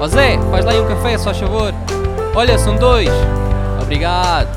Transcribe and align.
Ó 0.00 0.08
Zé, 0.08 0.38
faz 0.50 0.64
lá 0.64 0.72
aí 0.72 0.80
um 0.80 0.88
café, 0.88 1.18
só 1.18 1.34
favor. 1.34 1.74
Olha, 2.34 2.58
são 2.58 2.74
dois. 2.74 3.10
Obrigado. 3.82 4.48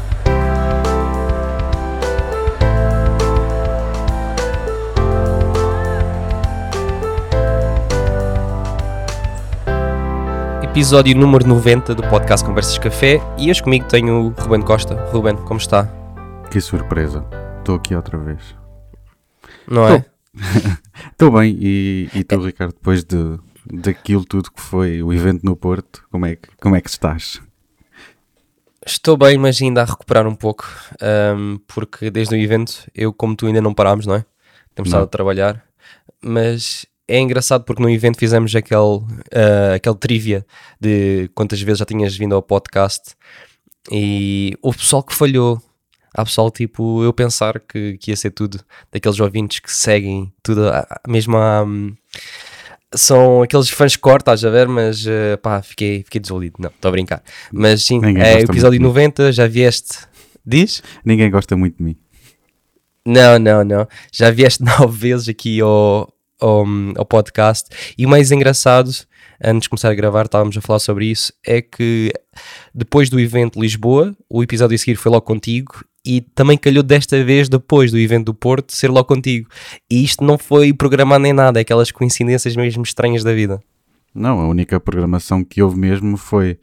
Episódio 10.64 11.14
número 11.14 11.46
90 11.46 11.94
do 11.94 12.04
podcast 12.04 12.46
Conversas 12.46 12.78
Café 12.78 13.20
e 13.38 13.52
hoje 13.52 13.62
comigo 13.62 13.86
tenho 13.90 14.28
o 14.28 14.30
Ruben 14.30 14.62
Costa. 14.62 14.96
Ruben, 15.12 15.36
como 15.36 15.60
está? 15.60 15.90
Que 16.50 16.62
surpresa. 16.62 17.26
Estou 17.60 17.76
aqui 17.76 17.94
outra 17.94 18.18
vez. 18.18 18.56
Não 19.68 19.90
é? 19.90 20.06
Estou 21.12 21.32
bem. 21.38 21.58
E, 21.60 22.10
e 22.16 22.24
tu, 22.24 22.40
Ricardo, 22.40 22.74
depois 22.74 23.04
de, 23.04 23.38
daquilo 23.72 24.26
tudo 24.26 24.52
que 24.52 24.62
foi 24.62 25.02
o 25.04 25.14
evento 25.14 25.44
no 25.44 25.56
Porto, 25.56 26.04
como 26.12 26.26
é 26.26 26.36
que, 26.36 26.50
como 26.62 26.76
é 26.76 26.82
que 26.82 26.90
estás? 26.90 27.42
Estou 28.86 29.16
bem, 29.16 29.38
mas 29.38 29.62
ainda 29.62 29.82
a 29.82 29.86
recuperar 29.86 30.28
um 30.28 30.36
pouco, 30.36 30.66
ahm, 31.02 31.58
porque 31.68 32.10
desde 32.12 32.36
o 32.36 32.38
evento, 32.38 32.90
eu 32.94 33.14
como 33.14 33.36
tu 33.36 33.46
ainda 33.48 33.62
não 33.62 33.74
parámos, 33.74 34.06
não 34.06 34.16
é? 34.16 34.26
Temos 34.76 34.90
Não. 34.92 34.98
estado 35.00 35.04
a 35.04 35.08
trabalhar, 35.08 35.64
mas 36.22 36.86
é 37.08 37.20
engraçado 37.20 37.64
porque 37.64 37.82
no 37.82 37.90
evento 37.90 38.18
fizemos 38.18 38.54
aquele, 38.56 39.00
ah, 39.34 39.76
aquele 39.76 39.96
trivia 39.96 40.46
de 40.82 41.30
quantas 41.34 41.62
vezes 41.62 41.80
já 41.80 41.86
tinhas 41.86 42.16
vindo 42.18 42.36
ao 42.36 42.42
podcast 42.42 43.16
e 43.92 44.58
houve 44.62 44.78
pessoal 44.80 45.04
que 45.04 45.16
falhou. 45.16 45.62
Há 46.16 46.24
pessoal 46.26 46.52
tipo, 46.52 47.04
eu 47.04 47.12
pensar 47.12 47.60
que, 47.60 47.98
que 47.98 48.12
ia 48.12 48.16
ser 48.18 48.30
tudo 48.32 48.60
daqueles 48.92 49.20
ouvintes 49.20 49.60
que 49.60 49.72
seguem 49.74 50.32
tudo, 50.44 50.68
a- 50.70 51.02
mesmo 51.08 51.38
a, 51.38 51.66
são 52.96 53.42
aqueles 53.42 53.70
fãs 53.70 53.96
core, 53.96 54.22
estás 54.22 54.44
a 54.44 54.50
ver, 54.50 54.68
mas 54.68 55.06
eh, 55.06 55.38
pá, 55.38 55.62
fiquei, 55.62 56.04
fiquei 56.04 56.22
desiludido. 56.22 56.56
Não, 56.60 56.70
estou 56.70 56.90
a 56.90 56.92
brincar. 56.92 57.24
Mas 57.52 57.84
sim, 57.84 58.00
Ninguém 58.00 58.24
é 58.24 58.40
episódio 58.42 58.80
muito 58.80 58.94
de 58.94 59.02
90, 59.02 59.32
já 59.32 59.48
vieste. 59.48 60.00
Diz? 60.46 60.84
Ninguém 61.06 61.30
gosta 61.32 61.56
muito 61.56 61.78
de 61.78 61.84
mim. 61.84 61.98
Não, 63.06 63.38
não, 63.38 63.64
não. 63.64 63.88
Já 64.12 64.32
vieste 64.32 64.64
nove 64.64 64.98
vezes 64.98 65.30
aqui 65.30 65.62
ao, 65.62 66.14
ao, 66.40 66.66
ao 66.98 67.06
podcast. 67.06 67.70
E 67.98 68.06
o 68.06 68.10
mais 68.10 68.32
engraçado, 68.32 68.90
antes 69.44 69.64
de 69.64 69.70
começar 69.70 69.90
a 69.90 69.96
gravar, 69.96 70.26
estávamos 70.26 70.58
a 70.58 70.62
falar 70.62 70.80
sobre 70.80 71.06
isso, 71.06 71.34
é 71.46 71.62
que 71.62 72.12
depois 72.74 73.10
do 73.10 73.20
evento 73.20 73.60
Lisboa, 73.60 74.16
o 74.30 74.44
episódio 74.44 74.76
a 74.76 74.78
seguir 74.78 74.96
foi 74.96 75.12
logo 75.12 75.26
contigo. 75.26 75.84
E 76.06 76.22
também 76.22 76.58
calhou 76.58 76.84
desta 76.84 77.24
vez, 77.24 77.48
depois 77.48 77.92
do 77.92 77.98
evento 77.98 78.26
do 78.26 78.34
Porto, 78.34 78.74
ser 78.74 78.90
logo 78.90 79.06
contigo. 79.06 79.48
E 79.90 80.04
isto 80.04 80.24
não 80.24 80.38
foi 80.38 80.74
programado 80.74 81.24
nem 81.24 81.34
nada, 81.34 81.60
aquelas 81.60 81.92
coincidências 81.92 82.56
mesmo 82.56 82.84
estranhas 82.84 83.24
da 83.24 83.34
vida. 83.34 83.62
Não, 84.14 84.40
a 84.40 84.48
única 84.48 84.80
programação 84.80 85.44
que 85.44 85.62
houve 85.62 85.78
mesmo 85.78 86.18
foi 86.18 86.60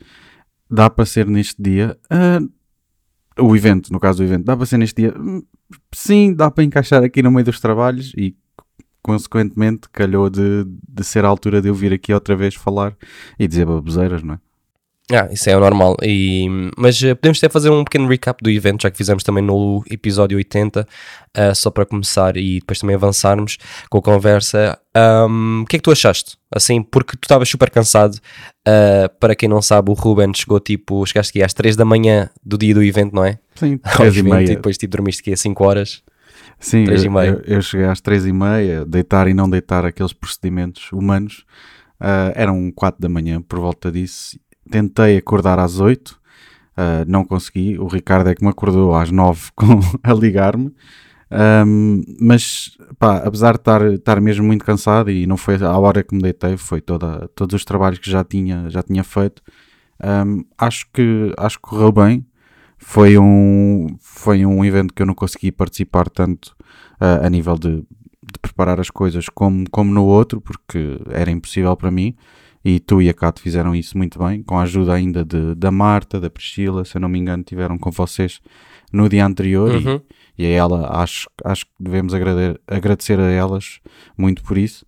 dá 0.71 0.89
para 0.91 1.07
ser 1.07 1.27
neste 1.27 1.61
dia. 1.61 1.97
Ah, 2.09 2.41
o 3.39 3.57
evento, 3.57 3.93
no 3.93 3.99
caso 3.99 4.19
do 4.19 4.25
evento, 4.25 4.45
dá 4.45 4.57
para 4.57 4.67
ser 4.67 4.77
neste 4.77 5.03
dia. 5.03 5.15
Hum, 5.19 5.43
Sim, 5.93 6.35
dá 6.35 6.51
para 6.51 6.65
encaixar 6.65 7.03
aqui 7.03 7.23
no 7.23 7.31
meio 7.31 7.45
dos 7.45 7.61
trabalhos 7.61 8.13
e 8.17 8.37
consequentemente 9.03 9.89
calhou 9.91 10.29
de, 10.29 10.65
de 10.67 11.05
ser 11.05 11.25
a 11.25 11.29
altura 11.29 11.63
de 11.63 11.69
eu 11.69 11.75
vir 11.75 11.93
aqui 11.93 12.13
outra 12.13 12.37
vez 12.37 12.55
falar 12.55 12.97
e 13.39 13.47
dizer 13.49 13.65
baboseiras, 13.67 14.23
não 14.23 14.35
é? 14.35 14.41
Ah, 15.13 15.29
isso 15.33 15.51
é 15.51 15.57
o 15.57 15.61
normal. 15.61 15.97
E, 16.03 16.47
mas 16.79 17.03
eh, 17.03 17.15
podemos 17.15 17.39
até 17.39 17.49
fazer 17.49 17.69
um 17.71 17.83
pequeno 17.83 18.07
recap 18.09 18.43
do 18.43 18.49
evento, 18.51 18.83
já 18.83 18.91
que 18.91 18.97
fizemos 18.97 19.23
também 19.25 19.43
no 19.43 19.83
episódio 19.91 20.37
80, 20.39 20.87
ah, 21.35 21.55
só 21.55 21.71
para 21.71 21.85
começar 21.85 22.37
e 22.37 22.61
depois 22.61 22.79
também 22.79 22.95
avançarmos 22.95 23.57
com 23.89 23.99
a 23.99 24.03
conversa. 24.03 24.79
O 25.63 25.65
que 25.67 25.77
é 25.77 25.79
que 25.79 25.83
tu 25.83 25.91
achaste? 25.91 26.37
Assim, 26.55 26.83
porque 26.83 27.17
tu 27.17 27.25
estavas 27.25 27.49
super 27.49 27.71
cansado. 27.71 28.19
ah, 28.67 29.11
para 29.19 29.35
quem 29.35 29.49
não 29.49 29.61
sabe, 29.61 29.91
o 29.91 29.95
Ruben 29.95 30.33
chegou 30.35 30.61
tipo, 30.61 31.05
chegaste 31.07 31.31
aqui 31.31 31.43
às 31.43 31.53
3 31.55 31.75
da 31.77 31.85
manhã 31.85 32.31
do 32.45 32.57
dia 32.57 32.75
do 32.75 32.83
evento, 32.83 33.15
não 33.15 33.25
é? 33.25 33.39
Sim, 33.57 33.81
Ao 33.83 33.93
três 33.99 34.15
e 34.17 34.19
evento, 34.21 34.35
meia. 34.35 34.45
E 34.45 34.57
depois 34.57 34.79
tipo, 34.79 34.93
dormiste 34.97 35.23
aqui 35.23 35.33
a 35.33 35.37
5 35.37 35.65
horas. 35.65 36.03
Sim, 36.59 36.85
e 36.85 37.05
eu, 37.07 37.11
meia. 37.13 37.31
eu- 37.47 37.57
eu 37.57 37.63
cheguei 37.63 37.87
às 37.87 38.01
três 38.01 38.27
e 38.27 38.33
meia, 38.33 38.85
deitar 38.85 39.27
e 39.27 39.35
não 39.35 39.49
deitar 39.51 39.85
aqueles 39.85 40.13
procedimentos 40.13 40.93
humanos. 40.93 41.45
ah, 41.99 42.33
eram 42.35 42.71
quatro 42.71 43.01
da 43.01 43.09
manhã, 43.09 43.43
por 43.43 43.59
volta 43.59 43.91
disso. 43.91 44.39
Tentei 44.69 45.17
acordar 45.17 45.59
às 45.59 45.81
oito, 45.81 46.21
ah, 46.77 47.05
não 47.07 47.25
consegui. 47.25 47.79
O 47.79 47.87
Ricardo 47.87 48.29
é 48.31 48.35
que 48.35 48.43
me 48.43 48.51
acordou 48.51 48.95
às 48.95 49.11
nove 49.11 49.51
com, 49.57 49.81
a 50.03 50.13
ligar-me. 50.13 50.73
Ahm, 51.31 52.03
mas, 52.21 52.77
pá, 52.99 53.19
apesar 53.19 53.53
de 53.53 53.61
estar, 53.61 53.83
estar 53.93 54.21
mesmo 54.21 54.45
muito 54.47 54.65
cansado 54.65 55.11
e 55.11 55.27
não 55.27 55.37
foi 55.37 55.57
a 55.63 55.79
hora 55.79 56.03
que 56.03 56.15
me 56.15 56.23
deitei, 56.23 56.57
foi 56.57 56.81
toda, 56.81 57.29
todos 57.37 57.55
os 57.55 57.65
trabalhos 57.65 57.99
que 58.01 58.11
já 58.11 58.25
tinha, 58.25 58.69
já 58.71 58.83
tinha 58.83 59.05
feito. 59.05 59.43
ahm, 60.03 60.43
acho, 60.59 60.87
que, 60.93 61.33
acho 61.39 61.57
que 61.59 61.63
correu 61.63 61.93
bem. 61.93 62.27
Foi 62.79 63.19
um, 63.19 63.97
foi 64.01 64.47
um 64.47 64.65
evento 64.65 64.95
que 64.95 65.03
eu 65.03 65.07
não 65.07 65.15
consegui 65.15 65.53
participar 65.53 66.09
tanto 66.09 66.57
ah, 67.01 67.27
a 67.27 67.31
nível 67.31 67.57
de, 67.59 67.77
de 67.81 68.39
preparar 68.41 68.81
as 68.81 68.91
coisas 68.91 69.29
como, 69.29 69.69
como 69.71 69.93
no 69.93 70.05
outro, 70.05 70.41
porque 70.41 70.99
era 71.11 71.31
impossível 71.31 71.77
para 71.77 71.91
mim. 71.91 72.17
E 72.65 72.79
tu 72.79 73.01
e 73.01 73.09
a 73.09 73.15
Cato 73.15 73.41
fizeram 73.41 73.75
isso 73.75 73.97
muito 73.97 74.19
bem, 74.19 74.43
com 74.43 74.59
a 74.59 74.63
ajuda 74.63 74.93
ainda 74.93 75.25
de, 75.25 75.55
da 75.55 75.71
Marta, 75.71 76.21
da 76.21 76.29
Priscila, 76.29 76.85
se 76.85 76.97
eu 76.97 77.01
não 77.01 77.09
me 77.09 77.19
engano, 77.19 77.43
tiveram 77.43 77.79
com 77.79 77.91
vocês 77.91 78.41
no 78.93 79.09
dia 79.09 79.25
anterior. 79.25 79.75
e- 79.81 79.87
Uhum. 79.87 80.01
e 80.39 80.45
a 80.47 80.49
ela 80.51 81.03
acho, 81.03 81.29
acho 81.45 81.65
que 81.67 81.73
devemos 81.81 82.13
agradecer, 82.15 82.61
agradecer 82.67 83.19
a 83.19 83.31
elas 83.31 83.81
muito 84.17 84.43
por 84.43 84.59
isso. 84.59 84.85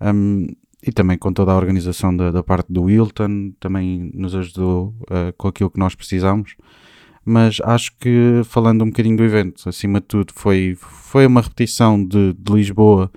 Um, 0.00 0.46
e 0.86 0.90
também 0.92 1.18
com 1.18 1.30
toda 1.30 1.52
a 1.52 1.56
organização 1.56 2.16
da, 2.16 2.30
da 2.30 2.42
parte 2.42 2.72
do 2.72 2.84
Wilton, 2.84 3.52
também 3.60 4.10
nos 4.14 4.34
ajudou 4.34 4.94
uh, 5.02 5.30
com 5.36 5.48
aquilo 5.48 5.70
que 5.70 5.78
nós 5.78 5.94
precisamos. 5.94 6.56
Mas 7.22 7.58
acho 7.62 7.92
que, 7.98 8.40
falando 8.44 8.82
um 8.82 8.86
bocadinho 8.86 9.18
do 9.18 9.22
evento, 9.24 9.68
acima 9.68 10.00
de 10.00 10.06
tudo, 10.06 10.32
foi, 10.34 10.74
foi 10.78 11.26
uma 11.26 11.42
repetição 11.42 12.02
de, 12.02 12.32
de 12.32 12.52
Lisboa 12.54 13.10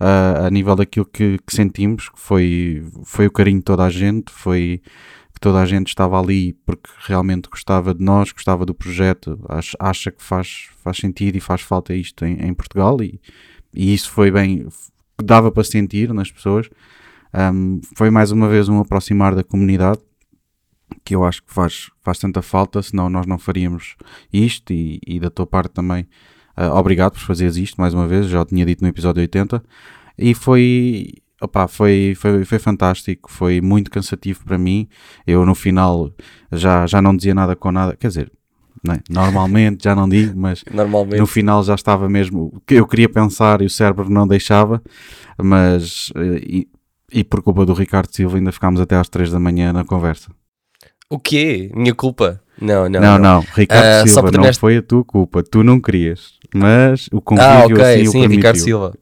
uh, 0.00 0.46
a 0.46 0.50
nível 0.50 0.76
daquilo 0.76 1.06
que, 1.06 1.38
que 1.46 1.54
sentimos, 1.54 2.08
que 2.08 2.18
foi, 2.18 2.84
foi 3.04 3.26
o 3.26 3.30
carinho 3.30 3.58
de 3.58 3.64
toda 3.64 3.84
a 3.84 3.90
gente, 3.90 4.32
foi 4.32 4.82
que 5.32 5.40
toda 5.40 5.60
a 5.60 5.66
gente 5.66 5.88
estava 5.88 6.20
ali 6.20 6.52
porque 6.64 6.88
realmente 7.06 7.48
gostava 7.48 7.92
de 7.92 8.02
nós, 8.04 8.30
gostava 8.32 8.64
do 8.64 8.74
projeto, 8.74 9.38
ach- 9.48 9.74
acha 9.80 10.10
que 10.10 10.22
faz, 10.22 10.68
faz 10.82 10.96
sentido 10.98 11.36
e 11.36 11.40
faz 11.40 11.60
falta 11.60 11.92
isto 11.94 12.24
em, 12.24 12.40
em 12.46 12.54
Portugal 12.54 13.02
e, 13.02 13.20
e 13.74 13.92
isso 13.92 14.10
foi 14.10 14.30
bem, 14.30 14.66
dava 15.22 15.50
para 15.50 15.64
sentir 15.64 16.12
nas 16.14 16.30
pessoas. 16.30 16.70
Um, 17.34 17.80
foi 17.96 18.10
mais 18.10 18.30
uma 18.30 18.48
vez 18.48 18.68
um 18.68 18.78
aproximar 18.78 19.34
da 19.34 19.42
comunidade 19.42 19.98
que 21.04 21.16
eu 21.16 21.24
acho 21.24 21.42
que 21.42 21.52
faz, 21.52 21.90
faz 22.00 22.18
tanta 22.18 22.40
falta, 22.40 22.80
senão 22.80 23.10
nós 23.10 23.26
não 23.26 23.38
faríamos 23.38 23.96
isto 24.32 24.72
e, 24.72 25.00
e 25.04 25.18
da 25.18 25.30
tua 25.30 25.46
parte 25.46 25.72
também 25.72 26.06
ah, 26.56 26.74
obrigado 26.78 27.12
por 27.12 27.20
fazeres 27.20 27.56
isto 27.56 27.80
mais 27.80 27.94
uma 27.94 28.06
vez, 28.06 28.26
já 28.26 28.44
tinha 28.44 28.64
dito 28.64 28.82
no 28.82 28.88
episódio 28.88 29.20
80 29.20 29.62
e 30.18 30.34
foi, 30.34 31.12
opá, 31.40 31.66
foi, 31.68 32.14
foi, 32.16 32.44
foi 32.44 32.58
fantástico, 32.58 33.30
foi 33.30 33.60
muito 33.60 33.90
cansativo 33.90 34.44
para 34.44 34.56
mim, 34.58 34.88
eu 35.26 35.44
no 35.44 35.54
final 35.54 36.10
já, 36.52 36.86
já 36.86 37.00
não 37.02 37.16
dizia 37.16 37.34
nada 37.34 37.54
com 37.56 37.72
nada, 37.72 37.96
quer 37.96 38.08
dizer, 38.08 38.32
né, 38.86 39.00
normalmente 39.10 39.84
já 39.84 39.94
não 39.94 40.08
digo, 40.08 40.38
mas 40.38 40.62
no 41.18 41.26
final 41.26 41.62
já 41.62 41.74
estava 41.74 42.08
mesmo 42.08 42.62
eu 42.70 42.86
queria 42.86 43.08
pensar 43.08 43.60
e 43.62 43.66
o 43.66 43.70
cérebro 43.70 44.08
não 44.10 44.26
deixava, 44.28 44.82
mas 45.42 46.12
e, 46.42 46.68
e 47.12 47.24
por 47.24 47.42
culpa 47.42 47.64
do 47.64 47.72
Ricardo 47.74 48.14
Silva 48.14 48.36
ainda 48.36 48.52
ficámos 48.52 48.80
até 48.80 48.96
às 48.96 49.08
3 49.08 49.30
da 49.30 49.38
manhã 49.40 49.72
na 49.72 49.84
conversa. 49.84 50.30
O 51.10 51.18
quê? 51.18 51.70
Minha 51.74 51.94
culpa? 51.94 52.40
Não, 52.60 52.88
não. 52.88 53.00
Não, 53.00 53.18
não, 53.18 53.40
Ricardo 53.54 53.84
Ah, 53.84 54.06
só 54.06 54.20
Silva, 54.20 54.30
não 54.32 54.44
nesta- 54.44 54.60
foi 54.60 54.76
a 54.78 54.82
tua 54.82 55.04
culpa, 55.04 55.42
tu 55.42 55.62
não 55.62 55.80
querias, 55.80 56.38
mas 56.54 57.08
o 57.12 57.20
convívio 57.20 57.50
Ah, 57.50 57.64
ok, 57.66 57.82
assim 57.82 58.02
o 58.08 58.12
sim, 58.12 58.20
permitiu. 58.20 58.36
Ricardo 58.36 58.56
Silva. 58.58 58.94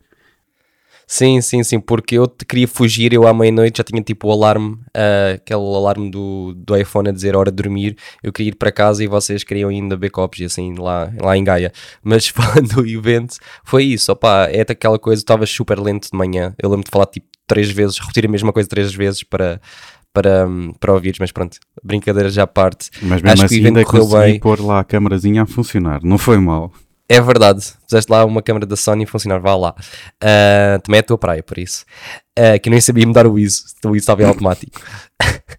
Sim, 1.07 1.43
sim, 1.43 1.63
sim, 1.63 1.79
porque 1.79 2.17
eu 2.17 2.27
te 2.27 2.47
queria 2.47 2.67
fugir, 2.67 3.13
eu 3.13 3.27
à 3.27 3.35
meia-noite 3.35 3.77
já 3.79 3.85
tinha 3.85 4.01
tipo 4.03 4.29
o 4.29 4.33
alarme, 4.33 4.79
ah, 4.95 5.33
aquele 5.35 5.61
alarme 5.61 6.11
do, 6.11 6.55
do 6.57 6.75
iPhone 6.75 7.09
a 7.11 7.13
dizer 7.13 7.37
hora 7.37 7.51
de 7.51 7.57
dormir, 7.63 7.97
eu 8.23 8.33
queria 8.33 8.49
ir 8.51 8.55
para 8.55 8.73
casa 8.73 9.05
e 9.05 9.07
vocês 9.07 9.45
queriam 9.45 9.69
ainda 9.69 9.99
copos 10.11 10.41
e 10.41 10.45
assim 10.47 10.75
lá, 10.79 11.13
lá 11.21 11.37
em 11.37 11.45
Gaia. 11.45 11.71
Mas 12.03 12.29
falando 12.33 12.77
do 12.77 12.87
evento, 12.87 13.37
foi 13.63 13.85
isso, 13.85 14.11
opá, 14.11 14.49
é 14.51 14.63
aquela 14.63 14.99
coisa, 14.99 15.21
estava 15.21 15.45
super 15.45 15.79
lento 15.79 16.09
de 16.11 16.17
manhã, 16.17 16.55
eu 16.59 16.71
lembro 16.71 16.85
de 16.85 16.91
falar 16.91 17.07
tipo 17.07 17.27
três 17.47 17.71
vezes, 17.71 17.99
repetir 17.99 18.25
a 18.25 18.31
mesma 18.31 18.51
coisa 18.53 18.67
três 18.67 18.95
vezes 18.95 19.23
para, 19.23 19.61
para, 20.15 20.47
para 20.81 20.95
ouvires, 20.95 21.19
mas 21.19 21.31
pronto, 21.31 21.59
brincadeiras 21.85 22.39
à 22.39 22.47
parte. 22.47 22.89
Mas 23.03 23.21
mesmo 23.21 23.29
Acho 23.29 23.37
que 23.37 23.43
o 23.43 23.45
assim 23.45 23.57
evento 23.59 23.77
ainda 23.79 23.85
consegui 23.85 24.33
bem. 24.33 24.41
pôr 24.41 24.61
lá 24.61 24.81
a 24.81 24.85
câmarazinha 24.85 25.43
a 25.43 25.47
funcionar, 25.47 26.01
não 26.03 26.17
foi 26.17 26.39
mal. 26.39 26.73
É 27.13 27.21
verdade, 27.21 27.63
puseste 27.87 28.11
lá 28.11 28.25
uma 28.25 28.41
câmera 28.41 28.65
da 28.65 28.75
Sony 28.75 29.05
funcionar, 29.05 29.39
vá 29.39 29.55
lá. 29.55 29.75
Ah, 30.19 30.81
também 30.83 30.97
é 30.97 31.01
a 31.01 31.03
tua 31.03 31.19
praia, 31.19 31.43
por 31.43 31.59
isso. 31.59 31.85
Ah, 32.35 32.59
que 32.59 32.71
nem 32.71 32.81
sabia 32.81 33.07
mudar 33.07 33.27
o 33.27 33.39
ISO, 33.39 33.65
o 33.85 33.89
ISO 33.89 33.99
estava 33.99 34.23
em 34.23 34.27
automático. 34.27 34.81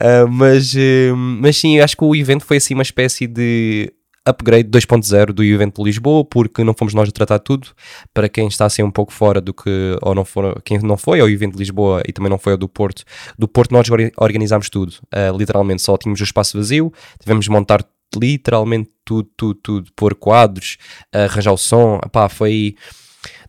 Ah, 0.00 0.26
mas, 0.28 0.74
eh, 0.76 1.12
mas 1.12 1.56
sim, 1.56 1.80
acho 1.80 1.96
que 1.96 2.04
o 2.04 2.14
evento 2.14 2.44
foi 2.44 2.58
assim 2.58 2.74
uma 2.74 2.84
espécie 2.84 3.26
de 3.26 3.92
upgrade 4.24 4.68
2.0 4.68 5.32
do 5.32 5.42
evento 5.42 5.82
de 5.82 5.84
Lisboa, 5.84 6.24
porque 6.24 6.62
não 6.62 6.74
fomos 6.74 6.94
nós 6.94 7.08
a 7.08 7.12
tratar 7.12 7.40
tudo. 7.40 7.68
Para 8.14 8.28
quem 8.28 8.46
está 8.46 8.66
assim 8.66 8.82
um 8.82 8.90
pouco 8.90 9.12
fora 9.12 9.40
do 9.40 9.52
que, 9.52 9.98
ou 10.02 10.14
não 10.14 10.24
quem 10.64 10.78
não 10.80 10.96
foi 10.96 11.20
ao 11.20 11.28
evento 11.28 11.54
de 11.54 11.58
Lisboa 11.58 12.02
e 12.06 12.12
também 12.12 12.30
não 12.30 12.38
foi 12.38 12.52
ao 12.52 12.58
do 12.58 12.68
Porto, 12.68 13.02
do 13.36 13.48
Porto 13.48 13.72
nós 13.72 13.88
organizámos 14.16 14.70
tudo. 14.70 14.92
Uh, 15.12 15.36
literalmente 15.36 15.82
só 15.82 15.96
tínhamos 15.96 16.20
o 16.20 16.24
espaço 16.24 16.56
vazio, 16.56 16.92
tivemos 17.18 17.46
de 17.46 17.50
montar 17.50 17.84
literalmente 18.16 18.90
tudo, 19.04 19.28
tudo, 19.36 19.60
tudo, 19.62 19.92
pôr 19.96 20.14
quadros, 20.14 20.76
arranjar 21.12 21.52
o 21.52 21.58
som, 21.58 21.98
pá, 22.12 22.28
foi 22.28 22.74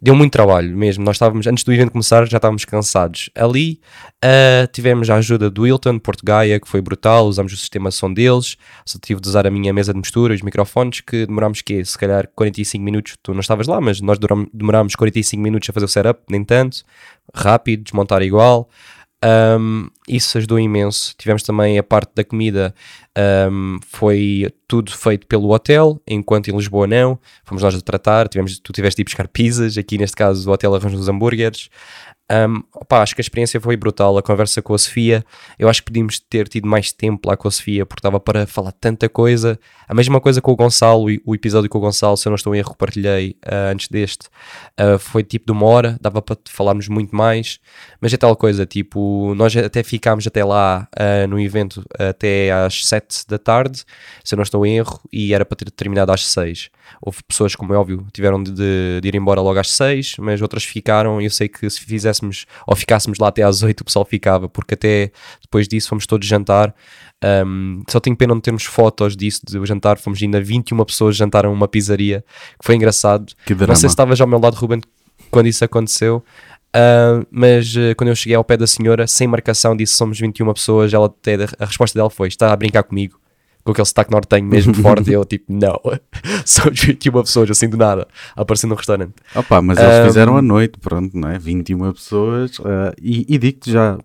deu 0.02 0.16
muito 0.16 0.32
trabalho 0.32 0.76
mesmo. 0.76 1.04
Nós 1.04 1.16
estávamos, 1.16 1.46
antes 1.48 1.64
do 1.64 1.74
evento 1.74 1.92
começar, 1.92 2.26
já 2.28 2.38
estávamos 2.38 2.66
cansados. 2.66 3.30
Ali 3.36 3.80
uh, 4.24 4.68
tivemos 4.72 5.10
a 5.10 5.16
ajuda 5.16 5.50
do 5.50 5.64
Wilton, 5.64 6.00
Porto 6.00 6.24
Gaia, 6.24 6.60
que 6.60 6.68
foi 6.68 6.82
brutal. 6.82 7.28
Usámos 7.28 7.54
o 7.54 7.58
sistema 7.58 7.92
som 7.92 8.12
deles. 8.14 8.56
Só 8.86 8.98
tive 9.02 9.20
de 9.22 9.28
usar 9.28 9.46
a 9.46 9.52
minha 9.52 9.74
mesa 9.74 9.94
de 9.94 10.00
mistura, 10.00 10.34
os 10.34 10.42
microfones, 10.42 11.02
que 11.02 11.26
demorámos 11.26 11.62
que 11.62 11.84
se 11.84 11.98
calhar 11.98 12.28
45 12.36 12.84
minutos. 12.84 13.18
Tu 13.22 13.34
não 13.34 13.42
estavas 13.42 13.68
lá, 13.68 13.80
mas 13.82 14.02
nós 14.02 14.18
demorámos 14.54 14.96
45 14.96 15.42
minutos 15.42 15.70
a 15.70 15.74
fazer 15.74 15.86
o 15.86 15.90
setup, 15.90 16.22
nem 16.30 16.44
tanto. 16.44 16.84
Rápido, 17.34 17.84
desmontar 17.84 18.22
igual. 18.22 18.70
Um, 19.24 19.90
isso 20.08 20.38
ajudou 20.38 20.60
imenso. 20.60 21.14
Tivemos 21.18 21.44
também 21.44 21.78
a 21.78 21.84
parte 21.84 22.12
da 22.16 22.24
comida, 22.24 22.74
um, 23.52 23.80
foi 23.86 24.48
tudo 24.68 24.92
feito 24.92 25.28
pelo 25.28 25.52
hotel, 25.52 26.02
enquanto 26.08 26.50
em 26.50 26.56
Lisboa 26.56 26.88
não. 26.88 27.20
Fomos 27.44 27.62
nós 27.62 27.76
a 27.76 27.82
tratar, 27.82 28.30
tivemos, 28.30 28.60
tu 28.60 28.72
tiveste 28.72 28.98
de 28.98 29.02
ir 29.02 29.06
buscar 29.06 29.28
pizzas, 29.28 29.78
aqui 29.78 29.98
neste 29.98 30.16
caso 30.16 30.50
o 30.50 30.54
hotel 30.54 30.74
arranja 30.74 30.96
os 30.96 31.10
hambúrgueres. 31.10 31.70
Um, 32.32 32.62
opa, 32.74 33.02
acho 33.02 33.16
que 33.16 33.22
a 33.22 33.24
experiência 33.24 33.60
foi 33.60 33.76
brutal. 33.76 34.18
A 34.18 34.22
conversa 34.22 34.62
com 34.62 34.74
a 34.74 34.78
Sofia, 34.78 35.26
eu 35.58 35.68
acho 35.68 35.82
que 35.82 35.88
podíamos 35.88 36.20
ter 36.20 36.48
tido 36.48 36.68
mais 36.68 36.92
tempo 36.92 37.28
lá 37.28 37.36
com 37.36 37.48
a 37.48 37.52
Sofia, 37.52 37.86
porque 37.86 38.00
estava 38.00 38.20
para 38.20 38.46
falar 38.46 38.72
tanta 38.72 39.10
coisa. 39.10 39.60
A 39.88 39.94
mesma 39.94 40.22
coisa 40.22 40.40
com 40.42 40.52
o 40.52 40.56
Gonçalo, 40.56 41.08
o 41.26 41.34
episódio 41.34 41.70
com 41.70 41.80
o 41.80 41.82
Gonçalo, 41.82 42.16
se 42.16 42.28
eu 42.28 42.30
não 42.30 42.36
estou 42.36 42.54
em 42.54 42.60
erro, 42.60 42.76
partilhei 42.76 43.36
uh, 43.46 43.72
antes 43.72 43.88
deste. 43.88 44.28
Uh, 44.80 45.00
foi 45.00 45.24
tipo 45.24 45.48
de 45.48 45.52
uma 45.52 45.66
hora, 45.66 45.98
dava 46.00 46.22
para 46.22 46.38
falarmos 46.50 46.88
muito 46.88 47.16
mais. 47.16 47.60
Mas 48.00 48.14
é 48.14 48.18
tal 48.18 48.36
coisa, 48.36 48.66
tipo, 48.66 49.34
nós 49.36 49.56
até 49.58 49.82
ficámos 49.82 50.28
até 50.28 50.46
lá 50.46 50.88
uh, 50.94 51.28
no 51.28 51.40
evento 51.40 51.84
até 51.98 52.52
às 52.52 52.86
7 52.86 53.28
da 53.28 53.40
tarde, 53.40 53.84
se 54.24 54.36
eu 54.36 54.38
não 54.38 54.44
estou 54.44 54.66
em 54.66 54.78
erro, 54.78 55.02
e 55.12 55.34
era 55.34 55.44
para 55.44 55.56
ter 55.56 55.72
terminado 55.72 56.12
às 56.12 56.26
6. 56.28 56.70
Houve 57.02 57.20
pessoas, 57.28 57.56
como 57.56 57.74
é 57.74 57.78
óbvio, 57.78 58.06
tiveram 58.14 58.42
de, 58.42 58.52
de, 58.52 59.00
de 59.02 59.08
ir 59.08 59.16
embora 59.16 59.42
logo 59.42 59.60
às 59.60 59.70
6, 59.72 60.16
mas 60.20 60.42
outras 60.42 60.64
ficaram. 60.64 61.22
E 61.22 61.26
eu 61.26 61.32
sei 61.32 61.48
que 61.48 61.70
se 61.70 61.82
fizéssemos 61.82 62.46
ou 62.68 62.76
ficássemos 62.76 63.20
lá 63.20 63.30
até 63.30 63.44
às 63.44 63.64
8, 63.64 63.82
o 63.82 63.86
pessoal 63.86 64.06
ficava, 64.06 64.50
porque 64.50 64.74
até 64.74 65.12
depois 65.42 65.68
disso 65.68 65.90
fomos 65.90 66.06
todos 66.06 66.28
jantar. 66.28 66.74
Um, 67.24 67.84
só 67.90 68.00
tenho 68.00 68.16
pena 68.16 68.34
não 68.34 68.42
termos 68.42 68.64
fotos 68.64 69.16
disso, 69.16 69.42
do 69.46 69.66
jantar. 69.66 69.98
Fomos 69.98 70.22
ainda 70.22 70.42
21 70.42 70.84
pessoas 70.86 71.16
jantaram 71.16 71.52
uma 71.52 71.68
pizzaria, 71.68 72.24
que 72.60 72.66
foi 72.66 72.76
engraçado. 72.76 73.34
Que 73.46 73.54
não 73.54 73.76
sei 73.76 73.90
se 73.90 73.94
estavas 73.94 74.20
ao 74.20 74.28
meu 74.28 74.40
lado, 74.40 74.56
Ruben, 74.56 74.82
quando 75.30 75.48
isso 75.48 75.64
aconteceu. 75.64 76.24
Uh, 76.76 77.26
mas 77.32 77.76
uh, 77.76 77.96
quando 77.98 78.10
eu 78.10 78.16
cheguei 78.16 78.36
ao 78.36 78.44
pé 78.44 78.56
da 78.56 78.68
senhora, 78.68 79.08
sem 79.08 79.28
marcação, 79.28 79.76
disse 79.76 79.94
somos 79.94 80.20
21 80.20 80.54
pessoas. 80.54 80.94
Ela 80.94 81.08
até, 81.08 81.36
a 81.58 81.66
resposta 81.66 81.98
dela 81.98 82.10
foi: 82.10 82.28
está 82.28 82.54
a 82.54 82.56
brincar 82.56 82.84
comigo 82.84 83.20
com 83.70 83.74
aquele 83.74 83.86
sotaque 83.86 84.12
nortenho 84.12 84.46
mesmo 84.46 84.74
forte, 84.82 85.12
eu 85.12 85.24
tipo, 85.26 85.46
não, 85.52 85.80
somos 86.46 86.80
21 86.80 87.12
pessoas, 87.22 87.52
assim 87.52 87.70
do 87.70 87.78
nada, 87.78 88.08
aparecendo 88.36 88.72
no 88.72 88.76
restaurante. 88.76 89.14
Opa, 89.36 89.62
mas 89.62 89.78
eles 89.78 90.02
um, 90.02 90.06
fizeram 90.06 90.38
a 90.38 90.42
noite, 90.42 90.80
pronto, 90.80 91.18
não 91.18 91.30
é? 91.30 91.40
21 91.40 91.92
pessoas, 91.94 92.60
uh, 92.60 92.94
e, 93.02 93.26
e 93.28 93.38
digo-te 93.38 93.72
já, 93.72 93.98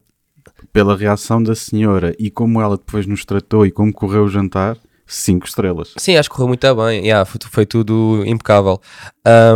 pela 0.73 0.97
reação 0.97 1.43
da 1.43 1.55
senhora 1.55 2.15
e 2.19 2.31
como 2.31 2.61
ela 2.61 2.77
depois 2.77 3.07
nos 3.07 3.25
tratou 3.25 3.65
e 3.65 3.71
como 3.71 3.93
correu 3.93 4.25
o 4.25 4.29
jantar, 4.29 4.77
5 5.07 5.47
estrelas. 5.47 5.95
Sim, 5.97 6.17
acho 6.17 6.29
que 6.29 6.35
correu 6.35 6.49
muito 6.49 6.75
bem, 6.75 7.03
yeah, 7.03 7.25
foi, 7.25 7.41
foi 7.51 7.67
tudo 7.67 8.23
impecável. 8.27 8.81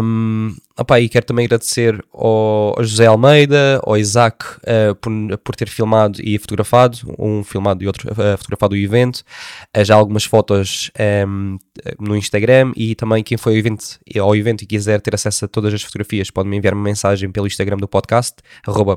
Um, 0.02 0.54
Opa, 0.80 1.00
e 1.00 1.08
quero 1.08 1.26
também 1.26 1.44
agradecer 1.44 2.00
ao, 2.12 2.76
José 2.78 3.06
Almeida, 3.06 3.80
ao 3.82 3.96
Isaac, 3.96 4.44
uh, 4.58 4.94
por, 5.00 5.10
por 5.38 5.56
ter 5.56 5.68
filmado 5.68 6.20
e 6.22 6.38
fotografado, 6.38 6.98
um 7.18 7.42
filmado 7.42 7.82
e 7.82 7.86
outro 7.88 8.08
uh, 8.12 8.38
fotografado 8.38 8.76
o 8.76 8.78
evento. 8.78 9.24
Uh, 9.76 9.84
já 9.84 9.96
algumas 9.96 10.22
fotos 10.22 10.88
um, 11.26 11.58
ehm, 11.82 11.96
no 11.98 12.16
Instagram 12.16 12.70
e 12.76 12.94
também 12.94 13.24
quem 13.24 13.36
foi 13.36 13.54
ao 13.54 13.58
evento, 13.58 13.84
ao 14.20 14.36
evento 14.36 14.62
e 14.62 14.66
quiser 14.66 15.00
ter 15.00 15.16
acesso 15.16 15.46
a 15.46 15.48
todas 15.48 15.74
as 15.74 15.82
fotografias 15.82 16.30
pode 16.30 16.48
me 16.48 16.56
enviar 16.56 16.74
uma 16.74 16.84
mensagem 16.84 17.28
pelo 17.32 17.48
Instagram 17.48 17.78
do 17.78 17.88
podcast, 17.88 18.36
arroba 18.64 18.96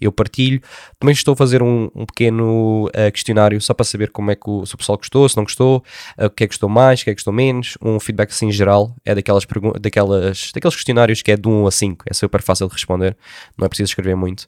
eu 0.00 0.10
partilho. 0.10 0.60
Também 0.98 1.12
estou 1.12 1.34
a 1.34 1.36
fazer 1.36 1.62
um, 1.62 1.88
um 1.94 2.04
pequeno 2.04 2.90
questionário 3.12 3.60
só 3.60 3.72
para 3.72 3.84
saber 3.84 4.10
como 4.10 4.32
é 4.32 4.34
que 4.34 4.50
o, 4.50 4.66
se 4.66 4.74
o 4.74 4.78
pessoal 4.78 4.98
gostou, 4.98 5.28
se 5.28 5.36
não 5.36 5.44
gostou, 5.44 5.84
o 6.18 6.30
que 6.30 6.42
é 6.42 6.46
que 6.48 6.54
gostou 6.54 6.68
mais, 6.68 7.00
o 7.00 7.04
que 7.04 7.10
é 7.10 7.14
que 7.14 7.18
gostou 7.18 7.32
menos, 7.32 7.78
um 7.80 8.00
feedback 8.00 8.30
assim 8.30 8.50
geral, 8.50 8.96
é 9.04 9.14
daquelas, 9.14 9.46
daquelas 9.80 10.39
daqueles, 10.54 10.74
questionários 10.74 11.22
que 11.22 11.32
é 11.32 11.36
de 11.36 11.48
1 11.48 11.66
a 11.66 11.70
5, 11.70 12.04
é 12.08 12.14
super 12.14 12.42
fácil 12.42 12.66
de 12.68 12.74
responder, 12.74 13.16
não 13.56 13.66
é 13.66 13.68
preciso 13.68 13.90
escrever 13.90 14.16
muito. 14.16 14.46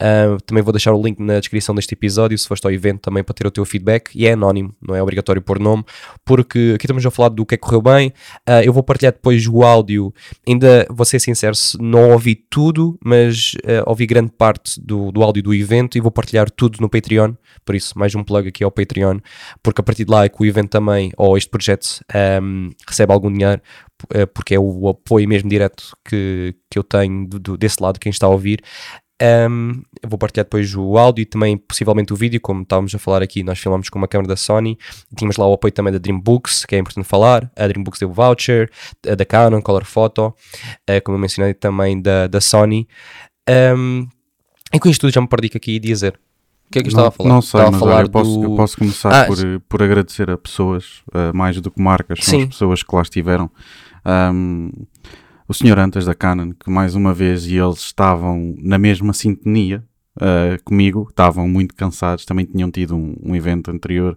Uh, 0.00 0.40
também 0.44 0.62
vou 0.62 0.72
deixar 0.72 0.92
o 0.92 1.02
link 1.02 1.20
na 1.20 1.38
descrição 1.38 1.74
deste 1.74 1.92
episódio, 1.92 2.36
se 2.38 2.46
foste 2.46 2.64
ao 2.64 2.72
evento 2.72 3.00
também 3.00 3.22
para 3.22 3.34
ter 3.34 3.46
o 3.46 3.50
teu 3.50 3.64
feedback, 3.64 4.10
e 4.14 4.26
é 4.26 4.32
anónimo, 4.32 4.74
não 4.80 4.94
é 4.94 5.02
obrigatório 5.02 5.40
pôr 5.42 5.58
nome, 5.58 5.84
porque 6.24 6.72
aqui 6.74 6.86
estamos 6.86 7.04
a 7.04 7.10
falar 7.10 7.28
do 7.28 7.44
que 7.44 7.54
é 7.54 7.58
que 7.58 7.62
correu 7.62 7.82
bem, 7.82 8.08
uh, 8.48 8.62
eu 8.64 8.72
vou 8.72 8.82
partilhar 8.82 9.12
depois 9.12 9.46
o 9.46 9.62
áudio, 9.62 10.12
ainda 10.46 10.86
vou 10.90 11.04
ser 11.04 11.20
sincero, 11.20 11.54
não 11.80 12.12
ouvi 12.12 12.34
tudo, 12.34 12.98
mas 13.04 13.54
uh, 13.64 13.84
ouvi 13.86 14.06
grande 14.06 14.32
parte 14.32 14.80
do, 14.80 15.12
do 15.12 15.22
áudio 15.22 15.42
do 15.42 15.54
evento 15.54 15.98
e 15.98 16.00
vou 16.00 16.10
partilhar 16.10 16.50
tudo 16.50 16.78
no 16.80 16.88
Patreon, 16.88 17.34
por 17.64 17.74
isso 17.74 17.98
mais 17.98 18.14
um 18.14 18.22
plug 18.22 18.48
aqui 18.48 18.64
ao 18.64 18.70
Patreon, 18.70 19.18
porque 19.62 19.80
a 19.80 19.84
partir 19.84 20.04
de 20.04 20.10
lá 20.10 20.24
é 20.24 20.28
que 20.28 20.42
o 20.42 20.46
evento 20.46 20.70
também, 20.70 21.12
ou 21.16 21.36
este 21.36 21.50
projeto, 21.50 22.00
um, 22.42 22.70
recebe 22.86 23.12
algum 23.12 23.32
dinheiro, 23.32 23.60
eh, 24.12 24.26
porque 24.26 24.54
é 24.54 24.58
o 24.58 24.88
apoio 24.88 25.28
mesmo 25.28 25.48
direto 25.48 25.96
que, 26.04 26.54
que 26.70 26.78
eu 26.78 26.82
tenho 26.82 27.26
do, 27.26 27.38
do, 27.38 27.56
desse 27.56 27.82
lado, 27.82 27.98
quem 27.98 28.10
está 28.10 28.26
a 28.26 28.30
ouvir. 28.30 28.62
Um, 29.22 29.80
vou 30.04 30.18
partilhar 30.18 30.44
depois 30.44 30.74
o 30.74 30.98
áudio 30.98 31.22
e 31.22 31.24
também 31.24 31.56
possivelmente 31.56 32.12
o 32.12 32.16
vídeo, 32.16 32.40
como 32.40 32.62
estávamos 32.62 32.94
a 32.94 32.98
falar 32.98 33.22
aqui, 33.22 33.44
nós 33.44 33.58
filmamos 33.58 33.88
com 33.88 33.96
uma 33.96 34.08
câmera 34.08 34.28
da 34.28 34.36
Sony, 34.36 34.76
tínhamos 35.16 35.36
lá 35.36 35.46
o 35.46 35.52
apoio 35.52 35.72
também 35.72 35.92
da 35.92 35.98
Dreambooks, 35.98 36.64
que 36.64 36.74
é 36.74 36.78
importante 36.78 37.06
falar, 37.06 37.50
a 37.56 37.66
Dreambooks 37.68 38.00
deu 38.00 38.10
voucher, 38.10 38.70
a 39.08 39.14
da 39.14 39.24
Canon, 39.24 39.62
Color 39.62 39.84
Photo, 39.84 40.26
uh, 40.26 41.02
como 41.04 41.16
eu 41.16 41.20
mencionei 41.20 41.54
também 41.54 42.02
da, 42.02 42.26
da 42.26 42.40
Sony. 42.40 42.88
Um, 43.48 44.08
e 44.72 44.80
com 44.80 44.88
isto 44.88 45.02
tudo 45.02 45.12
já 45.12 45.20
me 45.20 45.28
perdi 45.28 45.50
aqui 45.54 45.76
e 45.76 45.78
dizer. 45.78 46.18
O 46.66 46.72
que 46.72 46.80
é 46.80 46.82
que 46.82 46.88
eu 46.88 46.90
estava 46.90 47.08
a 47.08 47.10
falar? 47.12 47.28
Não 47.28 47.40
sei, 47.40 47.60
estava 47.60 47.78
mas 47.78 47.82
olha, 47.82 48.04
eu, 48.04 48.10
posso, 48.10 48.40
do... 48.40 48.44
eu 48.44 48.56
posso 48.56 48.76
começar 48.76 49.22
Ah, 49.22 49.26
por, 49.26 49.36
por 49.68 49.82
agradecer 49.82 50.28
a 50.28 50.36
pessoas, 50.36 51.02
uh, 51.14 51.32
mais 51.32 51.60
do 51.60 51.70
que 51.70 51.80
marcas, 51.80 52.18
são 52.24 52.38
Sim. 52.38 52.42
as 52.42 52.48
pessoas 52.48 52.82
que 52.82 52.96
lá 52.96 53.02
estiveram. 53.02 53.48
Um, 54.06 54.70
o 55.46 55.52
senhor 55.52 55.78
antes 55.78 56.06
da 56.06 56.14
Canon, 56.14 56.52
que 56.52 56.70
mais 56.70 56.94
uma 56.94 57.12
vez 57.12 57.46
e 57.46 57.56
eles 57.56 57.78
estavam 57.78 58.54
na 58.58 58.78
mesma 58.78 59.12
sintonia 59.12 59.84
uh, 60.16 60.62
comigo, 60.64 61.06
estavam 61.10 61.46
muito 61.48 61.74
cansados, 61.74 62.24
também 62.24 62.46
tinham 62.46 62.70
tido 62.70 62.96
um, 62.96 63.14
um 63.22 63.36
evento 63.36 63.70
anterior. 63.70 64.16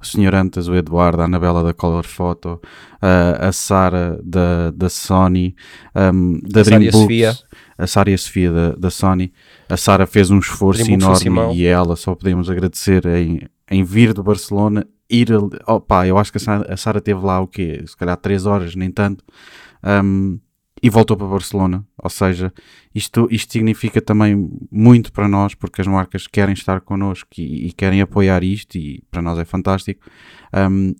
O 0.00 0.06
senhor 0.06 0.34
Antas, 0.34 0.68
o 0.68 0.74
Eduardo, 0.74 1.22
a 1.22 1.24
Anabela 1.24 1.64
da 1.64 1.72
Color 1.72 2.04
Photo, 2.04 2.60
uh, 2.96 3.46
a 3.46 3.52
Sara 3.52 4.20
da, 4.22 4.70
da 4.70 4.90
Sony, 4.90 5.54
um, 5.94 6.40
da 6.42 6.60
A 6.60 6.64
Sara 6.64 6.84
e 6.84 6.88
a 6.88 6.90
Dreambooks, 6.90 7.00
Sofia. 7.00 7.34
a 7.78 7.86
Sara 7.86 8.10
e 8.10 8.14
a 8.14 8.18
Sofia 8.18 8.52
da, 8.52 8.72
da 8.72 8.90
Sony. 8.90 9.32
A 9.68 9.76
Sara 9.78 10.06
fez 10.06 10.30
um 10.30 10.38
esforço 10.38 10.90
enorme 10.90 11.54
e 11.54 11.64
ela 11.64 11.96
só 11.96 12.14
podemos 12.14 12.50
agradecer 12.50 13.06
em, 13.06 13.40
em 13.70 13.82
vir 13.82 14.12
de 14.12 14.22
Barcelona, 14.22 14.86
ir 15.08 15.32
ali. 15.32 15.50
Opa, 15.66 16.06
eu 16.06 16.18
acho 16.18 16.32
que 16.32 16.38
a 16.38 16.76
Sara, 16.76 17.00
teve 17.00 17.20
lá 17.20 17.40
o 17.40 17.46
quê? 17.46 17.82
Se 17.86 17.96
calhar 17.96 18.16
3 18.16 18.46
horas, 18.46 18.74
nem 18.74 18.90
tanto. 18.90 19.24
Um, 19.82 20.38
e 20.82 20.90
voltou 20.90 21.16
para 21.16 21.26
Barcelona. 21.26 21.86
Ou 22.02 22.10
seja, 22.10 22.52
isto, 22.94 23.26
isto 23.30 23.52
significa 23.52 24.00
também 24.02 24.50
muito 24.70 25.12
para 25.12 25.26
nós, 25.28 25.54
porque 25.54 25.80
as 25.80 25.86
marcas 25.86 26.26
querem 26.26 26.52
estar 26.52 26.80
connosco 26.82 27.28
e, 27.38 27.68
e 27.68 27.72
querem 27.72 28.00
apoiar 28.00 28.42
isto, 28.44 28.76
e 28.76 29.02
para 29.10 29.22
nós 29.22 29.38
é 29.38 29.44
fantástico. 29.44 30.04
Um, 30.54 30.94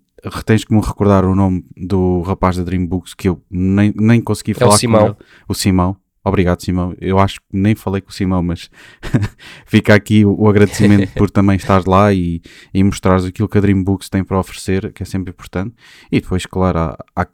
tens 0.46 0.64
que 0.64 0.73
me 0.73 0.80
recordar 0.80 1.25
o 1.26 1.34
nome 1.34 1.64
do 1.76 2.23
rapaz 2.23 2.56
da 2.56 2.62
Dreambooks 2.64 3.12
que 3.12 3.28
eu 3.28 3.42
nem, 3.50 3.92
nem 3.94 4.23
consegui 4.23 4.52
É 4.52 4.54
o 4.54 4.58
falar 4.58 4.70
com 4.73 4.78
Simão. 4.78 5.06
ele. 5.06 5.16
O 5.49 5.54
Simão. 5.54 5.96
Obrigado, 6.25 6.62
Simão. 6.62 6.95
Eu 7.00 7.19
acho 7.19 7.38
que 7.40 7.47
nem 7.52 7.75
falei 7.75 8.00
com 8.00 8.09
o 8.09 8.12
Simão, 8.12 8.43
mas 8.43 8.71
fica 9.66 9.95
aqui 9.95 10.25
o, 10.25 10.35
o 10.40 10.49
agradecimento 10.49 11.12
por 11.14 11.31
também 11.31 11.57
estar 11.57 11.87
lá 11.87 12.14
e, 12.14 12.40
e 12.73 12.83
mostrares 12.83 13.26
aquilo 13.26 13.49
que 13.49 13.59
a 13.59 13.61
Dreambooks 13.61 14.09
tem 14.09 14.25
para 14.25 14.38
oferecer, 14.38 14.90
que 14.93 15.02
é 15.02 15.07
sempre 15.07 15.31
importante. 15.31 15.75
E 16.11 16.21
depois, 16.21 16.47
claro, 16.47 16.78
à, 16.78 16.97
à 17.14 17.26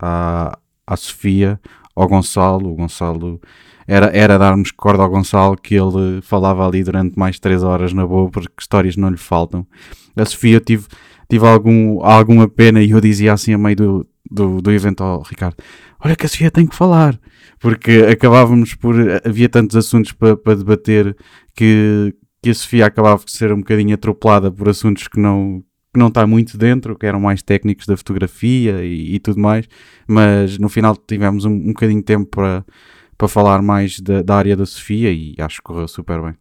à, 0.00 0.58
à 0.84 0.96
Sofia, 0.96 1.60
ao 1.94 2.08
Gonçalo. 2.08 2.72
O 2.72 2.74
Gonçalo 2.74 3.40
era, 3.86 4.06
era 4.06 4.38
darmos 4.38 4.70
corda 4.70 5.02
ao 5.02 5.10
Gonçalo 5.10 5.56
que 5.56 5.74
ele 5.74 6.20
falava 6.22 6.66
ali 6.66 6.82
durante 6.82 7.18
mais 7.18 7.38
3 7.38 7.62
horas 7.62 7.92
na 7.92 8.06
boa, 8.06 8.30
porque 8.30 8.52
histórias 8.58 8.96
não 8.96 9.10
lhe 9.10 9.16
faltam. 9.16 9.66
A 10.16 10.24
Sofia 10.24 10.56
eu 10.56 10.60
tive, 10.60 10.86
tive 11.28 11.46
algum, 11.46 12.02
alguma 12.04 12.48
pena 12.48 12.82
e 12.82 12.90
eu 12.90 13.00
dizia 13.00 13.32
assim 13.32 13.52
a 13.52 13.58
meio 13.58 13.76
do, 13.76 14.06
do, 14.30 14.62
do 14.62 14.72
evento 14.72 15.02
ao 15.02 15.22
Ricardo: 15.22 15.56
Olha 16.00 16.16
que 16.16 16.26
a 16.26 16.28
Sofia 16.28 16.50
tem 16.50 16.66
que 16.66 16.74
falar, 16.74 17.18
porque 17.64 18.06
acabávamos 18.12 18.74
por. 18.74 18.94
Havia 19.24 19.48
tantos 19.48 19.74
assuntos 19.74 20.12
para 20.12 20.36
para 20.36 20.54
debater 20.54 21.16
que, 21.56 22.14
que 22.42 22.50
a 22.50 22.54
Sofia 22.54 22.84
acabava 22.84 23.18
por 23.18 23.30
ser 23.30 23.50
um 23.54 23.60
bocadinho 23.60 23.94
atropelada 23.94 24.52
por 24.52 24.68
assuntos 24.68 25.08
que 25.08 25.18
não, 25.18 25.64
que 25.90 25.98
não 25.98 26.08
está 26.08 26.26
muito 26.26 26.58
dentro, 26.58 26.94
que 26.94 27.06
eram 27.06 27.18
mais 27.18 27.42
técnicos 27.42 27.86
da 27.86 27.96
fotografia 27.96 28.84
e, 28.84 29.14
e 29.14 29.18
tudo 29.18 29.40
mais, 29.40 29.66
mas 30.06 30.58
no 30.58 30.68
final 30.68 30.94
tivemos 30.94 31.46
um, 31.46 31.52
um 31.52 31.68
bocadinho 31.68 32.00
de 32.00 32.04
tempo 32.04 32.26
para, 32.26 32.66
para 33.16 33.28
falar 33.28 33.62
mais 33.62 33.98
da, 33.98 34.20
da 34.20 34.36
área 34.36 34.54
da 34.54 34.66
Sofia 34.66 35.10
e 35.10 35.34
acho 35.38 35.56
que 35.56 35.62
correu 35.62 35.88
super 35.88 36.20
bem. 36.20 36.34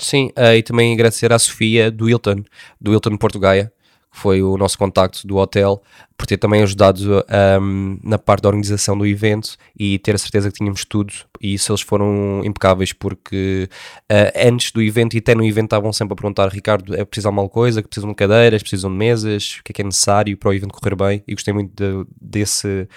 Sim, 0.00 0.30
uh, 0.38 0.54
e 0.54 0.62
também 0.62 0.94
agradecer 0.94 1.32
à 1.32 1.38
Sofia 1.38 1.90
do 1.90 2.08
Hilton, 2.08 2.44
do 2.80 2.92
Hilton 2.92 3.16
Portugaia, 3.16 3.72
foi 4.14 4.40
o 4.42 4.56
nosso 4.56 4.78
contacto 4.78 5.26
do 5.26 5.36
hotel, 5.38 5.82
por 6.16 6.24
ter 6.24 6.36
também 6.36 6.62
ajudado 6.62 7.24
um, 7.60 7.98
na 8.02 8.16
parte 8.16 8.42
da 8.42 8.48
organização 8.48 8.96
do 8.96 9.04
evento 9.04 9.56
e 9.76 9.98
ter 9.98 10.14
a 10.14 10.18
certeza 10.18 10.50
que 10.50 10.58
tínhamos 10.58 10.84
tudo. 10.84 11.12
E 11.40 11.54
isso 11.54 11.72
eles 11.72 11.82
foram 11.82 12.40
impecáveis, 12.44 12.92
porque 12.92 13.68
uh, 14.10 14.48
antes 14.48 14.70
do 14.70 14.80
evento 14.80 15.14
e 15.14 15.18
até 15.18 15.34
no 15.34 15.44
evento 15.44 15.66
estavam 15.66 15.92
sempre 15.92 16.12
a 16.12 16.16
perguntar: 16.16 16.48
Ricardo, 16.48 16.94
é 16.94 17.04
preciso 17.04 17.26
alguma 17.28 17.48
coisa? 17.48 17.82
Que 17.82 17.88
precisam 17.88 18.08
de 18.08 18.14
cadeiras, 18.14 18.62
precisam 18.62 18.90
de 18.90 18.96
mesas? 18.96 19.56
O 19.60 19.64
que 19.64 19.72
é 19.72 19.74
que 19.74 19.82
é 19.82 19.84
necessário 19.84 20.36
para 20.36 20.48
o 20.48 20.54
evento 20.54 20.72
correr 20.72 20.94
bem? 20.94 21.24
E 21.26 21.34
gostei 21.34 21.52
muito 21.52 21.72
de, 21.74 22.06
desse, 22.20 22.88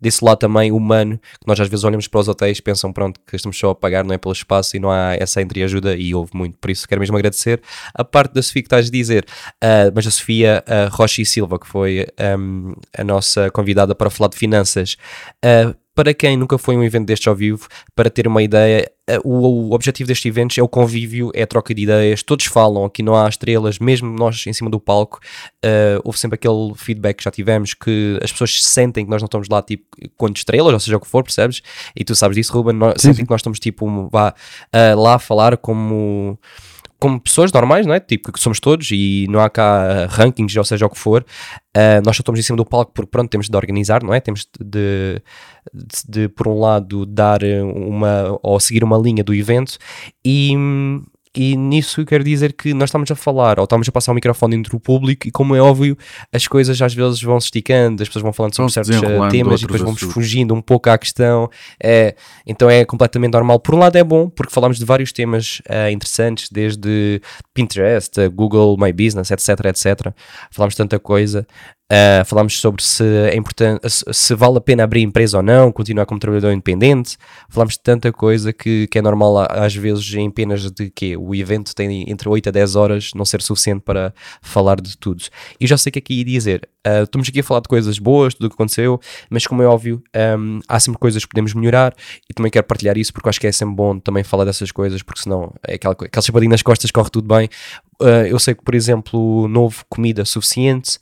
desse 0.00 0.24
lado 0.24 0.38
também 0.38 0.70
humano, 0.70 1.18
que 1.18 1.46
nós 1.48 1.58
às 1.58 1.68
vezes 1.68 1.84
olhamos 1.84 2.06
para 2.06 2.20
os 2.20 2.28
hotéis 2.28 2.58
e 2.58 2.62
pensam: 2.62 2.92
pronto, 2.92 3.20
que 3.26 3.34
estamos 3.34 3.58
só 3.58 3.70
a 3.70 3.74
pagar, 3.74 4.04
não 4.04 4.14
é 4.14 4.18
pelo 4.18 4.32
espaço 4.32 4.76
e 4.76 4.80
não 4.80 4.90
há 4.90 5.16
essa 5.16 5.42
entreajuda. 5.42 5.96
E 5.96 6.14
houve 6.14 6.30
muito, 6.32 6.56
por 6.58 6.70
isso 6.70 6.86
quero 6.86 7.00
mesmo 7.00 7.16
agradecer. 7.16 7.60
A 7.92 8.04
parte 8.04 8.32
da 8.32 8.42
Sofia 8.42 8.62
que 8.62 8.66
estás 8.66 8.86
a 8.86 8.90
dizer, 8.90 9.26
uh, 9.56 9.92
mas 9.92 10.06
a 10.06 10.10
Sofia 10.10 10.59
uh, 10.66 10.94
Rocha 10.94 11.22
e 11.22 11.26
Silva, 11.26 11.58
que 11.58 11.66
foi. 11.66 12.06
Um, 12.38 12.74
a 12.96 13.04
nossa 13.04 13.50
convidada 13.50 13.94
para 13.94 14.10
falar 14.10 14.28
de 14.28 14.36
finanças. 14.36 14.96
Uh, 15.44 15.74
para 15.94 16.14
quem 16.14 16.36
nunca 16.36 16.56
foi 16.56 16.76
a 16.76 16.78
um 16.78 16.84
evento 16.84 17.06
destes 17.06 17.26
ao 17.26 17.34
vivo, 17.34 17.68
para 17.94 18.08
ter 18.08 18.26
uma 18.26 18.42
ideia, 18.42 18.90
uh, 19.10 19.20
o, 19.28 19.68
o, 19.68 19.72
objetivo 19.74 20.06
destes 20.08 20.24
eventos 20.24 20.56
é 20.56 20.62
o 20.62 20.68
convívio, 20.68 21.30
é 21.34 21.42
a 21.42 21.46
troca 21.46 21.74
de 21.74 21.82
ideias, 21.82 22.22
todos 22.22 22.46
falam, 22.46 22.84
aqui 22.84 23.02
não 23.02 23.14
há 23.14 23.28
estrelas, 23.28 23.78
mesmo 23.78 24.08
nós 24.10 24.46
em 24.46 24.52
cima 24.52 24.70
do 24.70 24.80
palco, 24.80 25.18
uh, 25.64 26.00
houve 26.04 26.18
sempre 26.18 26.36
aquele 26.36 26.72
feedback 26.76 27.18
que 27.18 27.24
já 27.24 27.30
tivemos, 27.30 27.74
que 27.74 28.18
as 28.22 28.32
pessoas 28.32 28.62
sentem 28.62 29.04
que 29.04 29.10
nós 29.10 29.20
não 29.20 29.26
estamos 29.26 29.48
lá 29.48 29.62
tipo 29.62 29.84
quanto 30.16 30.36
estrelas, 30.36 30.72
ou 30.72 30.80
seja 30.80 30.96
o 30.96 31.00
que 31.00 31.08
for, 31.08 31.22
percebes? 31.22 31.60
E 31.94 32.04
tu 32.04 32.14
sabes 32.14 32.36
disso, 32.36 32.52
Ruben, 32.52 32.76
nós, 32.76 32.94
sentem 32.98 33.24
que 33.24 33.30
nós 33.30 33.40
estamos 33.40 33.58
tipo 33.58 34.08
vá, 34.10 34.34
lá 34.96 35.16
a 35.16 35.18
falar 35.18 35.56
como 35.56 36.38
como 37.00 37.18
pessoas 37.18 37.50
normais, 37.52 37.86
não 37.86 37.94
é? 37.94 38.00
Tipo, 38.00 38.30
que 38.30 38.38
somos 38.38 38.60
todos 38.60 38.90
e 38.92 39.26
não 39.30 39.40
há 39.40 39.48
cá 39.48 40.06
rankings, 40.06 40.56
ou 40.56 40.64
seja, 40.64 40.86
o 40.86 40.90
que 40.90 40.98
for. 40.98 41.24
Uh, 41.76 42.04
nós 42.04 42.16
só 42.16 42.20
estamos 42.20 42.38
em 42.38 42.42
cima 42.42 42.56
do 42.56 42.64
palco 42.64 42.92
porque, 42.92 43.10
pronto, 43.10 43.30
temos 43.30 43.48
de 43.48 43.56
organizar, 43.56 44.02
não 44.02 44.12
é? 44.12 44.20
Temos 44.20 44.46
de, 44.60 45.22
de, 45.72 45.86
de, 46.08 46.28
por 46.28 46.46
um 46.46 46.60
lado, 46.60 47.06
dar 47.06 47.40
uma 47.42 48.38
ou 48.42 48.60
seguir 48.60 48.84
uma 48.84 48.98
linha 48.98 49.24
do 49.24 49.34
evento 49.34 49.78
e, 50.24 50.54
e 51.36 51.56
nisso 51.56 52.00
eu 52.00 52.06
quero 52.06 52.24
dizer 52.24 52.52
que 52.52 52.74
nós 52.74 52.88
estamos 52.88 53.10
a 53.10 53.14
falar, 53.14 53.58
ou 53.60 53.64
estamos 53.64 53.88
a 53.88 53.92
passar 53.92 54.10
o 54.10 54.14
microfone 54.14 54.56
entre 54.56 54.74
o 54.74 54.80
público, 54.80 55.28
e 55.28 55.30
como 55.30 55.54
é 55.54 55.60
óbvio, 55.60 55.96
as 56.32 56.48
coisas 56.48 56.80
às 56.82 56.92
vezes 56.92 57.22
vão 57.22 57.38
se 57.38 57.46
esticando, 57.46 58.02
as 58.02 58.08
pessoas 58.08 58.22
vão 58.22 58.32
falando 58.32 58.56
sobre 58.56 58.72
certos 58.72 58.96
eh, 58.96 59.28
temas 59.28 59.60
e 59.60 59.66
depois 59.66 59.80
vamos 59.80 59.96
assuntos. 59.98 60.12
fugindo 60.14 60.52
um 60.54 60.60
pouco 60.60 60.90
à 60.90 60.98
questão. 60.98 61.48
É, 61.82 62.16
então 62.44 62.68
é 62.68 62.84
completamente 62.84 63.32
normal. 63.32 63.60
Por 63.60 63.74
um 63.74 63.78
lado 63.78 63.96
é 63.96 64.02
bom, 64.02 64.28
porque 64.28 64.52
falamos 64.52 64.78
de 64.78 64.84
vários 64.84 65.12
temas 65.12 65.62
uh, 65.68 65.90
interessantes, 65.90 66.48
desde 66.50 67.20
Pinterest, 67.54 68.28
Google 68.30 68.76
My 68.76 68.92
Business, 68.92 69.30
etc, 69.30 69.66
etc. 69.66 70.12
Falamos 70.50 70.74
tanta 70.74 70.98
coisa. 70.98 71.46
Uh, 71.90 72.24
falámos 72.24 72.60
sobre 72.60 72.84
se 72.84 73.02
é 73.02 73.34
importante, 73.34 73.80
se 73.90 74.34
vale 74.36 74.58
a 74.58 74.60
pena 74.60 74.84
abrir 74.84 75.02
empresa 75.02 75.38
ou 75.38 75.42
não, 75.42 75.72
continuar 75.72 76.06
como 76.06 76.20
trabalhador 76.20 76.52
independente. 76.52 77.16
Falámos 77.48 77.74
de 77.74 77.80
tanta 77.80 78.12
coisa 78.12 78.52
que, 78.52 78.86
que 78.86 78.96
é 78.96 79.02
normal 79.02 79.38
às 79.50 79.74
vezes 79.74 80.14
em 80.14 80.30
penas 80.30 80.70
de 80.70 80.88
que 80.88 81.16
o 81.16 81.34
evento 81.34 81.74
tem 81.74 82.08
entre 82.08 82.28
8 82.28 82.48
a 82.48 82.52
10 82.52 82.76
horas, 82.76 83.10
não 83.12 83.24
ser 83.24 83.42
suficiente 83.42 83.82
para 83.82 84.14
falar 84.40 84.80
de 84.80 84.96
tudo. 84.96 85.24
E 85.58 85.66
já 85.66 85.76
sei 85.76 85.90
o 85.90 85.92
que 85.94 85.98
é 85.98 86.02
que 86.02 86.14
ia 86.14 86.24
dizer. 86.24 86.68
Uh, 86.86 87.02
estamos 87.02 87.28
aqui 87.28 87.40
a 87.40 87.42
falar 87.42 87.60
de 87.60 87.68
coisas 87.68 87.98
boas, 87.98 88.34
tudo 88.34 88.46
o 88.46 88.48
que 88.48 88.54
aconteceu, 88.54 89.00
mas 89.28 89.44
como 89.44 89.60
é 89.60 89.66
óbvio, 89.66 90.00
um, 90.38 90.60
há 90.68 90.78
sempre 90.78 90.98
coisas 90.98 91.24
que 91.24 91.28
podemos 91.28 91.52
melhorar 91.54 91.92
e 92.28 92.32
também 92.32 92.50
quero 92.50 92.66
partilhar 92.66 92.96
isso 92.96 93.12
porque 93.12 93.28
acho 93.28 93.40
que 93.40 93.48
é 93.48 93.52
sempre 93.52 93.74
bom 93.74 93.98
também 93.98 94.22
falar 94.22 94.44
dessas 94.44 94.70
coisas, 94.70 95.02
porque 95.02 95.22
senão 95.22 95.52
é 95.66 95.74
aquela, 95.74 95.92
aquela 95.92 96.22
chapadinha 96.22 96.50
nas 96.50 96.62
costas 96.62 96.90
corre 96.92 97.10
tudo 97.10 97.26
bem. 97.26 97.48
Uh, 98.00 98.24
eu 98.28 98.38
sei 98.38 98.54
que, 98.54 98.62
por 98.62 98.74
exemplo, 98.74 99.48
não 99.48 99.62
houve 99.62 99.78
comida 99.90 100.24
suficiente 100.24 100.98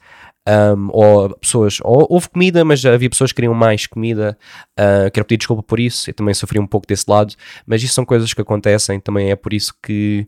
um, 0.48 0.88
ou 0.92 1.36
pessoas, 1.36 1.78
ou 1.82 2.06
houve 2.08 2.28
comida, 2.30 2.64
mas 2.64 2.84
havia 2.84 3.10
pessoas 3.10 3.30
que 3.30 3.36
queriam 3.36 3.54
mais 3.54 3.86
comida. 3.86 4.38
Uh, 4.78 5.10
quero 5.12 5.26
pedir 5.26 5.38
desculpa 5.38 5.62
por 5.62 5.78
isso, 5.78 6.08
eu 6.08 6.14
também 6.14 6.32
sofri 6.32 6.58
um 6.58 6.66
pouco 6.66 6.86
desse 6.86 7.04
lado, 7.06 7.34
mas 7.66 7.82
isso 7.82 7.94
são 7.94 8.04
coisas 8.04 8.32
que 8.32 8.40
acontecem, 8.40 8.98
também 8.98 9.30
é 9.30 9.36
por 9.36 9.52
isso 9.52 9.74
que 9.82 10.26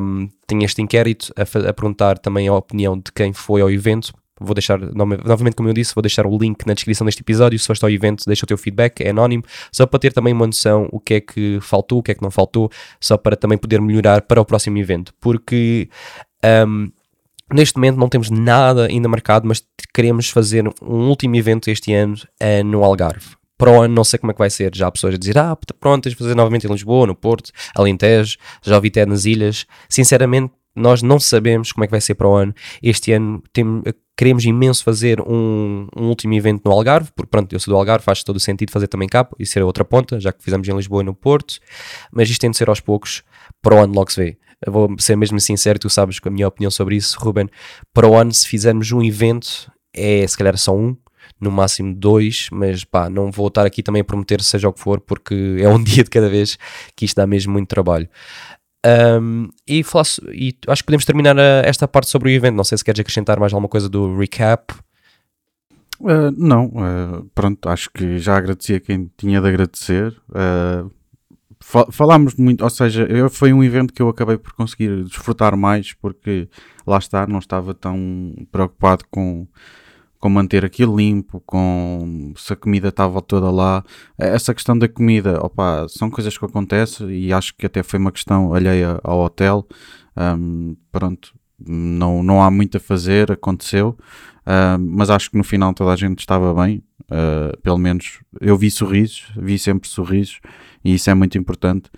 um, 0.00 0.28
tenho 0.46 0.64
este 0.64 0.82
inquérito 0.82 1.32
a, 1.36 1.42
a 1.42 1.72
perguntar 1.72 2.18
também 2.18 2.48
a 2.48 2.54
opinião 2.54 2.96
de 2.96 3.10
quem 3.12 3.32
foi 3.32 3.62
ao 3.62 3.70
evento, 3.70 4.12
Vou 4.40 4.54
deixar, 4.54 4.78
novamente, 4.78 5.56
como 5.56 5.68
eu 5.68 5.72
disse, 5.72 5.92
vou 5.92 6.00
deixar 6.00 6.24
o 6.24 6.38
link 6.38 6.64
na 6.64 6.72
descrição 6.72 7.04
deste 7.04 7.22
episódio. 7.22 7.58
Se 7.58 7.66
foste 7.66 7.82
ao 7.82 7.90
evento, 7.90 8.22
deixa 8.24 8.44
o 8.44 8.46
teu 8.46 8.56
feedback, 8.56 9.00
é 9.00 9.10
anónimo, 9.10 9.42
só 9.72 9.84
para 9.84 9.98
ter 9.98 10.12
também 10.12 10.32
uma 10.32 10.46
noção 10.46 10.88
o 10.92 11.00
que 11.00 11.14
é 11.14 11.20
que 11.20 11.58
faltou, 11.60 11.98
o 11.98 12.02
que 12.04 12.12
é 12.12 12.14
que 12.14 12.22
não 12.22 12.30
faltou, 12.30 12.70
só 13.00 13.16
para 13.16 13.36
também 13.36 13.58
poder 13.58 13.80
melhorar 13.80 14.22
para 14.22 14.40
o 14.40 14.44
próximo 14.44 14.78
evento. 14.78 15.12
Porque 15.20 15.88
um, 16.66 16.88
Neste 17.52 17.76
momento 17.76 17.96
não 17.96 18.08
temos 18.08 18.30
nada 18.30 18.86
ainda 18.86 19.08
marcado, 19.08 19.46
mas 19.46 19.62
queremos 19.94 20.28
fazer 20.28 20.68
um 20.82 21.08
último 21.08 21.34
evento 21.36 21.70
este 21.70 21.94
ano 21.94 22.14
uh, 22.14 22.64
no 22.64 22.84
Algarve. 22.84 23.36
Para 23.56 23.72
o 23.72 23.82
ano 23.82 23.94
não 23.94 24.04
sei 24.04 24.18
como 24.18 24.30
é 24.30 24.34
que 24.34 24.38
vai 24.38 24.50
ser. 24.50 24.74
Já 24.74 24.86
há 24.86 24.92
pessoas 24.92 25.14
a 25.14 25.18
dizer, 25.18 25.38
ah, 25.38 25.56
pronto, 25.80 26.04
tens 26.04 26.12
de 26.12 26.18
fazer 26.18 26.34
novamente 26.34 26.66
em 26.66 26.70
Lisboa, 26.70 27.06
no 27.06 27.14
Porto, 27.14 27.50
Alentejo, 27.74 28.36
já 28.62 28.76
ouvi 28.76 28.88
até 28.88 29.04
nas 29.04 29.24
ilhas. 29.24 29.66
Sinceramente, 29.88 30.52
nós 30.76 31.02
não 31.02 31.18
sabemos 31.18 31.72
como 31.72 31.84
é 31.84 31.86
que 31.86 31.90
vai 31.90 32.00
ser 32.00 32.14
para 32.14 32.28
o 32.28 32.34
ano. 32.34 32.54
Este 32.82 33.12
ano 33.12 33.42
tem, 33.52 33.82
queremos 34.16 34.44
imenso 34.44 34.84
fazer 34.84 35.20
um, 35.20 35.88
um, 35.96 36.08
último 36.08 36.34
evento 36.34 36.62
no 36.64 36.72
Algarve, 36.72 37.10
porque 37.14 37.30
pronto, 37.30 37.52
eu 37.52 37.58
sou 37.58 37.72
do 37.72 37.78
Algarve, 37.78 38.04
faz 38.04 38.22
todo 38.22 38.36
o 38.36 38.40
sentido 38.40 38.70
fazer 38.70 38.86
também 38.86 39.08
cá 39.08 39.28
e 39.38 39.46
ser 39.46 39.62
a 39.62 39.66
outra 39.66 39.84
ponta, 39.84 40.20
já 40.20 40.32
que 40.32 40.42
fizemos 40.42 40.68
em 40.68 40.76
Lisboa 40.76 41.02
e 41.02 41.06
no 41.06 41.14
Porto, 41.14 41.58
mas 42.12 42.30
isto 42.30 42.40
tem 42.40 42.50
de 42.50 42.56
ser 42.56 42.68
aos 42.68 42.80
poucos, 42.80 43.22
para 43.60 43.74
o 43.74 43.78
ano 43.78 43.94
logo 43.94 44.12
se 44.12 44.20
vê. 44.22 44.38
Vou 44.66 44.88
ser 44.98 45.16
mesmo 45.16 45.38
sincero, 45.40 45.78
tu 45.78 45.88
sabes 45.88 46.18
a 46.22 46.30
minha 46.30 46.48
opinião 46.48 46.70
sobre 46.70 46.96
isso, 46.96 47.18
Ruben. 47.20 47.48
Para 47.92 48.08
o 48.08 48.14
ano, 48.16 48.32
se 48.32 48.46
fizermos 48.46 48.90
um 48.90 49.02
evento, 49.02 49.70
é 49.94 50.26
se 50.26 50.36
calhar 50.36 50.56
só 50.56 50.76
um, 50.76 50.96
no 51.40 51.50
máximo 51.50 51.94
dois, 51.94 52.48
mas 52.50 52.84
pá, 52.84 53.08
não 53.08 53.30
vou 53.30 53.48
estar 53.48 53.64
aqui 53.66 53.82
também 53.82 54.00
a 54.00 54.04
prometer 54.04 54.42
seja 54.42 54.68
o 54.68 54.72
que 54.72 54.80
for, 54.80 55.00
porque 55.00 55.56
é 55.60 55.68
um 55.68 55.82
dia 55.82 56.02
de 56.02 56.10
cada 56.10 56.28
vez 56.28 56.58
que 56.96 57.04
isto 57.04 57.16
dá 57.16 57.26
mesmo 57.26 57.52
muito 57.52 57.68
trabalho. 57.68 58.08
Um, 58.86 59.48
e, 59.66 59.82
falar, 59.82 60.06
e 60.32 60.56
acho 60.68 60.82
que 60.82 60.86
podemos 60.86 61.04
terminar 61.04 61.38
a, 61.38 61.62
esta 61.64 61.86
parte 61.86 62.08
sobre 62.08 62.30
o 62.30 62.32
evento. 62.32 62.54
Não 62.54 62.64
sei 62.64 62.78
se 62.78 62.84
queres 62.84 63.00
acrescentar 63.00 63.38
mais 63.38 63.52
alguma 63.52 63.68
coisa 63.68 63.88
do 63.88 64.16
recap. 64.16 64.74
Uh, 66.00 66.30
não, 66.36 66.66
uh, 66.66 67.28
pronto, 67.34 67.68
acho 67.68 67.90
que 67.90 68.18
já 68.18 68.36
agradeci 68.36 68.74
a 68.74 68.80
quem 68.80 69.10
tinha 69.16 69.40
de 69.40 69.48
agradecer. 69.48 70.16
Uh, 70.28 70.90
falámos 71.60 72.34
muito, 72.36 72.62
ou 72.62 72.70
seja, 72.70 73.06
foi 73.30 73.52
um 73.52 73.62
evento 73.62 73.92
que 73.92 74.00
eu 74.00 74.08
acabei 74.08 74.38
por 74.38 74.52
conseguir 74.52 75.04
desfrutar 75.04 75.56
mais 75.56 75.92
porque 75.92 76.48
lá 76.86 76.98
está, 76.98 77.26
não 77.26 77.38
estava 77.38 77.74
tão 77.74 78.34
preocupado 78.50 79.04
com, 79.10 79.46
com 80.18 80.28
manter 80.28 80.64
aquilo 80.64 80.96
limpo, 80.96 81.40
com 81.44 82.32
se 82.36 82.52
a 82.52 82.56
comida 82.56 82.88
estava 82.88 83.20
toda 83.20 83.50
lá. 83.50 83.84
Essa 84.16 84.54
questão 84.54 84.78
da 84.78 84.88
comida, 84.88 85.40
opa, 85.44 85.86
são 85.88 86.10
coisas 86.10 86.36
que 86.36 86.44
acontecem 86.44 87.10
e 87.10 87.32
acho 87.32 87.54
que 87.56 87.66
até 87.66 87.82
foi 87.82 87.98
uma 87.98 88.12
questão 88.12 88.54
alheia 88.54 89.00
ao 89.02 89.20
hotel. 89.20 89.66
Um, 90.16 90.76
pronto, 90.90 91.34
não, 91.58 92.22
não 92.22 92.42
há 92.42 92.50
muito 92.50 92.76
a 92.76 92.80
fazer, 92.80 93.32
aconteceu, 93.32 93.96
uh, 94.48 94.78
mas 94.78 95.10
acho 95.10 95.30
que 95.30 95.36
no 95.36 95.44
final 95.44 95.74
toda 95.74 95.92
a 95.92 95.96
gente 95.96 96.20
estava 96.20 96.54
bem. 96.54 96.82
Uh, 97.04 97.58
pelo 97.62 97.78
menos 97.78 98.20
eu 98.40 98.56
vi 98.56 98.70
sorrisos, 98.70 99.32
vi 99.36 99.58
sempre 99.58 99.88
sorrisos 99.88 100.40
e 100.84 100.94
isso 100.94 101.10
é 101.10 101.14
muito 101.14 101.36
importante. 101.38 101.90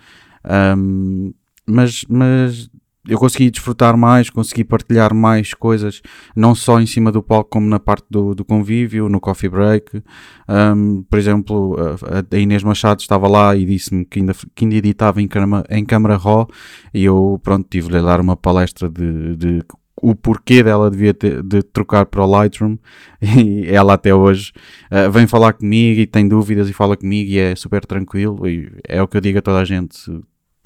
Um, 0.76 1.33
mas, 1.66 2.04
mas 2.09 2.71
eu 3.09 3.19
consegui 3.19 3.50
desfrutar 3.50 3.97
mais, 3.97 4.28
consegui 4.28 4.62
partilhar 4.62 5.14
mais 5.14 5.54
coisas, 5.54 6.02
não 6.37 6.54
só 6.54 6.80
em 6.80 6.87
cima 6.87 7.11
do 7.11 7.23
palco, 7.23 7.50
como 7.50 7.66
na 7.66 7.80
parte 7.80 8.07
do, 8.11 8.35
do 8.35 8.45
convívio, 8.45 9.09
no 9.09 9.21
coffee 9.21 9.49
break. 9.49 10.02
Um, 10.49 11.02
por 11.02 11.19
exemplo, 11.19 11.76
a, 11.78 12.37
a, 12.37 12.38
Inês 12.38 12.62
Machado 12.62 13.00
estava 13.00 13.26
lá 13.26 13.57
e 13.57 13.64
disse-me 13.64 14.04
que 14.04 14.21
ainda, 14.21 14.35
que 14.54 14.64
ainda 14.64 14.76
editava 14.76 15.23
em, 15.23 15.28
câmara, 15.28 15.66
em 15.71 15.85
câmara 15.85 16.16
RAW 16.16 16.49
e 16.92 17.04
eu, 17.04 17.40
pronto, 17.42 17.66
tive-lhe 17.69 17.99
a 17.99 18.02
dar 18.02 18.21
uma 18.21 18.37
palestra 18.37 18.88
de, 18.88 19.37
de 19.37 19.62
o 20.02 20.14
porquê 20.14 20.62
dela 20.62 20.90
devia 20.90 21.12
ter, 21.14 21.42
de 21.42 21.62
trocar 21.62 22.07
para 22.07 22.23
o 22.23 22.26
Lightroom. 22.26 22.76
E 23.23 23.66
ela 23.69 23.95
até 23.95 24.14
hoje 24.14 24.52
uh, 24.90 25.11
vem 25.11 25.26
falar 25.26 25.52
comigo 25.52 26.00
e 26.00 26.07
tem 26.07 26.26
dúvidas 26.26 26.69
e 26.69 26.73
fala 26.73 26.97
comigo 26.97 27.30
e 27.30 27.38
é 27.38 27.54
super 27.54 27.85
tranquilo. 27.85 28.49
E 28.49 28.73
é 28.88 29.02
o 29.02 29.07
que 29.09 29.16
eu 29.16 29.21
digo 29.21 29.38
a 29.38 29.42
toda 29.42 29.59
a 29.59 29.64
gente. 29.64 29.99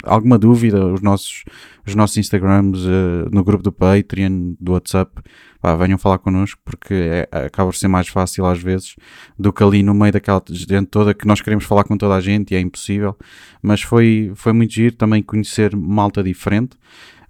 Alguma 0.03 0.37
dúvida 0.37 0.85
os 0.85 1.01
nossos, 1.01 1.43
os 1.85 1.95
nossos 1.95 2.17
Instagrams 2.17 2.85
uh, 2.85 3.29
no 3.31 3.43
grupo 3.43 3.63
do 3.63 3.71
Patreon, 3.71 4.53
do 4.59 4.73
WhatsApp 4.73 5.21
pá, 5.59 5.75
venham 5.75 5.97
falar 5.97 6.19
connosco 6.19 6.61
porque 6.63 6.93
é, 6.93 7.27
acaba 7.31 7.71
por 7.71 7.75
ser 7.75 7.87
mais 7.87 8.07
fácil 8.07 8.45
às 8.45 8.61
vezes 8.61 8.95
do 9.37 9.51
que 9.51 9.63
ali 9.63 9.81
no 9.81 9.95
meio 9.95 10.13
daquela 10.13 10.41
gente 10.47 10.85
toda 10.85 11.13
que 11.13 11.25
nós 11.25 11.41
queremos 11.41 11.65
falar 11.65 11.83
com 11.83 11.97
toda 11.97 12.13
a 12.13 12.21
gente 12.21 12.53
e 12.53 12.55
é 12.55 12.59
impossível. 12.59 13.17
Mas 13.61 13.81
foi, 13.81 14.31
foi 14.35 14.53
muito 14.53 14.73
giro 14.73 14.95
também 14.95 15.23
conhecer 15.23 15.75
malta 15.75 16.23
diferente 16.23 16.77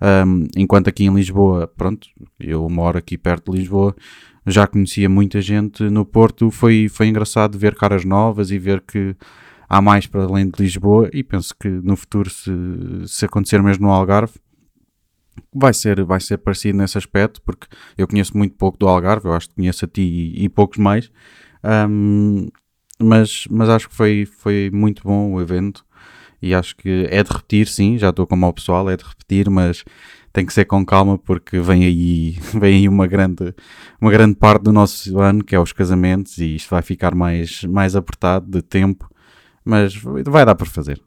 Um, 0.05 0.47
enquanto 0.55 0.87
aqui 0.87 1.05
em 1.05 1.13
Lisboa, 1.13 1.67
pronto, 1.67 2.07
eu 2.39 2.69
moro 2.69 2.97
aqui 2.97 3.17
perto 3.17 3.51
de 3.51 3.57
Lisboa, 3.57 3.95
já 4.45 4.67
conhecia 4.67 5.09
muita 5.09 5.41
gente 5.41 5.83
no 5.89 6.05
Porto. 6.05 6.51
Foi, 6.51 6.87
foi 6.87 7.07
engraçado 7.07 7.57
ver 7.57 7.75
caras 7.75 8.05
novas 8.05 8.51
e 8.51 8.59
ver 8.59 8.81
que 8.81 9.15
há 9.67 9.81
mais 9.81 10.05
para 10.05 10.23
além 10.23 10.49
de 10.49 10.61
Lisboa. 10.61 11.09
E 11.11 11.23
penso 11.23 11.55
que 11.59 11.67
no 11.67 11.95
futuro, 11.95 12.29
se, 12.29 12.51
se 13.07 13.25
acontecer 13.25 13.63
mesmo 13.63 13.87
no 13.87 13.91
Algarve, 13.91 14.33
vai 15.53 15.73
ser, 15.73 16.03
vai 16.03 16.19
ser 16.19 16.37
parecido 16.37 16.77
nesse 16.77 16.97
aspecto, 16.97 17.41
porque 17.41 17.67
eu 17.97 18.07
conheço 18.07 18.37
muito 18.37 18.55
pouco 18.55 18.77
do 18.77 18.87
Algarve, 18.87 19.27
eu 19.27 19.33
acho 19.33 19.49
que 19.49 19.55
conheço 19.55 19.85
a 19.85 19.87
ti 19.87 20.01
e, 20.01 20.45
e 20.45 20.49
poucos 20.49 20.77
mais. 20.77 21.11
Um, 21.63 22.47
mas, 23.01 23.45
mas 23.49 23.69
acho 23.69 23.89
que 23.89 23.95
foi, 23.95 24.25
foi 24.25 24.69
muito 24.71 25.03
bom 25.03 25.33
o 25.33 25.41
evento 25.41 25.84
e 26.45 26.53
acho 26.53 26.75
que 26.75 27.07
é 27.09 27.23
de 27.23 27.31
repetir, 27.31 27.67
sim, 27.67 27.97
já 27.97 28.09
estou 28.09 28.27
como 28.27 28.47
o 28.47 28.53
pessoal, 28.53 28.87
é 28.87 28.95
de 28.95 29.03
repetir, 29.03 29.49
mas 29.49 29.83
tem 30.31 30.45
que 30.45 30.53
ser 30.53 30.65
com 30.65 30.85
calma 30.85 31.17
porque 31.17 31.59
vem 31.59 31.83
aí, 31.83 32.37
vem 32.53 32.75
aí 32.75 32.87
uma, 32.87 33.07
grande, 33.07 33.51
uma 33.99 34.11
grande 34.11 34.35
parte 34.35 34.61
do 34.63 34.71
nosso 34.71 35.19
ano 35.19 35.43
que 35.43 35.55
é 35.55 35.59
os 35.59 35.73
casamentos 35.73 36.37
e 36.37 36.55
isto 36.55 36.69
vai 36.69 36.83
ficar 36.83 37.15
mais, 37.15 37.63
mais 37.63 37.95
apertado 37.95 38.45
de 38.47 38.61
tempo, 38.61 39.09
mas 39.63 39.95
vai 39.95 40.45
dar 40.45 40.53
para 40.53 40.67
fazer. 40.67 41.01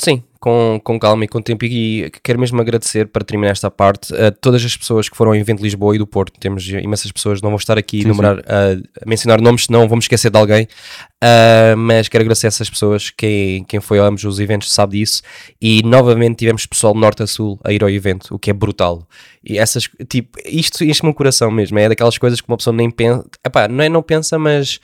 Sim, 0.00 0.22
com, 0.38 0.80
com 0.84 0.96
calma 0.96 1.24
e 1.24 1.28
com 1.28 1.42
tempo. 1.42 1.64
E 1.64 2.08
quero 2.22 2.38
mesmo 2.38 2.60
agradecer 2.60 3.08
para 3.08 3.24
terminar 3.24 3.50
esta 3.50 3.68
parte 3.68 4.14
a 4.14 4.30
todas 4.30 4.64
as 4.64 4.76
pessoas 4.76 5.08
que 5.08 5.16
foram 5.16 5.32
ao 5.32 5.36
evento 5.36 5.58
de 5.58 5.64
Lisboa 5.64 5.96
e 5.96 5.98
do 5.98 6.06
Porto. 6.06 6.38
Temos 6.38 6.68
imensas 6.68 7.10
pessoas, 7.10 7.42
não 7.42 7.50
vou 7.50 7.58
estar 7.58 7.76
aqui 7.76 8.02
sim, 8.02 8.04
a, 8.04 8.08
numerar, 8.08 8.38
a, 8.38 9.02
a, 9.02 9.08
mencionar 9.08 9.40
nomes, 9.40 9.64
senão 9.64 9.88
vamos 9.88 10.04
esquecer 10.04 10.30
de 10.30 10.38
alguém. 10.38 10.68
Uh, 11.16 11.76
mas 11.76 12.08
quero 12.08 12.22
agradecer 12.22 12.46
a 12.46 12.48
essas 12.48 12.70
pessoas. 12.70 13.10
Quem, 13.10 13.64
quem 13.64 13.80
foi 13.80 13.98
a 13.98 14.04
ambos 14.04 14.22
os 14.22 14.38
eventos 14.38 14.72
sabe 14.72 14.98
disso. 14.98 15.20
E 15.60 15.82
novamente 15.82 16.36
tivemos 16.36 16.64
pessoal 16.64 16.92
de 16.92 17.00
norte 17.00 17.24
a 17.24 17.26
sul 17.26 17.58
a 17.64 17.72
ir 17.72 17.82
ao 17.82 17.90
evento, 17.90 18.32
o 18.32 18.38
que 18.38 18.50
é 18.50 18.52
brutal. 18.52 19.04
E 19.42 19.58
essas, 19.58 19.90
tipo, 20.08 20.38
isto 20.46 20.84
enche-me 20.84 21.10
o 21.10 21.14
coração 21.14 21.50
mesmo. 21.50 21.76
É 21.76 21.88
daquelas 21.88 22.16
coisas 22.16 22.40
que 22.40 22.46
uma 22.46 22.56
pessoa 22.56 22.74
nem 22.74 22.88
pensa. 22.88 23.24
Epá, 23.44 23.66
não 23.66 23.82
é 23.82 23.88
não 23.88 24.02
pensa, 24.04 24.38
mas 24.38 24.78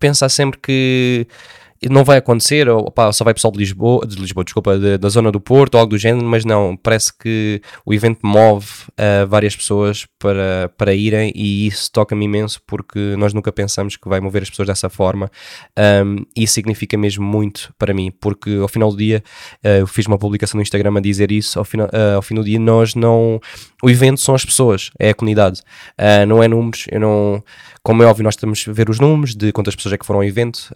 pensa 0.00 0.28
sempre 0.28 0.58
que 0.60 1.28
não 1.90 2.04
vai 2.04 2.18
acontecer, 2.18 2.68
ou 2.68 2.92
só 3.12 3.24
vai 3.24 3.34
pessoal 3.34 3.52
de 3.52 3.58
Lisboa, 3.58 4.06
de 4.06 4.16
Lisboa, 4.16 4.44
desculpa, 4.44 4.78
de, 4.78 4.98
da 4.98 5.08
zona 5.08 5.30
do 5.30 5.40
Porto 5.40 5.74
ou 5.74 5.80
algo 5.80 5.90
do 5.90 5.98
género, 5.98 6.26
mas 6.26 6.44
não, 6.44 6.76
parece 6.76 7.12
que 7.16 7.60
o 7.84 7.92
evento 7.92 8.20
move 8.24 8.66
uh, 8.92 9.26
várias 9.26 9.54
pessoas 9.54 10.06
para, 10.18 10.70
para 10.76 10.94
irem 10.94 11.32
e 11.34 11.66
isso 11.66 11.90
toca-me 11.92 12.24
imenso 12.24 12.60
porque 12.66 13.14
nós 13.18 13.32
nunca 13.34 13.52
pensamos 13.52 13.96
que 13.96 14.08
vai 14.08 14.20
mover 14.20 14.42
as 14.42 14.50
pessoas 14.50 14.68
dessa 14.68 14.88
forma 14.88 15.30
um, 16.04 16.24
e 16.34 16.46
significa 16.46 16.96
mesmo 16.96 17.24
muito 17.24 17.72
para 17.78 17.92
mim, 17.92 18.12
porque 18.20 18.58
ao 18.60 18.68
final 18.68 18.90
do 18.90 18.96
dia 18.96 19.22
uh, 19.64 19.68
eu 19.80 19.86
fiz 19.86 20.06
uma 20.06 20.18
publicação 20.18 20.58
no 20.58 20.62
Instagram 20.62 20.96
a 20.96 21.00
dizer 21.00 21.30
isso, 21.30 21.58
ao, 21.58 21.64
final, 21.64 21.88
uh, 21.88 22.16
ao 22.16 22.22
fim 22.22 22.34
do 22.34 22.44
dia 22.44 22.58
nós 22.58 22.94
não, 22.94 23.40
o 23.82 23.90
evento 23.90 24.20
são 24.20 24.34
as 24.34 24.44
pessoas, 24.44 24.90
é 24.98 25.10
a 25.10 25.14
comunidade, 25.14 25.60
não 26.26 26.42
é 26.42 26.48
números, 26.48 26.84
eu 26.90 27.00
não 27.00 27.42
como 27.82 28.02
é 28.02 28.06
óbvio, 28.06 28.24
nós 28.24 28.34
estamos 28.34 28.64
a 28.68 28.72
ver 28.72 28.90
os 28.90 28.98
números 28.98 29.36
de 29.36 29.52
quantas 29.52 29.76
pessoas 29.76 29.92
é 29.92 29.98
que 29.98 30.04
foram 30.04 30.18
ao 30.18 30.24
evento. 30.24 30.68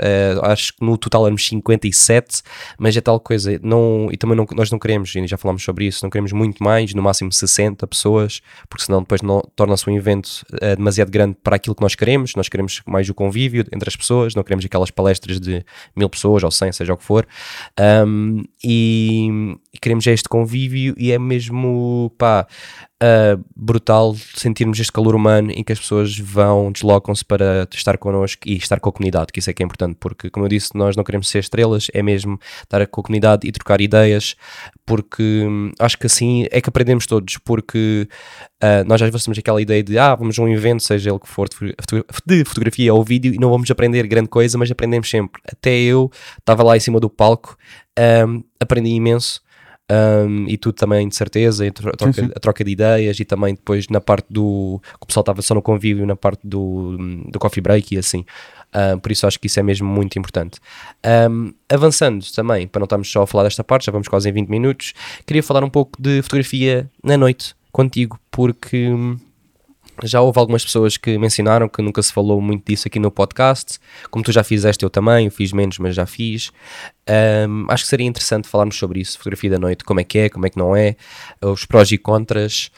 Acho 0.42 0.72
que 0.76 0.84
no 0.90 0.98
total 0.98 1.26
éramos 1.26 1.46
57, 1.46 2.42
mas 2.78 2.96
é 2.96 3.00
tal 3.00 3.18
coisa. 3.20 3.58
Não, 3.62 4.08
e 4.10 4.16
também 4.16 4.36
não, 4.36 4.46
nós 4.54 4.70
não 4.70 4.78
queremos, 4.78 5.14
e 5.14 5.26
já 5.26 5.36
falámos 5.36 5.62
sobre 5.62 5.86
isso, 5.86 6.04
não 6.04 6.10
queremos 6.10 6.32
muito 6.32 6.62
mais, 6.62 6.92
no 6.94 7.02
máximo 7.02 7.32
60 7.32 7.86
pessoas, 7.86 8.40
porque 8.68 8.84
senão 8.84 9.00
depois 9.00 9.20
torna-se 9.54 9.88
um 9.88 9.96
evento 9.96 10.44
uh, 10.54 10.76
demasiado 10.76 11.10
grande 11.10 11.36
para 11.42 11.56
aquilo 11.56 11.74
que 11.74 11.82
nós 11.82 11.94
queremos. 11.94 12.34
Nós 12.34 12.48
queremos 12.48 12.82
mais 12.86 13.08
o 13.08 13.14
convívio 13.14 13.64
entre 13.72 13.88
as 13.88 13.96
pessoas, 13.96 14.34
não 14.34 14.42
queremos 14.42 14.64
aquelas 14.64 14.90
palestras 14.90 15.40
de 15.40 15.64
mil 15.96 16.08
pessoas 16.08 16.42
ou 16.42 16.50
100, 16.50 16.72
seja 16.72 16.92
o 16.92 16.96
que 16.96 17.04
for. 17.04 17.26
Um, 18.06 18.42
e, 18.62 19.56
queremos 19.78 20.06
este 20.06 20.28
convívio 20.28 20.94
e 20.98 21.12
é 21.12 21.18
mesmo, 21.18 22.12
pá, 22.18 22.46
uh, 23.02 23.44
brutal 23.54 24.14
sentirmos 24.34 24.78
este 24.80 24.92
calor 24.92 25.14
humano 25.14 25.50
em 25.52 25.62
que 25.62 25.72
as 25.72 25.78
pessoas 25.78 26.18
vão, 26.18 26.72
deslocam-se 26.72 27.24
para 27.24 27.68
estar 27.72 27.96
connosco 27.96 28.42
e 28.46 28.56
estar 28.56 28.80
com 28.80 28.88
a 28.88 28.92
comunidade, 28.92 29.32
que 29.32 29.38
isso 29.38 29.48
é 29.48 29.52
que 29.52 29.62
é 29.62 29.66
importante, 29.66 29.96
porque, 30.00 30.28
como 30.28 30.44
eu 30.44 30.48
disse, 30.48 30.76
nós 30.76 30.96
não 30.96 31.04
queremos 31.04 31.28
ser 31.28 31.38
estrelas, 31.38 31.86
é 31.94 32.02
mesmo 32.02 32.38
estar 32.62 32.84
com 32.88 33.00
a 33.00 33.04
comunidade 33.04 33.46
e 33.46 33.52
trocar 33.52 33.80
ideias, 33.80 34.34
porque 34.84 35.22
hum, 35.22 35.70
acho 35.78 35.96
que 35.96 36.06
assim 36.06 36.46
é 36.50 36.60
que 36.60 36.68
aprendemos 36.68 37.06
todos, 37.06 37.38
porque 37.38 38.08
uh, 38.62 38.84
nós 38.86 39.00
às 39.00 39.10
vezes 39.10 39.24
temos 39.24 39.38
aquela 39.38 39.62
ideia 39.62 39.82
de, 39.82 39.98
ah, 39.98 40.14
vamos 40.14 40.38
a 40.38 40.42
um 40.42 40.48
evento, 40.48 40.82
seja 40.82 41.10
ele 41.10 41.18
que 41.18 41.28
for, 41.28 41.48
de 42.26 42.44
fotografia 42.44 42.92
ou 42.92 43.04
vídeo, 43.04 43.32
e 43.32 43.38
não 43.38 43.50
vamos 43.50 43.70
aprender 43.70 44.06
grande 44.06 44.28
coisa, 44.28 44.58
mas 44.58 44.70
aprendemos 44.70 45.08
sempre. 45.08 45.40
Até 45.50 45.78
eu 45.78 46.10
estava 46.38 46.62
lá 46.62 46.76
em 46.76 46.80
cima 46.80 46.98
do 46.98 47.08
palco, 47.08 47.56
um, 48.26 48.42
aprendi 48.58 48.90
imenso, 48.90 49.40
um, 49.90 50.46
e 50.46 50.56
tudo 50.56 50.74
também 50.74 51.08
de 51.08 51.16
certeza, 51.16 51.66
a 51.66 51.70
troca, 51.72 52.12
sim, 52.12 52.26
sim. 52.26 52.30
a 52.34 52.38
troca, 52.38 52.62
de 52.62 52.70
ideias 52.70 53.18
e 53.18 53.24
também 53.24 53.54
depois 53.54 53.88
na 53.88 54.00
parte 54.00 54.26
do 54.30 54.80
que 54.82 55.02
o 55.02 55.06
pessoal 55.06 55.22
estava 55.22 55.42
só 55.42 55.54
no 55.54 55.60
convívio, 55.60 56.06
na 56.06 56.14
parte 56.14 56.46
do, 56.46 56.96
do 57.28 57.38
coffee 57.38 57.60
break 57.60 57.94
e 57.94 57.98
assim. 57.98 58.24
Um, 58.72 59.00
por 59.00 59.10
isso 59.10 59.26
acho 59.26 59.40
que 59.40 59.48
isso 59.48 59.58
é 59.58 59.62
mesmo 59.64 59.88
muito 59.88 60.16
importante. 60.16 60.60
Um, 61.28 61.52
avançando 61.68 62.24
também, 62.32 62.68
para 62.68 62.78
não 62.78 62.84
estarmos 62.84 63.10
só 63.10 63.22
a 63.22 63.26
falar 63.26 63.44
desta 63.44 63.64
parte, 63.64 63.86
já 63.86 63.92
vamos 63.92 64.06
quase 64.06 64.28
em 64.28 64.32
20 64.32 64.48
minutos, 64.48 64.92
queria 65.26 65.42
falar 65.42 65.64
um 65.64 65.70
pouco 65.70 66.00
de 66.00 66.22
fotografia 66.22 66.88
na 67.02 67.16
noite 67.16 67.56
contigo, 67.72 68.18
porque 68.30 68.88
hum, 68.88 69.16
já 70.04 70.20
houve 70.20 70.38
algumas 70.38 70.64
pessoas 70.64 70.96
que 70.96 71.18
mencionaram 71.18 71.68
que 71.68 71.82
nunca 71.82 72.02
se 72.02 72.12
falou 72.12 72.40
muito 72.40 72.64
disso 72.64 72.88
aqui 72.88 72.98
no 72.98 73.10
podcast. 73.10 73.78
Como 74.10 74.24
tu 74.24 74.32
já 74.32 74.42
fizeste, 74.42 74.84
eu 74.84 74.90
também, 74.90 75.26
eu 75.26 75.30
fiz 75.30 75.52
menos, 75.52 75.78
mas 75.78 75.94
já 75.94 76.06
fiz. 76.06 76.50
Um, 77.48 77.66
acho 77.68 77.84
que 77.84 77.90
seria 77.90 78.06
interessante 78.06 78.48
falarmos 78.48 78.76
sobre 78.76 79.00
isso, 79.00 79.18
fotografia 79.18 79.50
da 79.50 79.58
noite, 79.58 79.84
como 79.84 80.00
é 80.00 80.04
que 80.04 80.18
é, 80.18 80.28
como 80.28 80.46
é 80.46 80.50
que 80.50 80.58
não 80.58 80.74
é, 80.74 80.96
os 81.42 81.64
prós 81.64 81.90
e 81.92 81.98
contras. 81.98 82.70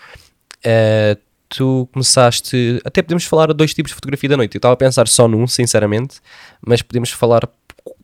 Uh, 0.58 1.20
tu 1.48 1.88
começaste. 1.92 2.80
Até 2.84 3.02
podemos 3.02 3.24
falar 3.24 3.48
de 3.48 3.54
dois 3.54 3.74
tipos 3.74 3.90
de 3.90 3.94
fotografia 3.94 4.28
da 4.28 4.36
noite. 4.36 4.54
Eu 4.54 4.58
estava 4.58 4.74
a 4.74 4.76
pensar 4.76 5.06
só 5.06 5.28
num, 5.28 5.46
sinceramente, 5.46 6.20
mas 6.66 6.82
podemos 6.82 7.10
falar 7.10 7.48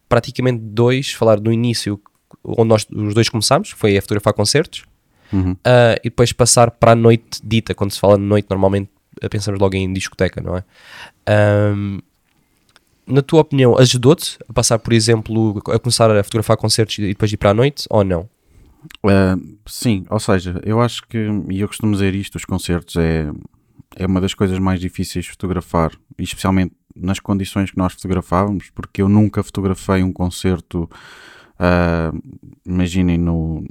praticamente 0.09 0.61
dois. 0.63 1.13
Falar 1.13 1.41
do 1.41 1.53
início, 1.53 2.01
onde 2.45 2.69
nós 2.69 2.87
os 2.93 3.15
dois 3.15 3.29
começámos, 3.29 3.71
foi 3.71 3.97
a 3.97 4.03
fotografar 4.03 4.35
concertos. 4.35 4.85
Uhum. 5.33 5.53
Uh, 5.53 5.99
e 6.01 6.05
depois 6.05 6.33
passar 6.33 6.71
para 6.71 6.93
a 6.93 6.95
noite 6.95 7.41
dita. 7.43 7.75
Quando 7.75 7.93
se 7.93 8.01
fala 8.01 8.17
de 8.17 8.25
noite, 8.25 8.47
normalmente 8.51 8.91
pensamos 9.31 9.61
logo 9.61 9.77
em 9.77 9.93
discoteca, 9.93 10.41
não 10.41 10.57
é? 10.57 10.65
Um, 11.75 11.99
na 13.07 13.23
tua 13.23 13.41
opinião, 13.41 13.79
ajudou-te 13.79 14.39
a 14.49 14.53
passar, 14.53 14.79
por 14.79 14.93
exemplo, 14.93 15.63
a 15.69 15.79
começar 15.79 16.11
a 16.11 16.23
fotografar 16.23 16.57
concertos 16.57 16.99
e 16.99 17.09
depois 17.09 17.33
ir 17.33 17.39
para 17.39 17.51
a 17.51 17.55
noite, 17.55 17.87
ou 17.89 18.05
não? 18.05 18.29
Uh, 19.05 19.59
sim, 19.67 20.05
ou 20.09 20.21
seja, 20.21 20.61
eu 20.65 20.81
acho 20.81 21.07
que, 21.09 21.19
e 21.51 21.61
eu 21.61 21.69
costumo 21.69 21.93
dizer 21.93 22.15
isto, 22.15 22.37
os 22.37 22.45
concertos 22.45 22.97
é, 22.97 23.31
é 23.97 24.07
uma 24.07 24.21
das 24.21 24.35
coisas 24.35 24.59
mais 24.59 24.79
difíceis 24.79 25.25
de 25.25 25.31
fotografar, 25.31 25.93
especialmente 26.19 26.75
nas 26.95 27.19
condições 27.19 27.71
que 27.71 27.79
nós 27.79 27.95
fotografávamos, 27.95 28.71
porque 28.75 29.01
eu 29.03 29.09
nunca 29.09 29.43
fotografei 29.43 30.03
um 30.03 30.13
concerto 30.13 30.89
Uh, 31.59 32.17
imaginem 32.65 33.19
no, 33.19 33.65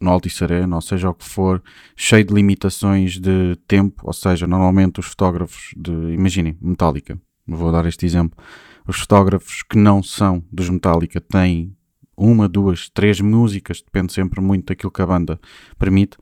no 0.00 0.10
Altice 0.10 0.44
Arena, 0.44 0.76
ou 0.76 0.80
seja, 0.80 1.10
o 1.10 1.14
que 1.14 1.24
for, 1.24 1.60
cheio 1.96 2.24
de 2.24 2.32
limitações 2.32 3.18
de 3.18 3.56
tempo, 3.66 4.02
ou 4.06 4.12
seja, 4.12 4.46
normalmente 4.46 5.00
os 5.00 5.06
fotógrafos 5.06 5.74
de, 5.76 5.90
imaginem, 5.90 6.56
Metallica, 6.60 7.20
vou 7.46 7.72
dar 7.72 7.84
este 7.86 8.06
exemplo, 8.06 8.38
os 8.86 8.98
fotógrafos 9.00 9.62
que 9.68 9.76
não 9.76 10.02
são 10.02 10.44
dos 10.52 10.68
Metallica 10.68 11.20
têm 11.20 11.74
uma, 12.16 12.48
duas, 12.48 12.88
três 12.88 13.20
músicas, 13.20 13.82
depende 13.82 14.12
sempre 14.12 14.40
muito 14.40 14.66
daquilo 14.66 14.92
que 14.92 15.02
a 15.02 15.06
banda 15.06 15.40
permite, 15.76 16.16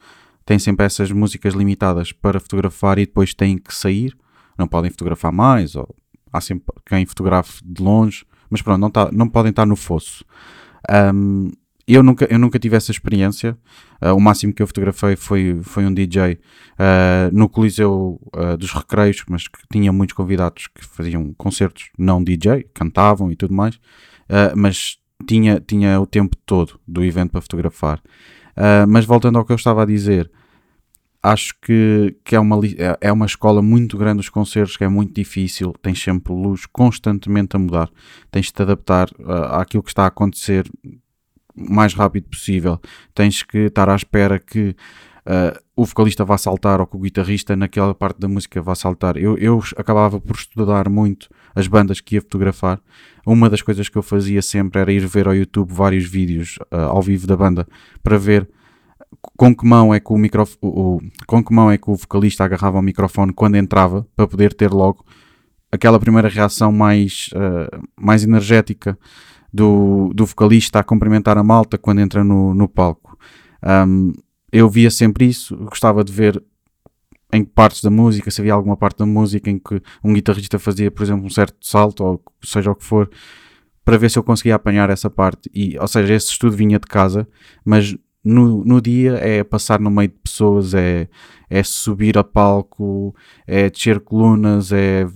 têm 0.47 0.59
sempre 0.59 0.87
essas 0.87 1.13
músicas 1.13 1.53
limitadas 1.53 2.13
para 2.13 2.41
fotografar 2.41 2.99
e 2.99 3.05
depois 3.05 3.35
têm 3.35 3.59
que 3.59 3.75
sair, 3.75 4.17
não 4.57 4.67
podem 4.67 4.91
fotografar 4.91 5.33
mais, 5.33 5.75
ou 5.75 5.95
há 6.33 6.41
sempre 6.41 6.75
quem 6.87 7.05
fotografe 7.05 7.63
de 7.65 7.83
longe, 7.83 8.25
mas 8.49 8.63
pronto, 8.63 8.81
não, 8.81 8.91
tá, 8.91 9.11
não 9.13 9.29
podem 9.29 9.51
estar 9.51 9.67
no 9.67 9.77
fosso. 9.77 10.25
Um, 10.89 11.51
eu 11.87 12.05
nunca, 12.05 12.27
eu 12.31 12.39
nunca 12.39 12.59
tive 12.59 12.77
essa 12.77 12.93
experiência. 12.93 13.59
Uh, 14.01 14.15
o 14.15 14.21
máximo 14.21 14.53
que 14.53 14.63
eu 14.63 14.67
fotografei 14.67 15.17
foi, 15.17 15.59
foi 15.63 15.85
um 15.85 15.93
DJ 15.93 16.35
uh, 16.35 16.39
ah, 16.79 17.31
no 17.33 17.49
Coliseu 17.49 18.21
uh, 18.35 18.57
dos 18.57 18.73
Recreios, 18.73 19.25
mas 19.29 19.49
que 19.49 19.59
tinha 19.73 19.93
muitos 19.93 20.15
convidados 20.15 20.69
que 20.69 20.85
faziam 20.85 21.35
concertos 21.35 21.91
não 21.99 22.23
DJ, 22.23 22.69
cantavam 22.73 23.33
e 23.33 23.37
tudo 23.37 23.53
mais, 23.53 23.79
mas 24.57 24.99
tinha, 25.27 25.61
tinha 25.61 26.01
o 26.01 26.07
tempo 26.07 26.37
todo 26.47 26.79
do 26.87 27.05
evento 27.05 27.33
para 27.33 27.41
fotografar. 27.41 28.01
mas 28.89 29.05
voltando 29.05 29.39
ao 29.39 29.45
que 29.45 29.51
eu 29.51 29.57
estava 29.57 29.83
a 29.83 29.87
dizer, 29.87 30.31
acho 31.23 31.55
que, 31.61 32.17
que 32.25 32.35
é, 32.35 32.41
uma, 32.41 32.57
é, 32.67 33.09
é 33.09 33.13
uma 33.13 33.27
escola 33.27 33.61
muito 33.61 33.97
grande 33.99 34.21
os 34.21 34.29
concertos, 34.29 34.77
que 34.77 34.85
é 34.85 34.89
muito 34.89 35.13
difícil, 35.15 35.75
tens 35.83 36.03
sempre 36.03 36.33
luz 36.33 36.67
constantemente 36.67 37.57
a 37.57 37.59
mudar, 37.59 37.91
tens 38.31 38.47
de 38.47 38.53
te 38.53 38.63
adaptar 38.63 39.09
uh, 39.19 39.55
àquilo 39.55 39.83
que 39.83 39.91
está 39.91 40.05
a 40.05 40.09
acontecer 40.09 40.67
o 41.55 41.73
mais 41.75 41.93
rápido 41.93 42.29
possível, 42.29 42.81
tens 43.15 43.43
que 43.43 43.59
estar 43.59 43.89
à 43.89 43.95
espera 43.95 44.39
que 44.39 44.75
uh, 45.27 45.61
o 45.77 45.85
vocalista 45.85 46.25
vá 46.25 46.39
saltar 46.39 46.81
ou 46.81 46.87
que 46.87 46.97
o 46.97 47.01
guitarrista 47.01 47.55
naquela 47.55 47.95
parte 47.95 48.19
da 48.19 48.29
música 48.29 48.63
vá 48.63 48.75
saltar. 48.75 49.17
Eu, 49.19 49.37
eu 49.37 49.63
acabava 49.77 50.19
por 50.21 50.37
estudar 50.37 50.89
muito 50.89 51.29
as 51.55 51.67
bandas 51.67 52.01
que 52.01 52.15
ia 52.15 52.23
fotografar. 52.23 52.81
Uma 53.27 53.51
das 53.51 53.61
coisas 53.61 53.89
que 53.89 53.99
eu 53.99 54.03
fazia 54.03 54.41
sempre 54.41 54.81
era 54.81 54.93
ir 54.93 55.07
ver 55.07 55.27
ao 55.27 55.35
YouTube 55.35 55.73
vários 55.73 56.05
vídeos 56.05 56.57
uh, 56.73 56.77
ao 56.77 57.03
vivo 57.03 57.27
da 57.27 57.37
banda 57.37 57.67
para 58.03 58.17
ver 58.17 58.49
com 59.37 59.55
que 59.55 59.67
mão 59.67 59.93
é 59.93 60.01
que 60.01 60.13
o, 60.13 60.17
microf 60.17 60.57
o, 60.63 61.01
com 61.27 61.43
que 61.43 61.53
mão 61.53 61.71
é 61.71 61.77
que 61.77 61.91
o 61.91 61.97
vocalista 61.97 62.45
agarrava 62.45 62.79
o 62.79 62.83
microfone 62.83 63.33
quando 63.33 63.57
entrava, 63.57 64.07
para 64.15 64.27
poder 64.27 64.55
ter 64.55 64.71
logo 64.71 65.05
aquela 65.73 65.99
primeira 66.01 66.29
reação 66.29 66.73
mais, 66.73 67.31
uh, 67.35 67.87
mais 68.01 68.25
energética 68.25 68.99
do, 69.53 70.13
do 70.15 70.27
vocalista 70.27 70.79
a 70.79 70.85
cumprimentar 70.85 71.39
a 71.39 71.45
malta 71.45 71.79
quando 71.79 72.01
entra 72.01 72.25
no, 72.25 72.55
no 72.55 72.69
palco. 72.69 73.19
Um, 73.63 74.13
eu 74.53 74.69
via 74.69 74.91
sempre 74.91 75.27
isso, 75.27 75.57
gostava 75.57 76.03
de 76.03 76.13
ver 76.13 76.43
em 77.33 77.45
que 77.45 77.51
partes 77.51 77.83
da 77.83 77.91
música, 77.91 78.31
se 78.31 78.41
havia 78.41 78.55
alguma 78.55 78.77
parte 78.77 78.99
da 78.99 79.07
música 79.07 79.49
em 79.49 79.59
que 79.59 79.81
um 80.03 80.13
guitarrista 80.13 80.59
fazia, 80.59 80.91
por 80.91 81.03
exemplo, 81.05 81.25
um 81.25 81.31
certo 81.31 81.57
salto, 81.61 82.03
ou 82.03 82.23
seja 82.43 82.73
o 82.73 82.75
que 82.75 82.85
for, 82.85 83.09
para 83.85 83.97
ver 83.97 84.11
se 84.11 84.19
eu 84.19 84.25
conseguia 84.25 84.57
apanhar 84.57 84.91
essa 84.91 85.09
parte. 85.09 85.49
E, 85.55 85.79
ou 85.79 85.87
seja, 85.87 86.13
esse 86.15 86.33
estudo 86.33 86.57
vinha 86.57 86.79
de 86.79 86.87
casa, 86.87 87.29
mas 87.65 87.97
no, 88.25 88.65
no 88.65 88.81
dia 88.81 89.15
é 89.15 89.43
passar 89.43 89.81
no 89.81 89.91
meio 89.91 90.09
de 90.09 90.19
pessoas, 90.23 90.75
é, 90.75 91.09
é 91.49 91.63
subir 91.63 92.19
a 92.19 92.25
palco, 92.25 93.15
é 93.47 93.71
descer 93.71 94.01
colunas, 94.01 94.73
é 94.73 95.07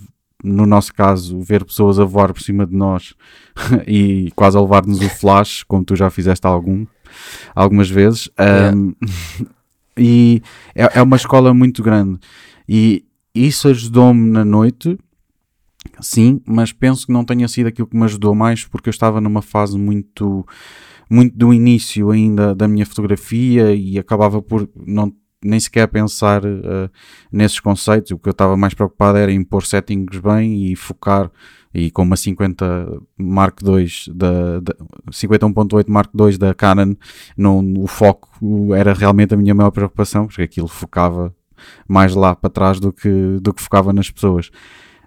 no 0.43 0.65
nosso 0.65 0.93
caso, 0.93 1.39
ver 1.39 1.65
pessoas 1.65 1.99
a 1.99 2.05
voar 2.05 2.31
por 2.31 2.41
cima 2.41 2.65
de 2.67 2.75
nós 2.75 3.15
e 3.87 4.31
quase 4.35 4.55
a 4.57 4.61
levar-nos 4.61 5.01
o 5.01 5.09
flash, 5.09 5.63
como 5.63 5.83
tu 5.83 5.95
já 5.95 6.09
fizeste 6.09 6.45
algum, 6.45 6.85
algumas 7.55 7.89
vezes. 7.89 8.29
Yeah. 8.39 8.77
Um, 8.77 8.95
e 9.97 10.41
é, 10.75 10.99
é 10.99 11.01
uma 11.01 11.15
escola 11.15 11.53
muito 11.53 11.81
grande. 11.81 12.19
E 12.69 13.03
isso 13.33 13.67
ajudou-me 13.67 14.29
na 14.29 14.45
noite, 14.45 14.97
sim, 15.99 16.41
mas 16.45 16.71
penso 16.71 17.07
que 17.07 17.13
não 17.13 17.25
tenha 17.25 17.47
sido 17.47 17.67
aquilo 17.67 17.87
que 17.87 17.97
me 17.97 18.03
ajudou 18.05 18.35
mais, 18.35 18.65
porque 18.65 18.89
eu 18.89 18.91
estava 18.91 19.19
numa 19.19 19.41
fase 19.41 19.77
muito, 19.77 20.45
muito 21.09 21.37
do 21.37 21.53
início 21.53 22.11
ainda 22.11 22.55
da 22.55 22.67
minha 22.67 22.85
fotografia 22.85 23.73
e 23.73 23.97
acabava 23.97 24.41
por 24.41 24.69
não 24.75 25.13
nem 25.45 25.59
sequer 25.59 25.87
pensar 25.87 26.43
uh, 26.43 26.89
nesses 27.31 27.59
conceitos. 27.59 28.11
O 28.11 28.17
que 28.17 28.27
eu 28.27 28.31
estava 28.31 28.57
mais 28.57 28.73
preocupado 28.73 29.17
era 29.19 29.31
em 29.31 29.43
pôr 29.43 29.63
settings 29.63 30.19
bem 30.19 30.71
e 30.71 30.75
focar. 30.75 31.31
E 31.73 31.91
com 31.91 32.03
uma 32.03 32.15
50 32.15 33.01
Mark 33.17 33.59
II 33.61 34.15
da, 34.15 34.59
da 34.61 34.73
51.8 35.11 35.89
Mark 35.89 36.09
II 36.17 36.37
da 36.37 36.53
Canon, 36.53 36.95
não, 37.37 37.73
o 37.77 37.85
foco 37.85 38.73
era 38.73 38.93
realmente 38.93 39.33
a 39.33 39.37
minha 39.37 39.53
maior 39.53 39.71
preocupação, 39.71 40.25
porque 40.25 40.41
aquilo 40.41 40.69
focava 40.69 41.35
mais 41.87 42.15
lá 42.15 42.33
para 42.33 42.49
trás 42.49 42.79
do 42.79 42.93
que, 42.93 43.37
do 43.41 43.53
que 43.53 43.61
focava 43.61 43.91
nas 43.91 44.09
pessoas. 44.09 44.49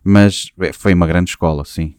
Mas 0.05 0.51
é, 0.61 0.73
foi 0.73 0.93
uma 0.93 1.07
grande 1.07 1.31
escola, 1.31 1.65
sim. 1.65 1.95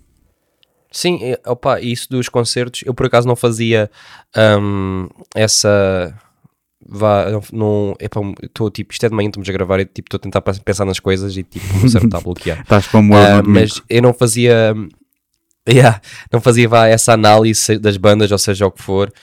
Sim, 0.91 1.19
opa, 1.45 1.79
isso 1.79 2.09
dos 2.09 2.29
concertos, 2.29 2.81
eu 2.83 2.93
por 2.93 3.05
acaso 3.05 3.27
não 3.27 3.35
fazia 3.35 3.91
um, 4.35 5.07
essa 5.35 6.15
vá, 6.89 7.25
não, 7.53 7.95
estou 8.01 8.71
tipo, 8.71 8.91
isto 8.91 9.05
é 9.05 9.09
de 9.09 9.15
manhã, 9.15 9.27
estamos 9.27 9.47
a 9.47 9.53
gravar 9.53 9.79
e 9.79 9.85
tipo, 9.85 10.07
estou 10.07 10.17
a 10.17 10.21
tentar 10.21 10.41
pensar 10.41 10.85
nas 10.85 10.99
coisas 10.99 11.37
e 11.37 11.43
tipo, 11.43 11.65
o 11.85 11.89
cérebro 11.89 12.07
está 12.07 12.17
a 12.17 12.21
bloquear. 12.23 12.61
Estás 12.61 12.87
como 12.87 13.13
uh, 13.13 13.43
Mas 13.45 13.81
eu 13.87 14.01
não 14.01 14.13
fazia, 14.13 14.73
yeah, 15.69 16.01
não 16.31 16.41
fazia 16.41 16.67
vá, 16.67 16.87
essa 16.87 17.13
análise 17.13 17.77
das 17.77 17.97
bandas, 17.97 18.31
ou 18.31 18.37
seja, 18.37 18.65
o 18.65 18.71
que 18.71 18.81
for, 18.81 19.13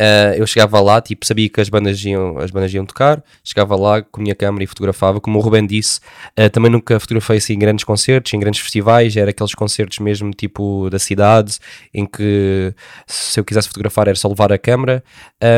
Uh, 0.00 0.34
eu 0.36 0.46
chegava 0.46 0.80
lá, 0.80 1.00
tipo, 1.00 1.24
sabia 1.24 1.48
que 1.48 1.60
as 1.60 1.68
bandas, 1.68 2.04
iam, 2.04 2.36
as 2.38 2.50
bandas 2.50 2.74
iam 2.74 2.84
tocar, 2.84 3.22
chegava 3.44 3.76
lá 3.76 4.02
com 4.02 4.20
a 4.20 4.22
minha 4.22 4.34
câmera 4.34 4.64
e 4.64 4.66
fotografava. 4.66 5.20
Como 5.20 5.38
o 5.38 5.40
Ruben 5.40 5.64
disse, 5.64 6.00
uh, 6.38 6.50
também 6.50 6.70
nunca 6.70 6.98
fotografei 6.98 7.36
assim 7.36 7.54
em 7.54 7.58
grandes 7.58 7.84
concertos, 7.84 8.34
em 8.34 8.40
grandes 8.40 8.60
festivais, 8.60 9.16
era 9.16 9.30
aqueles 9.30 9.54
concertos 9.54 10.00
mesmo 10.00 10.32
tipo 10.32 10.90
da 10.90 10.98
cidade, 10.98 11.58
em 11.92 12.04
que 12.06 12.74
se 13.06 13.38
eu 13.38 13.44
quisesse 13.44 13.68
fotografar 13.68 14.08
era 14.08 14.16
só 14.16 14.28
levar 14.28 14.52
a 14.52 14.58
câmera. 14.58 15.04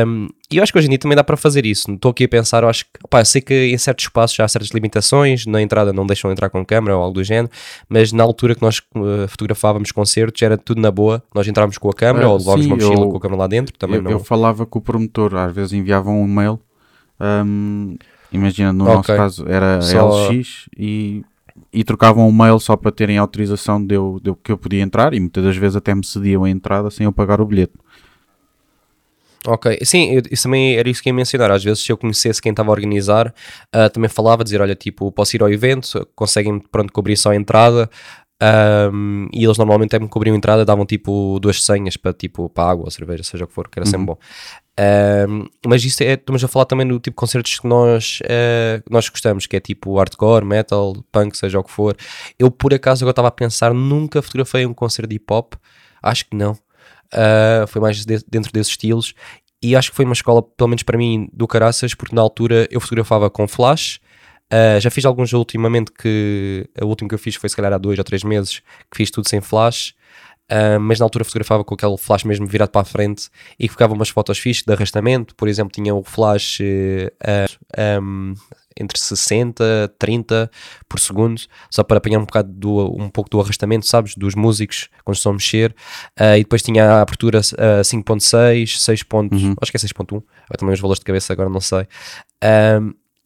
Um, 0.05 0.27
e 0.49 0.57
eu 0.57 0.63
acho 0.63 0.71
que 0.71 0.77
hoje 0.77 0.87
em 0.87 0.89
dia 0.91 0.99
também 0.99 1.15
dá 1.15 1.23
para 1.23 1.35
fazer 1.35 1.65
isso. 1.65 1.91
Estou 1.91 2.11
aqui 2.11 2.23
a 2.23 2.29
pensar, 2.29 2.63
eu 2.63 2.69
acho 2.69 2.85
que, 2.85 3.25
sei 3.25 3.41
que 3.41 3.53
em 3.65 3.77
certos 3.77 4.05
espaços 4.05 4.35
já 4.35 4.45
há 4.45 4.47
certas 4.47 4.71
limitações, 4.71 5.45
na 5.45 5.61
entrada 5.61 5.91
não 5.91 6.05
deixam 6.05 6.31
entrar 6.31 6.49
com 6.49 6.65
câmera 6.65 6.95
ou 6.95 7.03
algo 7.03 7.15
do 7.15 7.23
género, 7.23 7.49
mas 7.89 8.13
na 8.13 8.23
altura 8.23 8.55
que 8.55 8.61
nós 8.61 8.79
uh, 8.79 9.27
fotografávamos 9.27 9.91
concertos 9.91 10.41
era 10.41 10.57
tudo 10.57 10.79
na 10.79 10.89
boa, 10.89 11.21
nós 11.35 11.47
entrávamos 11.47 11.77
com 11.77 11.89
a 11.89 11.93
câmera 11.93 12.27
uh, 12.27 12.31
ou 12.31 12.37
levávamos 12.37 12.65
sim, 12.65 12.71
uma 12.71 12.77
mochila 12.77 13.05
eu, 13.05 13.09
com 13.11 13.17
a 13.17 13.19
câmera 13.19 13.39
lá 13.41 13.47
dentro. 13.47 13.77
Também 13.77 13.97
eu, 13.97 14.03
não... 14.03 14.11
eu 14.11 14.19
falava 14.19 14.65
com 14.65 14.79
o 14.79 14.81
promotor, 14.81 15.35
às 15.35 15.53
vezes 15.53 15.73
enviavam 15.73 16.21
um 16.21 16.25
e-mail, 16.25 16.59
um, 17.19 17.97
imagina 18.31 18.71
no 18.71 18.85
okay. 18.85 18.95
nosso 18.95 19.07
caso 19.07 19.45
era 19.47 19.81
Só... 19.81 20.29
LX 20.29 20.69
e 20.77 21.23
e 21.73 21.83
trocavam 21.83 22.27
um 22.27 22.31
mail 22.31 22.59
só 22.59 22.75
para 22.75 22.91
terem 22.91 23.17
autorização 23.17 23.83
de, 23.83 23.95
eu, 23.95 24.19
de 24.21 24.29
eu, 24.29 24.35
que 24.35 24.51
eu 24.51 24.57
podia 24.57 24.81
entrar 24.81 25.13
e 25.13 25.19
muitas 25.19 25.43
das 25.43 25.57
vezes 25.57 25.75
até 25.75 25.93
me 25.93 26.05
cediam 26.05 26.43
a 26.43 26.49
entrada 26.49 26.89
sem 26.89 27.05
eu 27.05 27.11
pagar 27.11 27.41
o 27.41 27.45
bilhete. 27.45 27.73
Ok, 29.47 29.79
sim, 29.83 30.11
eu, 30.11 30.21
isso 30.29 30.43
também 30.43 30.75
era 30.75 30.89
isso 30.89 31.01
que 31.01 31.07
ia 31.07 31.13
mencionar. 31.13 31.49
Às 31.51 31.63
vezes, 31.63 31.83
se 31.83 31.89
eu 31.89 31.97
conhecesse 31.97 32.41
quem 32.41 32.49
estava 32.49 32.69
a 32.69 32.73
organizar, 32.73 33.33
uh, 33.73 33.89
também 33.89 34.09
falava, 34.09 34.43
dizer: 34.43 34.59
Olha, 34.61 34.75
tipo, 34.75 35.09
posso 35.09 35.37
ir 35.37 35.41
ao 35.41 35.49
evento, 35.49 36.05
conseguem 36.13 36.59
pronto 36.59 36.91
cobrir 36.91 37.15
só 37.15 37.31
a 37.31 37.35
entrada. 37.35 37.89
Um, 38.39 39.27
e 39.33 39.43
eles 39.43 39.57
normalmente 39.57 39.95
até 39.95 40.03
me 40.03 40.07
cobriam 40.07 40.35
a 40.35 40.37
entrada, 40.37 40.63
davam 40.63 40.85
tipo 40.85 41.39
duas 41.39 41.63
senhas 41.63 41.97
para 41.97 42.13
tipo 42.13 42.47
para 42.49 42.69
água 42.69 42.85
ou 42.85 42.91
cerveja, 42.91 43.23
seja 43.23 43.45
o 43.45 43.47
que 43.47 43.53
for, 43.53 43.67
que 43.67 43.79
era 43.79 43.85
uhum. 43.87 43.91
sempre 43.91 44.05
bom. 44.05 44.17
Um, 44.79 45.47
mas 45.65 45.83
isso 45.83 46.03
é, 46.03 46.13
estamos 46.13 46.43
a 46.43 46.47
falar 46.47 46.65
também 46.65 46.87
do 46.87 46.99
tipo 46.99 47.15
de 47.15 47.15
concertos 47.15 47.59
que 47.59 47.67
nós, 47.67 48.19
uh, 48.21 48.83
nós 48.91 49.09
gostamos, 49.09 49.47
que 49.47 49.55
é 49.55 49.59
tipo 49.59 49.97
hardcore, 49.97 50.45
metal, 50.45 50.95
punk, 51.11 51.35
seja 51.35 51.57
o 51.57 51.63
que 51.63 51.71
for. 51.71 51.97
Eu, 52.37 52.51
por 52.51 52.73
acaso, 52.73 53.03
agora 53.03 53.13
estava 53.13 53.27
a 53.29 53.31
pensar, 53.31 53.73
nunca 53.73 54.21
fotografei 54.21 54.67
um 54.67 54.73
concerto 54.73 55.09
de 55.09 55.15
hip 55.15 55.33
hop, 55.33 55.55
acho 56.03 56.25
que 56.29 56.35
não. 56.35 56.55
Uh, 57.13 57.67
foi 57.67 57.81
mais 57.81 58.05
de, 58.05 58.19
dentro 58.27 58.51
desses 58.51 58.71
estilos. 58.71 59.13
E 59.61 59.75
acho 59.75 59.89
que 59.89 59.95
foi 59.95 60.05
uma 60.05 60.13
escola, 60.13 60.41
pelo 60.41 60.69
menos 60.69 60.83
para 60.83 60.97
mim, 60.97 61.27
do 61.33 61.47
caraças, 61.47 61.93
porque 61.93 62.15
na 62.15 62.21
altura 62.21 62.67
eu 62.69 62.79
fotografava 62.79 63.29
com 63.29 63.47
flash. 63.47 63.99
Uh, 64.51 64.79
já 64.79 64.89
fiz 64.89 65.05
alguns 65.05 65.33
ultimamente 65.33 65.91
que. 65.91 66.69
O 66.81 66.85
último 66.85 67.09
que 67.09 67.15
eu 67.15 67.19
fiz 67.19 67.35
foi 67.35 67.49
se 67.49 67.55
calhar 67.55 67.73
há 67.73 67.77
dois 67.77 67.97
ou 67.97 68.03
três 68.03 68.23
meses, 68.23 68.61
que 68.91 68.97
fiz 68.97 69.11
tudo 69.11 69.27
sem 69.27 69.41
flash. 69.41 69.93
Uh, 70.49 70.79
mas 70.79 70.97
na 70.97 71.05
altura 71.05 71.25
fotografava 71.25 71.63
com 71.63 71.75
aquele 71.75 71.97
flash 71.97 72.23
mesmo 72.23 72.47
virado 72.47 72.69
para 72.69 72.81
a 72.81 72.85
frente 72.85 73.29
e 73.59 73.67
ficava 73.67 73.93
umas 73.93 74.09
fotos 74.09 74.37
fixas 74.39 74.63
de 74.65 74.73
arrastamento. 74.73 75.35
Por 75.35 75.47
exemplo, 75.47 75.73
tinha 75.73 75.93
o 75.93 76.03
flash 76.03 76.59
uh, 76.61 78.01
um, 78.01 78.33
entre 78.79 78.97
60 78.97 79.93
30 79.99 80.49
por 80.87 80.99
segundo, 80.99 81.41
só 81.69 81.83
para 81.83 81.97
apanhar 81.97 82.19
um 82.19 82.25
bocado 82.25 82.49
do, 82.49 82.95
um 82.97 83.09
pouco 83.09 83.29
do 83.29 83.41
arrastamento, 83.41 83.85
sabes, 83.85 84.15
dos 84.15 84.35
músicos 84.35 84.87
quando 85.03 85.17
estão 85.17 85.31
a 85.31 85.35
mexer. 85.35 85.75
Uh, 86.17 86.37
e 86.37 86.43
depois 86.43 86.61
tinha 86.61 86.91
a 86.91 87.01
abertura 87.01 87.39
uh, 87.39 87.81
5.6, 87.81 88.77
6. 88.77 89.01
Uhum. 89.13 89.55
Acho 89.61 89.71
que 89.71 89.77
é 89.77 89.79
6.1. 89.81 90.23
Também 90.57 90.73
os 90.73 90.79
valores 90.79 90.99
de 90.99 91.05
cabeça 91.05 91.33
agora 91.33 91.49
não 91.49 91.59
sei. 91.59 91.87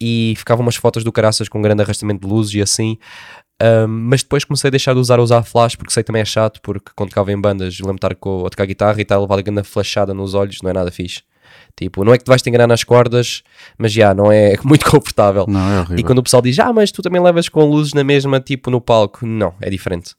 E 0.03 0.34
ficavam 0.36 0.65
umas 0.65 0.75
fotos 0.75 1.03
do 1.03 1.12
caraças 1.12 1.47
com 1.47 1.60
um 1.60 1.62
grande 1.62 1.84
arrastamento 1.84 2.21
de 2.21 2.34
luzes 2.34 2.55
e 2.55 2.62
assim. 2.62 2.97
Um, 3.62 3.88
mas 3.88 4.24
depois 4.24 4.43
comecei 4.43 4.69
a 4.69 4.71
deixar 4.71 4.93
de 4.93 5.00
usar 5.00 5.19
usar 5.19 5.43
flash 5.43 5.76
porque 5.76 5.93
sei 5.93 6.04
também 6.04 6.24
é 6.24 6.26
chato 6.26 6.60
porque 6.63 6.91
quando 6.95 7.10
tocava 7.10 7.32
em 7.32 7.39
bandas 7.39 7.78
lembro-me 7.78 7.97
estar 7.97 8.15
com, 8.15 8.43
a 8.43 8.50
tocar 8.50 8.65
guitarra 8.65 8.97
e 8.97 9.04
estar 9.04 9.15
a 9.15 9.19
levar 9.19 9.38
a 9.38 9.41
grande 9.41 9.63
flashada 9.63 10.13
nos 10.13 10.34
olhos, 10.34 10.58
não 10.63 10.71
é 10.71 10.74
nada 10.74 10.89
fixe. 10.89 11.21
Tipo, 11.76 12.04
não 12.04 12.13
é 12.13 12.17
que 12.17 12.24
te 12.24 12.28
vais 12.28 12.41
te 12.41 12.50
enganar 12.50 12.67
nas 12.67 12.84
cordas, 12.84 13.43
mas 13.78 13.91
já, 13.91 14.13
não 14.13 14.32
é 14.32 14.56
muito 14.63 14.89
confortável. 14.89 15.45
Não, 15.47 15.71
é 15.71 15.80
horrível. 15.80 16.00
E 16.00 16.04
quando 16.04 16.19
o 16.19 16.24
pessoal 16.24 16.41
diz, 16.41 16.58
ah, 16.60 16.74
mas 16.74 16.91
tu 16.91 17.02
também 17.02 17.21
levas 17.21 17.50
com 17.50 17.63
luzes 17.63 17.93
na 17.93 18.04
mesma, 18.04 18.39
tipo, 18.39 18.69
no 18.71 18.82
palco. 18.82 19.26
Não, 19.26 19.54
é 19.62 19.69
diferente. 19.69 20.15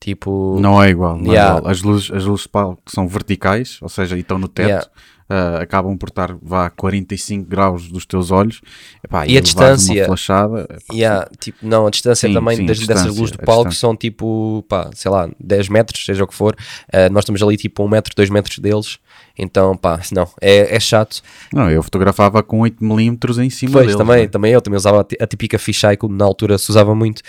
Tipo... 0.00 0.58
Não 0.60 0.82
é 0.82 0.90
igual. 0.90 1.16
Não 1.16 1.32
yeah. 1.32 1.54
é 1.54 1.58
igual. 1.58 1.70
As, 1.70 1.82
luzes, 1.82 2.10
as 2.10 2.24
luzes 2.24 2.42
de 2.44 2.48
palco 2.48 2.82
são 2.88 3.06
verticais, 3.06 3.78
ou 3.80 3.88
seja, 3.88 4.16
e 4.16 4.20
estão 4.20 4.38
no 4.38 4.48
teto. 4.48 4.68
Yeah. 4.68 4.86
Uh, 5.30 5.62
acabam 5.62 5.96
por 5.96 6.08
estar 6.08 6.36
vá, 6.42 6.68
45 6.68 7.48
graus 7.48 7.88
dos 7.88 8.04
teus 8.04 8.30
olhos 8.30 8.60
Epá, 9.02 9.26
e, 9.26 9.32
e 9.32 9.38
a 9.38 9.40
distância 9.40 10.04
flashada, 10.04 10.68
yeah, 10.92 11.26
tipo, 11.40 11.58
não, 11.62 11.86
a 11.86 11.90
distância 11.90 12.28
sim, 12.28 12.34
também 12.34 12.56
sim, 12.56 12.66
das, 12.66 12.78
distância, 12.78 13.04
dessas 13.04 13.18
luzes 13.18 13.36
do 13.36 13.38
palco 13.38 13.72
são 13.72 13.96
tipo 13.96 14.64
pá, 14.68 14.90
sei 14.94 15.10
lá, 15.10 15.30
10 15.40 15.68
metros, 15.68 16.04
seja 16.04 16.24
o 16.24 16.26
que 16.26 16.34
for 16.34 16.54
uh, 16.54 17.12
nós 17.12 17.22
estamos 17.22 17.42
ali 17.42 17.56
tipo 17.56 17.82
1 17.84 17.88
metro, 17.88 18.14
2 18.14 18.30
metros 18.30 18.58
deles 18.58 18.98
então, 19.38 19.76
pá, 19.76 20.00
não, 20.12 20.28
é, 20.40 20.76
é 20.76 20.80
chato. 20.80 21.22
Não, 21.52 21.70
eu 21.70 21.82
fotografava 21.82 22.42
com 22.42 22.60
8mm 22.60 23.44
em 23.44 23.50
cima 23.50 23.72
pois, 23.72 23.86
deles. 23.86 23.96
também, 23.96 24.22
né? 24.22 24.28
também 24.28 24.52
eu 24.52 24.60
também 24.60 24.76
usava 24.76 25.06
a 25.20 25.26
típica 25.26 25.58
fisheye 25.58 25.96
que 25.96 26.06
na 26.08 26.24
altura 26.24 26.58
se 26.58 26.70
usava 26.70 26.94
muito. 26.94 27.20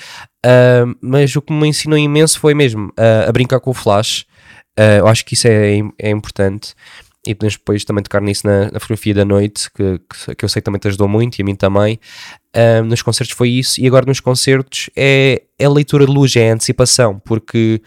Uh, 0.46 0.96
mas 1.02 1.36
o 1.36 1.42
que 1.42 1.54
me 1.54 1.68
ensinou 1.68 1.98
imenso 1.98 2.40
foi 2.40 2.54
mesmo 2.54 2.92
a 2.98 3.32
brincar 3.32 3.60
com 3.60 3.72
o 3.72 3.74
flash. 3.74 4.26
Uh, 4.78 5.00
eu 5.00 5.08
acho 5.08 5.26
que 5.26 5.34
isso 5.34 5.48
é, 5.48 5.80
é 6.00 6.10
importante. 6.10 6.74
E 7.26 7.34
podemos 7.34 7.56
depois 7.56 7.86
também 7.86 8.04
tocar 8.04 8.22
nisso 8.22 8.46
na, 8.46 8.70
na 8.72 8.80
fotografia 8.80 9.14
da 9.14 9.24
noite, 9.24 9.72
que, 9.72 10.00
que, 10.00 10.36
que, 10.36 10.44
eu 10.44 10.50
sei 10.50 10.62
que 10.62 10.66
também 10.66 10.80
te 10.80 10.90
ajudou 10.90 11.08
muito 11.08 11.40
e 11.40 11.42
a 11.42 11.46
mim 11.46 11.56
também. 11.56 11.98
Um, 12.56 12.86
nos 12.86 13.02
concertos 13.02 13.36
foi 13.36 13.50
isso, 13.50 13.80
e 13.80 13.88
agora 13.88 14.06
nos 14.06 14.20
concertos 14.20 14.90
é, 14.96 15.42
é 15.58 15.66
a 15.66 15.70
leitura 15.70 16.06
de 16.06 16.12
luz, 16.12 16.36
é 16.36 16.52
a 16.52 16.54
antecipação, 16.54 17.20
porque 17.20 17.82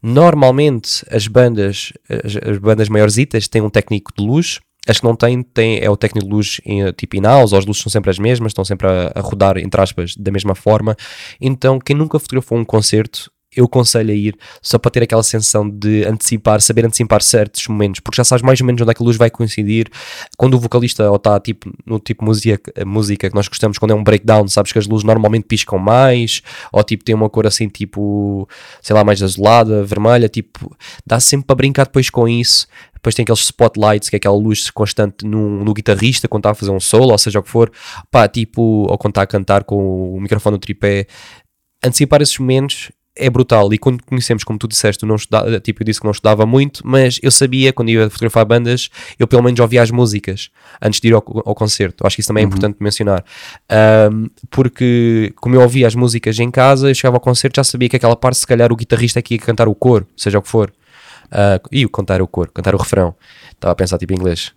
normalmente 0.00 1.04
as 1.10 1.26
bandas, 1.26 1.92
as, 2.08 2.36
as 2.36 2.58
bandas 2.58 2.88
maiorzitas 2.88 3.48
têm 3.48 3.60
um 3.60 3.70
técnico 3.70 4.12
de 4.16 4.24
luz, 4.24 4.60
as 4.86 5.00
que 5.00 5.04
não 5.04 5.16
têm, 5.16 5.42
têm 5.42 5.80
é 5.80 5.90
o 5.90 5.96
técnico 5.96 6.26
de 6.26 6.32
luz 6.32 6.60
em, 6.64 6.92
tipo 6.92 7.16
in-house, 7.16 7.52
as 7.52 7.66
luzes 7.66 7.82
são 7.82 7.90
sempre 7.90 8.10
as 8.10 8.18
mesmas, 8.18 8.50
estão 8.50 8.64
sempre 8.64 8.86
a, 8.86 9.12
a 9.14 9.20
rodar, 9.20 9.58
entre 9.58 9.80
aspas, 9.80 10.14
da 10.16 10.30
mesma 10.30 10.54
forma. 10.54 10.96
Então, 11.40 11.80
quem 11.80 11.96
nunca 11.96 12.18
fotografou 12.20 12.56
um 12.56 12.64
concerto 12.64 13.30
eu 13.56 13.64
aconselho 13.64 14.10
a 14.10 14.14
ir 14.14 14.36
só 14.60 14.78
para 14.78 14.90
ter 14.90 15.02
aquela 15.02 15.22
sensação 15.22 15.68
de 15.68 16.04
antecipar, 16.04 16.60
saber 16.60 16.84
antecipar 16.84 17.22
certos 17.22 17.66
momentos, 17.68 18.00
porque 18.00 18.16
já 18.16 18.24
sabes 18.24 18.42
mais 18.42 18.60
ou 18.60 18.66
menos 18.66 18.82
onde 18.82 18.90
é 18.90 18.94
que 18.94 19.02
a 19.02 19.04
luz 19.04 19.16
vai 19.16 19.30
coincidir. 19.30 19.88
Quando 20.36 20.54
o 20.54 20.60
vocalista 20.60 21.08
ou 21.08 21.16
está 21.16 21.40
tipo, 21.40 21.72
no 21.86 21.98
tipo 21.98 22.24
música, 22.24 22.72
música 22.84 23.28
que 23.28 23.34
nós 23.34 23.48
gostamos, 23.48 23.78
quando 23.78 23.92
é 23.92 23.94
um 23.94 24.04
breakdown, 24.04 24.46
sabes 24.48 24.72
que 24.72 24.78
as 24.78 24.86
luzes 24.86 25.04
normalmente 25.04 25.44
piscam 25.44 25.78
mais, 25.78 26.42
ou 26.70 26.84
tipo 26.84 27.02
tem 27.02 27.14
uma 27.14 27.30
cor 27.30 27.46
assim 27.46 27.68
tipo, 27.68 28.48
sei 28.82 28.94
lá, 28.94 29.02
mais 29.02 29.22
azulada, 29.22 29.82
vermelha, 29.84 30.28
tipo, 30.28 30.76
dá 31.06 31.18
sempre 31.18 31.46
para 31.46 31.56
brincar 31.56 31.86
depois 31.86 32.10
com 32.10 32.28
isso. 32.28 32.66
Depois 32.92 33.14
tem 33.14 33.22
aqueles 33.22 33.40
spotlights, 33.40 34.08
que 34.08 34.16
é 34.16 34.18
aquela 34.18 34.36
luz 34.36 34.68
constante 34.70 35.24
no, 35.24 35.64
no 35.64 35.72
guitarrista 35.72 36.26
quando 36.26 36.40
está 36.40 36.50
a 36.50 36.54
fazer 36.54 36.72
um 36.72 36.80
solo, 36.80 37.12
ou 37.12 37.18
seja 37.18 37.38
o 37.38 37.42
que 37.42 37.48
for, 37.48 37.70
pá, 38.10 38.26
tipo, 38.26 38.60
ou 38.62 38.98
quando 38.98 39.12
está 39.12 39.22
a 39.22 39.26
cantar 39.26 39.64
com 39.64 40.14
o 40.14 40.20
microfone 40.20 40.54
no 40.54 40.58
tripé. 40.58 41.06
Antecipar 41.84 42.20
esses 42.20 42.36
momentos 42.38 42.90
é 43.16 43.30
brutal. 43.30 43.72
E 43.72 43.78
quando 43.78 44.02
conhecemos, 44.04 44.44
como 44.44 44.58
tu 44.58 44.68
disseste, 44.68 45.06
não 45.06 45.16
estudava, 45.16 45.58
tipo, 45.58 45.82
eu 45.82 45.84
disse 45.84 46.00
que 46.00 46.04
não 46.04 46.12
estudava 46.12 46.44
muito, 46.44 46.82
mas 46.84 47.18
eu 47.22 47.30
sabia, 47.30 47.72
quando 47.72 47.88
ia 47.88 48.10
fotografar 48.10 48.44
bandas, 48.44 48.88
eu 49.18 49.26
pelo 49.26 49.42
menos 49.42 49.58
ouvia 49.58 49.82
as 49.82 49.90
músicas 49.90 50.50
antes 50.80 51.00
de 51.00 51.08
ir 51.08 51.14
ao, 51.14 51.24
ao 51.44 51.54
concerto. 51.54 52.06
Acho 52.06 52.16
que 52.16 52.20
isso 52.20 52.28
também 52.28 52.42
é 52.42 52.46
uhum. 52.46 52.50
importante 52.50 52.76
mencionar. 52.78 53.24
Um, 54.12 54.28
porque, 54.50 55.32
como 55.36 55.54
eu 55.54 55.62
ouvia 55.62 55.86
as 55.86 55.94
músicas 55.94 56.38
em 56.38 56.50
casa, 56.50 56.90
eu 56.90 56.94
chegava 56.94 57.16
ao 57.16 57.20
concerto 57.20 57.56
já 57.56 57.64
sabia 57.64 57.88
que 57.88 57.96
aquela 57.96 58.16
parte, 58.16 58.38
se 58.38 58.46
calhar, 58.46 58.70
o 58.72 58.76
guitarrista 58.76 59.18
aqui 59.18 59.34
ia 59.34 59.40
cantar 59.40 59.68
o 59.68 59.74
coro, 59.74 60.06
seja 60.16 60.38
o 60.38 60.42
que 60.42 60.48
for. 60.48 60.72
Uh, 61.26 61.58
e 61.72 61.84
o 61.84 61.88
cantar 61.88 62.20
o 62.22 62.26
coro, 62.26 62.52
cantar 62.52 62.74
o 62.74 62.78
refrão. 62.78 63.14
Estava 63.50 63.72
a 63.72 63.74
pensar 63.74 63.98
tipo 63.98 64.12
em 64.12 64.16
inglês. 64.16 64.52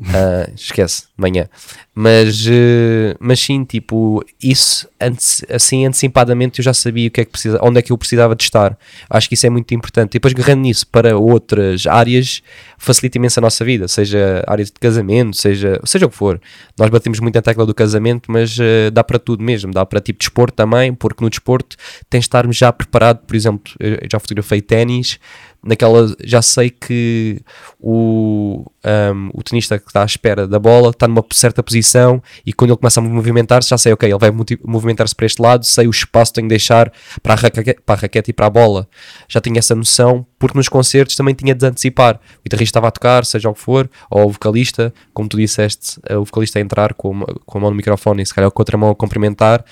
Uh, 0.00 0.52
esquece, 0.54 1.04
manhã. 1.16 1.48
Mas, 1.94 2.44
uh, 2.46 3.16
mas 3.20 3.38
sim, 3.38 3.64
tipo, 3.64 4.24
isso 4.42 4.88
antes, 5.00 5.44
assim 5.48 5.86
antecipadamente 5.86 6.58
eu 6.58 6.64
já 6.64 6.74
sabia 6.74 7.08
o 7.08 7.10
que 7.10 7.20
é 7.20 7.24
que 7.24 7.30
precisa, 7.30 7.58
onde 7.62 7.78
é 7.78 7.82
que 7.82 7.92
eu 7.92 7.98
precisava 7.98 8.34
de 8.34 8.42
estar. 8.42 8.76
Acho 9.08 9.28
que 9.28 9.34
isso 9.34 9.46
é 9.46 9.50
muito 9.50 9.72
importante. 9.74 10.12
E 10.12 10.12
depois 10.14 10.34
agarrando 10.34 10.62
nisso 10.62 10.86
para 10.86 11.16
outras 11.16 11.86
áreas, 11.86 12.42
facilita 12.78 13.18
imenso 13.18 13.38
a 13.38 13.42
nossa 13.42 13.64
vida, 13.64 13.86
seja 13.86 14.42
área 14.46 14.64
de 14.64 14.72
casamento, 14.72 15.36
seja, 15.36 15.80
seja 15.84 16.06
o 16.06 16.10
que 16.10 16.16
for. 16.16 16.40
Nós 16.76 16.90
batemos 16.90 17.20
muito 17.20 17.38
a 17.38 17.42
tecla 17.42 17.64
do 17.64 17.74
casamento, 17.74 18.30
mas 18.30 18.58
uh, 18.58 18.90
dá 18.92 19.04
para 19.04 19.18
tudo 19.18 19.42
mesmo, 19.44 19.72
dá 19.72 19.86
para 19.86 20.00
tipo 20.00 20.18
desporto 20.18 20.54
também, 20.54 20.92
porque 20.92 21.22
no 21.22 21.30
desporto 21.30 21.76
tens 22.10 22.20
de 22.20 22.26
estar 22.26 22.44
já 22.52 22.72
preparado, 22.72 23.20
por 23.26 23.36
exemplo, 23.36 23.72
eu 23.78 23.98
já 24.10 24.18
fotografei 24.18 24.60
ténis, 24.60 25.18
naquela 25.64 26.14
já 26.22 26.42
sei 26.42 26.70
que 26.70 27.40
o, 27.80 28.64
um, 28.84 29.30
o 29.32 29.42
tenista 29.42 29.78
que 29.78 29.86
está 29.86 30.02
à 30.02 30.04
espera 30.04 30.46
da 30.46 30.58
bola 30.58 30.90
está 30.90 31.08
numa 31.08 31.24
certa 31.32 31.62
posição 31.62 32.22
e 32.44 32.52
quando 32.52 32.70
ele 32.70 32.78
começa 32.78 33.00
a 33.00 33.02
movimentar-se 33.02 33.70
já 33.70 33.78
sei, 33.78 33.92
ok, 33.92 34.08
ele 34.08 34.18
vai 34.18 34.30
movimentar-se 34.64 35.14
para 35.14 35.26
este 35.26 35.40
lado, 35.40 35.64
sei 35.64 35.86
o 35.86 35.90
espaço 35.90 36.32
que 36.32 36.36
tenho 36.36 36.48
de 36.48 36.52
deixar 36.52 36.92
para 37.22 37.34
a, 37.34 37.36
raquete, 37.36 37.80
para 37.84 37.94
a 37.94 37.98
raquete 38.02 38.30
e 38.30 38.32
para 38.32 38.46
a 38.46 38.50
bola. 38.50 38.86
Já 39.28 39.40
tinha 39.40 39.58
essa 39.58 39.74
noção, 39.74 40.26
porque 40.38 40.56
nos 40.56 40.68
concertos 40.68 41.16
também 41.16 41.34
tinha 41.34 41.54
de 41.54 41.66
antecipar. 41.66 42.16
O 42.40 42.42
guitarrista 42.44 42.70
estava 42.70 42.88
a 42.88 42.90
tocar, 42.90 43.24
seja 43.24 43.48
o 43.48 43.54
que 43.54 43.60
for, 43.60 43.88
ou 44.10 44.26
o 44.26 44.30
vocalista, 44.30 44.92
como 45.12 45.28
tu 45.28 45.36
disseste, 45.36 45.98
eh, 46.06 46.16
o 46.16 46.24
vocalista 46.24 46.58
a 46.58 46.62
entrar 46.62 46.94
com, 46.94 47.20
com 47.46 47.58
a 47.58 47.60
mão 47.60 47.70
no 47.70 47.76
microfone 47.76 48.22
e 48.22 48.26
se 48.26 48.34
calhar 48.34 48.50
com 48.50 48.60
a 48.60 48.62
outra 48.62 48.76
mão 48.76 48.90
a 48.90 48.94
cumprimentar. 48.94 49.64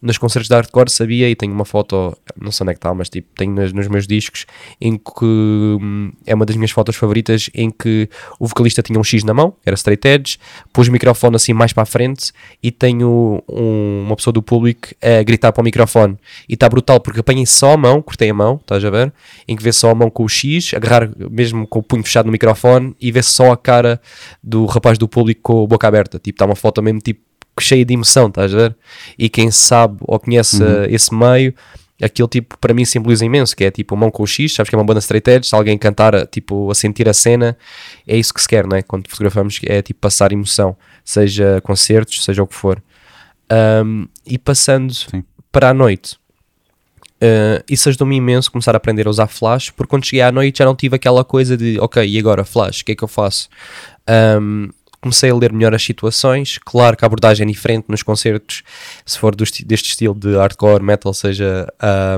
Nos 0.00 0.18
concertos 0.18 0.48
de 0.48 0.54
hardcore 0.54 0.90
sabia 0.90 1.28
e 1.28 1.34
tenho 1.34 1.52
uma 1.52 1.64
foto, 1.64 2.16
não 2.40 2.52
sei 2.52 2.64
onde 2.64 2.70
é 2.70 2.74
que 2.74 2.78
está, 2.78 2.94
mas 2.94 3.08
tipo, 3.08 3.28
tenho 3.36 3.52
nos, 3.52 3.72
nos 3.72 3.88
meus 3.88 4.06
discos 4.06 4.46
em 4.80 4.96
que 4.96 5.39
é 6.26 6.34
uma 6.34 6.46
das 6.46 6.56
minhas 6.56 6.70
fotos 6.70 6.96
favoritas 6.96 7.50
em 7.54 7.70
que 7.70 8.08
o 8.38 8.46
vocalista 8.46 8.82
tinha 8.82 8.98
um 8.98 9.04
X 9.04 9.24
na 9.24 9.34
mão, 9.34 9.54
era 9.64 9.74
straight 9.74 10.06
edge, 10.06 10.38
pôs 10.72 10.88
o 10.88 10.92
microfone 10.92 11.36
assim 11.36 11.52
mais 11.52 11.72
para 11.72 11.82
a 11.82 11.86
frente 11.86 12.32
e 12.62 12.70
tenho 12.70 13.42
um, 13.48 14.04
uma 14.06 14.16
pessoa 14.16 14.32
do 14.32 14.42
público 14.42 14.88
a 15.02 15.22
gritar 15.22 15.52
para 15.52 15.60
o 15.60 15.64
microfone. 15.64 16.16
E 16.48 16.54
está 16.54 16.68
brutal 16.68 17.00
porque 17.00 17.20
apanhei 17.20 17.46
só 17.46 17.72
a 17.72 17.76
mão, 17.76 18.02
cortei 18.02 18.30
a 18.30 18.34
mão, 18.34 18.58
estás 18.60 18.84
a 18.84 18.90
ver? 18.90 19.12
Em 19.46 19.56
que 19.56 19.62
vê 19.62 19.72
só 19.72 19.90
a 19.90 19.94
mão 19.94 20.10
com 20.10 20.24
o 20.24 20.28
X, 20.28 20.72
agarrar 20.74 21.10
mesmo 21.30 21.66
com 21.66 21.78
o 21.78 21.82
punho 21.82 22.02
fechado 22.02 22.26
no 22.26 22.32
microfone 22.32 22.94
e 23.00 23.10
vê 23.12 23.22
só 23.22 23.52
a 23.52 23.56
cara 23.56 24.00
do 24.42 24.66
rapaz 24.66 24.98
do 24.98 25.08
público 25.08 25.40
com 25.42 25.64
a 25.64 25.66
boca 25.66 25.86
aberta. 25.86 26.18
Tipo, 26.18 26.36
está 26.36 26.46
uma 26.46 26.56
foto 26.56 26.82
mesmo 26.82 27.00
tipo 27.00 27.20
cheia 27.58 27.84
de 27.84 27.94
emoção, 27.94 28.28
estás 28.28 28.54
a 28.54 28.56
ver? 28.56 28.76
E 29.18 29.28
quem 29.28 29.50
sabe 29.50 29.98
ou 30.02 30.18
conhece 30.18 30.62
uhum. 30.62 30.84
esse 30.88 31.14
meio 31.14 31.54
aquilo 32.00 32.28
tipo 32.28 32.58
para 32.58 32.72
mim 32.72 32.84
simboliza 32.84 33.24
imenso, 33.24 33.56
que 33.56 33.64
é 33.64 33.70
tipo 33.70 33.96
mão 33.96 34.10
com 34.10 34.22
o 34.22 34.26
X, 34.26 34.54
sabes 34.54 34.70
que 34.70 34.74
é 34.74 34.78
uma 34.78 34.84
banda 34.84 35.00
straight 35.00 35.30
edge, 35.30 35.48
se 35.48 35.54
alguém 35.54 35.76
cantar 35.76 36.26
tipo 36.26 36.70
a 36.70 36.74
sentir 36.74 37.08
a 37.08 37.12
cena, 37.12 37.56
é 38.06 38.16
isso 38.16 38.32
que 38.32 38.40
se 38.40 38.48
quer, 38.48 38.66
não 38.66 38.76
é? 38.76 38.82
Quando 38.82 39.08
fotografamos 39.08 39.60
é 39.64 39.82
tipo 39.82 40.00
passar 40.00 40.32
emoção, 40.32 40.76
seja 41.04 41.60
concertos, 41.62 42.24
seja 42.24 42.42
o 42.42 42.46
que 42.46 42.54
for. 42.54 42.82
Um, 43.84 44.06
e 44.24 44.38
passando 44.38 44.94
Sim. 44.94 45.24
para 45.50 45.70
a 45.70 45.74
noite, 45.74 46.16
uh, 47.20 47.62
isso 47.68 47.88
ajudou-me 47.88 48.16
imenso 48.16 48.50
começar 48.50 48.74
a 48.74 48.76
aprender 48.76 49.06
a 49.06 49.10
usar 49.10 49.26
flash, 49.26 49.70
porque 49.70 49.90
quando 49.90 50.04
cheguei 50.04 50.22
à 50.22 50.30
noite 50.30 50.58
já 50.58 50.64
não 50.64 50.74
tive 50.74 50.96
aquela 50.96 51.24
coisa 51.24 51.56
de 51.56 51.78
ok, 51.80 52.06
e 52.06 52.18
agora 52.18 52.44
flash, 52.44 52.80
o 52.80 52.84
que 52.84 52.92
é 52.92 52.94
que 52.94 53.04
eu 53.04 53.08
faço? 53.08 53.48
Um, 54.40 54.70
comecei 55.00 55.30
a 55.30 55.34
ler 55.34 55.52
melhor 55.52 55.74
as 55.74 55.82
situações. 55.82 56.58
Claro 56.58 56.96
que 56.96 57.04
a 57.04 57.06
abordagem 57.06 57.44
é 57.44 57.50
diferente 57.50 57.86
nos 57.88 58.02
concertos, 58.02 58.62
se 59.04 59.18
for 59.18 59.34
deste 59.34 59.64
estilo 59.66 60.14
de 60.14 60.36
hardcore, 60.36 60.82
metal, 60.82 61.14
seja 61.14 61.66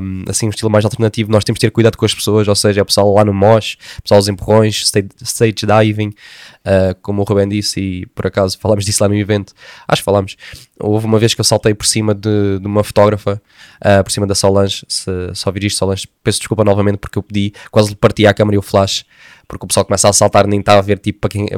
um, 0.02 0.24
assim 0.28 0.46
um 0.46 0.50
estilo 0.50 0.70
mais 0.70 0.84
alternativo, 0.84 1.30
nós 1.30 1.44
temos 1.44 1.58
de 1.58 1.66
ter 1.66 1.70
cuidado 1.70 1.96
com 1.96 2.04
as 2.04 2.14
pessoas, 2.14 2.48
ou 2.48 2.54
seja, 2.54 2.82
o 2.82 2.84
pessoal 2.84 3.14
lá 3.14 3.24
no 3.24 3.32
mosh, 3.32 3.76
o 3.98 4.02
pessoal 4.02 4.20
dos 4.20 4.28
empurrões, 4.28 4.76
stage, 4.82 5.08
stage 5.22 5.54
diving, 5.66 6.08
uh, 6.08 6.94
como 7.00 7.22
o 7.22 7.24
Ruben 7.24 7.48
disse, 7.48 7.80
e 7.80 8.06
por 8.06 8.26
acaso 8.26 8.58
falámos 8.58 8.84
disso 8.84 9.02
lá 9.02 9.08
no 9.08 9.14
evento, 9.14 9.52
acho 9.86 10.02
que 10.02 10.04
falámos. 10.04 10.36
Houve 10.80 11.06
uma 11.06 11.18
vez 11.18 11.34
que 11.34 11.40
eu 11.40 11.44
saltei 11.44 11.74
por 11.74 11.86
cima 11.86 12.12
de, 12.14 12.58
de 12.58 12.66
uma 12.66 12.82
fotógrafa, 12.82 13.40
uh, 13.80 14.02
por 14.02 14.10
cima 14.10 14.26
da 14.26 14.34
Solange, 14.34 14.84
se 14.88 15.10
só 15.34 15.50
ouvir 15.50 15.64
isto, 15.64 15.78
Solange, 15.78 16.08
peço 16.24 16.40
desculpa 16.40 16.64
novamente 16.64 16.98
porque 16.98 17.18
eu 17.18 17.22
pedi, 17.22 17.52
quase 17.70 17.90
lhe 17.90 17.96
parti 17.96 18.26
a 18.26 18.34
câmera 18.34 18.56
e 18.56 18.58
o 18.58 18.62
flash, 18.62 19.04
porque 19.46 19.64
o 19.64 19.68
pessoal 19.68 19.84
começa 19.84 20.08
a 20.08 20.12
saltar 20.12 20.46
nem 20.46 20.60
está 20.60 20.78
a 20.78 20.80
ver 20.80 20.98
tipo 20.98 21.20
para 21.20 21.30
quem 21.30 21.48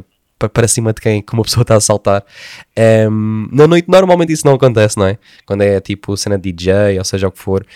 para 0.49 0.69
cima 0.69 0.93
de 0.93 1.01
quem 1.01 1.23
que 1.23 1.33
uma 1.33 1.43
pessoa 1.43 1.63
está 1.63 1.77
a 1.77 1.81
saltar. 1.81 2.25
Um, 3.11 3.49
na 3.53 3.67
noite 3.67 3.89
normalmente 3.89 4.33
isso 4.33 4.47
não 4.47 4.55
acontece, 4.55 4.99
não 4.99 5.07
é? 5.07 5.19
Quando 5.47 5.63
é 5.63 5.81
tipo 5.81 6.17
cena 6.17 6.39
de 6.39 6.53
DJ, 6.53 6.99
ou 6.99 7.05
seja 7.05 7.29
o 7.29 7.33
que 7.33 7.39
for. 7.39 7.67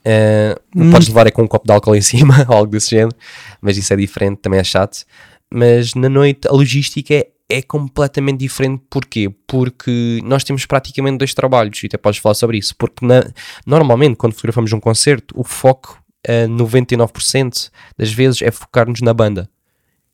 Uh, 0.00 0.58
hum. 0.74 0.90
Podes 0.90 1.08
levar 1.08 1.26
é 1.26 1.30
com 1.30 1.42
um 1.42 1.46
copo 1.46 1.66
de 1.66 1.72
álcool 1.72 1.94
em 1.94 2.00
cima 2.02 2.46
ou 2.48 2.56
algo 2.56 2.70
desse 2.70 2.90
género, 2.90 3.16
mas 3.60 3.76
isso 3.76 3.92
é 3.92 3.96
diferente, 3.96 4.38
também 4.38 4.60
é 4.60 4.64
chato. 4.64 5.04
Mas 5.52 5.94
na 5.94 6.08
noite 6.08 6.48
a 6.48 6.52
logística 6.52 7.12
é, 7.12 7.28
é 7.48 7.62
completamente 7.62 8.38
diferente. 8.38 8.82
Porquê? 8.88 9.28
Porque 9.46 10.20
nós 10.24 10.44
temos 10.44 10.64
praticamente 10.64 11.18
dois 11.18 11.34
trabalhos, 11.34 11.82
e 11.82 11.86
até 11.86 11.98
podes 11.98 12.20
falar 12.20 12.34
sobre 12.34 12.58
isso. 12.58 12.74
Porque 12.76 13.04
na, 13.04 13.24
normalmente, 13.66 14.16
quando 14.16 14.32
fotografamos 14.32 14.72
um 14.72 14.80
concerto, 14.80 15.34
o 15.38 15.44
foco, 15.44 16.00
uh, 16.28 16.48
99% 16.48 17.70
das 17.98 18.12
vezes, 18.12 18.42
é 18.42 18.50
focar-nos 18.50 19.00
na 19.00 19.12
banda 19.12 19.50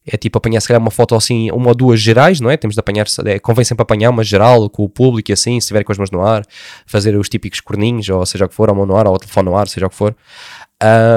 é 0.06 0.16
tipo 0.16 0.38
apanhar 0.38 0.60
se 0.60 0.68
calhar 0.68 0.80
uma 0.80 0.90
foto 0.90 1.14
assim, 1.14 1.50
uma 1.50 1.68
ou 1.68 1.74
duas 1.74 2.00
gerais, 2.00 2.40
não 2.40 2.50
é? 2.50 2.56
Temos 2.56 2.74
de 2.74 2.80
apanhar, 2.80 3.06
é, 3.24 3.38
convém 3.38 3.64
sempre 3.64 3.82
apanhar 3.82 4.10
uma 4.10 4.22
geral 4.22 4.70
com 4.70 4.84
o 4.84 4.88
público 4.88 5.30
e 5.30 5.32
assim, 5.32 5.52
se 5.52 5.64
estiver 5.64 5.82
com 5.82 5.92
as 5.92 5.98
mãos 5.98 6.10
no 6.10 6.22
ar, 6.22 6.44
fazer 6.86 7.16
os 7.16 7.28
típicos 7.28 7.60
corninhos, 7.60 8.08
ou 8.08 8.24
seja 8.24 8.44
o 8.44 8.48
que 8.48 8.54
for, 8.54 8.70
a 8.70 8.74
mão 8.74 8.86
no 8.86 8.96
ar, 8.96 9.06
ou 9.06 9.14
o 9.14 9.18
telefone 9.18 9.50
no 9.50 9.56
ar, 9.56 9.66
seja 9.66 9.86
o 9.86 9.90
que 9.90 9.96
for. 9.96 10.14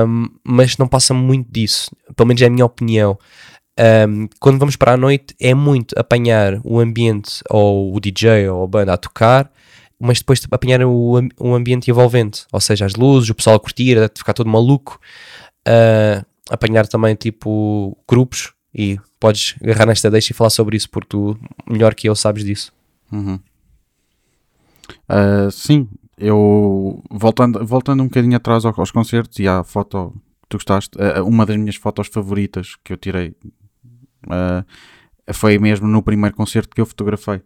Um, 0.08 0.28
mas 0.44 0.78
não 0.78 0.88
passa 0.88 1.14
muito 1.14 1.52
disso, 1.52 1.92
pelo 2.16 2.28
menos 2.28 2.42
é 2.42 2.48
a 2.48 2.50
minha 2.50 2.66
opinião. 2.66 3.18
Um, 3.80 4.28
quando 4.40 4.58
vamos 4.58 4.76
para 4.76 4.94
a 4.94 4.98
noite, 4.98 5.36
é 5.40 5.54
muito 5.54 5.94
apanhar 5.98 6.60
o 6.64 6.80
ambiente, 6.80 7.42
ou 7.50 7.96
o 7.96 8.00
DJ, 8.00 8.50
ou 8.50 8.64
a 8.64 8.68
banda 8.68 8.94
a 8.94 8.98
tocar, 8.98 9.52
mas 10.00 10.20
depois 10.20 10.42
apanhar 10.50 10.84
o, 10.84 11.20
o 11.40 11.54
ambiente 11.54 11.92
envolvente, 11.92 12.46
ou 12.52 12.60
seja, 12.60 12.86
as 12.86 12.96
luzes, 12.96 13.30
o 13.30 13.36
pessoal 13.36 13.58
a 13.58 13.60
curtir, 13.60 13.98
a 13.98 14.10
ficar 14.14 14.34
todo 14.34 14.50
maluco. 14.50 15.00
Uh, 15.68 16.26
apanhar 16.50 16.88
também 16.88 17.16
tipo 17.16 17.96
grupos 18.10 18.54
e 18.74 19.00
podes 19.20 19.56
agarrar 19.62 19.88
nesta 19.88 20.10
deixa 20.10 20.32
e 20.32 20.36
falar 20.36 20.50
sobre 20.50 20.78
isso, 20.78 20.90
porque 20.90 21.10
tu, 21.10 21.40
melhor 21.68 21.96
que 21.96 22.08
eu, 22.08 22.16
sabes 22.16 22.44
disso. 22.44 22.72
Uhum. 23.12 23.40
Uh, 25.10 25.52
sim, 25.52 25.88
eu 26.18 27.02
voltando, 27.10 27.66
voltando 27.66 28.04
um 28.04 28.08
bocadinho 28.08 28.36
atrás 28.36 28.66
aos, 28.66 28.78
aos 28.78 28.92
concertos 28.92 29.40
e 29.40 29.48
à 29.48 29.64
foto 29.64 30.14
que 30.44 30.50
tu 30.50 30.58
gostaste, 30.58 30.98
uh, 30.98 31.26
uma 31.26 31.46
das 31.46 31.58
minhas 31.58 31.76
fotos 31.76 32.08
favoritas 32.08 32.76
que 32.84 32.94
eu 32.94 32.98
tirei 32.98 33.36
uh, 34.26 35.34
foi 35.34 35.58
mesmo 35.58 35.88
no 35.88 36.02
primeiro 36.02 36.36
concerto 36.36 36.76
que 36.76 36.82
eu 36.82 36.86
fotografei. 36.86 37.42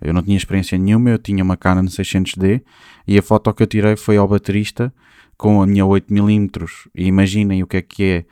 Eu 0.00 0.12
não 0.12 0.22
tinha 0.22 0.36
experiência 0.36 0.76
nenhuma, 0.76 1.10
eu 1.10 1.18
tinha 1.18 1.44
uma 1.44 1.56
Canon 1.56 1.84
600D 1.84 2.62
e 3.06 3.18
a 3.18 3.22
foto 3.22 3.52
que 3.54 3.62
eu 3.62 3.66
tirei 3.66 3.96
foi 3.96 4.16
ao 4.16 4.26
baterista 4.26 4.92
com 5.36 5.62
a 5.62 5.66
minha 5.66 5.84
8mm. 5.84 6.68
E 6.94 7.06
imaginem 7.06 7.62
o 7.62 7.66
que 7.66 7.76
é 7.76 7.82
que 7.82 8.04
é 8.04 8.24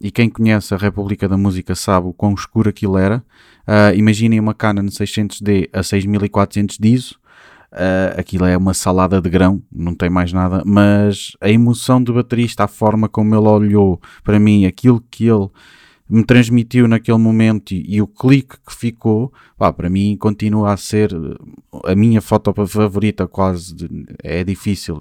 e 0.00 0.10
quem 0.10 0.30
conhece 0.30 0.72
a 0.74 0.76
República 0.76 1.28
da 1.28 1.36
Música 1.36 1.74
sabe 1.74 2.06
o 2.06 2.12
quão 2.12 2.34
escuro 2.34 2.68
aquilo 2.68 2.96
era. 2.96 3.22
Uh, 3.66 3.94
imaginem 3.96 4.38
uma 4.38 4.54
Canon 4.54 4.86
600D 4.86 5.68
a 5.72 5.82
6400 5.82 6.78
de 6.78 6.88
ISO. 6.88 7.18
Uh, 7.72 8.18
aquilo 8.18 8.46
é 8.46 8.56
uma 8.56 8.72
salada 8.72 9.20
de 9.20 9.28
grão, 9.28 9.62
não 9.70 9.94
tem 9.94 10.08
mais 10.08 10.32
nada, 10.32 10.62
mas 10.64 11.36
a 11.38 11.50
emoção 11.50 12.02
do 12.02 12.14
baterista, 12.14 12.64
a 12.64 12.68
forma 12.68 13.08
como 13.08 13.34
ele 13.34 13.46
olhou 13.46 14.00
para 14.24 14.38
mim, 14.38 14.64
aquilo 14.64 15.04
que 15.10 15.26
ele 15.26 15.50
me 16.08 16.24
transmitiu 16.24 16.88
naquele 16.88 17.18
momento 17.18 17.72
e, 17.72 17.96
e 17.96 18.00
o 18.00 18.06
clique 18.06 18.56
que 18.66 18.74
ficou, 18.74 19.30
pá, 19.58 19.70
para 19.70 19.90
mim 19.90 20.16
continua 20.16 20.72
a 20.72 20.76
ser 20.78 21.10
a 21.84 21.94
minha 21.94 22.22
foto 22.22 22.54
favorita, 22.66 23.26
quase 23.26 23.74
de, 23.74 23.88
é 24.22 24.42
difícil. 24.42 25.00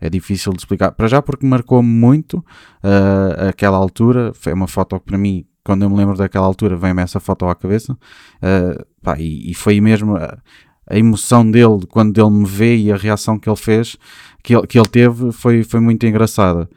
É 0.00 0.08
difícil 0.08 0.52
de 0.52 0.58
explicar. 0.58 0.92
Para 0.92 1.08
já 1.08 1.22
porque 1.22 1.46
marcou-me 1.46 1.88
muito 1.88 2.38
uh, 2.38 3.48
aquela 3.48 3.76
altura, 3.76 4.32
foi 4.34 4.52
uma 4.52 4.66
foto 4.66 4.98
que 4.98 5.06
para 5.06 5.18
mim, 5.18 5.44
quando 5.62 5.82
eu 5.82 5.90
me 5.90 5.96
lembro 5.96 6.16
daquela 6.16 6.46
altura, 6.46 6.76
vem-me 6.76 7.02
essa 7.02 7.20
foto 7.20 7.46
à 7.46 7.54
cabeça, 7.54 7.92
uh, 7.92 8.86
pá, 9.02 9.18
e, 9.18 9.50
e, 9.50 9.54
foi 9.54 9.80
mesmo 9.80 10.16
a, 10.16 10.38
a, 10.88 10.98
emoção 10.98 11.48
dele 11.50 11.86
quando 11.88 12.20
ele 12.20 12.30
me 12.30 12.46
vê 12.46 12.76
e 12.76 12.92
a 12.92 12.96
reação 12.96 13.38
que 13.38 13.48
ele 13.48 13.56
fez, 13.56 13.96
que 14.42 14.54
ele, 14.54 14.66
que 14.66 14.78
ele 14.78 14.88
teve, 14.88 15.32
foi, 15.32 15.62
foi 15.62 15.80
muito 15.80 16.06
engraçada. 16.06 16.68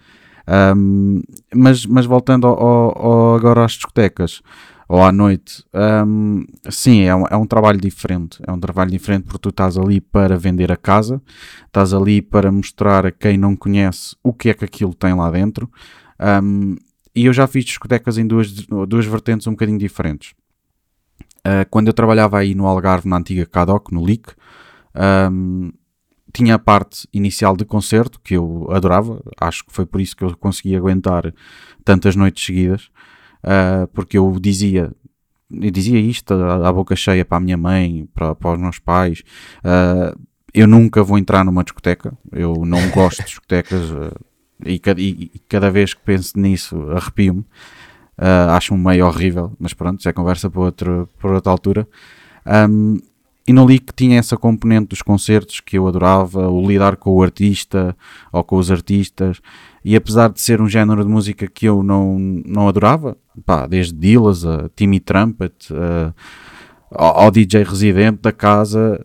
Um, 0.47 1.21
mas, 1.53 1.85
mas 1.85 2.05
voltando 2.05 2.47
ao, 2.47 2.57
ao, 2.57 3.35
agora 3.35 3.65
às 3.65 3.73
discotecas, 3.73 4.41
ou 4.87 5.03
à 5.03 5.11
noite. 5.11 5.65
Um, 5.73 6.45
sim, 6.69 7.01
é 7.01 7.15
um, 7.15 7.25
é 7.29 7.35
um 7.35 7.45
trabalho 7.45 7.79
diferente. 7.79 8.39
É 8.47 8.51
um 8.51 8.59
trabalho 8.59 8.89
diferente 8.89 9.23
porque 9.25 9.39
tu 9.39 9.49
estás 9.49 9.77
ali 9.77 9.99
para 9.99 10.37
vender 10.37 10.71
a 10.71 10.77
casa, 10.77 11.21
estás 11.65 11.93
ali 11.93 12.21
para 12.21 12.51
mostrar 12.51 13.05
a 13.05 13.11
quem 13.11 13.37
não 13.37 13.55
conhece 13.55 14.15
o 14.23 14.33
que 14.33 14.49
é 14.49 14.53
que 14.53 14.63
aquilo 14.63 14.93
tem 14.93 15.13
lá 15.13 15.29
dentro. 15.29 15.69
Um, 16.19 16.75
e 17.13 17.25
eu 17.25 17.33
já 17.33 17.47
fiz 17.47 17.65
discotecas 17.65 18.17
em 18.17 18.25
duas, 18.25 18.51
duas 18.87 19.05
vertentes 19.05 19.47
um 19.47 19.51
bocadinho 19.51 19.79
diferentes. 19.79 20.33
Uh, 21.39 21.67
quando 21.69 21.87
eu 21.87 21.93
trabalhava 21.93 22.37
aí 22.37 22.55
no 22.55 22.65
Algarve, 22.65 23.09
na 23.09 23.17
antiga 23.17 23.45
Cadoc, 23.45 23.91
no 23.91 24.05
LIC, 24.05 24.31
um, 25.31 25.71
tinha 26.33 26.55
a 26.55 26.59
parte 26.59 27.07
inicial 27.11 27.57
de 27.57 27.65
concerto 27.65 28.21
que 28.21 28.35
eu 28.35 28.67
adorava. 28.69 29.21
Acho 29.39 29.65
que 29.65 29.73
foi 29.73 29.85
por 29.85 29.99
isso 29.99 30.15
que 30.15 30.23
eu 30.23 30.37
consegui 30.37 30.75
aguentar 30.75 31.33
tantas 31.83 32.15
noites 32.15 32.45
seguidas 32.45 32.89
uh, 33.43 33.87
porque 33.93 34.17
eu 34.17 34.37
dizia, 34.39 34.91
eu 35.51 35.71
dizia 35.71 35.99
isto 35.99 36.33
à, 36.33 36.71
boca 36.71 36.95
cheia 36.95 37.25
para 37.25 37.37
a 37.37 37.41
minha 37.41 37.57
mãe, 37.57 38.07
para, 38.13 38.35
para 38.35 38.53
os 38.53 38.59
meus 38.59 38.79
pais. 38.79 39.23
Uh, 39.59 40.19
eu 40.53 40.67
nunca 40.67 41.03
vou 41.03 41.17
entrar 41.17 41.43
numa 41.43 41.63
discoteca, 41.63 42.17
eu 42.31 42.53
não 42.65 42.89
gosto 42.91 43.19
de 43.19 43.25
discotecas 43.25 43.91
uh, 43.91 44.15
e, 44.65 44.81
e, 44.97 45.31
e, 45.35 45.39
cada 45.47 45.69
vez 45.69 45.93
que 45.93 46.01
penso 46.01 46.39
nisso 46.39 46.89
arrepio-me. 46.91 47.45
Acho-me 48.19 48.83
meio 48.83 49.05
horrível, 49.05 49.55
mas 49.59 49.75
pronto, 49.75 50.01
já 50.01 50.09
é 50.09 50.13
conversa 50.13 50.49
para, 50.49 50.59
outro, 50.59 51.07
para 51.19 51.35
outra 51.35 51.51
altura. 51.51 51.87
Um, 52.67 52.97
e 53.47 53.53
não 53.53 53.65
li 53.65 53.79
que 53.79 53.93
tinha 53.93 54.19
essa 54.19 54.35
componente 54.35 54.89
dos 54.89 55.01
concertos 55.01 55.61
que 55.61 55.77
eu 55.77 55.87
adorava, 55.87 56.49
o 56.49 56.67
lidar 56.67 56.97
com 56.97 57.11
o 57.11 57.23
artista 57.23 57.95
ou 58.31 58.43
com 58.43 58.57
os 58.57 58.69
artistas, 58.69 59.39
e 59.85 59.95
apesar 59.95 60.29
de 60.29 60.41
ser 60.41 60.61
um 60.61 60.67
género 60.67 61.03
de 61.03 61.09
música 61.09 61.47
que 61.47 61.65
eu 61.65 61.81
não, 61.81 62.19
não 62.45 62.67
adorava, 62.67 63.17
pá, 63.45 63.65
desde 63.65 63.93
Dillas 63.93 64.45
a 64.45 64.69
Timmy 64.75 64.99
Trumpet 64.99 65.71
uh, 65.71 66.13
ao, 66.91 67.31
DJ 67.31 67.63
residente 67.63 68.21
da 68.21 68.31
casa, 68.31 68.99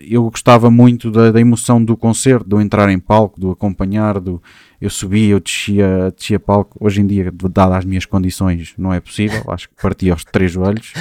eu 0.00 0.24
gostava 0.24 0.70
muito 0.70 1.10
da, 1.10 1.30
da, 1.30 1.40
emoção 1.40 1.82
do 1.82 1.96
concerto, 1.96 2.48
do 2.48 2.60
entrar 2.60 2.90
em 2.90 2.98
palco, 2.98 3.40
do 3.40 3.50
acompanhar, 3.50 4.18
do 4.18 4.42
eu 4.80 4.90
subia, 4.90 5.30
eu 5.30 5.40
descia, 5.40 6.12
descia 6.14 6.40
palco. 6.40 6.76
Hoje 6.80 7.00
em 7.00 7.06
dia, 7.06 7.32
dadas 7.50 7.78
as 7.78 7.84
minhas 7.84 8.04
condições, 8.04 8.74
não 8.76 8.92
é 8.92 9.00
possível, 9.00 9.42
acho 9.48 9.68
que 9.68 9.76
partia 9.80 10.12
aos 10.12 10.24
três 10.24 10.50
joelhos, 10.50 10.92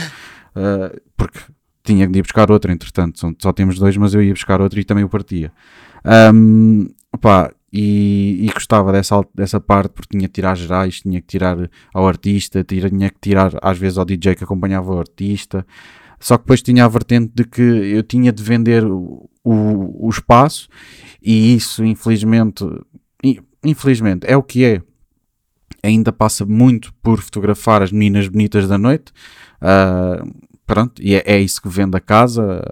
uh, 0.56 1.02
porque 1.18 1.40
tinha 1.84 2.08
de 2.08 2.20
ir 2.20 2.22
buscar 2.22 2.50
outro, 2.50 2.72
entretanto, 2.72 3.20
só, 3.40 3.52
temos 3.52 3.78
dois, 3.78 3.98
mas 3.98 4.14
eu 4.14 4.22
ia 4.24 4.34
buscar 4.34 4.62
outro 4.62 4.80
e 4.80 4.84
também 4.84 5.04
o 5.04 5.10
partia. 5.10 5.52
Um, 6.34 6.88
e, 7.72 8.46
e, 8.46 8.52
gostava 8.54 8.92
dessa, 8.92 9.26
dessa 9.34 9.60
parte 9.60 9.94
porque 9.94 10.16
tinha 10.16 10.28
que 10.28 10.34
tirar 10.34 10.56
gerais, 10.56 11.02
tinha 11.02 11.20
que 11.20 11.28
tirar 11.28 11.70
ao 11.92 12.08
artista, 12.08 12.64
tinha 12.64 13.10
que 13.10 13.20
tirar 13.20 13.52
às 13.64 13.78
vezes 13.80 13.98
ao 13.98 14.06
DJ 14.06 14.36
que 14.36 14.44
acompanhava 14.44 14.94
o 14.94 15.00
artista. 15.00 15.66
Só 16.20 16.38
que 16.38 16.44
depois 16.44 16.62
tinha 16.62 16.86
a 16.86 16.88
vertente 16.88 17.32
de 17.34 17.44
que 17.44 17.62
eu 17.62 18.04
tinha 18.04 18.32
de 18.32 18.44
vender 18.44 18.86
o, 18.86 19.28
o, 19.44 20.08
o 20.08 20.10
espaço 20.10 20.70
e 21.22 21.56
isso, 21.56 21.84
infelizmente, 21.84 22.64
infelizmente, 23.64 24.26
é 24.28 24.38
o 24.38 24.44
que 24.44 24.64
é. 24.64 24.82
Ainda 25.82 26.14
passa 26.14 26.46
muito 26.46 26.94
por 27.02 27.20
fotografar 27.20 27.82
as 27.82 27.92
meninas 27.92 28.28
bonitas 28.28 28.68
da 28.68 28.78
noite. 28.78 29.12
Uh, 29.62 30.32
pronto, 30.66 31.02
e 31.02 31.16
é, 31.16 31.24
é, 31.26 31.40
isso 31.40 31.62
que 31.62 31.68
vende 31.68 31.98
a 31.98 32.00
casa, 32.00 32.64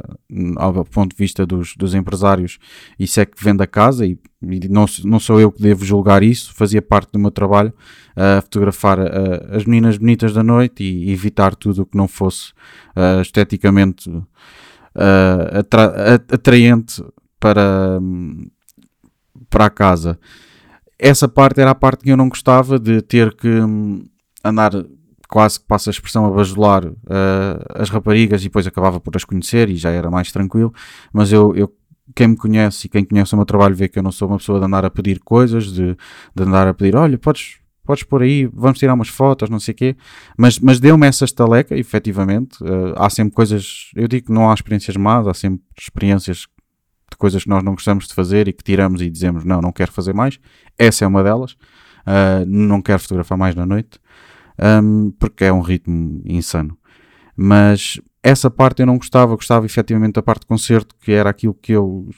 ao 0.57 0.85
ponto 0.85 1.11
de 1.11 1.17
vista 1.17 1.45
dos, 1.45 1.75
dos 1.75 1.93
empresários, 1.93 2.57
isso 2.97 3.19
é 3.19 3.25
que 3.25 3.43
vende 3.43 3.63
a 3.63 3.67
casa 3.67 4.05
e, 4.05 4.17
e, 4.41 4.67
não, 4.69 4.85
não 5.03 5.19
sou 5.19 5.39
eu 5.39 5.51
que 5.51 5.61
devo 5.61 5.83
julgar 5.85 6.23
isso, 6.23 6.53
fazia 6.53 6.81
parte 6.81 7.11
do 7.11 7.19
meu 7.19 7.31
trabalho 7.31 7.73
uh, 8.11 8.41
fotografar 8.41 8.99
uh, 8.99 9.55
as 9.55 9.65
meninas 9.65 9.97
bonitas 9.97 10.33
da 10.33 10.43
noite 10.43 10.83
e, 10.83 11.11
evitar 11.11 11.55
tudo 11.55 11.81
o 11.81 11.85
que 11.85 11.97
não 11.97 12.07
fosse 12.07 12.51
uh, 12.95 13.21
esteticamente 13.21 14.09
atra 15.57 16.15
atraente 16.29 17.01
para, 17.39 17.99
para 19.49 19.65
a 19.65 19.69
casa. 19.69 20.19
Essa 20.99 21.27
parte 21.27 21.61
era 21.61 21.71
a 21.71 21.75
parte 21.75 22.03
que 22.03 22.11
eu 22.11 22.17
não 22.17 22.29
gostava 22.29 22.77
de 22.77 23.01
ter 23.01 23.33
que 23.33 23.47
um, 23.47 24.03
andar 24.43 24.71
quase 25.31 25.61
que 25.61 25.65
passa 25.65 25.89
a 25.89 25.91
expressão 25.91 26.25
a 26.25 26.29
bajular 26.29 26.85
uh, 26.85 26.95
as 27.75 27.89
raparigas 27.89 28.41
e 28.41 28.43
depois 28.43 28.67
acabava 28.67 28.99
por 28.99 29.15
as 29.15 29.23
conhecer 29.23 29.69
e 29.69 29.77
já 29.77 29.89
era 29.89 30.11
mais 30.11 30.29
tranquilo. 30.29 30.73
Mas 31.13 31.31
eu, 31.31 31.55
eu, 31.55 31.73
quem 32.13 32.27
me 32.27 32.35
conhece 32.35 32.85
e 32.85 32.89
quem 32.89 33.05
conhece 33.05 33.33
o 33.33 33.37
meu 33.37 33.45
trabalho 33.45 33.73
vê 33.73 33.87
que 33.87 33.97
eu 33.97 34.03
não 34.03 34.11
sou 34.11 34.27
uma 34.27 34.37
pessoa 34.37 34.59
de 34.59 34.65
andar 34.65 34.83
a 34.83 34.89
pedir 34.89 35.21
coisas, 35.21 35.71
de, 35.71 35.95
de 36.35 36.43
andar 36.43 36.67
a 36.67 36.73
pedir, 36.73 36.97
olha, 36.97 37.17
podes, 37.17 37.59
podes 37.85 38.03
pôr 38.03 38.23
aí, 38.23 38.45
vamos 38.53 38.77
tirar 38.77 38.93
umas 38.93 39.07
fotos, 39.07 39.49
não 39.49 39.57
sei 39.57 39.71
o 39.71 39.75
quê. 39.75 39.95
Mas, 40.37 40.59
mas 40.59 40.81
deu-me 40.81 41.07
essa 41.07 41.23
estaleca, 41.23 41.77
efetivamente. 41.77 42.61
Uh, 42.61 42.93
há 42.97 43.09
sempre 43.09 43.33
coisas, 43.33 43.89
eu 43.95 44.09
digo 44.09 44.27
que 44.27 44.33
não 44.33 44.51
há 44.51 44.53
experiências 44.53 44.97
más, 44.97 45.25
há 45.25 45.33
sempre 45.33 45.63
experiências 45.79 46.45
de 47.09 47.17
coisas 47.17 47.43
que 47.43 47.49
nós 47.49 47.63
não 47.63 47.71
gostamos 47.71 48.05
de 48.05 48.13
fazer 48.13 48.49
e 48.49 48.53
que 48.53 48.65
tiramos 48.65 49.01
e 49.01 49.09
dizemos, 49.09 49.45
não, 49.45 49.61
não 49.61 49.71
quero 49.71 49.93
fazer 49.93 50.13
mais. 50.13 50.37
Essa 50.77 51.05
é 51.05 51.07
uma 51.07 51.23
delas. 51.23 51.53
Uh, 52.01 52.43
não 52.45 52.81
quero 52.81 52.99
fotografar 52.99 53.37
mais 53.37 53.55
na 53.55 53.65
noite 53.65 53.97
um, 54.59 55.11
porque 55.11 55.45
é 55.45 55.53
um 55.53 55.61
ritmo 55.61 56.21
insano. 56.25 56.77
Mas 57.35 57.99
essa 58.23 58.49
parte 58.49 58.81
eu 58.81 58.85
não 58.85 58.97
gostava, 58.97 59.35
gostava 59.35 59.65
efetivamente 59.65 60.13
da 60.13 60.21
parte 60.21 60.41
de 60.41 60.47
concerto, 60.47 60.95
que 60.99 61.11
era 61.11 61.29
aquilo 61.29 61.53
que 61.53 61.71
eu 61.71 62.09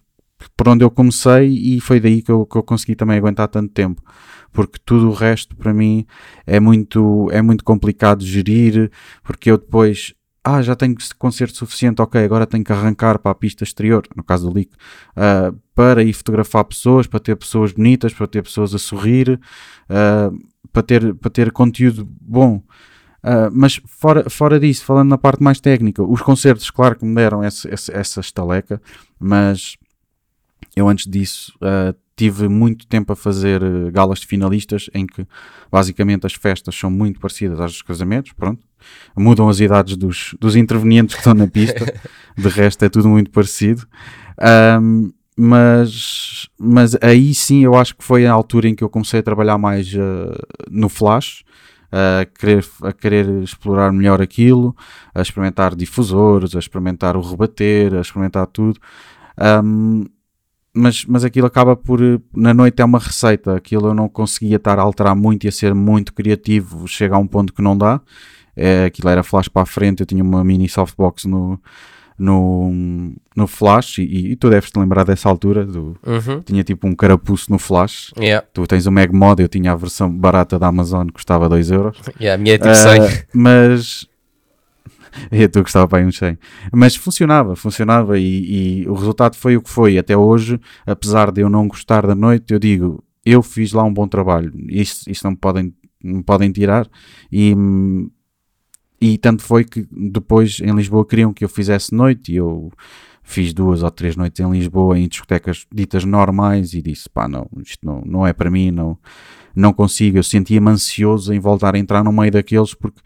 por 0.58 0.68
onde 0.68 0.84
eu 0.84 0.92
comecei 0.92 1.48
e 1.48 1.80
foi 1.80 2.02
daí 2.02 2.22
que 2.22 2.30
eu, 2.30 2.46
que 2.46 2.58
eu 2.58 2.64
consegui 2.64 2.96
também 2.96 3.18
aguentar 3.18 3.48
tanto 3.48 3.72
tempo 3.72 4.02
porque 4.52 4.78
tudo 4.84 5.10
o 5.10 5.14
resto 5.14 5.56
para 5.56 5.74
mim 5.74 6.06
é 6.46 6.60
muito 6.60 7.30
é 7.32 7.42
muito 7.42 7.64
complicado 7.64 8.20
de 8.20 8.32
gerir 8.32 8.92
porque 9.24 9.50
eu 9.50 9.58
depois 9.58 10.14
ah, 10.44 10.62
já 10.62 10.76
tenho 10.76 10.96
concerto 11.18 11.56
suficiente, 11.56 12.02
ok, 12.02 12.22
agora 12.22 12.46
tenho 12.46 12.64
que 12.64 12.74
arrancar 12.74 13.18
para 13.18 13.32
a 13.32 13.36
pista 13.36 13.64
exterior, 13.64 14.06
no 14.14 14.24
caso 14.24 14.50
do 14.50 14.54
Leak, 14.54 14.72
uh, 15.16 15.58
para 15.74 16.04
ir 16.04 16.12
fotografar 16.12 16.66
pessoas, 16.66 17.08
para 17.08 17.20
ter 17.22 17.38
pessoas 17.38 17.72
bonitas, 17.72 18.14
para 18.14 18.28
ter 18.28 18.44
pessoas 18.44 18.76
a 18.76 18.78
sorrir, 18.78 19.40
uh, 19.90 20.38
para 20.72 20.84
ter, 20.84 21.16
para 21.16 21.30
ter 21.30 21.52
conteúdo 21.54 22.06
bom. 22.06 22.58
Uh, 23.24 23.48
mas 23.54 23.80
fora, 23.86 24.30
fora 24.30 24.60
disso, 24.60 24.84
falando 24.84 25.10
na 25.10 25.18
parte 25.18 25.42
mais 25.42 25.62
técnica, 25.62 26.04
os 26.04 26.22
concertos, 26.22 26.70
claro 26.70 26.98
que 26.98 27.06
me 27.06 27.16
deram 27.16 27.42
essa, 27.42 27.74
essa, 27.74 27.94
essa 27.94 28.20
estaleca, 28.20 28.82
mas 29.18 29.78
eu 30.76 30.90
antes 30.90 31.10
disso 31.10 31.54
tive 32.16 32.48
muito 32.48 32.86
tempo 32.86 33.12
a 33.12 33.16
fazer 33.16 33.62
galas 33.92 34.20
de 34.20 34.28
finalistas 34.28 34.90
em 34.94 35.06
que 35.06 35.26
basicamente 35.72 36.28
as 36.28 36.34
festas 36.34 36.76
são 36.76 36.92
muito 36.92 37.20
parecidas 37.20 37.60
às 37.60 37.72
dos 37.72 37.82
casamentos, 37.82 38.34
pronto. 38.34 38.64
Mudam 39.16 39.50
as 39.50 39.60
idades 39.60 39.96
dos, 39.96 40.36
dos 40.40 40.56
intervenientes 40.56 41.16
que 41.16 41.22
estão 41.22 41.34
na 41.34 41.48
pista, 41.48 41.86
de 42.38 42.48
resto 42.50 42.84
é 42.84 42.90
tudo 42.90 43.08
muito 43.10 43.32
parecido. 43.32 43.88
Um, 44.82 45.12
mas, 45.36 46.48
mas 46.60 46.96
aí 47.02 47.34
sim 47.34 47.64
eu 47.64 47.76
acho 47.76 47.96
que 47.96 48.04
foi 48.04 48.26
a 48.26 48.32
altura 48.32 48.70
em 48.70 48.76
que 48.76 48.84
eu 48.84 48.90
comecei 48.90 49.20
a 49.20 49.24
trabalhar 49.24 49.58
mais 49.58 49.92
uh, 49.94 50.36
no 50.70 50.90
flash, 50.90 51.44
a 51.92 52.26
querer, 52.26 52.66
a 52.82 52.92
querer 52.92 53.44
explorar 53.44 53.92
melhor 53.92 54.22
aquilo, 54.22 54.76
a 55.14 55.22
experimentar 55.22 55.76
difusores, 55.76 56.56
a 56.56 56.60
experimentar 56.60 57.16
o 57.16 57.22
rebater, 57.22 57.94
a 57.94 58.02
experimentar 58.02 58.48
tudo. 58.48 58.80
Um, 59.64 60.06
mas, 60.74 61.06
mas 61.06 61.24
aquilo 61.24 61.46
acaba 61.46 61.76
por. 61.76 62.00
Na 62.36 62.52
noite 62.52 62.82
é 62.82 62.86
uma 62.86 62.98
receita, 62.98 63.56
aquilo 63.56 63.90
eu 63.90 63.94
não 63.94 64.10
conseguia 64.10 64.56
estar 64.56 64.80
a 64.80 64.82
alterar 64.82 65.16
muito 65.16 65.46
e 65.46 65.48
a 65.48 65.52
ser 65.52 65.76
muito 65.76 66.14
criativo, 66.14 66.88
chega 66.88 67.16
a 67.16 67.20
um 67.20 67.28
ponto 67.28 67.54
que 67.54 67.62
não 67.62 67.78
dá. 67.78 68.02
É, 68.56 68.86
aquilo 68.86 69.10
era 69.10 69.24
flash 69.24 69.48
para 69.48 69.64
a 69.64 69.66
frente, 69.66 70.02
eu 70.02 70.06
tinha 70.06 70.24
uma 70.24 70.44
mini 70.44 70.70
softbox 70.70 71.26
no, 71.26 71.60
no, 72.18 73.14
no 73.36 73.48
Flash 73.48 73.98
e, 74.00 74.32
e 74.32 74.36
tu 74.36 74.50
deves 74.50 74.72
te 74.72 74.80
lembrar 74.80 75.04
dessa 75.04 75.28
altura 75.28 75.66
do, 75.66 75.98
uhum. 76.06 76.42
tinha 76.42 76.64
tipo 76.64 76.88
um 76.88 76.96
carapuço 76.96 77.52
no 77.52 77.58
Flash. 77.58 78.14
Yeah. 78.18 78.46
tu 78.54 78.66
tens 78.68 78.86
o 78.86 78.92
Meg 78.92 79.14
Mod, 79.14 79.42
eu 79.42 79.48
tinha 79.48 79.72
a 79.72 79.76
versão 79.76 80.10
barata 80.10 80.60
da 80.60 80.68
Amazon 80.68 81.08
que 81.08 81.14
custava 81.14 81.50
2 81.50 81.72
euros. 81.72 81.98
Yeah, 82.20 82.36
a 82.36 82.38
minha 82.38 82.56
é 82.56 82.58
tipo 82.58 82.74
100 82.74 83.02
uh, 83.02 83.26
mas 83.34 84.08
e 85.32 85.48
tu 85.48 85.62
gostava 85.62 85.88
para 85.88 86.00
aí 86.00 86.06
um 86.06 86.12
100 86.12 86.38
mas 86.72 86.96
funcionava, 86.96 87.56
funcionava 87.56 88.20
e, 88.20 88.84
e, 88.84 88.90
o 88.90 88.94
resultado 88.94 89.36
foi 89.36 89.58
o 89.58 89.62
que 89.62 89.70
foi. 89.70 89.98
Até 89.98 90.16
hoje, 90.16 90.60
apesar 90.86 91.32
de 91.32 91.42
eu 91.42 91.50
não 91.50 91.68
gostar 91.68 92.06
da 92.06 92.16
noite, 92.16 92.54
eu 92.54 92.60
digo 92.60 93.04
eu 93.26 93.42
fiz 93.42 93.72
lá 93.72 93.84
um 93.84 93.94
bom 93.94 94.06
trabalho, 94.06 94.52
isso, 94.68 95.10
isso 95.10 95.26
não 95.26 95.36
podem 95.36 95.74
não 96.04 96.22
podem 96.22 96.52
tirar. 96.52 96.88
E 97.32 97.56
e 99.06 99.18
tanto 99.18 99.44
foi 99.44 99.64
que 99.64 99.86
depois 99.92 100.60
em 100.62 100.74
Lisboa 100.76 101.06
queriam 101.06 101.34
que 101.34 101.44
eu 101.44 101.50
fizesse 101.50 101.94
noite 101.94 102.32
e 102.32 102.36
eu 102.38 102.72
fiz 103.24 103.54
duas 103.54 103.84
ou 103.84 103.90
três 103.92 104.16
noites 104.16 104.40
em 104.40 104.52
Lisboa 104.52 104.98
em 105.00 105.08
discotecas 105.08 105.66
ditas 105.74 106.04
normais 106.04 106.74
e 106.74 106.82
disse, 106.82 107.10
pá, 107.10 107.28
não, 107.28 107.48
isto 107.66 107.86
não, 107.86 108.02
não 108.06 108.28
é 108.28 108.34
para 108.34 108.52
mim, 108.52 108.70
não, 108.72 108.98
não 109.56 109.72
consigo. 109.74 110.18
Eu 110.18 110.24
sentia-me 110.24 110.70
ansioso 110.70 111.34
em 111.34 111.40
voltar 111.40 111.76
a 111.76 111.80
entrar 111.80 112.04
no 112.04 112.12
meio 112.12 112.32
daqueles 112.32 112.74
porque 112.74 113.00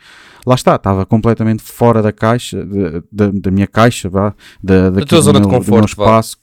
lá 0.46 0.56
está, 0.56 0.76
estava 0.76 1.06
completamente 1.06 1.62
fora 1.64 2.02
da 2.02 2.12
caixa, 2.12 2.64
de- 2.66 3.04
da, 3.12 3.32
da 3.32 3.52
minha 3.52 3.68
caixa, 3.68 4.10
vá, 4.10 4.34
da, 4.62 4.90
daquilo 4.90 5.06
tua 5.08 5.22
zona 5.22 5.40
de 5.40 5.48
meu- 5.48 5.52
meu 5.52 5.60
conforto, 5.60 5.96
vá. 5.96 6.04
espaço. 6.04 6.38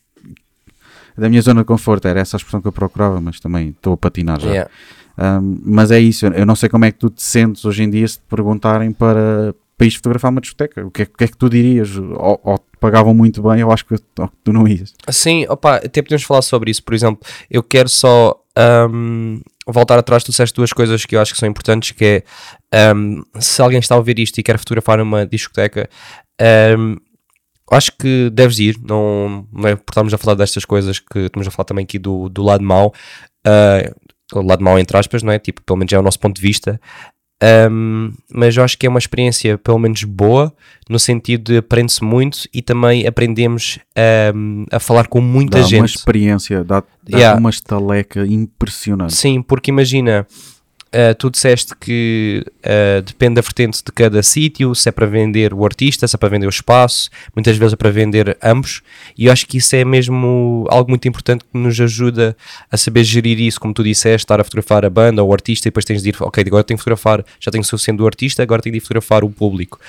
Da 1.17 1.29
minha 1.29 1.43
zona 1.43 1.61
de 1.61 1.67
conforto, 1.67 2.09
era 2.09 2.19
essa 2.21 2.37
a 2.37 2.39
expressão 2.39 2.61
que 2.61 2.67
eu 2.67 2.73
procurava, 2.73 3.21
mas 3.21 3.39
também 3.39 3.69
estou 3.69 3.93
a 3.93 3.97
patinar 3.97 4.41
já. 4.41 4.49
Yeah. 4.51 4.71
Um, 5.17 5.61
mas 5.65 5.91
é 5.91 6.01
isso, 6.01 6.27
eu 6.27 6.45
não 6.45 6.57
sei 6.57 6.69
como 6.69 6.85
é 6.85 6.91
que 6.91 6.99
tu 6.99 7.09
te 7.09 7.23
sentes 7.23 7.65
hoje 7.65 7.83
em 7.83 7.91
dia 7.91 8.07
se 8.07 8.19
te 8.19 8.25
perguntarem 8.29 8.91
para, 8.93 9.55
para 9.77 9.87
ires 9.87 9.97
fotografar 9.97 10.31
uma 10.31 10.41
discoteca. 10.41 10.85
O 10.85 10.91
que 10.91 11.03
é, 11.03 11.07
que, 11.07 11.25
é 11.25 11.29
que 11.29 11.37
tu 11.37 11.49
dirias? 11.49 11.97
Ou, 11.97 12.41
ou 12.43 12.59
te 12.59 12.65
pagavam 12.81 13.15
muito 13.15 13.43
bem, 13.43 13.61
eu 13.61 13.71
acho 13.71 13.85
que, 13.87 13.97
tu 13.97 14.53
não 14.53 14.67
ias. 14.67 14.95
Sim, 15.11 15.47
opa, 15.49 15.77
até 15.77 16.03
podemos 16.03 16.25
falar 16.25 16.43
sobre 16.43 16.71
isso. 16.71 16.83
Por 16.83 16.95
exemplo, 16.95 17.27
eu 17.51 17.63
quero 17.63 17.89
só 17.89 18.37
ahm, 18.57 19.41
voltar 19.67 19.99
atrás. 19.99 20.25
Tu 20.25 20.31
disseste 20.31 20.55
duas 20.55 20.73
coisas 20.73 21.05
que 21.05 21.17
eu 21.17 21.21
acho 21.21 21.33
que 21.33 21.39
são 21.39 21.49
importantes: 21.49 21.93
que 21.93 22.05
é 22.05 22.91
ahm, 22.91 23.23
se 23.39 23.63
alguém 23.63 23.79
está 23.79 23.95
a 23.95 23.99
ouvir 23.99 24.19
isto 24.19 24.39
e 24.39 24.43
quer 24.43 24.59
fotografar 24.59 24.99
numa 24.99 25.25
discoteca, 25.25 25.89
acho 27.71 27.93
que 27.99 28.31
deves 28.31 28.59
ir. 28.59 28.79
Não, 28.83 29.47
não 29.53 29.69
é 29.69 29.77
por 29.77 29.93
estarmos 29.93 30.13
a 30.13 30.19
falar 30.19 30.35
destas 30.35 30.65
coisas 30.65 30.99
que 30.99 31.21
estamos 31.21 31.47
a 31.47 31.51
falar 31.51 31.65
também 31.65 31.85
aqui 31.85 31.99
do, 31.99 32.29
do 32.29 32.43
lado 32.43 32.65
mau. 32.65 32.93
ah, 33.47 33.95
o 34.33 34.43
lado 34.43 34.63
mau, 34.65 34.79
entre 34.79 34.97
aspas, 34.97 35.23
não 35.23 35.33
é? 35.33 35.39
Tipo, 35.39 35.63
pelo 35.63 35.79
menos 35.79 35.93
é 35.93 35.99
o 35.99 36.03
nosso 36.03 36.19
ponto 36.19 36.37
de 36.37 36.43
vista. 36.43 36.81
Um, 37.71 38.13
mas 38.33 38.57
eu 38.57 38.65
acho 38.65 38.79
que 38.79 38.87
é 38.87 38.89
uma 38.89 38.99
experiência 38.99 39.59
pelo 39.59 39.79
menos 39.79 40.03
boa, 40.05 40.55
no 40.89 40.99
sentido 40.99 41.53
de 41.53 41.59
aprende-se 41.59 42.03
muito 42.03 42.49
e 42.55 42.63
também 42.63 43.07
aprendemos 43.07 43.79
um, 44.35 44.65
a 44.71 44.79
falar 44.79 45.09
com 45.09 45.21
muita 45.21 45.59
Dá 45.59 45.65
uma 45.65 45.69
gente. 45.69 45.97
experiência, 45.97 46.65
dá, 46.65 46.81
dá 47.03 47.19
Yeah. 47.19 47.39
uma 47.39 47.51
estaleca 47.51 48.25
impressionante. 48.27 49.15
Sim, 49.15 49.43
porque 49.43 49.71
imagina, 49.71 50.27
uh, 50.95 51.15
tu 51.17 51.29
disseste 51.31 51.75
que 51.77 52.45
uh, 52.65 53.03
depende 53.03 53.35
da 53.35 53.41
vertente 53.41 53.83
de 53.85 53.93
cada 53.93 54.23
sítio, 54.23 54.75
se 54.75 54.89
é 54.89 54.93
para 54.93 55.07
vender 55.07 55.53
o 55.53 55.65
artista, 55.65 56.07
se 56.07 56.15
é 56.15 56.19
para 56.19 56.29
vender 56.29 56.47
o 56.47 56.51
espaço, 56.51 57.11
muitas 57.35 57.57
vezes 57.57 57.73
é 57.73 57.77
para 57.77 57.91
vender 57.91 58.37
ambos, 58.43 58.83
e 59.19 59.27
eu 59.27 59.33
acho 59.33 59.47
que 59.47 59.59
isso 59.59 59.75
é 59.75 59.85
mesmo 59.85 60.67
algo 60.71 60.91
muito 60.91 61.09
importante 61.09 61.45
que 61.45 61.59
nos 61.59 61.79
ajuda 61.81 62.37
a 62.71 62.77
saber 62.77 63.03
gerir 63.03 63.41
isso, 63.41 63.61
como 63.61 63.75
tu 63.75 63.83
disseste, 63.83 64.25
estar 64.25 64.41
a 64.41 64.45
fotografar 64.45 64.85
a 64.85 64.91
banda 64.91 65.23
ou 65.23 65.31
o 65.31 65.33
artista, 65.33 65.69
e 65.69 65.71
depois 65.71 65.85
tens 65.85 66.03
de 66.03 66.11
ir, 66.11 66.17
ok, 66.21 66.45
agora 66.47 66.63
tenho 66.63 66.79
que 66.79 66.85
fotografar, 66.85 67.25
já 67.41 67.51
tenho 67.51 67.63
o 67.63 67.67
suficiente 67.67 67.99
do 67.99 68.07
artista, 68.07 68.43
agora 68.43 68.63
tenho 68.63 68.75
de 68.75 68.81
fotografar 68.81 69.25
o 69.25 69.31
público, 69.31 69.81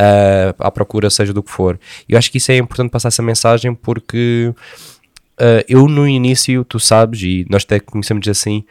uh, 0.00 0.54
à 0.58 0.70
procura, 0.70 1.10
seja 1.10 1.32
do 1.32 1.42
que 1.42 1.50
for. 1.50 1.78
Eu 2.08 2.16
acho 2.16 2.30
que 2.30 2.38
isso 2.38 2.50
é 2.50 2.56
importante 2.56 2.90
passar 2.90 3.08
essa 3.08 3.22
mensagem 3.22 3.74
porque. 3.74 4.52
Uh, 5.34 5.66
eu 5.68 5.88
no 5.88 6.06
início, 6.06 6.64
tu 6.64 6.78
sabes, 6.78 7.20
e 7.22 7.44
nós 7.50 7.64
até 7.64 7.80
conhecemos 7.80 8.28
assim, 8.28 8.64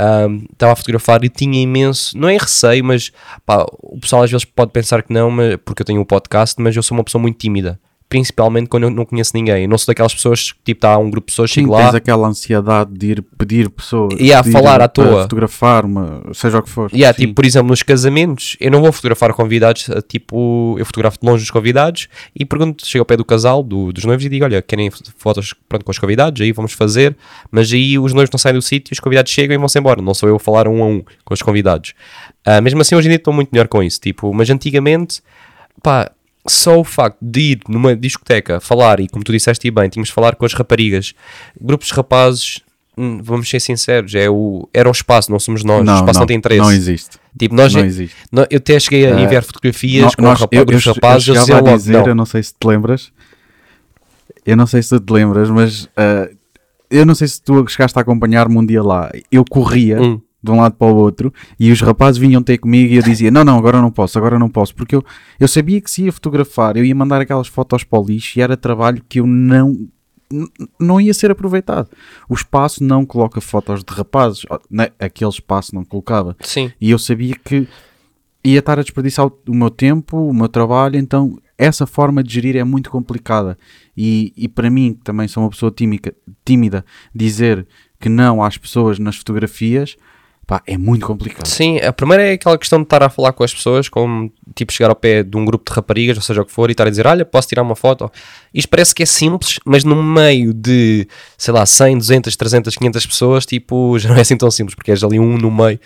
um, 0.00 0.46
estava 0.52 0.72
a 0.72 0.76
fotografar 0.76 1.22
e 1.24 1.28
tinha 1.28 1.60
imenso, 1.60 2.16
não 2.16 2.28
é 2.28 2.36
receio, 2.36 2.84
mas 2.84 3.12
pá, 3.44 3.66
o 3.82 3.98
pessoal 4.00 4.22
às 4.22 4.30
vezes 4.30 4.44
pode 4.44 4.72
pensar 4.72 5.02
que 5.02 5.12
não, 5.12 5.30
mas, 5.30 5.56
porque 5.64 5.82
eu 5.82 5.86
tenho 5.86 6.00
um 6.00 6.04
podcast, 6.04 6.60
mas 6.60 6.74
eu 6.74 6.82
sou 6.82 6.96
uma 6.96 7.04
pessoa 7.04 7.20
muito 7.20 7.38
tímida, 7.38 7.78
principalmente 8.10 8.68
quando 8.68 8.82
eu 8.82 8.90
não 8.90 9.06
conheço 9.06 9.30
ninguém. 9.34 9.62
Eu 9.62 9.68
não 9.68 9.78
sou 9.78 9.86
daquelas 9.86 10.12
pessoas 10.12 10.50
que 10.52 10.58
tipo 10.64 10.78
está 10.78 10.98
um 10.98 11.08
grupo 11.08 11.26
de 11.28 11.32
pessoas, 11.32 11.50
Sim, 11.50 11.60
chego 11.62 11.76
tens 11.76 11.92
lá, 11.92 11.96
aquela 11.96 12.28
ansiedade 12.28 12.90
de 12.92 13.06
ir 13.12 13.24
pedir 13.38 13.70
pessoas, 13.70 14.14
E 14.18 14.32
a 14.32 14.42
falar 14.42 14.82
à 14.82 14.88
toa. 14.88 15.22
fotografar, 15.22 15.86
uma, 15.86 16.20
seja 16.34 16.58
o 16.58 16.62
que 16.62 16.68
for. 16.68 16.90
Yeah, 16.92 17.16
Sim. 17.16 17.22
tipo, 17.22 17.34
por 17.36 17.44
exemplo, 17.46 17.68
nos 17.68 17.82
casamentos, 17.84 18.56
eu 18.60 18.70
não 18.70 18.82
vou 18.82 18.90
fotografar 18.92 19.32
convidados, 19.32 19.88
eh, 19.88 20.02
tipo, 20.02 20.74
eu 20.78 20.84
fotografo 20.84 21.18
de 21.22 21.26
longe 21.26 21.44
os 21.44 21.50
convidados 21.50 22.08
e 22.34 22.44
pergunto, 22.44 22.84
chego 22.84 23.02
ao 23.02 23.06
pé 23.06 23.16
do 23.16 23.24
casal, 23.24 23.62
do- 23.62 23.92
dos 23.92 24.04
noivos 24.04 24.26
e 24.26 24.28
digo, 24.28 24.44
olha, 24.44 24.60
querem 24.60 24.90
fotos 25.16 25.54
pronto, 25.68 25.84
com 25.84 25.92
os 25.92 25.98
convidados? 25.98 26.40
Aí 26.42 26.50
vamos 26.50 26.72
fazer, 26.72 27.16
mas 27.50 27.72
aí 27.72 27.96
os 27.96 28.12
noivos 28.12 28.30
não 28.32 28.38
saem 28.38 28.54
do 28.56 28.60
sítio, 28.62 28.92
os 28.92 28.98
convidados 28.98 29.30
chegam 29.30 29.54
e 29.54 29.58
vão-se 29.58 29.78
embora, 29.78 30.02
não 30.02 30.14
sou 30.14 30.28
eu 30.28 30.34
a 30.34 30.40
falar 30.40 30.66
um 30.66 30.82
a 30.82 30.86
um 30.86 31.02
com 31.24 31.32
os 31.32 31.40
convidados. 31.42 31.94
Ah, 32.44 32.60
mesmo 32.60 32.80
assim, 32.80 32.96
hoje 32.96 33.06
em 33.06 33.10
dia 33.10 33.16
estou 33.18 33.32
muito 33.32 33.50
melhor 33.52 33.68
com 33.68 33.80
isso, 33.80 34.00
tipo, 34.00 34.34
mas 34.34 34.50
antigamente, 34.50 35.22
pá, 35.80 36.10
só 36.46 36.78
o 36.80 36.84
facto 36.84 37.18
de 37.20 37.40
ir 37.52 37.60
numa 37.68 37.94
discoteca 37.94 38.60
falar, 38.60 39.00
e 39.00 39.08
como 39.08 39.22
tu 39.24 39.32
disseste 39.32 39.66
e 39.68 39.70
bem, 39.70 39.88
tínhamos 39.88 40.08
de 40.08 40.14
falar 40.14 40.34
com 40.36 40.44
as 40.46 40.52
raparigas, 40.54 41.12
grupos 41.60 41.88
de 41.88 41.94
rapazes, 41.94 42.60
hum, 42.96 43.20
vamos 43.22 43.48
ser 43.48 43.60
sinceros, 43.60 44.14
é 44.14 44.28
o, 44.30 44.68
era 44.72 44.88
o 44.88 44.92
espaço, 44.92 45.30
não 45.30 45.38
somos 45.38 45.62
nós, 45.64 45.86
o 45.88 45.94
espaço 45.94 46.20
não, 46.20 46.26
tem 46.26 46.36
interesse. 46.36 46.60
Não 46.62 46.72
existe. 46.72 47.18
Tipo, 47.38 47.54
nós, 47.54 47.72
não 47.74 47.84
existe. 47.84 48.16
nó- 48.32 48.46
eu 48.50 48.56
até 48.58 48.80
cheguei 48.80 49.06
a 49.06 49.10
Eh, 49.18 49.22
enviar 49.22 49.42
fotografias 49.44 50.04
Nó- 50.04 50.10
com 50.16 50.22
nós- 50.22 50.40
eu, 50.40 50.48
eu, 50.52 50.64
grupos 50.66 50.82
de 50.82 50.88
eu 50.88 50.94
rapazes, 50.94 51.24
chegava 51.24 51.44
diziam 51.44 51.58
a 51.58 51.62
logo, 51.62 51.76
dizer, 51.76 51.92
não. 51.92 52.06
eu 52.06 52.14
não 52.14 52.26
sei 52.26 52.42
se 52.42 52.52
te 52.58 52.66
lembras, 52.66 53.12
eu 54.46 54.56
não 54.56 54.66
sei 54.66 54.82
se 54.82 54.88
tu 54.88 55.00
te 55.00 55.12
lembras, 55.12 55.50
mas 55.50 55.88
ah, 55.96 56.28
eu 56.90 57.06
não 57.06 57.14
sei 57.14 57.28
se 57.28 57.40
tu 57.42 57.64
chegaste 57.68 57.96
a 57.98 58.02
acompanhar-me 58.02 58.56
um 58.58 58.64
dia 58.66 58.82
lá. 58.82 59.10
Eu 59.30 59.44
corria 59.48 60.00
Hum. 60.00 60.20
De 60.42 60.50
um 60.50 60.60
lado 60.60 60.74
para 60.74 60.86
o 60.90 60.96
outro 60.96 61.32
e 61.58 61.70
os 61.70 61.80
rapazes 61.80 62.18
vinham 62.18 62.42
ter 62.42 62.58
comigo 62.58 62.92
e 62.92 62.96
eu 62.96 63.02
dizia: 63.02 63.30
Não, 63.30 63.44
não, 63.44 63.58
agora 63.58 63.80
não 63.80 63.90
posso, 63.90 64.18
agora 64.18 64.38
não 64.38 64.48
posso, 64.48 64.74
porque 64.74 64.96
eu, 64.96 65.04
eu 65.38 65.46
sabia 65.46 65.80
que 65.80 65.90
se 65.90 66.04
ia 66.04 66.12
fotografar, 66.12 66.76
eu 66.76 66.84
ia 66.84 66.94
mandar 66.94 67.20
aquelas 67.20 67.48
fotos 67.48 67.84
para 67.84 67.98
o 67.98 68.04
lixo 68.04 68.38
e 68.38 68.42
era 68.42 68.56
trabalho 68.56 69.02
que 69.08 69.20
eu 69.20 69.26
não. 69.26 69.88
Não 70.78 71.00
ia 71.00 71.12
ser 71.12 71.32
aproveitado. 71.32 71.90
O 72.28 72.34
espaço 72.34 72.84
não 72.84 73.04
coloca 73.04 73.40
fotos 73.40 73.82
de 73.82 73.92
rapazes, 73.92 74.46
né, 74.70 74.90
aquele 74.96 75.28
espaço 75.28 75.74
não 75.74 75.84
colocava. 75.84 76.36
Sim, 76.40 76.72
E 76.80 76.88
eu 76.92 77.00
sabia 77.00 77.34
que 77.34 77.66
ia 78.44 78.60
estar 78.60 78.78
a 78.78 78.82
desperdiçar 78.82 79.26
o, 79.26 79.38
o 79.48 79.54
meu 79.54 79.70
tempo, 79.70 80.16
o 80.16 80.32
meu 80.32 80.48
trabalho, 80.48 80.96
então 80.96 81.36
essa 81.58 81.84
forma 81.84 82.22
de 82.22 82.32
gerir 82.32 82.56
é 82.56 82.64
muito 82.64 82.90
complicada. 82.90 83.58
E, 83.96 84.32
e 84.36 84.48
para 84.48 84.70
mim, 84.70 84.94
que 84.94 85.02
também 85.02 85.28
sou 85.28 85.42
uma 85.42 85.50
pessoa 85.50 85.70
tímica, 85.70 86.14
tímida, 86.44 86.84
dizer 87.14 87.66
que 87.98 88.08
não 88.08 88.42
às 88.42 88.56
pessoas 88.56 88.98
nas 88.98 89.16
fotografias, 89.16 89.96
pá, 90.50 90.60
é 90.66 90.76
muito 90.76 91.06
complicado. 91.06 91.46
sim, 91.46 91.78
a 91.78 91.92
primeira 91.92 92.26
é 92.26 92.32
aquela 92.32 92.58
questão 92.58 92.80
de 92.80 92.82
estar 92.82 93.00
a 93.04 93.08
falar 93.08 93.32
com 93.32 93.44
as 93.44 93.54
pessoas, 93.54 93.88
como 93.88 94.32
tipo 94.52 94.72
chegar 94.72 94.90
ao 94.90 94.96
pé 94.96 95.22
de 95.22 95.36
um 95.36 95.44
grupo 95.44 95.70
de 95.70 95.72
raparigas, 95.72 96.16
ou 96.16 96.22
seja 96.22 96.42
o 96.42 96.44
que 96.44 96.50
for, 96.50 96.68
e 96.68 96.72
estar 96.72 96.88
a 96.88 96.90
dizer: 96.90 97.06
Olha, 97.06 97.24
posso 97.24 97.46
tirar 97.46 97.62
uma 97.62 97.76
foto? 97.76 98.10
Isto 98.52 98.68
parece 98.68 98.92
que 98.92 99.04
é 99.04 99.06
simples, 99.06 99.60
mas 99.64 99.84
no 99.84 100.02
meio 100.02 100.52
de 100.52 101.06
sei 101.38 101.54
lá, 101.54 101.64
100, 101.64 101.98
200, 101.98 102.36
300, 102.36 102.74
500 102.74 103.06
pessoas, 103.06 103.46
tipo, 103.46 103.96
já 104.00 104.08
não 104.08 104.16
é 104.16 104.22
assim 104.22 104.36
tão 104.36 104.50
simples, 104.50 104.74
porque 104.74 104.90
és 104.90 105.04
ali 105.04 105.20
um 105.20 105.38
no 105.38 105.52
meio. 105.52 105.78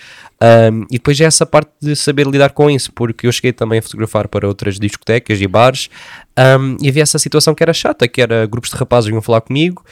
Um, 0.43 0.83
e 0.91 0.95
depois 0.95 1.21
é 1.21 1.25
essa 1.25 1.45
parte 1.45 1.71
de 1.81 1.95
saber 1.95 2.27
lidar 2.27 2.51
com 2.51 2.71
isso, 2.71 2.91
porque 2.93 3.27
eu 3.27 3.33
cheguei 3.33 3.53
também 3.53 3.81
a 3.81 3.83
fotografar 3.83 4.29
para 4.29 4.49
outras 4.49 4.79
discotecas 4.79 5.41
e 5.41 5.47
bares 5.47 5.91
um, 6.37 6.77
e 6.83 6.89
havia 6.89 7.03
essa 7.03 7.19
situação 7.19 7.55
que 7.55 7.63
era 7.63 7.73
chata, 7.73 8.09
que 8.09 8.21
era 8.21 8.45
grupos 8.47 8.71
de 8.71 8.77
rapazes 8.77 9.07
vinham 9.07 9.23
falar 9.23 9.41
comigo. 9.41 9.85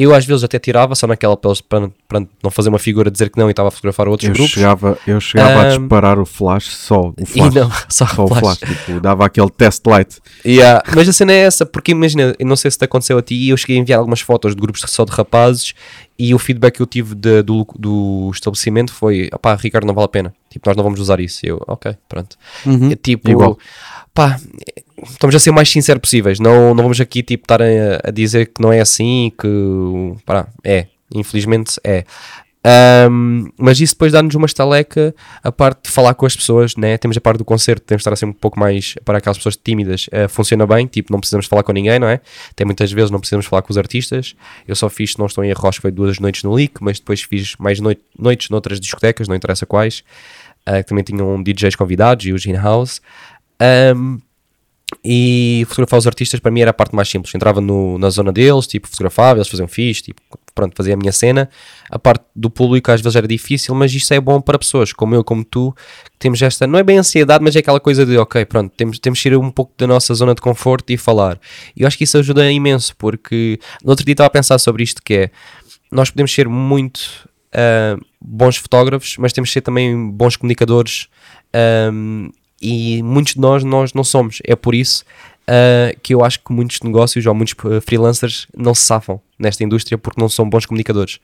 Eu 0.00 0.14
às 0.14 0.24
vezes 0.24 0.42
até 0.44 0.58
tirava, 0.58 0.94
só 0.94 1.06
naquela 1.06 1.36
para, 1.36 1.90
para, 2.08 2.26
não 2.42 2.50
fazer 2.50 2.68
uma 2.68 2.78
figura, 2.78 3.10
dizer 3.10 3.28
que 3.30 3.38
não 3.38 3.48
e 3.48 3.50
estava 3.50 3.68
a 3.68 3.70
fotografar 3.70 4.08
outros 4.08 4.28
Eu 4.28 4.34
grupos. 4.34 4.52
chegava, 4.52 4.98
eu 5.06 5.20
chegava 5.20 5.60
a 5.60 5.62
Ahm, 5.74 5.78
disparar 5.80 6.18
o 6.18 6.24
flash 6.24 6.68
só, 6.74 7.08
o 7.08 7.14
E 7.18 7.26
flash. 7.26 7.54
não, 7.54 7.70
só, 7.88 8.06
Só 8.06 8.24
o 8.24 8.28
flash. 8.28 8.40
flash, 8.40 8.58
tipo, 8.58 9.00
dava 9.00 9.26
aquele 9.26 9.50
test 9.50 9.86
light. 9.86 10.18
Yeah, 10.46 10.82
Mas 10.94 11.08
a 11.08 11.12
cena 11.12 11.32
é 11.32 11.38
essa, 11.40 11.66
porque 11.66 11.92
imagina, 11.92 12.34
não 12.40 12.56
sei 12.56 12.70
se 12.70 12.78
te 12.78 12.84
aconteceu 12.84 13.18
a 13.18 13.22
ti, 13.22 13.48
eu 13.48 13.56
cheguei 13.56 13.76
a 13.76 13.80
enviar 13.80 13.98
algumas 13.98 14.20
fotos 14.20 14.54
de 14.54 14.60
grupos 14.60 14.82
só 14.86 15.04
de 15.04 15.12
rapazes 15.12 15.74
e 16.18 16.34
o 16.34 16.38
feedback 16.38 16.74
que 16.76 16.82
eu 16.82 16.86
tive 16.86 17.14
de- 17.14 17.42
do, 17.42 17.66
do 17.78 18.30
estabelecimento 18.32 18.92
foi: 18.92 19.28
opá, 19.32 19.54
Ricardo, 19.54 19.86
não 19.86 19.94
vale 19.94 20.04
a 20.06 20.08
pena. 20.08 20.34
Tipo, 20.50 20.68
nós 20.68 20.76
não 20.76 20.84
vamos 20.84 21.00
usar 21.00 21.18
isso. 21.20 21.44
E 21.46 21.48
eu, 21.48 21.62
ok, 21.66 21.96
pronto. 22.08 22.36
É 22.90 22.96
tipo, 22.96 23.28
Uhum. 23.28 23.32
Igual. 23.34 23.58
pá, 24.12 24.38
estamos 25.08 25.34
a 25.34 25.38
ser 25.38 25.50
mais 25.50 25.68
sinceros 25.68 26.00
possíveis. 26.00 26.38
Não, 26.38 26.74
não 26.74 26.82
vamos 26.82 27.00
aqui 27.00 27.22
tipo 27.22 27.44
estar 27.44 27.60
a, 27.62 27.66
a 28.04 28.10
dizer 28.10 28.46
que 28.46 28.60
não 28.60 28.72
é 28.72 28.80
assim, 28.80 29.32
que 29.38 29.46
pá, 30.24 30.48
é, 30.64 30.86
infelizmente 31.14 31.80
é. 31.84 32.04
Ahm, 32.62 33.50
mas 33.56 33.80
isso 33.80 33.94
depois 33.94 34.12
dá-nos 34.12 34.34
uma 34.34 34.44
estaleca 34.44 35.14
a 35.42 35.50
parte 35.50 35.84
de 35.84 35.90
falar 35.90 36.12
com 36.12 36.26
as 36.26 36.36
pessoas, 36.36 36.76
né? 36.76 36.98
Temos 36.98 37.16
a 37.16 37.20
parte 37.20 37.38
do 37.38 37.44
concerto, 37.44 37.86
temos 37.86 38.00
de 38.00 38.02
estar 38.02 38.14
ser 38.16 38.26
um 38.26 38.34
pouco 38.34 38.60
mais 38.60 38.96
para 39.02 39.16
aquelas 39.16 39.38
pessoas 39.38 39.56
tímidas, 39.56 40.08
eh, 40.12 40.28
funciona 40.28 40.66
bem, 40.66 40.86
tipo, 40.86 41.10
não 41.10 41.20
precisamos 41.20 41.46
falar 41.46 41.62
com 41.62 41.72
ninguém, 41.72 41.98
não 41.98 42.06
é? 42.06 42.20
Tem 42.54 42.66
muitas 42.66 42.92
vezes 42.92 43.10
não 43.10 43.18
precisamos 43.18 43.46
falar 43.46 43.62
com 43.62 43.70
os 43.70 43.78
artistas. 43.78 44.34
Eu 44.68 44.76
só 44.76 44.90
fiz, 44.90 45.16
não 45.16 45.24
estou 45.26 45.42
em 45.42 45.48
erro, 45.48 45.66
acho 45.66 45.78
que 45.78 45.82
foi 45.82 45.90
duas 45.90 46.18
noites 46.18 46.42
no 46.42 46.52
Leak, 46.52 46.82
mas 46.82 46.98
depois 47.00 47.22
fiz 47.22 47.54
mais 47.58 47.80
noi 47.80 47.96
noites 48.18 48.50
noutras 48.50 48.78
discotecas, 48.78 49.26
não 49.26 49.34
interessa 49.34 49.64
quais, 49.64 50.04
eh, 50.66 50.82
que 50.82 50.88
também 50.90 51.02
tinham 51.02 51.42
DJs 51.42 51.76
convidados 51.76 52.26
e 52.26 52.32
os 52.32 52.44
in-house. 52.44 53.00
Ahm, 53.58 54.18
e 55.04 55.64
fotografar 55.68 55.98
os 55.98 56.06
artistas 56.06 56.40
para 56.40 56.50
mim 56.50 56.60
era 56.60 56.70
a 56.70 56.74
parte 56.74 56.94
mais 56.94 57.08
simples. 57.08 57.34
Entrava 57.34 57.60
no- 57.60 57.98
na 57.98 58.10
zona 58.10 58.32
deles, 58.32 58.66
tipo, 58.66 58.88
fotografava, 58.88 59.38
eles 59.38 59.48
faziam 59.48 59.68
fixe, 59.68 60.02
tipo, 60.02 60.20
pronto, 60.54 60.74
fazia 60.76 60.94
a 60.94 60.96
minha 60.96 61.12
cena. 61.12 61.48
A 61.88 61.98
parte 61.98 62.24
do 62.34 62.50
público 62.50 62.90
às 62.90 63.00
vezes 63.00 63.16
era 63.16 63.26
difícil, 63.26 63.74
mas 63.74 63.92
isto 63.94 64.12
é 64.12 64.20
bom 64.20 64.40
para 64.40 64.58
pessoas 64.58 64.92
como 64.92 65.14
eu, 65.14 65.22
como 65.24 65.44
tu, 65.44 65.72
que 66.04 66.18
temos 66.18 66.40
esta, 66.42 66.66
não 66.66 66.78
é 66.78 66.82
bem 66.82 66.98
ansiedade, 66.98 67.42
mas 67.42 67.54
é 67.56 67.60
aquela 67.60 67.80
coisa 67.80 68.04
de, 68.04 68.16
ok, 68.18 68.44
pronto, 68.44 68.72
temos, 68.76 68.98
temos 68.98 69.20
que 69.22 69.28
ir 69.28 69.36
um 69.36 69.50
pouco 69.50 69.72
da 69.78 69.86
nossa 69.86 70.12
zona 70.14 70.34
de 70.34 70.40
conforto 70.40 70.90
e 70.90 70.96
falar. 70.96 71.38
E 71.76 71.82
eu 71.82 71.86
acho 71.86 71.96
que 71.96 72.04
isso 72.04 72.18
ajuda 72.18 72.50
imenso, 72.50 72.94
porque 72.96 73.58
no 73.84 73.90
outro 73.90 74.04
dia 74.04 74.12
estava 74.12 74.26
a 74.26 74.30
pensar 74.30 74.58
sobre 74.58 74.82
isto, 74.82 75.00
que 75.04 75.14
é, 75.14 75.30
nós 75.92 76.10
podemos 76.10 76.32
ser 76.32 76.48
muito 76.48 77.00
ah, 77.52 77.96
bons 78.20 78.56
fotógrafos, 78.56 79.16
mas 79.18 79.32
temos 79.32 79.50
que 79.50 79.54
ser 79.54 79.60
também 79.60 80.10
bons 80.10 80.36
comunicadores 80.36 81.08
ahm, 81.54 82.28
e 82.60 83.02
muitos 83.02 83.34
de 83.34 83.40
nós, 83.40 83.64
nós 83.64 83.94
não 83.94 84.04
somos. 84.04 84.38
É 84.44 84.54
por 84.54 84.74
isso 84.74 85.04
uh, 85.50 85.98
que 86.02 86.14
eu 86.14 86.24
acho 86.24 86.40
que 86.40 86.52
muitos 86.52 86.80
negócios 86.80 87.24
ou 87.26 87.34
muitos 87.34 87.54
uh, 87.64 87.80
freelancers 87.80 88.46
não 88.56 88.74
se 88.74 88.82
safam 88.82 89.20
nesta 89.38 89.64
indústria 89.64 89.96
porque 89.96 90.20
não 90.20 90.28
são 90.28 90.48
bons 90.48 90.66
comunicadores. 90.66 91.18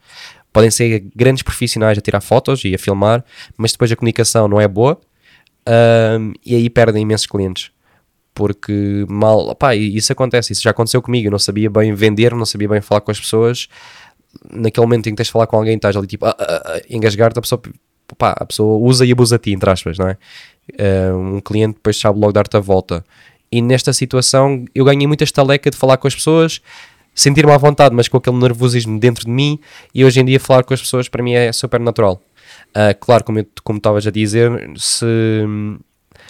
Podem 0.52 0.70
ser 0.70 1.04
grandes 1.14 1.42
profissionais 1.42 1.98
a 1.98 2.00
tirar 2.00 2.20
fotos 2.20 2.64
e 2.64 2.74
a 2.74 2.78
filmar, 2.78 3.24
mas 3.56 3.72
depois 3.72 3.92
a 3.92 3.96
comunicação 3.96 4.48
não 4.48 4.60
é 4.60 4.66
boa 4.66 4.98
uh, 5.68 6.32
e 6.44 6.54
aí 6.54 6.70
perdem 6.70 7.02
imensos 7.02 7.26
clientes. 7.26 7.70
Porque 8.34 9.06
mal, 9.08 9.54
pá, 9.54 9.74
isso 9.74 10.12
acontece, 10.12 10.52
isso 10.52 10.62
já 10.62 10.70
aconteceu 10.70 11.00
comigo. 11.00 11.28
Eu 11.28 11.30
não 11.30 11.38
sabia 11.38 11.70
bem 11.70 11.94
vender, 11.94 12.34
não 12.34 12.44
sabia 12.44 12.68
bem 12.68 12.82
falar 12.82 13.00
com 13.00 13.10
as 13.10 13.18
pessoas. 13.18 13.66
Naquele 14.52 14.86
momento 14.86 15.06
em 15.06 15.12
que 15.12 15.16
tens 15.16 15.28
de 15.28 15.32
falar 15.32 15.46
com 15.46 15.56
alguém, 15.56 15.76
estás 15.76 15.96
ali 15.96 16.06
tipo, 16.06 16.26
engasgar-te, 16.90 17.38
a 17.38 17.40
pessoa, 17.40 17.62
pá, 18.18 18.34
a 18.38 18.44
pessoa 18.44 18.78
usa 18.78 19.06
e 19.06 19.12
abusa 19.12 19.36
a 19.36 19.38
ti, 19.38 19.52
entre 19.52 19.70
aspas, 19.70 19.96
não 19.96 20.06
é? 20.06 20.18
Um 21.14 21.40
cliente 21.40 21.74
depois 21.74 21.98
sabe 21.98 22.18
logo 22.18 22.32
dar-te 22.32 22.56
a 22.56 22.60
volta. 22.60 23.04
E 23.50 23.62
nesta 23.62 23.92
situação 23.92 24.64
eu 24.74 24.84
ganhei 24.84 25.06
muita 25.06 25.24
estaleca 25.24 25.70
de 25.70 25.76
falar 25.76 25.96
com 25.96 26.06
as 26.06 26.14
pessoas, 26.14 26.60
sentir-me 27.14 27.52
à 27.52 27.56
vontade, 27.56 27.94
mas 27.94 28.08
com 28.08 28.16
aquele 28.16 28.36
nervosismo 28.36 28.98
dentro 28.98 29.24
de 29.24 29.30
mim. 29.30 29.58
E 29.94 30.04
hoje 30.04 30.20
em 30.20 30.24
dia 30.24 30.38
falar 30.38 30.64
com 30.64 30.74
as 30.74 30.80
pessoas 30.80 31.08
para 31.08 31.22
mim 31.22 31.32
é 31.32 31.52
super 31.52 31.80
natural. 31.80 32.20
Uh, 32.68 32.94
claro, 33.00 33.24
como, 33.24 33.44
como 33.64 33.78
estavas 33.78 34.06
a 34.06 34.10
dizer, 34.10 34.50
se, 34.76 35.06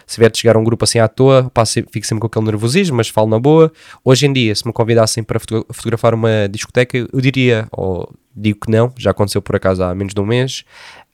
se 0.06 0.18
vier 0.18 0.30
de 0.30 0.38
chegar 0.38 0.56
um 0.56 0.64
grupo 0.64 0.84
assim 0.84 0.98
à 0.98 1.08
toa, 1.08 1.50
pá, 1.52 1.66
fico 1.66 2.06
sempre 2.06 2.20
com 2.20 2.26
aquele 2.26 2.44
nervosismo, 2.44 2.96
mas 2.96 3.08
falo 3.08 3.28
na 3.28 3.38
boa. 3.38 3.72
Hoje 4.04 4.26
em 4.26 4.32
dia, 4.32 4.54
se 4.54 4.66
me 4.66 4.72
convidassem 4.72 5.24
para 5.24 5.40
fotografar 5.40 6.14
uma 6.14 6.48
discoteca, 6.48 6.96
eu 6.96 7.20
diria, 7.20 7.66
ou 7.72 8.08
digo 8.34 8.60
que 8.60 8.70
não, 8.70 8.92
já 8.96 9.10
aconteceu 9.10 9.42
por 9.42 9.56
acaso 9.56 9.82
há 9.82 9.94
menos 9.94 10.14
de 10.14 10.20
um 10.20 10.26
mês, 10.26 10.64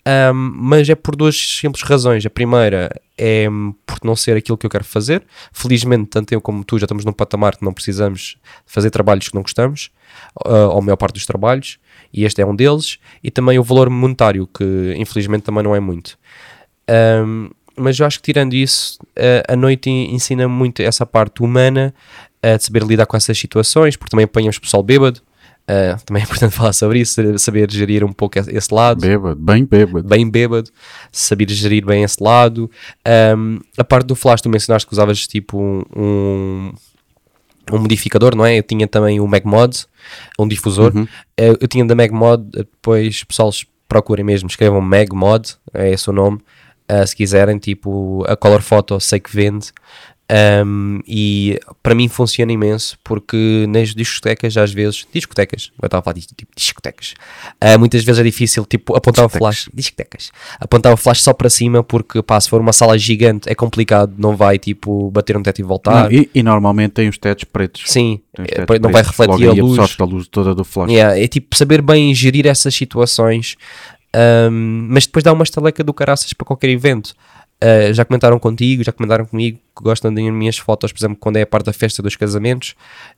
um, 0.05 0.35
mas 0.35 0.89
é 0.89 0.95
por 0.95 1.15
duas 1.15 1.37
simples 1.37 1.83
razões. 1.83 2.27
A 2.27 2.31
primeira 2.31 2.91
é 3.17 3.47
por 3.87 3.99
não 4.03 4.17
ser 4.17 4.37
aquilo 4.37 4.59
que 4.59 4.67
eu 4.67 4.71
quero 4.71 4.85
fazer. 4.85 5.23
Felizmente, 5.53 6.07
tanto 6.07 6.33
eu 6.33 6.41
como 6.41 6.65
tu 6.65 6.79
já 6.79 6.85
estamos 6.85 7.05
num 7.05 7.13
patamar 7.13 7.57
que 7.57 7.65
não 7.65 7.73
precisamos 7.73 8.37
fazer 8.67 8.91
trabalhos 8.91 9.29
que 9.29 9.35
não 9.35 9.43
gostamos, 9.43 9.91
uh, 10.45 10.71
ou 10.71 10.79
a 10.79 10.83
maior 10.83 10.97
parte 10.97 11.15
dos 11.15 11.27
trabalhos, 11.27 11.79
e 12.13 12.25
este 12.25 12.43
é 12.43 12.47
um 12.47 12.55
deles. 12.55 12.99
E 13.23 13.31
também 13.31 13.59
o 13.59 13.63
valor 13.63 13.89
monetário, 13.89 14.47
que 14.47 14.95
infelizmente 14.97 15.45
também 15.45 15.63
não 15.63 15.75
é 15.75 15.81
muito. 15.81 16.19
Um, 17.25 17.51
mas 17.77 17.99
eu 17.99 18.05
acho 18.05 18.19
que 18.19 18.25
tirando 18.25 18.53
isso, 18.53 18.99
a 19.49 19.57
noite 19.57 19.89
ensina 19.89 20.47
muito 20.47 20.83
essa 20.83 21.07
parte 21.07 21.43
humana 21.43 21.95
de 22.43 22.63
saber 22.63 22.83
lidar 22.83 23.07
com 23.07 23.17
essas 23.17 23.39
situações, 23.39 23.97
porque 23.97 24.11
também 24.11 24.25
apanhamos 24.25 24.59
pessoal 24.59 24.83
bêbado 24.83 25.23
Uh, 25.63 26.01
também 26.05 26.23
é 26.23 26.25
importante 26.25 26.53
falar 26.57 26.73
sobre 26.73 27.01
isso, 27.01 27.39
saber 27.39 27.71
gerir 27.71 28.05
um 28.05 28.13
pouco 28.13 28.39
esse 28.39 28.75
lado. 28.75 29.01
Bêbado, 29.01 29.37
bem 29.37 29.65
bêbado. 29.65 30.09
Bem 30.09 30.29
bêbado, 30.29 30.71
saber 31.11 31.49
gerir 31.51 31.85
bem 31.85 32.03
esse 32.03 32.23
lado. 32.23 32.71
Um, 33.37 33.59
a 33.77 33.85
parte 33.85 34.07
do 34.07 34.15
flash, 34.15 34.41
tu 34.41 34.49
mencionaste 34.49 34.87
que 34.87 34.93
usavas 34.93 35.27
tipo 35.27 35.59
um, 35.97 36.73
um 37.73 37.79
modificador, 37.79 38.35
não 38.35 38.45
é? 38.45 38.59
Eu 38.59 38.63
tinha 38.63 38.89
também 38.89 39.21
o 39.21 39.27
MagMod, 39.27 39.87
um 40.39 40.49
difusor. 40.49 40.95
Uhum. 40.95 41.07
Eu, 41.37 41.57
eu 41.61 41.69
tinha 41.69 41.85
da 41.85 41.95
MagMod, 41.95 42.45
depois 42.51 43.23
pessoal 43.25 43.51
procurem 43.89 44.25
mesmo, 44.25 44.49
escrevam 44.49 44.81
MagMod, 44.81 45.57
é 45.73 45.91
esse 45.91 46.09
o 46.11 46.13
nome. 46.13 46.41
Uh, 46.91 47.07
se 47.07 47.15
quiserem, 47.15 47.59
tipo 47.59 48.25
a 48.27 48.37
Color 48.37 48.61
Photo, 48.61 48.99
sei 49.01 49.21
que 49.21 49.35
vende. 49.35 49.73
Um, 50.65 51.01
e 51.07 51.61
para 51.83 51.95
mim 51.95 52.09
funciona 52.09 52.51
imenso 52.51 52.97
porque 53.05 53.67
nas 53.69 53.95
discotecas, 53.95 54.57
às 54.57 54.73
vezes, 54.73 55.07
discotecas, 55.13 55.71
eu 55.81 55.87
estava 55.87 56.01
a 56.01 56.05
falar 56.05 56.15
de 56.15 56.27
tipo 56.27 56.51
discotecas, 56.57 57.15
uh, 57.63 57.79
muitas 57.79 58.03
vezes 58.03 58.19
é 58.19 58.23
difícil 58.23 58.65
tipo, 58.65 58.97
apontar 58.97 59.27
o 59.27 59.29
flash, 59.29 59.69
discotecas, 59.75 60.31
apontar 60.59 60.93
o 60.93 60.97
flash 60.97 61.21
só 61.21 61.35
para 61.35 61.51
cima 61.51 61.83
porque 61.85 62.23
pá, 62.23 62.41
se 62.41 62.49
for 62.49 62.63
uma 62.63 62.73
sala 62.73 62.97
gigante 62.97 63.51
é 63.51 63.55
complicado, 63.55 64.15
não 64.17 64.35
vai 64.35 64.59
tipo 64.59 65.11
bater 65.11 65.37
um 65.37 65.43
teto 65.43 65.59
e 65.59 65.65
voltar. 65.65 66.05
Não, 66.05 66.13
e, 66.13 66.31
e, 66.35 66.43
normalmente 66.43 66.93
tem 66.93 67.09
os 67.09 67.19
tetos 67.19 67.45
pretos. 67.45 67.83
Sim, 67.87 68.21
tetos 68.35 68.77
é, 68.77 68.79
não 68.79 68.91
vai 68.91 69.03
refletir 69.03 69.49
a 69.49 69.53
luz. 69.53 69.97
a 69.99 70.05
luz 70.05 70.29
toda 70.29 70.55
do 70.55 70.65
flash. 70.65 70.91
Yeah, 70.91 71.19
é 71.19 71.29
tipo 71.29 71.55
saber 71.55 71.83
bem 71.83 72.15
gerir 72.15 72.47
essas 72.47 72.75
situações, 72.75 73.57
um, 74.51 74.87
mas 74.89 75.05
depois 75.05 75.23
dá 75.23 75.33
uma 75.33 75.45
estaleca 75.45 75.85
do 75.85 75.93
caraças 75.93 76.33
para 76.33 76.47
qualquer 76.47 76.71
evento. 76.71 77.15
Uh, 77.63 77.95
já 77.95 78.05
comentaram 78.05 78.39
contigo, 78.41 78.83
já 78.83 78.91
comentaram 78.91 79.25
comigo 79.25 79.57
que 79.77 79.85
gostam 79.85 80.13
das 80.13 80.25
minhas 80.25 80.59
fotos, 80.59 80.91
por 80.91 80.99
exemplo, 80.99 81.17
quando 81.21 81.37
é 81.37 81.43
a 81.43 81.47
parte 81.47 81.67
da 81.67 81.73
festa 81.73 82.03
dos 82.03 82.17
casamentos. 82.17 82.75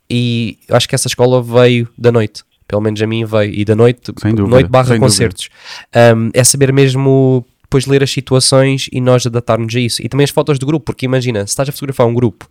E 0.08 0.58
acho 0.70 0.86
que 0.86 0.94
essa 0.94 1.08
escola 1.08 1.42
veio 1.42 1.88
da 1.96 2.12
noite. 2.12 2.44
Pelo 2.68 2.82
menos 2.82 3.00
a 3.00 3.06
mim 3.06 3.24
veio. 3.24 3.54
E 3.54 3.64
da 3.64 3.74
noite, 3.74 4.12
dúvida, 4.12 4.42
noite 4.42 4.68
barra 4.68 4.98
concertos. 4.98 5.48
Um, 5.94 6.30
é 6.34 6.44
saber 6.44 6.72
mesmo 6.72 7.44
depois 7.62 7.86
ler 7.86 8.02
as 8.02 8.10
situações 8.10 8.88
e 8.92 9.00
nós 9.00 9.26
adaptarmos 9.26 9.74
a 9.74 9.80
isso. 9.80 10.02
E 10.02 10.08
também 10.08 10.24
as 10.24 10.30
fotos 10.30 10.58
do 10.58 10.66
grupo, 10.66 10.86
porque 10.86 11.06
imagina, 11.06 11.40
se 11.40 11.50
estás 11.50 11.68
a 11.68 11.72
fotografar 11.72 12.06
um 12.06 12.14
grupo, 12.14 12.48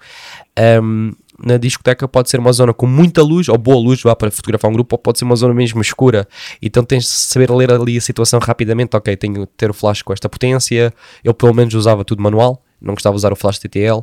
um, 0.82 1.14
na 1.44 1.58
discoteca 1.58 2.08
pode 2.08 2.30
ser 2.30 2.40
uma 2.40 2.52
zona 2.52 2.74
com 2.74 2.86
muita 2.86 3.22
luz, 3.22 3.50
ou 3.50 3.58
boa 3.58 3.78
luz, 3.78 4.02
vá 4.02 4.16
para 4.16 4.30
fotografar 4.32 4.70
um 4.70 4.74
grupo, 4.74 4.96
ou 4.96 5.00
pode 5.00 5.20
ser 5.20 5.26
uma 5.26 5.36
zona 5.36 5.54
mesmo 5.54 5.82
escura. 5.82 6.28
Então 6.62 6.84
tens 6.84 7.04
de 7.04 7.10
saber 7.10 7.52
ler 7.52 7.72
ali 7.72 7.98
a 7.98 8.02
situação 8.02 8.40
rapidamente. 8.40 8.96
Ok, 8.96 9.16
tenho 9.18 9.48
que 9.48 9.54
ter 9.58 9.70
o 9.70 9.74
flash 9.74 10.02
com 10.02 10.14
esta 10.14 10.30
potência. 10.30 10.94
Eu 11.24 11.34
pelo 11.34 11.54
menos 11.54 11.74
usava 11.74 12.04
tudo 12.04 12.22
manual, 12.22 12.62
não 12.82 12.94
gostava 12.94 13.14
de 13.14 13.18
usar 13.18 13.34
o 13.34 13.36
flash 13.36 13.60
TTL. 13.60 14.00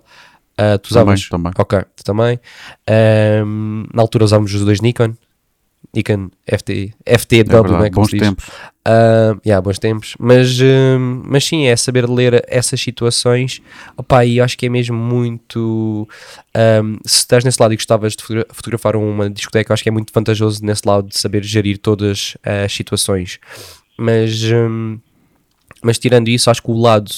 Uh, 0.61 0.79
tu 0.83 0.91
usavas? 0.91 1.29
Também, 1.29 1.53
também. 1.53 1.53
Ok, 1.59 1.81
tu 1.97 2.05
também. 2.05 2.41
Um, 3.47 3.85
na 3.95 4.03
altura 4.03 4.25
usávamos 4.25 4.53
os 4.55 4.65
dois 4.65 4.81
Nikon. 4.81 5.15
Nikon 5.95 6.31
FT, 6.47 6.95
FTW, 7.05 7.41
é 7.41 7.45
verdade, 7.45 7.83
né, 7.83 7.91
bons 7.91 8.11
tempos. 8.11 8.47
Uh, 8.87 9.41
yeah, 9.45 9.61
bons 9.61 9.79
tempos. 9.79 10.15
Mas, 10.19 10.61
uh, 10.61 10.99
mas 11.25 11.45
sim, 11.45 11.67
é 11.67 11.77
saber 11.77 12.09
ler 12.09 12.45
essas 12.49 12.81
situações. 12.81 13.61
Opa, 13.97 14.25
e 14.25 14.41
acho 14.41 14.57
que 14.57 14.67
é 14.67 14.69
mesmo 14.69 14.97
muito. 14.97 16.09
Um, 16.57 16.97
se 17.05 17.19
estás 17.19 17.45
nesse 17.45 17.61
lado 17.61 17.75
e 17.75 17.77
gostavas 17.77 18.15
de 18.15 18.25
fotografar 18.53 18.95
uma 18.95 19.29
discoteca, 19.29 19.75
acho 19.75 19.83
que 19.83 19.89
é 19.89 19.93
muito 19.93 20.13
vantajoso 20.13 20.65
nesse 20.65 20.87
lado 20.87 21.09
de 21.09 21.19
saber 21.19 21.43
gerir 21.43 21.79
todas 21.79 22.37
as 22.43 22.73
situações. 22.73 23.41
Mas, 23.99 24.43
um, 24.45 24.99
mas 25.83 25.99
tirando 25.99 26.29
isso, 26.29 26.51
acho 26.51 26.63
que 26.63 26.71
o 26.71 26.79
lado. 26.79 27.11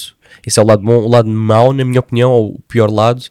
Esse 0.45 0.59
é 0.59 0.63
o 0.63 0.65
lado 0.65 0.81
bom. 0.81 0.97
O 0.97 1.07
lado 1.07 1.29
mau, 1.29 1.71
na 1.71 1.85
minha 1.85 1.99
opinião, 1.99 2.31
ou 2.31 2.55
o 2.55 2.61
pior 2.67 2.89
lado, 2.89 3.23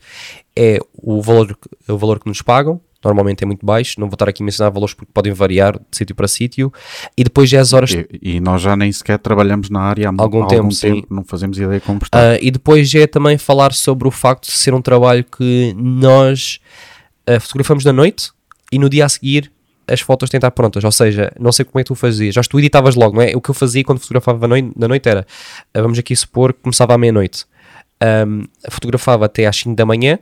é 0.57 0.78
o 0.95 1.20
valor, 1.20 1.59
o 1.88 1.99
valor 1.99 2.20
que 2.20 2.28
nos 2.28 2.40
pagam 2.43 2.80
normalmente 3.05 3.42
é 3.42 3.46
muito 3.46 3.64
baixo, 3.64 4.00
não 4.00 4.09
vou 4.09 4.14
estar 4.14 4.28
aqui 4.28 4.42
a 4.42 4.44
mencionar 4.44 4.72
valores 4.72 4.94
porque 4.94 5.11
podem 5.12 5.32
variar 5.32 5.78
de 5.78 5.96
sítio 5.96 6.14
para 6.14 6.28
sítio, 6.28 6.72
e 7.16 7.24
depois 7.24 7.48
já 7.48 7.59
é 7.59 7.61
as 7.61 7.72
horas... 7.72 7.90
E, 7.92 8.07
e, 8.22 8.40
nós 8.40 8.62
já 8.62 8.76
nem 8.76 8.90
sequer 8.90 9.18
trabalhamos 9.18 9.70
na 9.70 9.80
área 9.80 10.09
há 10.09 10.12
algum, 10.16 10.46
tempo, 10.46 10.62
algum 10.62 10.68
tempo 10.68 11.07
não 11.11 11.24
fazemos 11.24 11.59
ideia 11.59 11.80
como 11.80 12.00
está. 12.03 12.18
Uh, 12.18 12.38
e 12.40 12.50
depois 12.50 12.94
é 12.94 13.07
também 13.07 13.38
falar 13.38 13.72
sobre 13.72 14.09
o 14.09 14.11
facto 14.11 14.46
de 14.46 14.53
ser 14.53 14.74
um 14.74 14.82
trabalho 14.82 15.24
que 15.24 15.74
nós 15.76 16.61
uh, 17.28 17.40
fotografamos 17.40 17.84
na 17.84 17.92
noite 17.92 18.30
e 18.70 18.78
no 18.78 18.88
dia 18.88 19.05
a 19.05 19.09
seguir 19.09 19.50
as 19.86 20.00
fotos 20.00 20.30
têm 20.30 20.38
de 20.38 20.46
estar 20.46 20.50
prontas, 20.53 20.82
ou 20.84 20.92
seja, 20.92 21.32
não 21.38 21.53
sei 21.53 21.64
como 21.64 21.80
é 21.80 21.82
que 21.82 21.88
tu 21.88 21.94
fazias, 21.94 22.34
já 22.34 22.42
tu 22.42 22.59
editavas 22.59 22.94
logo, 22.94 23.16
não 23.16 23.22
é? 23.22 23.32
O 23.34 23.40
que 23.40 23.50
eu 23.50 23.55
fazia 23.55 23.82
quando 23.84 23.98
fotografava 23.98 24.46
na 24.48 24.88
noite, 24.88 25.09
era, 25.09 25.26
uh, 25.76 25.82
vamos 25.82 25.98
aqui 25.98 26.14
supor 26.14 26.53
que 26.53 26.61
começava 26.61 26.94
à 26.94 26.98
meia-noite, 26.98 27.44
um, 28.26 28.44
fotografava 28.70 29.26
até 29.26 29.46
às 29.46 29.57
5 29.57 29.76
da 29.76 29.86
manhã, 29.86 30.18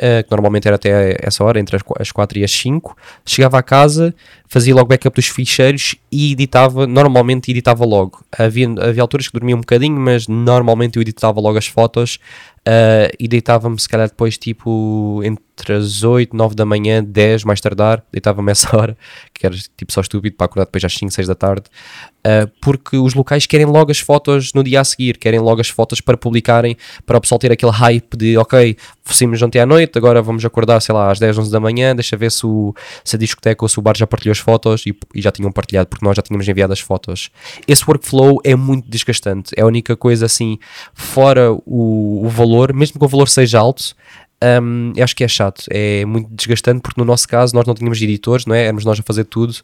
uh, 0.00 0.24
que 0.24 0.30
normalmente 0.30 0.66
era 0.66 0.76
até 0.76 1.16
essa 1.20 1.44
hora, 1.44 1.58
entre 1.58 1.76
as 1.98 2.12
4 2.12 2.38
e 2.38 2.44
as 2.44 2.50
5. 2.50 2.96
Chegava 3.24 3.58
a 3.58 3.62
casa, 3.62 4.14
fazia 4.48 4.74
logo 4.74 4.88
backup 4.88 5.14
dos 5.14 5.28
ficheiros 5.28 5.96
e 6.10 6.32
editava, 6.32 6.86
normalmente 6.86 7.50
editava 7.50 7.84
logo. 7.84 8.24
Havia, 8.36 8.68
havia 8.80 9.02
alturas 9.02 9.28
que 9.28 9.32
dormia 9.32 9.56
um 9.56 9.60
bocadinho, 9.60 9.98
mas 9.98 10.28
normalmente 10.28 10.96
eu 10.96 11.02
editava 11.02 11.40
logo 11.40 11.58
as 11.58 11.66
fotos 11.66 12.18
uh, 12.66 13.12
e 13.18 13.28
deitava-me 13.28 13.78
se 13.80 13.88
calhar 13.88 14.08
depois 14.08 14.36
tipo 14.38 15.20
entre 15.24 15.45
as 15.70 16.02
8, 16.02 16.36
9 16.36 16.54
da 16.54 16.64
manhã, 16.64 17.02
10 17.02 17.44
mais 17.44 17.60
tardar, 17.60 18.02
deitava-me 18.12 18.52
essa 18.52 18.76
hora, 18.76 18.96
que 19.32 19.46
era 19.46 19.54
tipo 19.76 19.92
só 19.92 20.00
estúpido 20.00 20.36
para 20.36 20.46
acordar 20.46 20.66
depois 20.66 20.84
às 20.84 20.94
5, 20.94 21.12
6 21.12 21.28
da 21.28 21.34
tarde, 21.34 21.64
uh, 22.26 22.50
porque 22.60 22.96
os 22.96 23.14
locais 23.14 23.46
querem 23.46 23.66
logo 23.66 23.90
as 23.90 23.98
fotos 23.98 24.52
no 24.52 24.62
dia 24.62 24.80
a 24.80 24.84
seguir, 24.84 25.16
querem 25.18 25.40
logo 25.40 25.60
as 25.60 25.68
fotos 25.68 26.00
para 26.00 26.16
publicarem, 26.16 26.76
para 27.04 27.18
o 27.18 27.20
pessoal 27.20 27.38
ter 27.38 27.50
aquele 27.50 27.72
hype 27.72 28.16
de 28.16 28.36
ok, 28.36 28.76
saímos 29.04 29.40
ontem 29.42 29.58
à 29.58 29.66
noite, 29.66 29.96
agora 29.96 30.20
vamos 30.20 30.44
acordar, 30.44 30.80
sei 30.80 30.94
lá, 30.94 31.10
às 31.10 31.18
10, 31.18 31.38
11 31.38 31.50
da 31.50 31.60
manhã, 31.60 31.94
deixa 31.94 32.16
ver 32.16 32.30
se, 32.30 32.44
o, 32.46 32.74
se 33.04 33.16
a 33.16 33.18
discoteca 33.18 33.64
ou 33.64 33.68
se 33.68 33.78
o 33.78 33.82
bar 33.82 33.96
já 33.96 34.06
partilhou 34.06 34.32
as 34.32 34.38
fotos 34.38 34.84
e, 34.86 34.96
e 35.14 35.22
já 35.22 35.32
tinham 35.32 35.50
partilhado, 35.50 35.88
porque 35.88 36.04
nós 36.04 36.16
já 36.16 36.22
tínhamos 36.22 36.46
enviado 36.48 36.72
as 36.72 36.80
fotos. 36.80 37.30
Esse 37.66 37.84
workflow 37.86 38.40
é 38.44 38.54
muito 38.54 38.88
desgastante, 38.88 39.54
é 39.56 39.62
a 39.62 39.66
única 39.66 39.96
coisa 39.96 40.26
assim, 40.26 40.58
fora 40.92 41.52
o, 41.52 42.24
o 42.24 42.28
valor, 42.28 42.72
mesmo 42.72 42.98
que 42.98 43.04
o 43.04 43.08
valor 43.08 43.28
seja 43.28 43.58
alto, 43.58 43.94
um, 44.42 44.92
acho 45.02 45.16
que 45.16 45.24
é 45.24 45.28
chato, 45.28 45.64
é 45.70 46.04
muito 46.04 46.28
desgastante 46.30 46.80
porque 46.80 47.00
no 47.00 47.06
nosso 47.06 47.26
caso 47.26 47.54
nós 47.54 47.66
não 47.66 47.74
tínhamos 47.74 48.00
editores, 48.00 48.44
não 48.44 48.54
é? 48.54 48.64
Éramos 48.64 48.84
nós 48.84 49.00
a 49.00 49.02
fazer 49.02 49.24
tudo. 49.24 49.54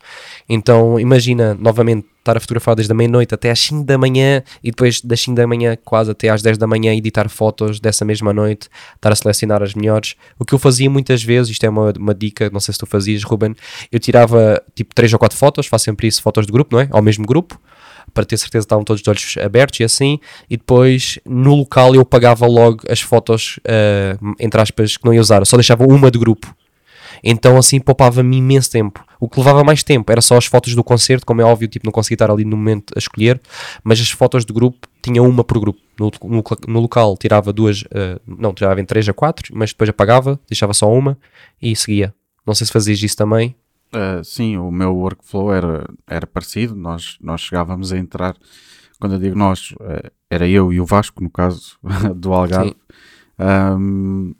Então 0.48 0.98
imagina 0.98 1.54
novamente 1.54 2.06
estar 2.18 2.36
a 2.36 2.40
fotografar 2.40 2.74
desde 2.74 2.90
a 2.92 2.94
meia-noite 2.94 3.34
até 3.34 3.50
às 3.50 3.58
5 3.60 3.84
da 3.84 3.98
manhã 3.98 4.42
e 4.62 4.70
depois 4.70 5.00
das 5.00 5.20
5 5.20 5.36
da 5.36 5.46
manhã 5.46 5.76
quase 5.84 6.10
até 6.10 6.28
às 6.28 6.40
10 6.40 6.56
da 6.56 6.66
manhã 6.66 6.94
editar 6.94 7.28
fotos 7.28 7.80
dessa 7.80 8.04
mesma 8.04 8.32
noite, 8.32 8.68
estar 8.94 9.12
a 9.12 9.16
selecionar 9.16 9.62
as 9.62 9.74
melhores. 9.74 10.14
O 10.38 10.44
que 10.44 10.54
eu 10.54 10.58
fazia 10.58 10.88
muitas 10.88 11.22
vezes, 11.22 11.50
isto 11.50 11.64
é 11.64 11.68
uma, 11.68 11.92
uma 11.98 12.14
dica, 12.14 12.48
não 12.50 12.60
sei 12.60 12.72
se 12.72 12.78
tu 12.78 12.86
fazias, 12.86 13.24
Ruben, 13.24 13.54
eu 13.90 13.98
tirava 13.98 14.62
tipo 14.74 14.94
3 14.94 15.12
ou 15.12 15.18
4 15.18 15.36
fotos, 15.36 15.66
faço 15.66 15.84
sempre 15.84 16.06
isso, 16.06 16.22
fotos 16.22 16.46
de 16.46 16.52
grupo, 16.52 16.76
não 16.76 16.80
é? 16.80 16.88
Ao 16.90 17.02
mesmo 17.02 17.26
grupo. 17.26 17.60
Para 18.12 18.24
ter 18.24 18.36
certeza 18.36 18.62
que 18.62 18.66
estavam 18.66 18.84
todos 18.84 19.02
de 19.02 19.10
olhos 19.10 19.36
abertos 19.38 19.80
e 19.80 19.84
assim, 19.84 20.18
e 20.48 20.56
depois 20.56 21.18
no 21.24 21.54
local 21.54 21.94
eu 21.94 22.04
pagava 22.04 22.46
logo 22.46 22.82
as 22.88 23.00
fotos, 23.00 23.58
uh, 23.58 24.34
entre 24.38 24.60
aspas, 24.60 24.96
que 24.96 25.04
não 25.04 25.14
ia 25.14 25.20
usar, 25.20 25.42
eu 25.42 25.46
só 25.46 25.56
deixava 25.56 25.84
uma 25.84 26.10
de 26.10 26.18
grupo. 26.18 26.54
Então 27.22 27.56
assim 27.56 27.78
poupava-me 27.78 28.38
imenso 28.38 28.70
tempo. 28.70 29.04
O 29.20 29.28
que 29.28 29.38
levava 29.38 29.62
mais 29.62 29.84
tempo 29.84 30.10
era 30.10 30.20
só 30.20 30.36
as 30.36 30.46
fotos 30.46 30.74
do 30.74 30.82
concerto, 30.82 31.24
como 31.24 31.40
é 31.40 31.44
óbvio, 31.44 31.68
tipo, 31.68 31.86
não 31.86 31.92
conseguia 31.92 32.16
estar 32.16 32.30
ali 32.30 32.44
no 32.44 32.56
momento 32.56 32.92
a 32.96 32.98
escolher, 32.98 33.40
mas 33.84 34.00
as 34.00 34.10
fotos 34.10 34.44
de 34.44 34.52
grupo 34.52 34.88
tinha 35.00 35.22
uma 35.22 35.44
por 35.44 35.60
grupo. 35.60 35.80
No, 35.98 36.10
no, 36.24 36.42
no 36.66 36.80
local 36.80 37.16
tirava 37.16 37.52
duas, 37.52 37.82
uh, 37.82 38.20
não, 38.26 38.52
tirava 38.52 38.80
em 38.80 38.84
três 38.84 39.08
a 39.08 39.12
quatro, 39.12 39.52
mas 39.56 39.70
depois 39.70 39.88
apagava, 39.88 40.40
deixava 40.48 40.74
só 40.74 40.92
uma 40.92 41.16
e 41.60 41.76
seguia. 41.76 42.12
Não 42.44 42.54
sei 42.54 42.66
se 42.66 42.72
fazias 42.72 43.00
isso 43.00 43.16
também. 43.16 43.54
Uh, 43.94 44.24
sim, 44.24 44.56
o 44.56 44.70
meu 44.70 44.94
workflow 44.96 45.52
era, 45.52 45.86
era 46.06 46.26
parecido. 46.26 46.74
Nós, 46.74 47.18
nós 47.20 47.42
chegávamos 47.42 47.92
a 47.92 47.98
entrar, 47.98 48.34
quando 48.98 49.14
eu 49.14 49.18
digo 49.18 49.36
nós, 49.36 49.72
uh, 49.72 50.10
era 50.30 50.48
eu 50.48 50.72
e 50.72 50.80
o 50.80 50.86
Vasco, 50.86 51.22
no 51.22 51.30
caso 51.30 51.78
do 52.16 52.32
Algarve. 52.32 52.74
Um, 53.38 54.34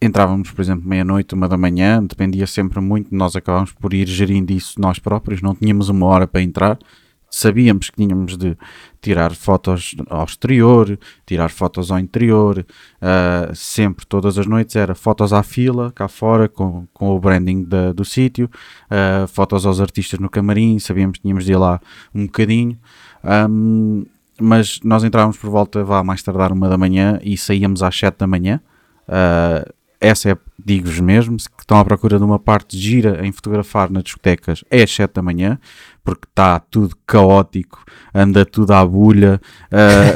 entrávamos, 0.00 0.50
por 0.50 0.60
exemplo, 0.60 0.88
meia-noite, 0.88 1.34
uma 1.34 1.48
da 1.48 1.56
manhã, 1.56 2.02
dependia 2.02 2.46
sempre 2.46 2.80
muito, 2.80 3.14
nós 3.14 3.34
acabávamos 3.34 3.72
por 3.72 3.92
ir 3.92 4.06
gerindo 4.06 4.52
isso 4.52 4.80
nós 4.80 4.98
próprios, 4.98 5.42
não 5.42 5.54
tínhamos 5.54 5.88
uma 5.88 6.06
hora 6.06 6.26
para 6.26 6.42
entrar, 6.42 6.78
sabíamos 7.30 7.90
que 7.90 7.96
tínhamos 7.96 8.36
de 8.36 8.56
tirar 9.00 9.34
fotos 9.34 9.94
ao 10.08 10.24
exterior, 10.24 10.98
tirar 11.26 11.50
fotos 11.50 11.90
ao 11.90 11.98
interior, 11.98 12.64
uh, 13.00 13.54
sempre, 13.54 14.06
todas 14.06 14.38
as 14.38 14.46
noites, 14.46 14.76
era 14.76 14.94
fotos 14.94 15.32
à 15.32 15.42
fila, 15.42 15.92
cá 15.92 16.08
fora, 16.08 16.48
com, 16.48 16.86
com 16.92 17.10
o 17.10 17.20
branding 17.20 17.64
da, 17.64 17.92
do 17.92 18.04
sítio, 18.04 18.50
uh, 18.90 19.26
fotos 19.28 19.66
aos 19.66 19.80
artistas 19.80 20.18
no 20.18 20.28
camarim, 20.28 20.78
sabíamos 20.78 21.18
que 21.18 21.22
tínhamos 21.22 21.44
de 21.44 21.52
ir 21.52 21.56
lá 21.56 21.80
um 22.14 22.26
bocadinho, 22.26 22.78
um, 23.50 24.04
mas 24.40 24.80
nós 24.82 25.04
entrávamos 25.04 25.36
por 25.36 25.50
volta, 25.50 25.84
vá 25.84 26.02
mais 26.02 26.22
tardar 26.22 26.52
uma 26.52 26.68
da 26.68 26.78
manhã 26.78 27.18
e 27.22 27.36
saíamos 27.36 27.82
às 27.82 27.96
sete 27.96 28.18
da 28.18 28.26
manhã, 28.26 28.60
uh, 29.08 29.78
essa 30.00 30.30
é, 30.30 30.38
digo-vos 30.64 31.00
mesmo, 31.00 31.38
se 31.40 31.48
estão 31.58 31.78
à 31.78 31.84
procura 31.84 32.18
de 32.18 32.24
uma 32.24 32.38
parte 32.38 32.78
gira 32.78 33.26
em 33.26 33.32
fotografar 33.32 33.90
nas 33.90 34.04
discotecas, 34.04 34.64
é 34.70 34.82
às 34.82 34.90
7 34.90 35.14
da 35.14 35.22
manhã, 35.22 35.58
porque 36.08 36.26
está 36.26 36.58
tudo 36.58 36.96
caótico, 37.06 37.84
anda 38.14 38.42
tudo 38.46 38.72
à 38.72 38.82
bulha, 38.86 39.38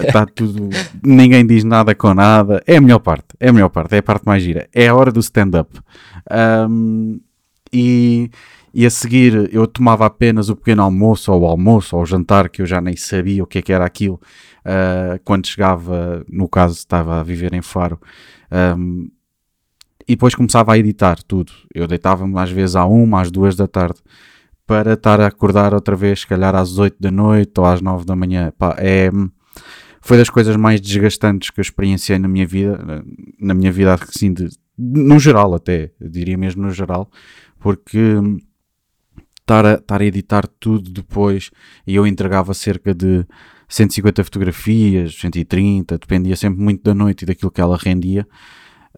está 0.02 0.22
uh, 0.24 0.26
tudo. 0.26 0.70
ninguém 1.04 1.46
diz 1.46 1.64
nada 1.64 1.94
com 1.94 2.14
nada. 2.14 2.62
É 2.66 2.78
a 2.78 2.80
melhor 2.80 3.00
parte, 3.00 3.26
é 3.38 3.50
a 3.50 3.52
melhor 3.52 3.68
parte, 3.68 3.94
é 3.94 3.98
a 3.98 4.02
parte 4.02 4.24
mais 4.24 4.42
gira. 4.42 4.66
É 4.74 4.88
a 4.88 4.94
hora 4.94 5.12
do 5.12 5.20
stand-up. 5.20 5.78
Um, 6.70 7.20
e, 7.70 8.30
e 8.72 8.86
a 8.86 8.90
seguir 8.90 9.50
eu 9.52 9.66
tomava 9.66 10.06
apenas 10.06 10.48
o 10.48 10.56
pequeno 10.56 10.82
almoço, 10.82 11.30
ou 11.30 11.42
o 11.42 11.46
almoço, 11.46 11.94
ou 11.94 12.02
o 12.02 12.06
jantar, 12.06 12.48
que 12.48 12.62
eu 12.62 12.66
já 12.66 12.80
nem 12.80 12.96
sabia 12.96 13.42
o 13.42 13.46
que 13.46 13.58
é 13.58 13.62
que 13.62 13.72
era 13.72 13.84
aquilo, 13.84 14.18
uh, 14.64 15.20
quando 15.26 15.46
chegava, 15.46 16.24
no 16.26 16.48
caso 16.48 16.72
estava 16.72 17.20
a 17.20 17.22
viver 17.22 17.52
em 17.52 17.60
Faro. 17.60 18.00
Um, 18.50 19.10
e 20.08 20.14
depois 20.14 20.34
começava 20.34 20.72
a 20.72 20.78
editar 20.78 21.22
tudo. 21.22 21.52
Eu 21.74 21.86
deitava-me 21.86 22.38
às 22.38 22.50
vezes 22.50 22.76
à 22.76 22.86
uma, 22.86 23.20
às 23.20 23.30
duas 23.30 23.54
da 23.54 23.68
tarde, 23.68 24.00
para 24.72 24.94
estar 24.94 25.20
a 25.20 25.26
acordar 25.26 25.74
outra 25.74 25.94
vez, 25.94 26.20
se 26.20 26.26
calhar 26.26 26.54
às 26.54 26.78
oito 26.78 26.96
da 26.98 27.10
noite 27.10 27.52
ou 27.58 27.66
às 27.66 27.82
nove 27.82 28.06
da 28.06 28.16
manhã. 28.16 28.50
Pá, 28.56 28.74
é, 28.78 29.10
foi 30.00 30.16
das 30.16 30.30
coisas 30.30 30.56
mais 30.56 30.80
desgastantes 30.80 31.50
que 31.50 31.60
eu 31.60 31.62
experienciei 31.62 32.18
na 32.18 32.26
minha 32.26 32.46
vida, 32.46 33.04
na 33.38 33.52
minha 33.52 33.70
vida 33.70 33.92
assim, 33.92 34.32
de, 34.32 34.48
no 34.78 35.18
geral 35.18 35.54
até, 35.54 35.90
diria 36.00 36.38
mesmo 36.38 36.62
no 36.62 36.70
geral, 36.70 37.10
porque 37.60 38.14
estar 39.42 39.66
a, 39.66 39.74
estar 39.74 40.00
a 40.00 40.04
editar 40.06 40.46
tudo 40.58 40.90
depois 40.90 41.50
e 41.86 41.94
eu 41.94 42.06
entregava 42.06 42.54
cerca 42.54 42.94
de 42.94 43.26
150 43.68 44.24
fotografias, 44.24 45.14
130, 45.20 45.98
dependia 45.98 46.34
sempre 46.34 46.62
muito 46.62 46.82
da 46.82 46.94
noite 46.94 47.22
e 47.22 47.26
daquilo 47.26 47.50
que 47.50 47.60
ela 47.60 47.76
rendia 47.76 48.26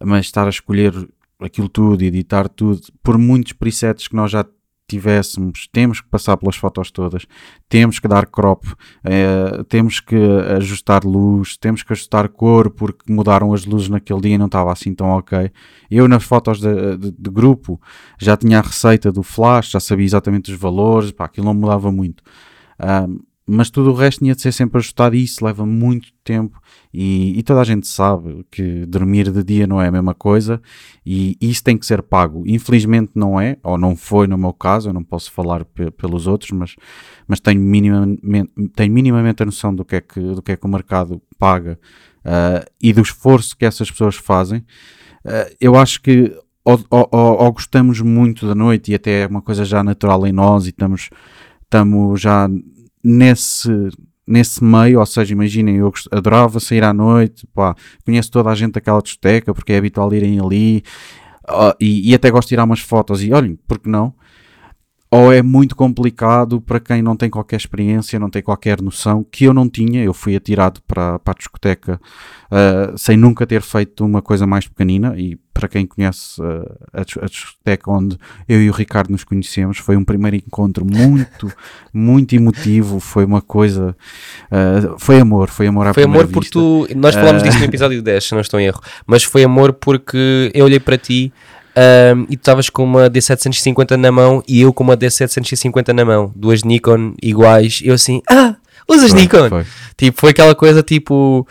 mas 0.03 0.25
estar 0.25 0.45
a 0.45 0.49
escolher 0.49 0.93
aquilo 1.39 1.69
tudo, 1.69 2.03
editar 2.03 2.49
tudo, 2.49 2.81
por 3.03 3.17
muitos 3.17 3.53
presets 3.53 4.07
que 4.07 4.15
nós 4.15 4.31
já 4.31 4.45
tivéssemos, 4.87 5.67
temos 5.71 5.99
que 5.99 6.07
passar 6.07 6.37
pelas 6.37 6.55
fotos 6.55 6.91
todas, 6.91 7.25
temos 7.67 7.99
que 7.99 8.07
dar 8.07 8.27
crop, 8.27 8.63
é, 9.03 9.63
temos 9.67 9.99
que 9.99 10.15
ajustar 10.57 11.03
luz, 11.03 11.57
temos 11.57 11.81
que 11.81 11.91
ajustar 11.91 12.29
cor 12.29 12.69
porque 12.69 13.11
mudaram 13.11 13.53
as 13.53 13.65
luzes 13.65 13.89
naquele 13.89 14.21
dia 14.21 14.35
e 14.35 14.37
não 14.37 14.45
estava 14.45 14.71
assim 14.71 14.93
tão 14.93 15.07
ok. 15.09 15.51
Eu 15.89 16.07
nas 16.07 16.23
fotos 16.23 16.59
de, 16.59 16.97
de, 16.97 17.11
de, 17.11 17.29
grupo 17.29 17.81
já 18.19 18.37
tinha 18.37 18.59
a 18.59 18.61
receita 18.61 19.11
do 19.11 19.23
flash, 19.23 19.71
já 19.71 19.79
sabia 19.79 20.05
exatamente 20.05 20.51
os 20.51 20.57
valores, 20.57 21.11
pá, 21.11 21.25
aquilo 21.25 21.47
não 21.47 21.53
mudava 21.53 21.91
muito. 21.91 22.23
Um, 22.79 23.19
mas 23.47 23.69
tudo 23.69 23.91
o 23.91 23.93
resto 23.93 24.19
tinha 24.19 24.33
de 24.33 24.41
ser 24.41 24.51
sempre 24.51 24.79
ajustado 24.79 25.15
e 25.15 25.23
isso 25.23 25.45
leva 25.45 25.65
muito 25.65 26.07
tempo 26.23 26.59
e, 26.91 27.37
e, 27.37 27.43
toda 27.43 27.61
a 27.61 27.63
gente 27.63 27.87
sabe 27.87 28.43
que 28.49 28.85
dormir 28.87 29.31
de 29.31 29.43
dia 29.43 29.67
não 29.67 29.79
é 29.79 29.87
a 29.87 29.91
mesma 29.91 30.15
coisa 30.15 30.59
e 31.05 31.37
isso 31.39 31.63
tem 31.63 31.77
que 31.77 31.85
ser 31.85 32.01
pago. 32.01 32.43
Infelizmente 32.47 33.11
não 33.13 33.39
é, 33.39 33.57
ou 33.61 33.77
não 33.77 33.95
foi 33.95 34.25
no 34.25 34.37
meu 34.37 34.53
caso, 34.53 34.89
eu 34.89 34.93
não 34.93 35.03
posso 35.03 35.31
falar 35.31 35.63
pelos 35.97 36.25
outros, 36.25 36.51
mas, 36.51 36.75
mas 37.27 37.39
tenho, 37.39 37.61
minimamente, 37.61 38.21
tenho 38.75 38.91
minimamente 38.91 39.43
a 39.43 39.45
noção 39.45 39.75
do 39.75 39.85
que 39.85 39.97
é 39.97 40.01
que, 40.01 40.19
do 40.19 40.41
que, 40.41 40.53
é 40.53 40.57
que 40.57 40.65
o 40.65 40.69
mercado 40.69 41.21
paga 41.37 41.79
uh, 42.25 42.65
e 42.81 42.91
do 42.93 43.01
esforço 43.01 43.55
que 43.55 43.65
essas 43.65 43.91
pessoas 43.91 44.15
fazem. 44.15 44.59
Uh, 45.23 45.55
eu 45.61 45.75
acho 45.75 46.01
que 46.01 46.35
ou, 46.63 46.83
ou, 46.89 47.07
ou, 47.11 47.51
gostamos 47.51 48.01
muito 48.01 48.47
da 48.47 48.55
noite 48.55 48.91
e 48.91 48.95
até 48.95 49.21
é 49.21 49.27
uma 49.27 49.41
coisa 49.41 49.63
já 49.63 49.83
natural 49.83 50.25
em 50.25 50.31
nós 50.31 50.65
e 50.65 50.69
estamos, 50.69 51.11
estamos 51.63 52.19
já 52.19 52.49
nesse, 53.05 53.69
nesse 54.25 54.63
meio, 54.63 54.99
ou 54.99 55.05
seja, 55.05 55.31
imaginem, 55.31 55.77
eu 55.77 55.93
adorava 56.11 56.59
sair 56.59 56.83
à 56.83 56.91
noite, 56.91 57.45
pá, 57.53 57.75
conheço 58.03 58.31
toda 58.31 58.49
a 58.49 58.55
gente 58.55 58.73
daquela 58.73 59.01
discoteca 59.01 59.53
porque 59.53 59.73
é 59.73 59.77
habitual 59.77 60.11
irem 60.13 60.39
ali 60.39 60.83
uh, 61.47 61.75
e, 61.79 62.09
e, 62.09 62.15
até 62.15 62.31
gosto 62.31 62.47
de 62.47 62.49
tirar 62.49 62.63
umas 62.63 62.79
fotos 62.79 63.23
e 63.23 63.31
olhem, 63.31 63.59
porque 63.67 63.87
não? 63.87 64.13
Ou 65.15 65.31
é 65.31 65.41
muito 65.41 65.75
complicado 65.75 66.59
para 66.59 66.79
quem 66.79 67.01
não 67.01 67.15
tem 67.15 67.29
qualquer 67.29 67.55
experiência, 67.55 68.19
não 68.19 68.29
tem 68.29 68.41
qualquer 68.41 68.81
noção, 68.81 69.23
que 69.23 69.45
eu 69.45 69.53
não 69.53 69.69
tinha, 69.69 70.03
eu 70.03 70.13
fui 70.13 70.35
atirado 70.35 70.81
para, 70.87 71.19
para 71.19 71.31
a 71.31 71.37
discoteca 71.37 71.99
uh, 72.51 72.97
sem 72.97 73.15
nunca 73.15 73.47
ter 73.47 73.61
feito 73.61 74.05
uma 74.05 74.21
coisa 74.21 74.45
mais 74.45 74.67
pequenina 74.67 75.13
e 75.17 75.37
para 75.53 75.69
quem 75.69 75.85
conhece 75.85 76.41
uh, 76.41 76.65
a, 76.91 77.27
discoteca 77.27 77.89
onde 77.89 78.17
eu 78.47 78.61
e 78.61 78.69
o 78.69 78.73
Ricardo 78.73 79.09
nos 79.09 79.23
conhecemos, 79.23 79.77
foi 79.77 79.95
um 79.95 80.03
primeiro 80.03 80.35
encontro 80.35 80.85
muito, 80.85 81.49
muito 81.93 82.35
emotivo. 82.35 82.99
Foi 82.99 83.23
uma 83.23 83.41
coisa. 83.41 83.95
Uh, 84.51 84.99
foi 84.99 85.17
amor, 85.21 85.49
foi 85.49 85.67
amor 85.67 85.87
à 85.87 85.93
Foi 85.93 86.03
amor 86.03 86.27
porque 86.27 86.49
tu. 86.49 86.85
Nós 86.93 87.15
falámos 87.15 87.41
disso 87.41 87.57
no 87.57 87.63
episódio 87.63 88.01
10, 88.01 88.21
se 88.21 88.33
não 88.33 88.41
estou 88.41 88.59
em 88.59 88.65
erro. 88.65 88.81
Mas 89.07 89.23
foi 89.23 89.45
amor 89.45 89.71
porque 89.71 90.51
eu 90.53 90.65
olhei 90.65 90.79
para 90.79 90.97
ti. 90.97 91.31
Um, 91.77 92.21
e 92.23 92.37
tu 92.37 92.39
estavas 92.39 92.69
com 92.69 92.83
uma 92.83 93.09
D750 93.09 93.97
na 93.97 94.11
mão 94.11 94.41
e 94.47 94.61
eu 94.61 94.71
com 94.71 94.83
uma 94.83 94.95
D750 94.95 95.91
na 95.93 96.05
mão, 96.05 96.31
duas 96.35 96.63
Nikon 96.63 97.13
iguais. 97.21 97.81
Eu 97.83 97.93
assim, 97.93 98.21
ah, 98.29 98.55
usas 98.87 99.11
foi, 99.11 99.19
Nikon? 99.21 99.49
Foi. 99.49 99.65
Tipo, 99.97 100.21
foi 100.21 100.29
aquela 100.31 100.55
coisa 100.55 100.81
tipo 100.81 101.45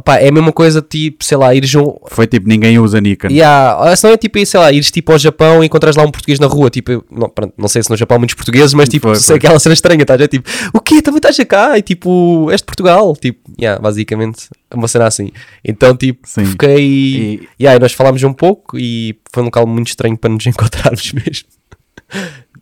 Opá, 0.00 0.16
é 0.16 0.28
a 0.28 0.32
mesma 0.32 0.50
coisa, 0.50 0.80
tipo, 0.80 1.22
sei 1.22 1.36
lá, 1.36 1.54
ires 1.54 1.74
um... 1.74 1.94
Foi 2.06 2.26
tipo, 2.26 2.48
ninguém 2.48 2.78
usa 2.78 2.98
Nikon. 2.98 3.28
Yeah, 3.28 3.94
se 3.94 4.06
não 4.06 4.14
é 4.14 4.16
tipo, 4.16 4.44
sei 4.46 4.58
lá, 4.58 4.72
ires 4.72 4.90
tipo 4.90 5.12
ao 5.12 5.18
Japão 5.18 5.62
e 5.62 5.66
encontras 5.66 5.94
lá 5.94 6.02
um 6.04 6.10
português 6.10 6.40
na 6.40 6.46
rua, 6.46 6.70
tipo, 6.70 7.04
não, 7.10 7.28
pronto, 7.28 7.52
não 7.58 7.68
sei 7.68 7.82
se 7.82 7.90
no 7.90 7.98
Japão 7.98 8.16
há 8.16 8.18
muitos 8.18 8.34
portugueses, 8.34 8.72
mas 8.72 8.88
tipo, 8.88 9.08
foi, 9.08 9.20
foi. 9.20 9.36
aquela 9.36 9.58
cena 9.58 9.74
estranha, 9.74 10.00
estás? 10.00 10.18
É 10.18 10.26
tipo, 10.26 10.48
o 10.72 10.80
quê? 10.80 11.02
Também 11.02 11.18
estás 11.18 11.36
cá? 11.46 11.76
E 11.76 11.82
tipo, 11.82 12.50
és 12.50 12.62
de 12.62 12.64
Portugal? 12.64 13.14
Tipo, 13.14 13.40
yeah, 13.60 13.78
basicamente, 13.78 14.48
é 14.70 14.74
uma 14.74 14.88
cena 14.88 15.06
assim. 15.06 15.30
Então, 15.62 15.94
tipo, 15.94 16.26
Sim. 16.26 16.46
fiquei... 16.46 16.80
E... 16.80 17.48
Yeah, 17.60 17.76
e 17.76 17.78
nós 17.78 17.92
falámos 17.92 18.22
um 18.22 18.32
pouco 18.32 18.78
e 18.78 19.18
foi 19.30 19.42
um 19.42 19.46
local 19.46 19.66
muito 19.66 19.88
estranho 19.88 20.16
para 20.16 20.30
nos 20.30 20.46
encontrarmos 20.48 21.12
mesmo. 21.12 21.46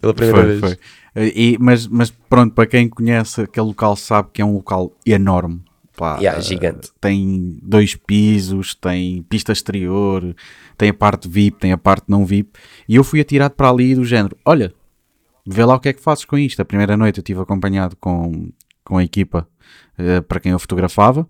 Pela 0.01 0.12
primeira 0.12 0.43
foi, 0.43 0.57
vez. 0.57 0.61
Foi. 1.14 1.32
E, 1.36 1.57
mas, 1.61 1.86
mas 1.86 2.12
pronto, 2.28 2.53
para 2.53 2.66
quem 2.66 2.89
conhece 2.89 3.43
aquele 3.43 3.66
local 3.66 3.95
sabe 3.95 4.28
que 4.32 4.43
é 4.43 4.45
um 4.45 4.55
local 4.55 4.93
enorme 5.07 5.68
Pá, 5.99 6.17
yeah, 6.19 6.41
gigante. 6.41 6.93
Tem 7.01 7.59
dois 7.61 7.97
pisos, 7.97 8.73
tem 8.73 9.21
pista 9.25 9.51
exterior, 9.51 10.33
tem 10.77 10.91
a 10.91 10.95
parte 10.95 11.29
VIP, 11.29 11.59
tem 11.59 11.73
a 11.73 11.77
parte 11.77 12.05
não 12.07 12.25
VIP. 12.25 12.57
E 12.89 12.95
eu 12.95 13.03
fui 13.03 13.21
atirado 13.21 13.57
para 13.57 13.69
ali 13.69 13.97
do 13.97 14.05
género: 14.05 14.37
olha, 14.45 14.73
vê 15.45 15.65
lá 15.65 15.75
o 15.75 15.81
que 15.81 15.89
é 15.89 15.93
que 15.93 16.01
fazes 16.01 16.25
com 16.25 16.39
isto. 16.39 16.63
A 16.63 16.65
primeira 16.65 16.97
noite 16.97 17.19
eu 17.19 17.23
estive 17.23 17.41
acompanhado 17.41 17.97
com, 17.97 18.49
com 18.85 18.97
a 18.97 19.03
equipa 19.03 19.49
uh, 19.99 20.23
para 20.23 20.39
quem 20.39 20.53
eu 20.53 20.59
fotografava. 20.61 21.29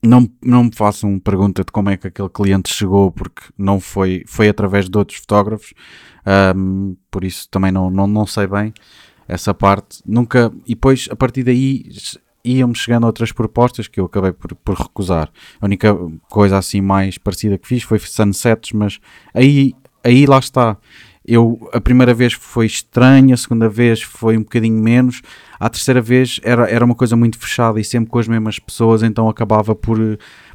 Não, 0.00 0.30
não 0.40 0.64
me 0.64 0.70
façam 0.72 1.18
pergunta 1.18 1.64
de 1.64 1.72
como 1.72 1.90
é 1.90 1.96
que 1.96 2.06
aquele 2.06 2.28
cliente 2.28 2.72
chegou, 2.72 3.10
porque 3.10 3.42
não 3.58 3.80
foi, 3.80 4.22
foi 4.28 4.48
através 4.48 4.88
de 4.88 4.96
outros 4.96 5.18
fotógrafos, 5.18 5.74
um, 6.56 6.96
por 7.10 7.24
isso 7.24 7.48
também 7.50 7.72
não, 7.72 7.90
não, 7.90 8.06
não 8.06 8.24
sei 8.24 8.46
bem 8.46 8.72
essa 9.26 9.52
parte. 9.52 10.00
Nunca, 10.06 10.52
e 10.64 10.74
depois 10.74 11.08
a 11.10 11.16
partir 11.16 11.42
daí 11.42 11.84
iam-me 12.44 12.74
chegando 12.76 13.06
outras 13.06 13.32
propostas 13.32 13.88
que 13.88 13.98
eu 13.98 14.04
acabei 14.04 14.32
por, 14.32 14.54
por, 14.54 14.76
recusar. 14.76 15.30
A 15.60 15.64
única 15.64 15.96
coisa 16.28 16.58
assim 16.58 16.80
mais 16.80 17.16
parecida 17.16 17.56
que 17.56 17.66
fiz 17.66 17.82
foi 17.82 17.98
Sunsets, 17.98 18.72
mas 18.72 19.00
aí, 19.32 19.72
aí 20.02 20.26
lá 20.26 20.38
está. 20.38 20.76
eu 21.26 21.70
a 21.72 21.80
primeira 21.80 22.12
vez 22.12 22.34
foi 22.34 22.66
estranha, 22.66 23.34
a 23.34 23.38
segunda 23.38 23.68
vez 23.68 24.02
foi 24.02 24.36
um 24.36 24.42
bocadinho 24.42 24.80
menos, 24.80 25.22
a 25.58 25.70
terceira 25.70 26.02
vez 26.02 26.38
era, 26.42 26.68
era 26.68 26.84
uma 26.84 26.94
coisa 26.94 27.16
muito 27.16 27.38
fechada 27.38 27.80
e 27.80 27.84
sempre 27.84 28.10
com 28.10 28.18
as 28.18 28.28
mesmas 28.28 28.58
pessoas, 28.58 29.02
então 29.02 29.28
acabava 29.28 29.74
por, 29.74 29.98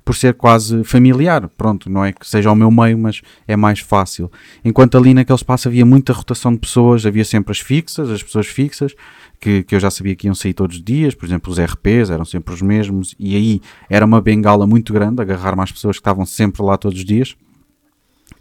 por 0.04 0.16
ser 0.16 0.34
quase 0.34 0.84
familiar. 0.84 1.48
Pronto, 1.50 1.90
não 1.90 2.04
é 2.04 2.12
que 2.12 2.28
seja 2.28 2.50
ao 2.50 2.56
meu 2.56 2.72
meio, 2.72 2.98
mas 2.98 3.22
é 3.48 3.56
mais 3.56 3.80
fácil. 3.80 4.32
Enquanto 4.64 4.98
ali 4.98 5.14
naquele 5.14 5.38
espaço 5.38 5.68
havia 5.68 5.86
muita 5.86 6.14
rotação 6.14 6.54
de 6.54 6.60
pessoas, 6.60 7.06
havia 7.06 7.26
sempre 7.26 7.52
as 7.52 7.60
fixas, 7.60 8.10
as 8.10 8.24
pessoas 8.24 8.48
fixas, 8.48 8.94
que, 9.40 9.64
que 9.64 9.76
eu 9.76 9.80
já 9.80 9.90
sabia 9.90 10.16
que 10.16 10.28
iam 10.28 10.36
sair 10.36 10.54
todos 10.54 10.78
os 10.78 10.84
dias, 10.84 11.16
por 11.16 11.26
exemplo, 11.26 11.52
os 11.52 11.60
RPs 11.60 12.10
eram 12.10 12.26
sempre 12.26 12.54
os 12.54 12.62
mesmos, 12.62 13.16
e 13.18 13.36
aí 13.36 13.62
era 13.90 14.06
uma 14.06 14.22
bengala 14.22 14.68
muito 14.68 14.92
grande, 14.92 15.22
agarrar 15.22 15.56
mais 15.56 15.72
pessoas 15.72 15.98
que 15.98 16.02
estavam 16.02 16.26
sempre 16.26 16.62
lá 16.62 16.78
todos 16.78 17.00
os 17.00 17.06
dias 17.06 17.36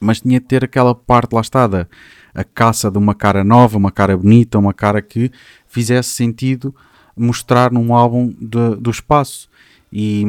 mas 0.00 0.20
tinha 0.20 0.38
de 0.38 0.46
ter 0.46 0.62
aquela 0.62 0.94
parte 0.94 1.32
lá 1.32 1.40
está 1.40 1.66
da 1.66 1.86
a 2.34 2.44
caça 2.44 2.88
de 2.88 2.98
uma 2.98 3.16
cara 3.16 3.42
nova, 3.42 3.76
uma 3.76 3.90
cara 3.90 4.16
bonita, 4.16 4.58
uma 4.58 4.72
cara 4.72 5.02
que 5.02 5.28
fizesse 5.66 6.10
sentido 6.10 6.72
mostrar 7.16 7.72
num 7.72 7.92
álbum 7.92 8.32
de, 8.40 8.76
do 8.76 8.90
espaço. 8.90 9.48
E, 9.92 10.24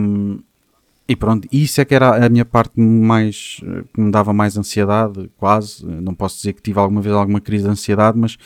e 1.09 1.15
pronto, 1.15 1.47
isso 1.51 1.81
é 1.81 1.85
que 1.85 1.95
era 1.95 2.23
a 2.23 2.29
minha 2.29 2.45
parte 2.45 2.79
mais 2.79 3.59
que 3.95 3.99
me 3.99 4.11
dava 4.11 4.31
mais 4.31 4.55
ansiedade, 4.55 5.27
quase. 5.37 5.83
Não 5.83 6.13
posso 6.13 6.37
dizer 6.37 6.53
que 6.53 6.61
tive 6.61 6.79
alguma 6.79 7.01
vez 7.01 7.15
alguma 7.15 7.41
crise 7.41 7.63
de 7.63 7.71
ansiedade, 7.71 8.15
mas 8.15 8.37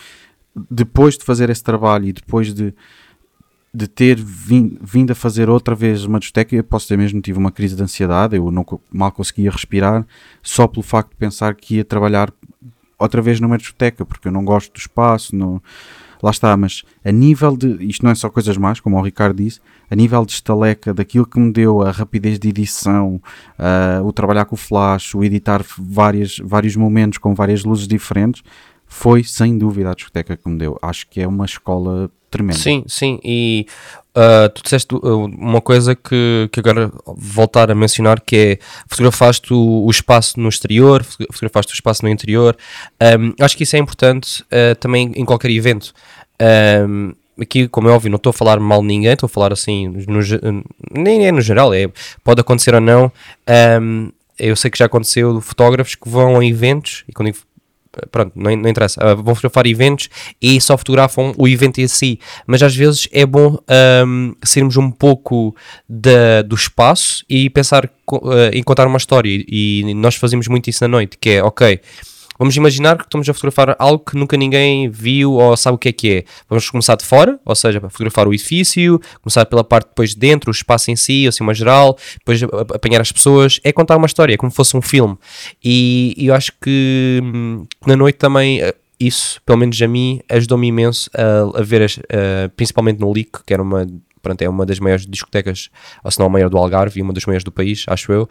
depois 0.72 1.18
de 1.18 1.26
fazer 1.26 1.50
esse 1.50 1.62
trabalho 1.62 2.06
e 2.08 2.14
depois 2.14 2.54
de 2.54 2.74
de 3.76 3.88
ter 3.88 4.16
vindo, 4.16 4.80
vindo 4.84 5.12
a 5.12 5.16
fazer 5.16 5.50
outra 5.50 5.74
vez 5.74 6.06
uma 6.06 6.20
discoteca, 6.20 6.56
eu 6.56 6.64
posso 6.64 6.86
dizer 6.86 6.96
mesmo 6.98 7.20
tive 7.20 7.40
uma 7.40 7.52
crise 7.52 7.76
de 7.76 7.82
ansiedade, 7.82 8.36
eu 8.36 8.52
não, 8.52 8.64
mal 8.92 9.12
conseguia 9.12 9.50
respirar, 9.50 10.06
só 10.44 10.68
pelo 10.68 10.84
facto 10.84 11.10
de 11.10 11.16
pensar 11.16 11.56
que 11.56 11.78
ia 11.78 11.84
trabalhar 11.84 12.32
outra 13.00 13.20
vez 13.20 13.40
numa 13.40 13.58
discoteca, 13.58 14.06
porque 14.06 14.28
eu 14.28 14.32
não 14.32 14.46
gosto 14.46 14.72
do 14.72 14.78
espaço, 14.78 15.36
não, 15.36 15.60
lá 16.24 16.32
está, 16.32 16.56
mas 16.56 16.84
a 17.04 17.12
nível 17.12 17.58
de, 17.58 17.86
isto 17.86 18.04
não 18.04 18.12
é 18.12 18.16
só 18.16 18.30
coisas 18.30 18.56
más, 18.56 18.80
como 18.80 18.98
o 18.98 19.02
Ricardo 19.02 19.44
disse, 19.44 19.60
a 19.92 19.96
nível 19.96 20.26
de 20.26 20.32
estaleca, 20.32 20.94
daquilo 20.94 21.26
que 21.26 21.38
me 21.38 21.52
deu 21.52 21.82
a 21.82 21.92
rapidez 21.92 22.40
de 22.40 22.48
edição, 22.48 23.22
uh, 23.60 24.04
o 24.06 24.14
trabalhar 24.14 24.46
com 24.46 24.56
o 24.56 24.58
flash, 24.58 25.14
o 25.14 25.24
editar 25.24 25.64
várias, 25.78 26.38
vários 26.38 26.78
momentos 26.78 27.18
com 27.18 27.36
várias 27.36 27.66
luzes 27.66 27.88
diferentes, 27.88 28.42
foi 28.88 29.24
sem 29.24 29.58
dúvida 29.58 29.92
a 29.92 29.94
discoteca 29.94 30.38
que 30.38 30.48
me 30.50 30.58
deu. 30.58 30.78
Acho 30.82 31.08
que 31.10 31.20
é 31.20 31.28
uma 31.28 31.46
escola 31.46 32.10
tremenda. 32.30 32.58
Sim, 32.58 32.84
sim, 32.88 33.20
e 33.24 33.68
uh, 34.16 34.50
tu 34.50 34.64
disseste 34.64 34.96
uma 34.96 35.62
coisa 35.62 35.96
que, 35.96 36.50
que 36.52 36.60
agora 36.60 36.92
voltar 37.18 37.72
a 37.72 37.76
mencionar 37.76 38.22
que 38.22 38.36
é 38.36 38.60
fotografaste 38.88 39.54
o, 39.54 39.86
o 39.86 39.92
espaço 39.92 40.40
no 40.40 40.50
exterior, 40.50 41.04
fotografaste 41.04 41.74
o 41.74 41.76
espaço 41.76 42.04
no 42.04 42.10
interior. 42.10 42.56
Um, 43.20 43.34
acho 43.44 43.58
que 43.58 43.64
isso 43.64 43.76
é 43.76 43.80
importante 43.80 44.44
uh, 44.44 44.76
também 44.80 45.12
em 45.16 45.26
qualquer 45.26 45.52
evento. 45.52 45.94
Um, 46.88 47.14
aqui, 47.40 47.68
como 47.68 47.90
é 47.90 47.92
óbvio, 47.92 48.10
não 48.10 48.18
estou 48.18 48.32
a 48.32 48.34
falar 48.34 48.60
mal 48.60 48.82
de 48.82 48.88
ninguém, 48.88 49.14
estou 49.14 49.28
a 49.28 49.30
falar 49.30 49.54
assim, 49.54 49.88
no, 50.08 50.20
nem 50.92 51.28
é 51.28 51.32
no 51.32 51.42
geral, 51.42 51.74
é, 51.74 51.90
pode 52.24 52.42
acontecer 52.42 52.74
ou 52.74 52.82
não. 52.82 53.12
Um, 53.82 54.12
eu 54.38 54.56
sei 54.56 54.72
que 54.72 54.78
já 54.78 54.86
aconteceu 54.86 55.40
fotógrafos 55.42 55.96
que 55.96 56.10
vão 56.10 56.40
a 56.40 56.46
eventos, 56.46 57.04
e 57.08 57.14
quando 57.14 57.32
digo 57.32 57.44
pronto, 58.12 58.32
não, 58.36 58.56
não 58.56 58.70
interessa, 58.70 59.00
uh, 59.04 59.16
vão 59.22 59.36
fotografar 59.36 59.66
eventos 59.66 60.10
e 60.42 60.60
só 60.60 60.78
fotografam 60.78 61.34
o 61.38 61.48
evento 61.48 61.80
em 61.80 61.88
si, 61.88 62.20
mas 62.48 62.64
às 62.64 62.76
vezes 62.76 63.08
é 63.12 63.26
bom 63.26 63.58
um, 64.06 64.36
sairmos 64.44 64.78
um 64.78 64.90
pouco 64.90 65.56
da, 65.88 66.42
do 66.42 66.56
espaço 66.56 67.24
e 67.30 67.50
pensar 67.50 67.86
uh, 67.86 68.50
em 68.52 68.64
contar 68.64 68.88
uma 68.88 68.98
história. 68.98 69.44
E 69.48 69.94
nós 69.96 70.16
fazemos 70.16 70.48
muito 70.48 70.70
isso 70.70 70.84
na 70.84 70.88
noite, 70.88 71.18
que 71.20 71.30
é, 71.30 71.44
ok, 71.44 71.80
Vamos 72.44 72.58
imaginar 72.58 72.98
que 72.98 73.06
estamos 73.06 73.30
a 73.30 73.34
fotografar 73.34 73.74
algo 73.80 74.04
que 74.04 74.18
nunca 74.18 74.36
ninguém 74.36 74.90
viu 74.90 75.36
ou 75.36 75.56
sabe 75.56 75.76
o 75.76 75.78
que 75.78 75.88
é 75.88 75.92
que 75.94 76.12
é. 76.12 76.24
Vamos 76.50 76.70
começar 76.70 76.98
de 76.98 77.06
fora, 77.06 77.40
ou 77.46 77.56
seja, 77.56 77.80
fotografar 77.80 78.28
o 78.28 78.34
edifício, 78.34 79.00
começar 79.22 79.46
pela 79.46 79.64
parte 79.64 79.88
depois 79.88 80.10
de 80.10 80.18
dentro, 80.18 80.50
o 80.50 80.52
espaço 80.52 80.92
em 80.92 80.96
si, 80.98 81.26
assim 81.26 81.42
uma 81.42 81.54
geral, 81.54 81.98
depois 82.18 82.44
apanhar 82.44 83.00
as 83.00 83.14
pessoas. 83.14 83.62
É 83.64 83.72
contar 83.72 83.96
uma 83.96 84.08
história, 84.08 84.34
é 84.34 84.38
como 84.38 84.52
se 84.52 84.58
fosse 84.58 84.76
um 84.76 84.82
filme. 84.82 85.18
E, 85.64 86.14
e 86.18 86.28
eu 86.28 86.36
acho 86.36 86.52
que 86.62 87.22
na 87.88 87.96
noite 87.96 88.18
também 88.18 88.60
eh, 88.60 88.76
isso, 89.00 89.42
pelo 89.46 89.60
menos 89.60 89.82
a 89.82 89.88
mim, 89.88 90.20
ajudou-me 90.28 90.68
imenso 90.68 91.10
a, 91.16 91.62
a 91.62 91.64
ver, 91.64 91.82
as, 91.82 91.96
uh, 91.96 92.50
principalmente 92.58 93.00
no 93.00 93.10
Leak, 93.14 93.40
que 93.46 93.54
era 93.54 93.64
uma 93.64 93.88
pronto, 94.24 94.42
é 94.42 94.50
uma 94.50 94.66
das 94.66 94.80
maiores 94.80 95.06
discotecas, 95.06 95.70
ou 96.04 96.10
se 96.10 96.18
não 96.18 96.26
a 96.26 96.30
maior 96.30 96.50
do 96.50 96.58
Algarve 96.58 97.00
e 97.00 97.04
uma 97.04 97.14
das 97.14 97.26
maiores 97.26 97.44
do 97.44 97.52
país, 97.52 97.86
acho 97.88 98.12
eu. 98.12 98.28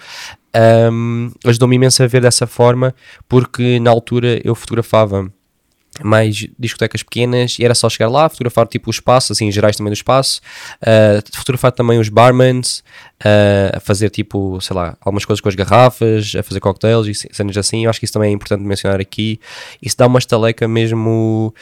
Um, 0.91 1.31
Ajudou-me 1.45 1.77
imenso 1.77 2.03
a 2.03 2.07
ver 2.07 2.23
dessa 2.23 2.47
forma, 2.47 2.95
porque 3.29 3.79
na 3.79 3.91
altura 3.91 4.41
eu 4.43 4.55
fotografava 4.55 5.31
mais 6.03 6.47
discotecas 6.59 7.03
pequenas 7.03 7.59
e 7.59 7.65
era 7.65 7.75
só 7.75 7.89
chegar 7.91 8.09
lá, 8.09 8.27
fotografar 8.29 8.67
tipo 8.67 8.89
o 8.89 8.91
espaço, 8.91 9.33
assim, 9.33 9.53
gerais 9.53 9.77
também 9.77 9.91
do 9.91 9.95
espaço, 9.95 10.41
uh, 10.81 11.37
fotografar 11.37 11.71
também 11.73 11.99
os 11.99 12.09
barmans, 12.09 12.83
uh, 13.21 13.77
a 13.77 13.81
fazer 13.81 14.09
tipo, 14.09 14.59
sei 14.63 14.75
lá, 14.75 14.97
algumas 15.03 15.27
coisas 15.27 15.43
com 15.43 15.51
as 15.51 15.55
garrafas, 15.55 16.33
a 16.35 16.43
fazer 16.43 16.61
cocktails 16.61 17.07
e 17.07 17.35
cenas 17.35 17.57
assim, 17.59 17.85
eu 17.85 17.91
acho 17.91 17.99
que 17.99 18.07
isso 18.07 18.15
também 18.15 18.31
é 18.31 18.33
importante 18.33 18.63
mencionar 18.63 19.01
aqui, 19.01 19.39
isso 19.83 19.97
dá 19.99 20.07
uma 20.07 20.19
estaleca 20.19 20.67
mesmo 20.67 21.55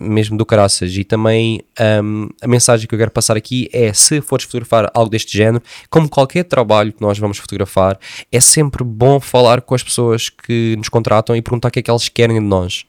mesmo 0.00 0.36
do 0.36 0.44
caraças. 0.46 0.96
E 0.96 1.04
também 1.04 1.60
um, 2.02 2.28
a 2.42 2.46
mensagem 2.46 2.86
que 2.86 2.94
eu 2.94 2.98
quero 2.98 3.10
passar 3.10 3.36
aqui 3.36 3.68
é: 3.72 3.92
se 3.92 4.20
fores 4.20 4.44
fotografar 4.44 4.90
algo 4.94 5.10
deste 5.10 5.36
género, 5.36 5.62
como 5.90 6.08
qualquer 6.08 6.44
trabalho 6.44 6.92
que 6.92 7.00
nós 7.00 7.18
vamos 7.18 7.38
fotografar, 7.38 7.98
é 8.30 8.40
sempre 8.40 8.84
bom 8.84 9.20
falar 9.20 9.60
com 9.60 9.74
as 9.74 9.82
pessoas 9.82 10.28
que 10.28 10.74
nos 10.76 10.88
contratam 10.88 11.34
e 11.36 11.42
perguntar 11.42 11.68
o 11.68 11.70
que 11.70 11.80
é 11.80 11.82
que 11.82 11.90
elas 11.90 12.08
querem 12.08 12.40
de 12.40 12.46
nós. 12.46 12.84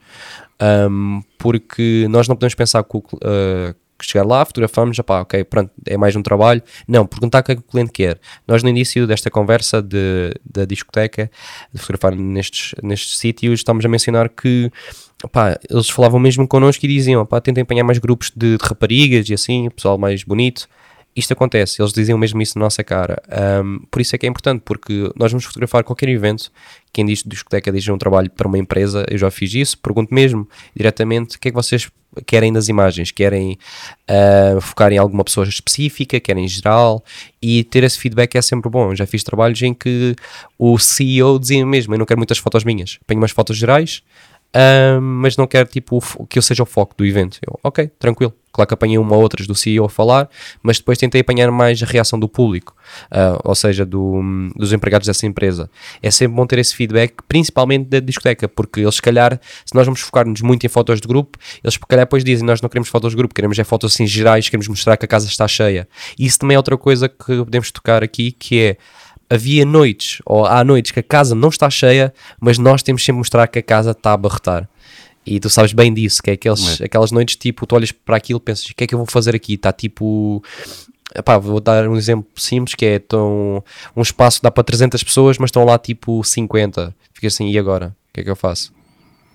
Um, 0.59 1.21
porque 1.37 2.07
nós 2.09 2.27
não 2.27 2.35
podemos 2.35 2.55
pensar 2.55 2.83
que, 2.83 2.97
uh, 2.97 3.75
chegar 4.01 4.25
lá, 4.25 4.43
fotografamos, 4.45 4.95
já 4.95 5.03
pá, 5.03 5.21
ok, 5.21 5.43
pronto, 5.43 5.71
é 5.85 5.97
mais 5.97 6.15
um 6.15 6.21
trabalho. 6.21 6.61
Não, 6.87 7.05
perguntar 7.05 7.39
o 7.39 7.43
que 7.43 7.51
é 7.51 7.55
que 7.55 7.61
o 7.61 7.63
cliente 7.63 7.91
quer. 7.91 8.19
Nós 8.47 8.63
no 8.63 8.69
início 8.69 9.07
desta 9.07 9.29
conversa 9.29 9.81
de, 9.81 10.33
da 10.45 10.65
discoteca, 10.65 11.31
de 11.73 11.79
fotografar 11.79 12.15
nestes, 12.15 12.75
nestes 12.83 13.17
sítios, 13.17 13.59
estamos 13.59 13.85
a 13.85 13.89
mencionar 13.89 14.29
que 14.29 14.71
Pá, 15.31 15.59
eles 15.69 15.89
falavam 15.89 16.19
mesmo 16.19 16.47
connosco 16.47 16.85
e 16.85 16.87
diziam: 16.87 17.25
pá, 17.25 17.41
tentem 17.41 17.63
apanhar 17.63 17.83
mais 17.83 17.97
grupos 17.97 18.31
de, 18.35 18.57
de, 18.57 18.63
raparigas 18.63 19.27
e 19.29 19.33
assim, 19.33 19.69
pessoal 19.69 19.97
mais 19.97 20.23
bonito. 20.23 20.67
Isto 21.15 21.33
acontece, 21.33 21.81
eles 21.81 21.91
diziam 21.91 22.15
mesmo 22.15 22.39
isso 22.43 22.59
na 22.59 22.65
nossa 22.65 22.83
cara. 22.83 23.19
Um, 23.63 23.79
por 23.89 23.99
isso 23.99 24.15
é 24.15 24.19
que 24.19 24.27
é 24.27 24.29
importante, 24.29 24.61
porque 24.63 25.11
nós 25.15 25.31
vamos 25.31 25.45
fotografar 25.45 25.83
qualquer 25.83 26.09
evento. 26.09 26.51
Quem 26.93 27.07
diz 27.07 27.23
discoteca 27.25 27.71
diz 27.71 27.87
um 27.87 27.97
trabalho 27.97 28.29
para 28.29 28.47
uma 28.47 28.59
empresa, 28.59 29.03
eu 29.09 29.17
já 29.17 29.31
fiz 29.31 29.51
isso. 29.55 29.79
Pergunto 29.79 30.13
mesmo 30.13 30.47
diretamente 30.75 31.35
o 31.35 31.39
que 31.39 31.47
é 31.47 31.51
que 31.51 31.55
vocês 31.55 31.89
querem 32.23 32.53
das 32.53 32.67
imagens, 32.67 33.09
querem 33.11 33.57
uh, 34.07 34.61
focar 34.61 34.91
em 34.91 34.99
alguma 34.99 35.23
pessoa 35.23 35.47
específica, 35.47 36.19
querem 36.19 36.45
em 36.45 36.47
geral, 36.47 37.03
e 37.41 37.63
ter 37.63 37.83
esse 37.83 37.97
feedback 37.97 38.35
é 38.35 38.41
sempre 38.43 38.69
bom. 38.69 38.91
Eu 38.91 38.95
já 38.95 39.07
fiz 39.07 39.23
trabalhos 39.23 39.59
em 39.63 39.73
que 39.73 40.15
o 40.57 40.77
CEO 40.77 41.39
dizia 41.39 41.65
mesmo: 41.65 41.95
Eu 41.95 41.97
não 41.97 42.05
quero 42.05 42.19
muitas 42.19 42.37
fotos 42.37 42.63
minhas, 42.63 42.99
tenho 43.07 43.19
umas 43.19 43.31
fotos 43.31 43.57
gerais, 43.57 44.03
mas 45.01 45.37
não 45.37 45.47
quero 45.47 45.67
tipo, 45.67 45.99
que 46.27 46.37
eu 46.37 46.41
seja 46.41 46.63
o 46.63 46.65
foco 46.65 46.95
do 46.97 47.05
evento. 47.05 47.39
Eu, 47.45 47.59
ok, 47.63 47.89
tranquilo. 47.99 48.33
Claro 48.57 48.67
que 48.69 48.73
apanhei 48.73 48.97
uma 48.97 49.15
ou 49.15 49.21
outras 49.21 49.45
do 49.45 49.53
CEO 49.53 49.85
a 49.85 49.89
falar, 49.89 50.27
mas 50.63 50.79
depois 50.79 50.97
tentei 50.97 51.21
apanhar 51.21 51.51
mais 51.51 51.83
a 51.83 51.85
reação 51.85 52.19
do 52.19 52.27
público, 52.27 52.75
uh, 53.11 53.39
ou 53.43 53.53
seja, 53.53 53.85
do, 53.85 54.19
dos 54.55 54.73
empregados 54.73 55.05
dessa 55.05 55.27
empresa. 55.27 55.69
É 56.01 56.09
sempre 56.09 56.35
bom 56.35 56.47
ter 56.47 56.57
esse 56.57 56.75
feedback, 56.75 57.13
principalmente 57.27 57.87
da 57.87 57.99
discoteca, 57.99 58.47
porque 58.47 58.79
eles, 58.79 58.95
se 58.95 59.01
calhar, 59.01 59.39
se 59.63 59.75
nós 59.75 59.85
vamos 59.85 59.99
focar-nos 59.99 60.41
muito 60.41 60.65
em 60.65 60.69
fotos 60.69 60.99
de 60.99 61.07
grupo, 61.07 61.37
eles, 61.63 61.75
se 61.75 61.79
calhar, 61.87 62.05
depois 62.05 62.23
dizem: 62.23 62.47
Nós 62.47 62.59
não 62.59 62.67
queremos 62.67 62.89
fotos 62.89 63.11
de 63.11 63.17
grupo, 63.17 63.35
queremos 63.35 63.59
é 63.59 63.63
fotos 63.63 63.93
assim 63.93 64.07
gerais, 64.07 64.49
queremos 64.49 64.67
mostrar 64.67 64.97
que 64.97 65.05
a 65.05 65.07
casa 65.07 65.27
está 65.27 65.47
cheia. 65.47 65.87
Isso 66.17 66.39
também 66.39 66.55
é 66.55 66.57
outra 66.57 66.77
coisa 66.77 67.07
que 67.07 67.37
podemos 67.37 67.69
tocar 67.69 68.03
aqui, 68.03 68.31
que 68.31 68.59
é 68.59 68.77
havia 69.29 69.65
noites, 69.65 70.21
ou 70.25 70.45
há 70.45 70.63
noites 70.63 70.91
que 70.91 70.99
a 70.99 71.03
casa 71.03 71.35
não 71.35 71.49
está 71.49 71.69
cheia, 71.69 72.13
mas 72.39 72.57
nós 72.57 72.81
temos 72.81 73.03
sempre 73.03 73.19
mostrar 73.19 73.47
que 73.47 73.59
a 73.59 73.63
casa 73.63 73.91
está 73.91 74.11
a 74.11 74.13
abarrotar. 74.13 74.67
E 75.25 75.39
tu 75.39 75.49
sabes 75.49 75.73
bem 75.73 75.93
disso, 75.93 76.23
que 76.23 76.29
é 76.29 76.33
aqueles, 76.33 76.79
é. 76.79 76.85
aquelas 76.85 77.11
noites 77.11 77.35
tipo, 77.35 77.67
tu 77.67 77.75
olhas 77.75 77.91
para 77.91 78.15
aquilo 78.15 78.39
e 78.39 78.41
pensas, 78.41 78.65
o 78.69 78.75
que 78.75 78.85
é 78.85 78.87
que 78.87 78.95
eu 78.95 78.99
vou 78.99 79.07
fazer 79.07 79.35
aqui? 79.35 79.55
Está 79.55 79.73
tipo. 79.73 80.41
Epá, 81.13 81.37
vou 81.37 81.59
dar 81.59 81.87
um 81.87 81.95
exemplo 81.95 82.27
simples 82.35 82.75
que 82.75 82.85
é 82.85 82.99
tão, 82.99 83.63
um 83.95 84.01
espaço 84.01 84.43
dá 84.43 84.51
para 84.51 84.63
300 84.63 85.01
pessoas, 85.03 85.37
mas 85.37 85.49
estão 85.49 85.63
lá 85.65 85.77
tipo 85.77 86.23
50. 86.23 86.95
Fica 87.13 87.27
assim, 87.27 87.49
e 87.49 87.57
agora? 87.57 87.95
O 88.09 88.13
que 88.13 88.21
é 88.21 88.23
que 88.23 88.29
eu 88.29 88.35
faço? 88.35 88.73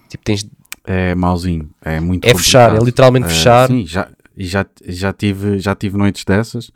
Tipo, 0.09 0.25
tens. 0.25 0.47
É 0.85 1.15
mauzinho, 1.15 1.71
é 1.83 2.01
muito 2.01 2.25
É 2.27 2.35
fechar, 2.35 2.75
é 2.75 2.79
literalmente 2.79 3.27
é, 3.27 3.29
fechar. 3.29 3.69
Sim, 3.69 3.87
já, 3.87 4.09
já, 4.37 4.67
já, 4.87 5.13
tive, 5.13 5.59
já 5.59 5.75
tive 5.75 5.97
noites 5.97 6.25
dessas 6.25 6.73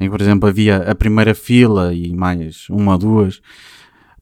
em 0.00 0.04
que, 0.04 0.10
por 0.10 0.20
exemplo, 0.20 0.48
havia 0.48 0.78
a 0.78 0.94
primeira 0.94 1.34
fila 1.34 1.94
e 1.94 2.14
mais 2.14 2.68
uma 2.68 2.92
ou 2.92 2.98
duas. 2.98 3.40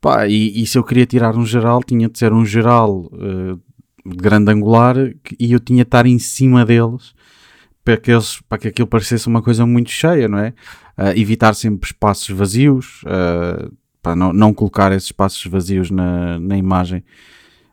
Pá, 0.01 0.27
e, 0.27 0.63
e, 0.63 0.67
se 0.67 0.77
eu 0.77 0.85
queria 0.85 1.07
tirar 1.07 1.37
um 1.37 1.47
geral, 1.47 1.83
tinha 1.83 2.09
de 2.09 2.19
ser 2.19 2.33
um 2.33 2.45
geral 2.45 3.11
uh, 3.13 3.61
grande 4.05 4.53
angular 4.53 4.97
e 5.39 5.53
eu 5.53 5.59
tinha 5.59 5.83
de 5.85 5.89
estar 5.89 6.07
em 6.07 6.19
cima 6.19 6.65
deles 6.65 7.15
para 7.83 7.97
que, 7.97 8.11
eles, 8.11 8.41
para 8.49 8.59
que 8.59 8.69
aquilo 8.69 8.89
parecesse 8.89 9.27
uma 9.27 9.43
coisa 9.43 9.65
muito 9.65 9.91
cheia, 9.91 10.29
não 10.29 10.39
é? 10.39 10.55
Uh, 10.99 11.19
evitar 11.19 11.55
sempre 11.55 11.87
espaços 11.87 12.29
vazios, 12.37 13.03
uh, 13.05 14.15
não, 14.15 14.33
não 14.33 14.53
colocar 14.53 14.93
esses 14.93 15.09
espaços 15.09 15.45
vazios 15.47 15.91
na, 15.91 16.39
na 16.39 16.59
imagem 16.59 17.03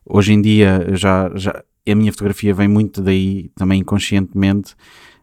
hoje 0.06 0.34
em 0.34 0.42
dia 0.42 0.88
já, 0.94 1.32
já 1.36 1.64
a 1.90 1.96
minha 1.96 2.12
fotografia 2.12 2.54
vem 2.54 2.68
muito 2.68 3.02
daí, 3.02 3.50
também 3.56 3.80
inconscientemente, 3.80 4.76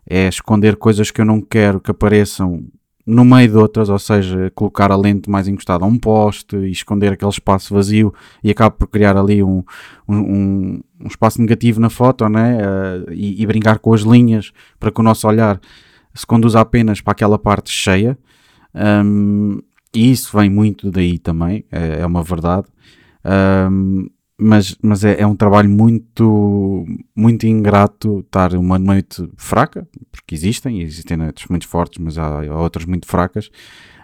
é 0.08 0.28
esconder 0.28 0.76
coisas 0.76 1.10
que 1.10 1.20
eu 1.20 1.24
não 1.24 1.40
quero 1.40 1.80
que 1.80 1.90
apareçam 1.90 2.64
no 3.06 3.24
meio 3.24 3.48
de 3.48 3.56
outras, 3.56 3.88
ou 3.88 3.98
seja, 3.98 4.50
colocar 4.54 4.92
a 4.92 4.96
lente 4.96 5.30
mais 5.30 5.48
encostada 5.48 5.82
a 5.84 5.88
um 5.88 5.98
poste 5.98 6.56
e 6.56 6.70
esconder 6.70 7.12
aquele 7.12 7.30
espaço 7.30 7.72
vazio 7.72 8.12
e 8.44 8.50
acaba 8.50 8.70
por 8.70 8.86
criar 8.86 9.16
ali 9.16 9.42
um, 9.42 9.64
um, 10.06 10.80
um 11.00 11.06
espaço 11.06 11.40
negativo 11.40 11.80
na 11.80 11.88
foto 11.88 12.28
né? 12.28 12.58
Uh, 12.58 13.12
e, 13.12 13.42
e, 13.42 13.46
brincar 13.46 13.78
com 13.78 13.94
as 13.94 14.02
linhas 14.02 14.52
para 14.78 14.90
que 14.90 15.00
o 15.00 15.02
nosso 15.02 15.26
olhar 15.26 15.58
se 16.12 16.26
conduza 16.26 16.60
apenas 16.60 17.00
para 17.00 17.12
aquela 17.12 17.38
parte 17.38 17.70
cheia. 17.70 18.18
Um, 18.74 19.58
e 19.94 20.10
isso 20.10 20.36
vem 20.36 20.50
muito 20.50 20.90
daí 20.90 21.18
também, 21.18 21.64
é, 21.72 22.00
é 22.00 22.06
uma 22.06 22.22
verdade. 22.22 22.66
Um, 23.70 24.06
mas, 24.40 24.76
mas 24.80 25.04
é, 25.04 25.20
é, 25.20 25.26
um 25.26 25.34
trabalho 25.34 25.68
muito, 25.68 26.86
muito 27.14 27.46
ingrato 27.46 28.20
estar 28.20 28.54
uma 28.54 28.78
noite 28.78 29.28
fraca, 29.36 29.86
porque 30.12 30.34
existem, 30.34 30.80
existem 30.80 31.16
noites 31.16 31.48
muito 31.48 31.66
fortes, 31.66 31.98
mas 32.02 32.16
há, 32.16 32.42
há 32.44 32.60
outras 32.60 32.86
muito 32.86 33.06
fracas, 33.06 33.50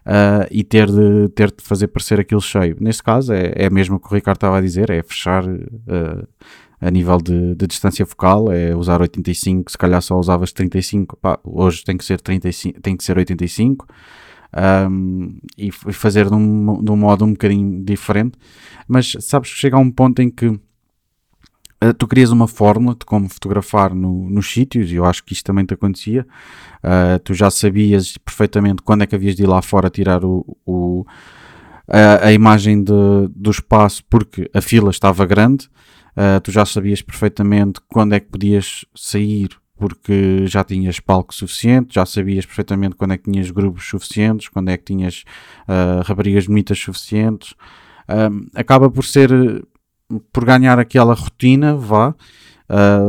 uh, 0.05 0.47
e 0.51 0.65
ter 0.65 0.91
de, 0.91 1.29
ter 1.31 1.53
de 1.53 1.63
fazer 1.63 1.87
parecer 1.87 2.19
aquilo 2.19 2.41
cheio. 2.41 2.77
Neste 2.81 3.03
caso 3.03 3.33
é, 3.33 3.53
é 3.55 3.71
mesmo 3.71 3.97
o 3.97 4.01
que 4.01 4.11
o 4.11 4.15
Ricardo 4.15 4.39
estava 4.39 4.59
a 4.59 4.61
dizer, 4.61 4.91
é 4.91 5.03
fechar 5.03 5.45
uh, 5.47 6.29
a 6.81 6.91
nível 6.91 7.19
de, 7.19 7.55
de, 7.55 7.67
distância 7.69 8.05
focal, 8.05 8.51
é 8.51 8.75
usar 8.75 9.01
85, 9.01 9.71
se 9.71 9.79
calhar 9.79 10.03
só 10.03 10.19
usavas 10.19 10.53
35, 10.53 11.17
pá, 11.17 11.39
hoje 11.45 11.85
tem 11.85 11.97
que 11.97 12.05
ser 12.05 12.21
35, 12.21 12.81
tem 12.81 12.97
que 12.97 13.05
ser 13.05 13.17
85, 13.17 13.87
um, 14.89 15.39
e 15.59 15.71
fazer 15.73 16.29
de 16.29 16.35
um, 16.35 16.83
de 16.83 16.91
um 16.91 16.97
modo 16.97 17.25
um 17.25 17.33
bocadinho 17.33 17.85
diferente. 17.85 18.39
Mas 18.87 19.17
sabes 19.21 19.53
que 19.53 19.59
chega 19.59 19.77
a 19.77 19.81
um 19.81 19.91
ponto 19.91 20.23
em 20.23 20.31
que 20.31 20.47
uh, 20.47 20.61
tu 21.99 22.07
crias 22.07 22.31
uma 22.31 22.47
fórmula 22.47 22.95
de 22.95 23.05
como 23.05 23.29
fotografar 23.29 23.95
no, 23.95 24.31
nos 24.31 24.51
sítios, 24.51 24.91
e 24.91 24.95
eu 24.95 25.05
acho 25.05 25.25
que 25.25 25.33
isto 25.33 25.45
também 25.45 25.65
te 25.65 25.75
acontecia. 25.75 26.27
Uh, 26.83 27.19
tu 27.25 27.35
já 27.35 27.51
sabias 27.51 28.17
perfeitamente 28.19 28.83
quando 28.83 29.03
é 29.03 29.07
que 29.07 29.15
havias 29.15 29.35
de 29.35 29.43
ir 29.43 29.47
lá 29.47 29.61
fora 29.61 29.91
tirar 29.91 30.25
o, 30.25 30.57
o 30.65 31.05
a, 31.89 32.29
a, 32.29 32.33
imagem 32.33 32.83
de, 32.83 32.93
do 33.35 33.51
espaço 33.51 34.03
porque 34.09 34.51
a 34.55 34.61
fila 34.61 34.91
estava 34.91 35.27
grande. 35.27 35.69
Uh, 36.17 36.41
tu 36.41 36.53
já 36.53 36.65
sabias 36.65 37.03
perfeitamente 37.03 37.81
quando 37.89 38.15
é 38.15 38.21
que 38.21 38.29
podias 38.31 38.85
sair 38.95 39.49
porque 39.77 40.47
já 40.47 40.63
tinhas 40.63 41.01
palco 41.01 41.35
suficiente, 41.35 41.95
já 41.95 42.07
sabias 42.07 42.47
perfeitamente 42.47 42.95
quando 42.95 43.13
é 43.13 43.19
que 43.19 43.31
tinhas 43.31 43.51
grupos 43.51 43.89
suficientes, 43.89 44.49
quando 44.49 44.71
é 44.71 44.77
que 44.77 44.85
tinhas 44.85 45.25
uh, 45.69 46.03
raparigas 46.05 46.47
bonitas 46.47 46.79
suficientes. 46.79 47.55
Um, 48.09 48.47
acaba 48.55 48.91
por 48.91 49.05
ser, 49.05 49.31
por 50.33 50.45
ganhar 50.45 50.79
aquela 50.79 51.15
rotina, 51.15 51.75
vá, 51.75 52.15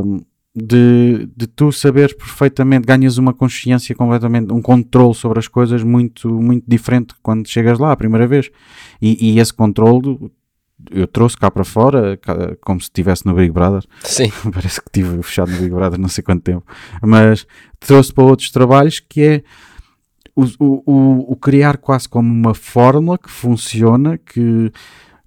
um, 0.04 0.22
de, 0.56 1.30
de 1.36 1.48
tu 1.48 1.72
saberes 1.72 2.14
perfeitamente, 2.14 2.86
ganhas 2.88 3.18
uma 3.18 3.34
consciência 3.34 3.94
completamente, 3.94 4.54
um 4.54 4.62
controle 4.62 5.14
sobre 5.14 5.38
as 5.38 5.48
coisas 5.48 5.84
muito, 5.84 6.30
muito 6.30 6.64
diferente 6.66 7.14
quando 7.22 7.48
chegas 7.48 7.78
lá 7.78 7.92
a 7.92 7.98
primeira 7.98 8.26
vez. 8.26 8.50
E, 9.02 9.34
e 9.34 9.40
esse 9.40 9.54
controle 9.54 10.32
eu 10.92 11.08
trouxe 11.08 11.38
cá 11.38 11.50
para 11.50 11.64
fora, 11.64 12.20
como 12.62 12.80
se 12.80 12.86
estivesse 12.86 13.26
no 13.26 13.34
Big 13.34 13.52
Brother. 13.52 13.84
Sim. 14.04 14.32
Parece 14.54 14.82
que 14.82 14.88
estive 14.88 15.22
fechado 15.24 15.52
no 15.52 15.58
Big 15.58 15.70
Brother 15.70 16.00
não 16.00 16.10
sei 16.10 16.24
quanto 16.24 16.44
tempo. 16.44 16.66
Mas 17.02 17.48
trouxe 17.80 18.14
para 18.14 18.24
outros 18.24 18.52
trabalhos 18.52 19.00
que 19.00 19.22
é 19.22 19.44
o, 20.36 20.44
o, 20.86 21.32
o 21.32 21.36
criar 21.38 21.78
quase 21.78 22.10
como 22.10 22.32
uma 22.32 22.54
fórmula 22.54 23.18
que 23.18 23.30
funciona, 23.30 24.18
que, 24.18 24.72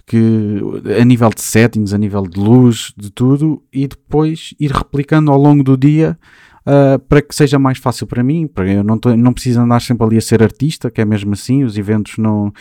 que 0.06 0.60
a 1.00 1.04
nível 1.04 1.30
de 1.30 1.40
settings, 1.40 1.94
a 1.94 1.98
nível 1.98 2.22
de 2.22 2.38
luz, 2.38 2.92
de 2.96 3.10
tudo, 3.10 3.62
e 3.72 3.88
depois 3.88 4.54
ir 4.60 4.70
replicando 4.70 5.32
ao 5.32 5.38
longo 5.38 5.64
do 5.64 5.76
dia 5.76 6.18
uh, 6.66 6.98
para 6.98 7.22
que 7.22 7.34
seja 7.34 7.58
mais 7.58 7.78
fácil 7.78 8.06
para 8.06 8.22
mim, 8.22 8.46
para 8.46 8.70
eu 8.70 8.84
não, 8.84 8.98
tô, 8.98 9.16
não 9.16 9.32
preciso 9.32 9.60
andar 9.60 9.80
sempre 9.80 10.06
ali 10.06 10.18
a 10.18 10.20
ser 10.20 10.42
artista, 10.42 10.90
que 10.90 11.00
é 11.00 11.04
mesmo 11.06 11.32
assim, 11.32 11.64
os 11.64 11.78
eventos 11.78 12.18
não 12.18 12.52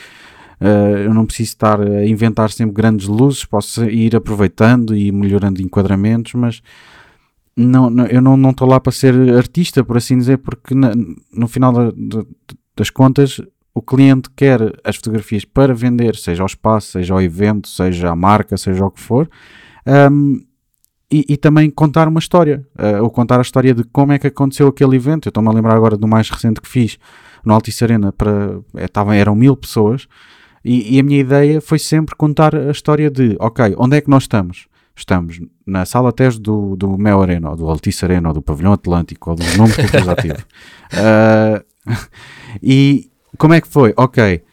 Uh, 0.59 0.97
eu 1.05 1.13
não 1.13 1.25
preciso 1.25 1.49
estar 1.49 1.79
a 1.79 2.05
inventar 2.05 2.49
sempre 2.51 2.75
grandes 2.75 3.07
luzes, 3.07 3.45
posso 3.45 3.83
ir 3.85 4.15
aproveitando 4.15 4.95
e 4.95 5.11
melhorando 5.11 5.61
enquadramentos, 5.61 6.33
mas 6.33 6.61
não, 7.55 7.89
não 7.89 8.05
eu 8.07 8.21
não 8.21 8.49
estou 8.49 8.67
lá 8.67 8.79
para 8.79 8.91
ser 8.91 9.13
artista, 9.35 9.83
por 9.83 9.97
assim 9.97 10.17
dizer, 10.17 10.39
porque 10.39 10.73
na, 10.73 10.93
no 11.31 11.47
final 11.47 11.71
da, 11.71 11.91
das 12.75 12.89
contas 12.89 13.39
o 13.73 13.81
cliente 13.81 14.29
quer 14.35 14.59
as 14.83 14.95
fotografias 14.95 15.45
para 15.45 15.73
vender, 15.73 16.15
seja 16.15 16.41
ao 16.41 16.47
espaço, 16.47 16.93
seja 16.93 17.13
ao 17.13 17.21
evento, 17.21 17.67
seja 17.67 18.09
à 18.09 18.15
marca, 18.15 18.57
seja 18.57 18.83
o 18.83 18.89
que 18.89 18.99
for, 18.99 19.29
um, 20.11 20.41
e, 21.09 21.23
e, 21.29 21.37
também 21.37 21.69
contar 21.69 22.07
uma 22.07 22.19
história, 22.19 22.67
uh, 22.77 23.01
ou 23.01 23.09
contar 23.09 23.37
a 23.37 23.41
história 23.41 23.73
de 23.73 23.83
como 23.85 24.11
é 24.11 24.19
que 24.19 24.27
aconteceu 24.27 24.67
aquele 24.67 24.97
evento. 24.97 25.27
Eu 25.27 25.29
estou-me 25.29 25.47
a 25.47 25.53
lembrar 25.53 25.73
agora 25.73 25.95
do 25.95 26.05
mais 26.05 26.29
recente 26.29 26.59
que 26.59 26.67
fiz 26.67 26.97
no 27.45 27.53
Altice 27.53 27.81
Arena, 27.83 28.11
para, 28.11 28.59
é, 28.75 29.17
eram 29.17 29.33
mil 29.33 29.55
pessoas, 29.55 30.05
e, 30.67 30.95
e, 30.95 30.99
a 30.99 31.03
minha 31.03 31.19
ideia 31.19 31.61
foi 31.61 31.79
sempre 31.79 32.15
contar 32.15 32.53
a 32.53 32.71
história 32.71 33.09
de, 33.09 33.37
ok, 33.39 33.73
onde 33.77 33.97
é 33.97 34.01
que 34.01 34.09
nós 34.09 34.23
estamos? 34.23 34.67
Estamos 34.95 35.39
na 35.65 35.85
sala 35.85 36.11
teste 36.11 36.41
do, 36.41 36.75
do 36.75 36.97
Mel 36.97 37.21
Arena, 37.21 37.51
ou 37.51 37.55
do 37.55 37.69
Altice 37.69 38.03
Arena, 38.03 38.29
ou 38.29 38.33
do 38.33 38.41
Pavilhão 38.41 38.73
Atlântico, 38.73 39.29
ou 39.29 39.35
dos 39.35 39.55
nomes 39.55 39.75
que 39.75 39.95
eu 39.95 40.03
já 40.03 40.15
tive. 40.15 40.39
Uh, 40.93 41.63
e 42.61 43.09
como 43.37 43.53
é 43.53 43.61
que 43.61 43.67
foi? 43.67 43.93
Ok, 43.95 44.43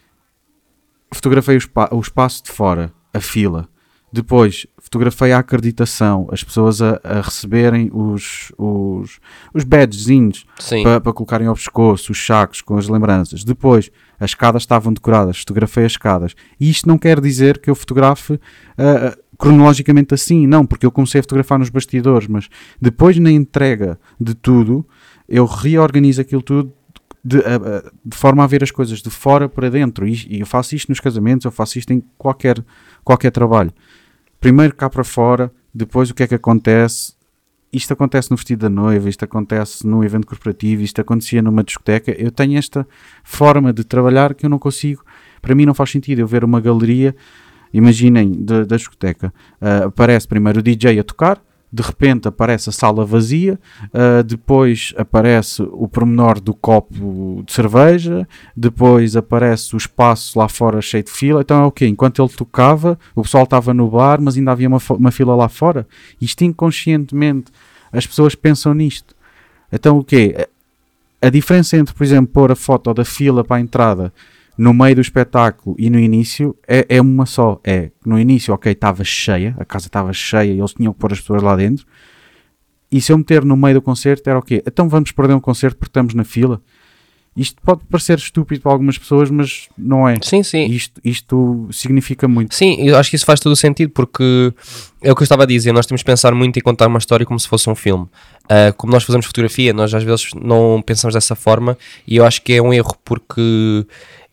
fotografei 1.13 1.57
o, 1.57 1.97
o 1.97 2.01
espaço 2.01 2.45
de 2.45 2.51
fora, 2.51 2.93
a 3.13 3.21
fila. 3.21 3.69
Depois 4.13 4.67
fotografei 4.95 5.33
a 5.33 5.39
acreditação, 5.39 6.29
as 6.31 6.45
pessoas 6.45 6.81
a, 6.81 7.01
a 7.03 7.21
receberem 7.21 7.91
os, 7.93 8.53
os, 8.57 9.19
os 9.53 9.65
badgezinhos 9.65 10.47
para 10.85 11.01
pa 11.01 11.13
colocarem 11.13 11.49
ao 11.49 11.55
pescoço, 11.55 12.13
os 12.13 12.25
sacos 12.25 12.61
com 12.61 12.77
as 12.77 12.89
lembranças. 12.89 13.43
Depois 13.43 13.91
as 14.21 14.31
escadas 14.31 14.63
estavam 14.63 14.93
decoradas, 14.93 15.41
fotografei 15.41 15.85
as 15.85 15.93
escadas. 15.93 16.35
E 16.61 16.71
isto 16.71 16.89
não 16.89 16.97
quer 16.97 17.21
dizer 17.21 17.59
que 17.59 17.69
eu 17.69 17.75
fotografe 17.75 18.35
uh, 18.35 19.23
cronologicamente 19.37 20.15
assim, 20.15 20.47
não, 20.47 20.65
porque 20.65 20.87
eu 20.87 20.93
comecei 20.93 21.19
a 21.19 21.23
fotografar 21.23 21.59
nos 21.59 21.71
bastidores, 21.71 22.29
mas 22.29 22.49
depois 22.81 23.19
na 23.19 23.33
entrega 23.33 23.99
de 24.21 24.33
tudo, 24.33 24.87
eu 25.29 25.45
reorganizo 25.45 26.21
aquilo 26.21 26.43
tudo 26.43 26.73
de, 27.25 27.39
uh, 27.39 27.91
de, 28.05 28.17
forma 28.17 28.45
a 28.45 28.47
ver 28.47 28.63
as 28.63 28.71
coisas 28.71 29.03
de 29.03 29.11
fora 29.11 29.49
para 29.49 29.69
dentro. 29.69 30.07
E, 30.07 30.37
e, 30.37 30.41
eu 30.41 30.47
faço 30.47 30.77
isto 30.77 30.89
nos 30.89 31.01
casamentos, 31.01 31.45
eu 31.45 31.51
faço 31.51 31.81
isto 31.81 31.93
em 31.93 32.01
qualquer, 32.17 32.65
qualquer 33.03 33.33
trabalho. 33.33 33.73
Primeiro 34.45 34.75
cá 34.75 34.91
para 34.91 35.03
fora, 35.03 35.51
depois 35.75 36.11
o 36.11 36.15
que 36.15 36.23
é 36.23 36.27
que 36.27 36.35
acontece, 36.35 37.15
isto 37.73 37.95
acontece 37.95 38.31
no 38.31 38.37
vestido 38.37 38.59
da 38.59 38.69
noiva, 38.69 39.09
isto 39.09 39.25
acontece 39.25 39.87
num 39.87 40.05
evento 40.05 40.27
corporativo, 40.27 40.83
isto 40.83 41.01
acontecia 41.01 41.41
numa 41.41 41.65
discoteca. 41.65 42.13
Eu 42.13 42.31
tenho 42.31 42.59
esta 42.59 42.87
forma 43.23 43.73
de 43.73 43.85
trabalhar 43.85 44.35
que 44.35 44.45
eu 44.45 44.51
não 44.51 44.59
consigo. 44.59 45.03
Para 45.41 45.55
mim 45.55 45.65
não 45.65 45.73
faz 45.73 45.93
sentido 45.93 46.19
eu 46.19 46.27
ver 46.27 46.45
uma 46.45 46.61
galeria, 46.61 47.17
imaginem, 47.73 48.45
da, 48.45 48.65
discoteca. 48.65 49.33
Uh, 49.63 49.87
aparece 49.87 50.29
primeiro 50.29 50.61
o 50.61 50.63
DJ 50.63 50.99
a 50.99 51.05
tocar, 51.05 51.43
de 51.75 51.83
repente 51.83 52.29
aparece 52.29 52.69
a 52.69 52.73
sala 52.73 53.05
vazia, 53.05 53.59
uh, 53.87 54.23
depois 54.23 54.95
aparece 54.97 55.61
o 55.61 55.89
pormenor 55.89 56.41
do 56.41 56.55
copo 56.55 57.43
de 57.45 57.53
cerveja, 57.53 58.29
depois 58.57 59.17
aparece 59.17 59.75
o 59.75 59.77
espaço 59.77 60.39
lá 60.39 60.49
fora 60.49 60.81
cheio 60.81 61.03
de 61.03 61.11
fila. 61.11 61.41
Então 61.41 61.65
é 61.65 61.67
o 61.67 61.73
quê? 61.73 61.89
Enquanto 61.89 62.23
ele 62.23 62.31
tocava, 62.31 62.97
o 63.13 63.23
pessoal 63.23 63.43
estava 63.43 63.75
no 63.75 63.91
bar, 63.91 64.21
mas 64.21 64.37
ainda 64.37 64.53
havia 64.53 64.69
uma, 64.69 64.79
uma 64.91 65.11
fila 65.11 65.35
lá 65.35 65.49
fora. 65.49 65.85
Isto 66.21 66.45
inconscientemente, 66.45 67.51
as 67.93 68.07
pessoas 68.07 68.37
pensam 68.37 68.73
nisto. 68.73 69.13
Então 69.73 69.99
o 69.99 70.05
quê? 70.05 70.47
A 71.21 71.29
diferença 71.29 71.77
entre, 71.77 71.93
por 71.93 72.05
exemplo, 72.05 72.33
pôr 72.33 72.53
a 72.53 72.57
foto 72.57 72.95
da 72.95 73.05
fila 73.05 73.43
para 73.43 73.57
a 73.57 73.61
entrada 73.61 74.13
no 74.57 74.73
meio 74.73 74.95
do 74.95 75.01
espetáculo 75.01 75.75
e 75.79 75.91
no 75.91 75.99
início 75.99 76.57
é, 76.67 76.87
é 76.89 77.01
uma 77.01 77.27
só. 77.27 77.61
É 77.65 77.91
no 78.05 78.19
início, 78.19 78.55
ok, 78.55 78.73
estava 78.73 79.03
cheia, 79.05 79.55
a 79.59 79.65
casa 79.65 79.87
estava 79.87 80.13
cheia 80.13 80.53
e 80.53 80.59
eles 80.59 80.73
tinham 80.73 80.93
que 80.93 80.99
pôr 80.99 81.13
as 81.13 81.21
pessoas 81.21 81.43
lá 81.43 81.57
dentro. 81.57 81.87
E 82.91 83.01
se 83.01 83.13
eu 83.13 83.19
meter 83.19 83.45
no 83.45 83.57
meio 83.57 83.75
do 83.75 83.83
concerto 83.83 84.29
era 84.31 84.39
o 84.39 84.43
quê? 84.43 84.63
Então 84.67 84.89
vamos 84.89 85.11
perder 85.11 85.35
um 85.35 85.41
concerto 85.41 85.77
porque 85.77 85.91
estamos 85.91 86.15
na 86.15 86.25
fila. 86.25 86.63
Isto 87.37 87.61
pode 87.63 87.85
parecer 87.87 88.17
estúpido 88.17 88.61
para 88.61 88.71
algumas 88.71 88.97
pessoas, 88.97 89.29
mas 89.29 89.69
não 89.77 90.09
é. 90.09 90.17
Sim, 90.23 90.45
sim. 90.45 90.67
Isto, 90.67 91.01
isto 91.05 91.69
significa 91.73 92.29
muito. 92.29 92.55
Sim, 92.55 92.77
eu 92.79 92.97
acho 92.97 93.11
que 93.11 93.17
isso 93.17 93.27
faz 93.27 93.41
todo 93.41 93.53
o 93.53 93.57
sentido, 93.57 93.91
porque 93.91 94.53
é 95.03 95.11
o 95.11 95.17
que 95.17 95.23
eu 95.23 95.25
estava 95.25 95.43
a 95.43 95.47
dizer, 95.47 95.73
nós 95.73 95.85
temos 95.85 96.03
que 96.03 96.07
pensar 96.07 96.33
muito 96.33 96.57
e 96.57 96.63
contar 96.63 96.87
uma 96.87 96.99
história 96.99 97.27
como 97.27 97.41
se 97.41 97.49
fosse 97.49 97.69
um 97.69 97.75
filme. 97.75 98.05
Uh, 98.45 98.73
como 98.77 98.93
nós 98.93 99.03
fazemos 99.03 99.27
fotografia, 99.27 99.73
nós 99.73 99.93
às 99.93 100.05
vezes 100.05 100.29
não 100.41 100.81
pensamos 100.87 101.15
dessa 101.15 101.35
forma 101.35 101.77
e 102.07 102.17
eu 102.17 102.25
acho 102.25 102.41
que 102.41 102.53
é 102.53 102.63
um 102.63 102.73
erro, 102.73 102.95
porque 103.05 103.85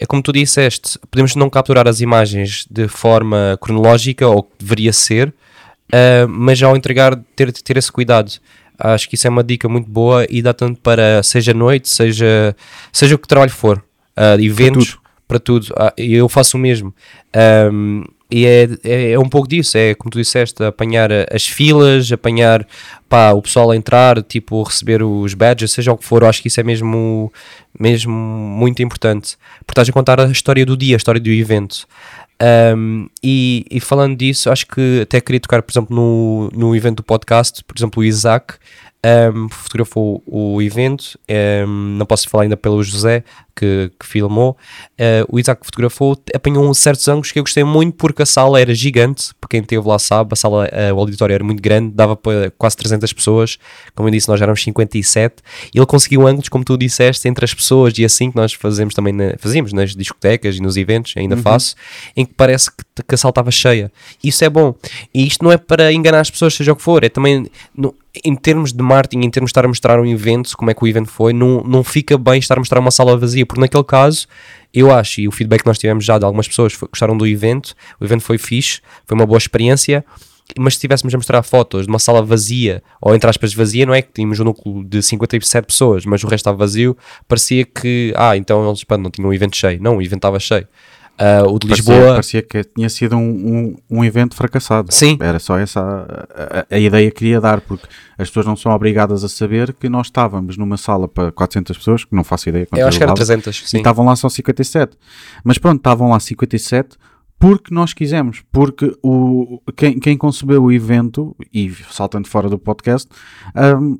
é 0.01 0.05
como 0.07 0.23
tu 0.23 0.33
disseste, 0.33 0.97
podemos 1.11 1.35
não 1.35 1.47
capturar 1.47 1.87
as 1.87 2.01
imagens 2.01 2.65
de 2.71 2.87
forma 2.87 3.55
cronológica, 3.61 4.27
ou 4.27 4.41
que 4.41 4.49
deveria 4.59 4.91
ser, 4.91 5.27
uh, 5.29 6.27
mas 6.27 6.61
ao 6.63 6.75
entregar, 6.75 7.15
ter, 7.35 7.51
ter 7.51 7.77
esse 7.77 7.91
cuidado. 7.91 8.31
Acho 8.79 9.07
que 9.07 9.13
isso 9.13 9.27
é 9.27 9.29
uma 9.29 9.43
dica 9.43 9.69
muito 9.69 9.87
boa 9.87 10.25
e 10.27 10.41
dá 10.41 10.55
tanto 10.55 10.81
para, 10.81 11.21
seja 11.21 11.53
noite, 11.53 11.87
seja, 11.87 12.55
seja 12.91 13.13
o 13.13 13.19
que 13.19 13.27
trabalho 13.27 13.51
for, 13.51 13.77
uh, 14.17 14.41
eventos, 14.41 14.97
para 15.27 15.39
tudo. 15.39 15.67
Para 15.69 15.69
tudo. 15.69 15.73
Uh, 15.73 16.01
eu 16.01 16.27
faço 16.27 16.57
o 16.57 16.59
mesmo. 16.59 16.91
Um, 17.71 18.03
E 18.31 18.45
é, 18.45 18.69
é, 18.83 19.11
é 19.11 19.19
um 19.19 19.27
pouco 19.27 19.47
disso, 19.47 19.77
é 19.77 19.93
como 19.93 20.09
tu 20.09 20.17
disseste, 20.17 20.63
apanhar 20.63 21.09
as 21.29 21.45
filas, 21.45 22.09
apanhar 22.11 22.65
pá, 23.09 23.33
o 23.33 23.41
pessoal 23.41 23.71
a 23.71 23.75
entrar, 23.75 24.23
tipo, 24.23 24.63
receber 24.63 25.03
os 25.03 25.33
badges, 25.33 25.73
seja 25.73 25.91
o 25.91 25.97
que 25.97 26.05
for, 26.05 26.23
eu 26.23 26.29
acho 26.29 26.41
que 26.41 26.47
isso 26.47 26.59
é 26.59 26.63
mesmo, 26.63 27.31
mesmo 27.77 28.13
muito 28.13 28.81
importante. 28.81 29.37
Porque 29.59 29.73
estás 29.73 29.89
a 29.89 29.91
contar 29.91 30.17
a 30.21 30.31
história 30.31 30.65
do 30.65 30.77
dia, 30.77 30.95
a 30.95 30.97
história 30.97 31.19
do 31.19 31.29
evento. 31.29 31.85
Um, 32.75 33.07
e, 33.21 33.65
e 33.69 33.79
falando 33.81 34.15
disso, 34.15 34.49
acho 34.49 34.65
que 34.65 35.01
até 35.01 35.19
queria 35.19 35.41
tocar, 35.41 35.61
por 35.61 35.71
exemplo, 35.71 35.95
no, 35.95 36.49
no 36.53 36.75
evento 36.75 36.97
do 36.97 37.03
podcast, 37.03 37.61
por 37.65 37.77
exemplo, 37.77 38.01
o 38.01 38.03
Isaac 38.05 38.55
um, 39.03 39.49
fotografou 39.49 40.21
o 40.25 40.61
evento, 40.61 41.19
um, 41.67 41.97
não 41.97 42.05
posso 42.05 42.29
falar 42.29 42.43
ainda 42.43 42.57
pelo 42.57 42.83
José 42.83 43.23
que, 43.55 43.91
que 43.99 44.05
filmou. 44.05 44.55
Uh, 44.93 45.25
o 45.29 45.39
Isaac 45.39 45.65
fotografou, 45.65 46.17
apanhou 46.33 46.73
certos 46.73 47.07
ângulos 47.07 47.31
que 47.31 47.39
eu 47.39 47.43
gostei 47.43 47.63
muito 47.63 47.95
porque 47.95 48.21
a 48.21 48.25
sala 48.25 48.59
era 48.59 48.73
gigante. 48.73 49.33
Para 49.39 49.47
quem 49.49 49.61
esteve 49.61 49.87
lá 49.87 49.97
sabe, 49.99 50.33
a 50.33 50.35
sala, 50.35 50.67
uh, 50.67 50.95
o 50.95 50.99
auditório 50.99 51.33
era 51.33 51.43
muito 51.43 51.61
grande, 51.61 51.93
dava 51.93 52.15
para 52.15 52.51
quase 52.57 52.77
300 52.77 53.11
pessoas. 53.13 53.57
Como 53.95 54.07
eu 54.07 54.11
disse, 54.11 54.27
nós 54.27 54.41
éramos 54.41 54.63
57. 54.63 55.35
E 55.73 55.79
ele 55.79 55.85
conseguiu 55.85 56.27
ângulos, 56.27 56.49
como 56.49 56.63
tu 56.63 56.77
disseste, 56.77 57.27
entre 57.27 57.43
as 57.43 57.53
pessoas 57.53 57.97
e 57.97 58.05
assim 58.05 58.29
que 58.29 58.37
nós 58.37 58.53
fazemos 58.53 58.93
também 58.93 59.13
na, 59.13 59.35
fazíamos 59.37 59.73
nas 59.73 59.95
discotecas 59.95 60.57
e 60.57 60.61
nos 60.61 60.77
eventos, 60.77 61.13
ainda 61.17 61.35
faço, 61.37 61.75
em 62.15 62.25
que 62.25 62.33
parece 62.33 62.69
que, 62.71 62.83
que 63.07 63.15
a 63.15 63.17
sala 63.17 63.31
estava 63.31 63.51
cheia. 63.51 63.91
Isso 64.23 64.43
é 64.43 64.49
bom. 64.49 64.75
E 65.13 65.25
isto 65.25 65.43
não 65.43 65.51
é 65.51 65.57
para 65.57 65.91
enganar 65.91 66.19
as 66.19 66.29
pessoas, 66.29 66.53
seja 66.53 66.73
o 66.73 66.75
que 66.75 66.81
for, 66.81 67.03
é 67.03 67.09
também. 67.09 67.47
No, 67.75 67.95
em 68.25 68.35
termos 68.35 68.73
de 68.73 68.83
marketing, 68.83 69.25
em 69.25 69.29
termos 69.29 69.49
de 69.49 69.51
estar 69.51 69.63
a 69.63 69.67
mostrar 69.67 69.99
um 69.99 70.05
evento, 70.05 70.55
como 70.57 70.69
é 70.69 70.73
que 70.73 70.83
o 70.83 70.87
evento 70.87 71.09
foi, 71.09 71.31
não, 71.31 71.63
não 71.63 71.83
fica 71.83 72.17
bem 72.17 72.39
estar 72.39 72.55
a 72.55 72.59
mostrar 72.59 72.79
uma 72.79 72.91
sala 72.91 73.17
vazia, 73.17 73.45
porque 73.45 73.61
naquele 73.61 73.85
caso, 73.85 74.27
eu 74.73 74.91
acho, 74.91 75.21
e 75.21 75.27
o 75.27 75.31
feedback 75.31 75.61
que 75.61 75.67
nós 75.67 75.77
tivemos 75.77 76.03
já 76.03 76.19
de 76.19 76.25
algumas 76.25 76.47
pessoas 76.47 76.73
foi, 76.73 76.89
gostaram 76.89 77.17
do 77.17 77.25
evento, 77.25 77.73
o 78.01 78.05
evento 78.05 78.21
foi 78.21 78.37
fixe, 78.37 78.81
foi 79.05 79.15
uma 79.15 79.25
boa 79.25 79.37
experiência, 79.37 80.03
mas 80.57 80.73
se 80.73 80.77
estivéssemos 80.77 81.13
a 81.13 81.17
mostrar 81.17 81.43
fotos 81.43 81.83
de 81.83 81.89
uma 81.89 81.99
sala 81.99 82.21
vazia, 82.21 82.83
ou 83.01 83.15
entre 83.15 83.29
aspas 83.29 83.53
vazia, 83.53 83.85
não 83.85 83.93
é 83.93 84.01
que 84.01 84.11
tínhamos 84.13 84.39
um 84.39 84.45
núcleo 84.45 84.83
de 84.83 85.01
57 85.01 85.65
pessoas, 85.65 86.05
mas 86.05 86.23
o 86.23 86.27
resto 86.27 86.41
estava 86.41 86.57
vazio, 86.57 86.97
parecia 87.27 87.65
que, 87.65 88.13
ah, 88.15 88.35
então 88.35 88.67
eles 88.67 88.83
não 88.99 89.09
tinham 89.09 89.29
um 89.29 89.33
evento 89.33 89.55
cheio. 89.55 89.81
Não, 89.81 89.97
o 89.97 90.01
evento 90.01 90.17
estava 90.17 90.39
cheio. 90.39 90.67
Uh, 91.19 91.47
o 91.53 91.59
de 91.59 91.67
Parecia, 91.67 91.93
Lisboa. 91.93 92.13
parecia 92.13 92.41
que 92.41 92.63
tinha 92.63 92.89
sido 92.89 93.15
um, 93.15 93.75
um, 93.89 93.97
um 93.99 94.03
evento 94.03 94.35
fracassado. 94.35 94.91
Sim. 94.91 95.17
Era 95.21 95.37
só 95.37 95.57
essa 95.59 95.79
a, 95.79 96.59
a- 96.61 96.65
a 96.75 96.79
ideia 96.79 97.11
que 97.11 97.17
queria 97.17 97.39
dar, 97.39 97.61
porque 97.61 97.85
as 98.17 98.27
pessoas 98.27 98.47
não 98.47 98.55
são 98.55 98.71
obrigadas 98.71 99.23
a 99.23 99.29
saber 99.29 99.71
que 99.73 99.87
nós 99.87 100.07
estávamos 100.07 100.57
numa 100.57 100.77
sala 100.77 101.07
para 101.07 101.31
400 101.31 101.77
pessoas, 101.77 102.03
que 102.05 102.15
não 102.15 102.23
faço 102.23 102.49
ideia 102.49 102.65
quantas 102.65 102.79
Eu 102.81 102.87
acho 102.87 102.97
que 102.97 103.03
era 103.03 103.11
levava, 103.11 103.25
300, 103.25 103.55
e 103.65 103.69
sim. 103.69 103.77
estavam 103.77 104.03
lá 104.05 104.15
só 104.15 104.29
57. 104.29 104.97
Mas 105.43 105.59
pronto, 105.59 105.77
estavam 105.77 106.09
lá 106.09 106.19
57 106.19 106.97
porque 107.37 107.73
nós 107.73 107.93
quisemos, 107.93 108.43
porque 108.51 108.95
o, 109.03 109.59
quem, 109.75 109.99
quem 109.99 110.15
concebeu 110.17 110.63
o 110.63 110.71
evento, 110.71 111.35
e 111.53 111.71
saltando 111.91 112.27
fora 112.27 112.47
do 112.49 112.57
podcast, 112.59 113.09
hum, 113.79 113.99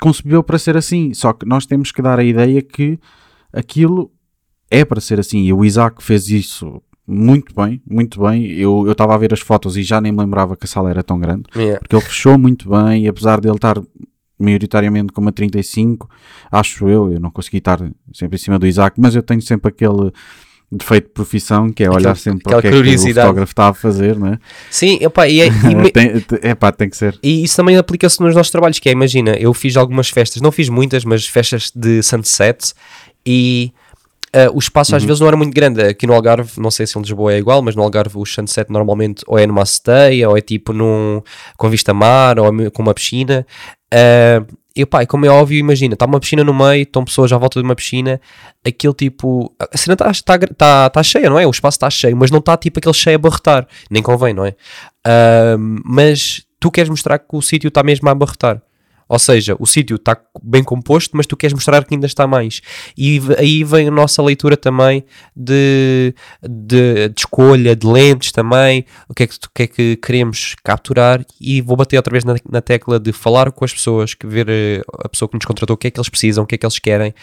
concebeu 0.00 0.42
para 0.42 0.58
ser 0.58 0.76
assim. 0.76 1.12
Só 1.14 1.32
que 1.32 1.44
nós 1.46 1.66
temos 1.66 1.90
que 1.92 2.00
dar 2.02 2.18
a 2.18 2.24
ideia 2.24 2.60
que 2.62 2.98
aquilo 3.52 4.10
é 4.70 4.84
para 4.84 5.00
ser 5.00 5.20
assim. 5.20 5.42
E 5.44 5.52
o 5.52 5.64
Isaac 5.64 6.02
fez 6.02 6.28
isso 6.28 6.82
muito 7.06 7.54
bem, 7.54 7.80
muito 7.88 8.20
bem. 8.20 8.46
Eu 8.52 8.82
eu 8.86 8.92
estava 8.92 9.14
a 9.14 9.18
ver 9.18 9.32
as 9.32 9.40
fotos 9.40 9.76
e 9.76 9.82
já 9.82 10.00
nem 10.00 10.10
me 10.12 10.18
lembrava 10.18 10.56
que 10.56 10.64
a 10.64 10.68
sala 10.68 10.90
era 10.90 11.02
tão 11.02 11.18
grande, 11.18 11.44
Yeah. 11.54 11.78
porque 11.78 11.94
ele 11.94 12.02
fechou 12.04 12.36
muito 12.36 12.68
bem, 12.68 13.04
e 13.04 13.08
apesar 13.08 13.40
dele 13.40 13.54
estar 13.56 13.80
maioritariamente 14.38 15.12
com 15.12 15.20
uma 15.20 15.32
35, 15.32 16.08
acho 16.50 16.88
eu, 16.88 17.12
eu 17.12 17.20
não 17.20 17.30
consegui 17.30 17.58
estar 17.58 17.78
sempre 18.12 18.36
em 18.36 18.38
cima 18.38 18.58
do 18.58 18.66
Isaac, 18.66 19.00
mas 19.00 19.14
eu 19.14 19.22
tenho 19.22 19.40
sempre 19.40 19.68
aquele 19.70 20.10
defeito 20.70 21.06
de 21.06 21.12
profissão 21.14 21.70
que 21.72 21.84
é 21.84 21.88
olhar 21.88 21.98
Aquela- 22.10 22.14
sempre 22.16 22.42
para 22.42 22.58
o 22.58 22.60
que 22.60 22.66
é 22.66 22.70
que 22.70 22.76
o 22.96 22.98
fotógrafo 23.14 23.52
está 23.52 23.68
a 23.68 23.72
fazer, 23.74 24.18
né? 24.18 24.38
Sim, 24.70 24.98
epá, 25.00 25.28
e, 25.28 25.40
é, 25.40 25.46
e 25.46 25.50
tem, 25.92 26.10
é 26.42 26.54
pá, 26.54 26.72
tem 26.72 26.90
que 26.90 26.96
ser. 26.96 27.16
E 27.22 27.44
isso 27.44 27.56
também 27.56 27.76
aplica-se 27.76 28.20
nos 28.20 28.34
nossos 28.34 28.50
trabalhos, 28.50 28.78
que 28.80 28.88
é, 28.88 28.92
imagina, 28.92 29.30
eu 29.36 29.54
fiz 29.54 29.76
algumas 29.76 30.10
festas, 30.10 30.42
não 30.42 30.50
fiz 30.52 30.68
muitas, 30.68 31.04
mas 31.04 31.24
festas 31.26 31.70
de 31.74 32.02
sunset 32.02 32.74
e 33.24 33.72
ah, 34.32 34.50
o 34.52 34.58
espaço 34.58 34.94
às 34.94 35.04
vezes 35.04 35.20
não 35.20 35.28
era 35.28 35.36
muito 35.36 35.54
grande. 35.54 35.82
Aqui 35.82 36.06
no 36.06 36.14
Algarve, 36.14 36.60
não 36.60 36.70
sei 36.70 36.86
se 36.86 36.98
em 36.98 37.02
Lisboa 37.02 37.32
é 37.32 37.38
igual, 37.38 37.62
mas 37.62 37.74
no 37.74 37.82
Algarve 37.82 38.18
o 38.18 38.26
sunset 38.26 38.70
normalmente 38.70 39.24
ou 39.26 39.38
é 39.38 39.46
numa 39.46 39.62
aceteia, 39.62 40.28
ou 40.28 40.36
é 40.36 40.40
tipo 40.40 40.72
num, 40.72 41.22
com 41.56 41.68
vista 41.68 41.94
mar, 41.94 42.38
ou 42.38 42.46
é 42.46 42.70
com 42.70 42.82
uma 42.82 42.94
piscina. 42.94 43.46
Ah, 43.92 44.44
e 44.76 44.84
pá, 44.84 45.06
como 45.06 45.24
é 45.24 45.30
óbvio, 45.30 45.58
imagina, 45.58 45.94
está 45.94 46.04
uma 46.04 46.20
piscina 46.20 46.44
no 46.44 46.52
meio, 46.52 46.82
estão 46.82 47.02
pessoas 47.02 47.32
à 47.32 47.38
volta 47.38 47.58
de 47.58 47.64
uma 47.64 47.74
piscina, 47.74 48.20
aquele 48.64 48.92
tipo. 48.92 49.50
A 49.58 49.74
cena 49.76 49.94
está 49.94 50.12
tá, 50.12 50.38
tá, 50.54 50.90
tá 50.90 51.02
cheia, 51.02 51.30
não 51.30 51.38
é? 51.38 51.46
O 51.46 51.50
espaço 51.50 51.76
está 51.76 51.88
cheio, 51.88 52.14
mas 52.14 52.30
não 52.30 52.40
está 52.40 52.58
tipo 52.58 52.78
aquele 52.78 52.94
cheio 52.94 53.16
a 53.16 53.18
barretar. 53.18 53.66
Nem 53.90 54.02
convém, 54.02 54.34
não 54.34 54.44
é? 54.44 54.54
Ah, 55.02 55.56
mas 55.58 56.44
tu 56.60 56.70
queres 56.70 56.90
mostrar 56.90 57.18
que 57.18 57.34
o 57.34 57.40
sítio 57.40 57.68
está 57.68 57.82
mesmo 57.82 58.06
a 58.06 58.12
abarretar. 58.12 58.60
Ou 59.08 59.18
seja, 59.18 59.56
o 59.58 59.66
sítio 59.66 59.96
está 59.96 60.16
bem 60.42 60.64
composto, 60.64 61.16
mas 61.16 61.26
tu 61.26 61.36
queres 61.36 61.54
mostrar 61.54 61.84
que 61.84 61.94
ainda 61.94 62.06
está 62.06 62.26
mais. 62.26 62.60
E 62.96 63.20
aí 63.38 63.62
vem 63.62 63.88
a 63.88 63.90
nossa 63.90 64.22
leitura 64.22 64.56
também 64.56 65.04
de, 65.34 66.14
de, 66.42 67.08
de 67.08 67.20
escolha, 67.20 67.76
de 67.76 67.86
lentes 67.86 68.32
também, 68.32 68.84
o 69.08 69.14
que, 69.14 69.22
é 69.24 69.26
que, 69.26 69.38
que 69.54 69.62
é 69.62 69.66
que 69.66 69.96
queremos 69.96 70.56
capturar. 70.64 71.24
E 71.40 71.60
vou 71.60 71.76
bater 71.76 71.96
outra 71.96 72.10
vez 72.10 72.24
na, 72.24 72.34
na 72.50 72.60
tecla 72.60 72.98
de 72.98 73.12
falar 73.12 73.52
com 73.52 73.64
as 73.64 73.72
pessoas, 73.72 74.14
que 74.14 74.26
ver 74.26 74.48
eh, 74.48 74.82
a 75.04 75.08
pessoa 75.08 75.28
que 75.28 75.36
nos 75.36 75.44
contratou, 75.44 75.74
o 75.74 75.76
que 75.76 75.86
é 75.86 75.90
que 75.90 75.98
eles 75.98 76.08
precisam, 76.08 76.44
o 76.44 76.46
que 76.46 76.56
é 76.56 76.58
que 76.58 76.66
eles 76.66 76.78
querem. 76.78 77.14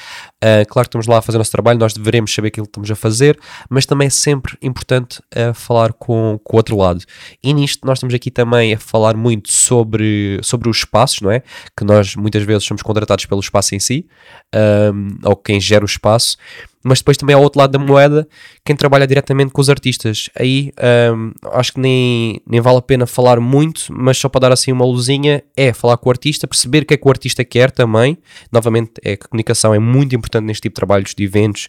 Ah, 0.42 0.66
claro 0.68 0.88
que 0.88 0.90
estamos 0.90 1.08
lá 1.08 1.18
a 1.18 1.22
fazer 1.22 1.38
o 1.38 1.40
nosso 1.40 1.52
trabalho, 1.52 1.80
nós 1.80 1.94
devemos 1.94 2.34
saber 2.34 2.48
aquilo 2.50 2.66
que 2.66 2.72
estamos 2.72 2.92
a 2.92 2.96
fazer, 2.96 3.38
mas 3.70 3.86
também 3.86 4.08
é 4.08 4.10
sempre 4.10 4.58
importante 4.62 5.22
ah, 5.36 5.54
falar 5.54 5.94
com, 5.94 6.40
com 6.44 6.56
o 6.56 6.58
outro 6.58 6.78
lado. 6.78 7.04
E 7.44 7.54
nisto 7.54 7.86
nós 7.86 7.98
estamos 7.98 8.14
aqui 8.14 8.32
também 8.32 8.74
a 8.74 8.80
falar 8.80 9.16
muito 9.16 9.52
sobre, 9.52 10.40
sobre 10.42 10.70
os 10.70 10.78
espaços, 10.78 11.22
não 11.22 11.32
é? 11.32 11.44
Que 11.76 11.84
nós 11.84 12.16
muitas 12.16 12.44
vezes 12.44 12.64
somos 12.66 12.84
contratados 12.84 13.26
pelo 13.26 13.42
espaço 13.42 13.74
em 13.74 13.80
si, 13.80 14.06
ahm, 14.54 15.18
ou 15.24 15.36
quem 15.36 15.60
gera 15.60 15.84
o 15.84 15.88
espaço, 15.88 16.38
mas 16.84 17.00
depois 17.00 17.18
também 17.18 17.36
ao 17.36 17.42
outro 17.42 17.60
lado 17.60 17.72
da 17.72 17.80
moeda, 17.80 18.28
quem 18.64 18.76
trabalha 18.76 19.08
diretamente 19.08 19.52
com 19.52 19.60
os 19.60 19.70
artistas. 19.70 20.30
Aí 20.38 20.72
ahm, 20.78 21.32
acho 21.54 21.74
que 21.74 21.80
nem, 21.80 22.40
nem 22.46 22.62
vale 22.62 22.78
a 22.78 22.82
pena 22.82 23.08
falar 23.08 23.40
muito, 23.40 23.88
mas 23.90 24.18
só 24.18 24.30
para 24.30 24.42
dar 24.42 24.52
assim 24.54 24.72
uma 24.72 24.86
luzinha, 24.86 25.44
é 25.58 25.74
falar 25.74 25.98
com 25.98 26.10
o 26.10 26.12
artista, 26.12 26.48
perceber 26.48 26.84
o 26.84 26.86
que 26.86 26.94
é 26.94 26.98
que 26.98 27.08
o 27.08 27.10
artista 27.10 27.44
quer 27.44 27.72
também. 27.72 28.18
Novamente, 28.52 28.92
é 29.04 29.18
que 29.18 29.26
a 29.26 29.30
comunicação 29.30 29.74
é 29.74 29.80
muito 29.80 30.16
importante 30.16 30.46
neste 30.46 30.62
tipo 30.62 30.74
de 30.74 30.76
trabalhos, 30.76 31.16
de 31.16 31.24
eventos. 31.24 31.68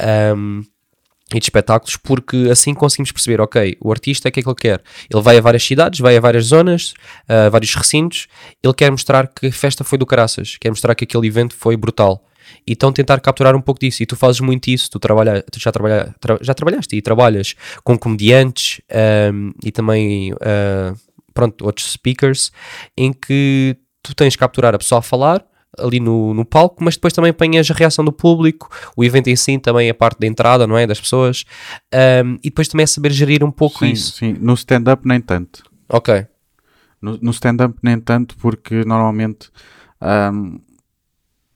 ahm, 0.00 0.62
e 1.34 1.38
de 1.40 1.46
espetáculos, 1.46 1.96
porque 1.96 2.48
assim 2.50 2.72
conseguimos 2.72 3.10
perceber, 3.10 3.40
ok, 3.40 3.76
o 3.80 3.90
artista, 3.90 4.28
o 4.28 4.32
que 4.32 4.40
é 4.40 4.42
que 4.42 4.48
ele 4.48 4.54
quer? 4.54 4.82
Ele 5.12 5.22
vai 5.22 5.36
a 5.36 5.40
várias 5.40 5.64
cidades, 5.64 5.98
vai 6.00 6.16
a 6.16 6.20
várias 6.20 6.44
zonas, 6.46 6.94
a 7.28 7.48
vários 7.48 7.74
recintos, 7.74 8.28
ele 8.62 8.72
quer 8.72 8.90
mostrar 8.90 9.26
que 9.26 9.48
a 9.48 9.52
festa 9.52 9.82
foi 9.82 9.98
do 9.98 10.06
caraças, 10.06 10.56
quer 10.60 10.70
mostrar 10.70 10.94
que 10.94 11.04
aquele 11.04 11.26
evento 11.26 11.54
foi 11.54 11.76
brutal. 11.76 12.24
Então 12.66 12.92
tentar 12.92 13.20
capturar 13.20 13.56
um 13.56 13.60
pouco 13.60 13.80
disso, 13.80 14.02
e 14.02 14.06
tu 14.06 14.16
fazes 14.16 14.40
muito 14.40 14.68
isso, 14.68 14.90
tu, 14.90 14.98
trabalha, 14.98 15.42
tu 15.50 15.58
já, 15.58 15.72
trabalha, 15.72 16.14
tra- 16.20 16.38
já 16.40 16.54
trabalhaste 16.54 16.94
e 16.96 17.02
trabalhas 17.02 17.54
com 17.82 17.98
comediantes 17.98 18.80
ahm, 18.90 19.50
e 19.64 19.72
também, 19.72 20.32
ah, 20.40 20.94
pronto, 21.32 21.64
outros 21.64 21.90
speakers, 21.90 22.52
em 22.96 23.12
que 23.12 23.76
tu 24.02 24.14
tens 24.14 24.34
que 24.34 24.40
capturar 24.40 24.74
a 24.74 24.78
pessoa 24.78 25.00
a 25.00 25.02
falar, 25.02 25.44
ali 25.78 26.00
no, 26.00 26.32
no 26.34 26.44
palco, 26.44 26.82
mas 26.82 26.94
depois 26.94 27.12
também 27.12 27.30
apanhas 27.30 27.70
a 27.70 27.74
reação 27.74 28.04
do 28.04 28.12
público, 28.12 28.68
o 28.96 29.04
evento 29.04 29.28
em 29.28 29.36
si 29.36 29.58
também 29.58 29.88
a 29.90 29.94
parte 29.94 30.18
da 30.20 30.26
entrada, 30.26 30.66
não 30.66 30.76
é? 30.76 30.86
Das 30.86 31.00
pessoas, 31.00 31.44
Ahm, 31.92 32.36
e 32.42 32.48
depois 32.50 32.68
também 32.68 32.84
é 32.84 32.86
saber 32.86 33.12
gerir 33.12 33.42
um 33.44 33.50
pouco 33.50 33.80
Sim, 33.80 33.92
isso. 33.92 34.12
sim. 34.18 34.36
No 34.40 34.54
stand-up 34.54 35.06
nem 35.06 35.20
tanto. 35.20 35.62
Ok, 35.88 36.26
No, 37.00 37.18
no 37.20 37.30
stand-up 37.30 37.76
nem 37.82 38.00
tanto 38.00 38.36
porque 38.38 38.84
normalmente 38.84 39.50
ahm, 40.00 40.58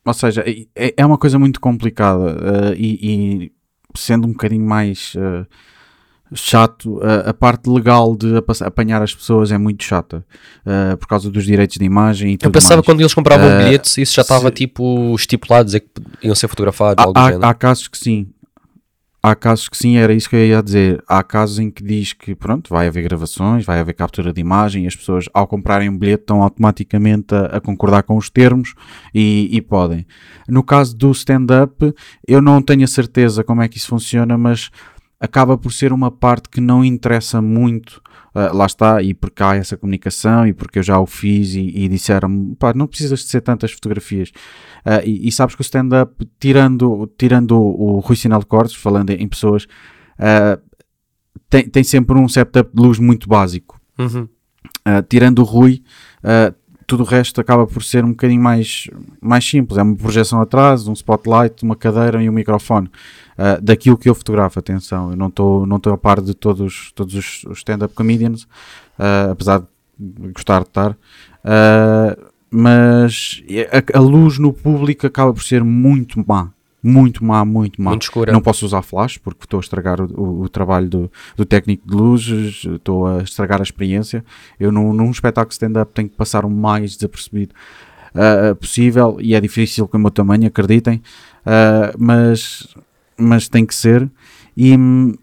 ou 0.05 0.15
seja, 0.15 0.43
é, 0.75 0.95
é 0.97 1.05
uma 1.07 1.19
coisa 1.19 1.39
muito 1.39 1.61
complicada 1.61 2.37
ah, 2.71 2.75
e, 2.77 2.99
e 3.47 3.53
sendo 3.95 4.27
um 4.27 4.33
bocadinho 4.33 4.65
mais 4.65 5.15
ah, 5.19 5.47
chato, 6.35 7.01
ah, 7.03 7.31
a 7.31 7.35
parte 7.35 7.69
legal 7.71 8.15
de 8.17 8.37
apa- 8.37 8.65
apanhar 8.65 9.03
as 9.03 9.15
pessoas 9.15 9.51
é 9.53 9.59
muito 9.59 9.83
chata 9.85 10.25
ah, 10.67 10.97
por 10.97 11.07
causa 11.07 11.31
dos 11.31 11.45
direitos 11.45 11.77
de 11.77 11.85
imagem 11.85 12.33
e 12.33 12.39
eu 12.43 12.51
pensava 12.51 12.77
mais. 12.77 12.87
quando 12.87 13.01
eles 13.01 13.15
compravam 13.15 13.49
Ah, 13.51 13.57
bilhetes, 13.59 13.97
isso 13.99 14.15
já 14.15 14.23
estava 14.23 14.49
se- 14.49 14.55
tipo 14.55 15.15
estipulado, 15.15 15.65
dizer 15.67 15.81
que 15.81 15.89
iam 16.23 16.35
ser 16.35 16.49
fotografados, 16.49 17.05
há, 17.15 17.29
há- 17.29 17.51
há 17.51 17.55
casos 17.55 17.89
que 17.89 17.99
sim. 17.99 18.29
Há 19.21 19.35
casos 19.35 19.69
que 19.69 19.77
sim, 19.77 19.97
era 19.97 20.13
isso 20.15 20.31
que 20.31 20.37
eu 20.37 20.47
ia 20.47 20.63
dizer. 20.63 21.03
Há 21.09 21.25
casos 21.25 21.59
em 21.59 21.73
que 21.73 21.83
diz 21.83 22.13
que, 22.13 22.37
pronto, 22.37 22.71
vai 22.71 22.87
haver 22.87 23.03
gravações, 23.03 23.65
vai 23.67 23.81
haver 23.81 23.93
captura 23.93 24.33
de 24.33 24.41
imagem 24.41 24.85
e 24.85 24.87
as 24.87 24.95
pessoas, 24.95 25.25
ao 25.35 25.45
comprarem 25.45 25.89
um 25.89 25.99
bilhete, 25.99 26.23
estão 26.23 26.41
automaticamente 26.41 27.35
a, 27.35 27.57
a 27.57 27.61
concordar 27.61 28.05
com 28.05 28.17
os 28.17 28.31
termos 28.31 28.75
e, 29.13 29.49
e 29.51 29.61
podem. 29.61 30.07
No 30.49 30.63
caso 30.63 30.97
do 30.97 31.11
stand-up, 31.11 31.93
eu 32.29 32.41
não 32.41 32.63
tenho 32.63 32.85
a 32.85 32.87
certeza 32.87 33.43
como 33.43 33.61
é 33.61 33.69
que 33.69 33.77
isso 33.77 33.89
funciona, 33.89 34.39
mas 34.39 34.71
acaba 35.21 35.59
por 35.59 35.73
ser 35.73 35.93
uma 35.93 36.11
parte 36.11 36.49
que 36.49 36.61
não 36.61 36.85
interessa 36.85 37.43
muito. 37.43 38.01
ah, 38.35 38.53
lá 38.53 38.67
está, 38.67 39.03
e 39.03 39.15
porque 39.15 39.43
há 39.43 39.57
essa 39.57 39.77
comunicação 39.77 40.47
e 40.47 40.53
porque 40.53 40.79
eu 40.79 40.83
já 40.83 40.99
o 40.99 41.07
fiz 41.07 41.55
e, 41.55 41.61
e 41.61 41.89
disseram 41.89 42.55
pá, 42.59 42.73
não 42.75 42.87
precisas 42.87 43.21
de 43.21 43.27
ser 43.27 43.41
tantas 43.41 43.73
fotografias. 43.73 44.31
Ah, 44.85 45.03
e, 45.05 45.29
e 45.29 45.33
sabes 45.33 45.55
que 45.55 45.61
o 45.61 45.63
stand-up, 45.63 46.13
tirando, 46.39 47.11
tirando 47.19 47.53
o, 47.53 47.97
o 47.97 47.99
Rui 48.01 48.17
Sinal 48.17 48.41
de 48.41 48.47
Cortes, 48.47 48.77
falando 48.77 49.11
em 49.11 49.29
pessoas, 49.29 49.67
ah, 50.19 50.59
tem, 51.49 51.69
tem 51.69 51.85
sempre 51.85 52.17
um 52.19 52.29
setup 52.29 52.71
de 52.75 52.83
luz 52.83 52.99
muito 52.99 53.29
básico. 53.29 53.81
Uhum. 53.99 54.29
Uh, 54.87 55.03
tirando 55.09 55.41
o 55.41 55.45
Rui, 55.45 55.83
uh, 56.23 56.55
tudo 56.87 57.03
o 57.03 57.07
resto 57.07 57.41
acaba 57.41 57.67
por 57.67 57.83
ser 57.83 58.05
um 58.05 58.11
bocadinho 58.11 58.43
mais, 58.43 58.89
mais 59.21 59.45
simples. 59.45 59.79
É 59.79 59.83
uma 59.83 59.97
projeção 59.97 60.41
atrás, 60.41 60.87
um 60.89 60.93
spotlight, 60.93 61.63
uma 61.63 61.77
cadeira 61.77 62.23
e 62.23 62.29
um 62.29 62.33
microfone. 62.33 62.91
Uh, 63.39 63.63
daquilo 63.63 63.97
que 63.97 64.09
eu 64.09 64.15
fotografo, 64.17 64.59
atenção, 64.59 65.11
eu 65.13 65.17
não 65.17 65.29
estou 65.29 65.65
não 65.65 65.77
a 65.77 65.97
par 65.97 66.21
de 66.21 66.35
todos, 66.35 66.91
todos 66.93 67.15
os 67.15 67.59
stand-up 67.59 67.95
comedians, 67.95 68.43
uh, 68.99 69.31
apesar 69.31 69.61
de 69.97 70.33
gostar 70.33 70.63
de 70.63 70.69
estar. 70.69 70.91
Uh, 70.91 72.29
mas 72.51 73.43
a, 73.71 73.99
a, 73.99 74.01
luz 74.01 74.39
no 74.39 74.53
público 74.53 75.07
acaba 75.07 75.33
por 75.33 75.43
ser 75.43 75.63
muito 75.63 76.25
má. 76.27 76.51
Muito 76.83 77.25
má, 77.25 77.45
muito 77.45 77.81
má. 77.81 77.91
Muito 77.91 78.03
escura. 78.03 78.33
Não 78.33 78.41
posso 78.41 78.65
usar 78.65 78.83
flash 78.83 79.19
porque 79.19 79.45
estou 79.45 79.59
a 79.59 79.61
estragar 79.61 80.01
o, 80.01 80.21
o, 80.21 80.43
o 80.43 80.49
trabalho 80.49 80.89
do, 80.89 81.13
do, 81.37 81.45
técnico 81.45 81.89
de 81.89 81.95
luzes, 81.95 82.65
estou 82.65 83.07
a 83.07 83.23
estragar 83.23 83.61
a 83.61 83.63
experiência. 83.63 84.25
Eu, 84.59 84.73
num, 84.73 84.93
num 84.93 85.11
espetáculo 85.11 85.53
stand-up, 85.53 85.93
tenho 85.93 86.09
que 86.09 86.17
passar 86.17 86.45
o 86.45 86.51
mais 86.51 86.97
desapercebido 86.97 87.55
uh, 88.15 88.55
possível 88.57 89.19
e 89.21 89.35
é 89.35 89.41
difícil 89.41 89.87
com 89.87 89.97
o 89.97 90.01
meu 90.01 90.11
tamanho, 90.11 90.47
acreditem. 90.47 91.03
Uh, 91.45 91.95
mas 91.99 92.75
mas 93.19 93.49
tem 93.49 93.67
que 93.67 93.75
ser. 93.75 94.11
E 94.57 94.77
hum, 94.77 95.15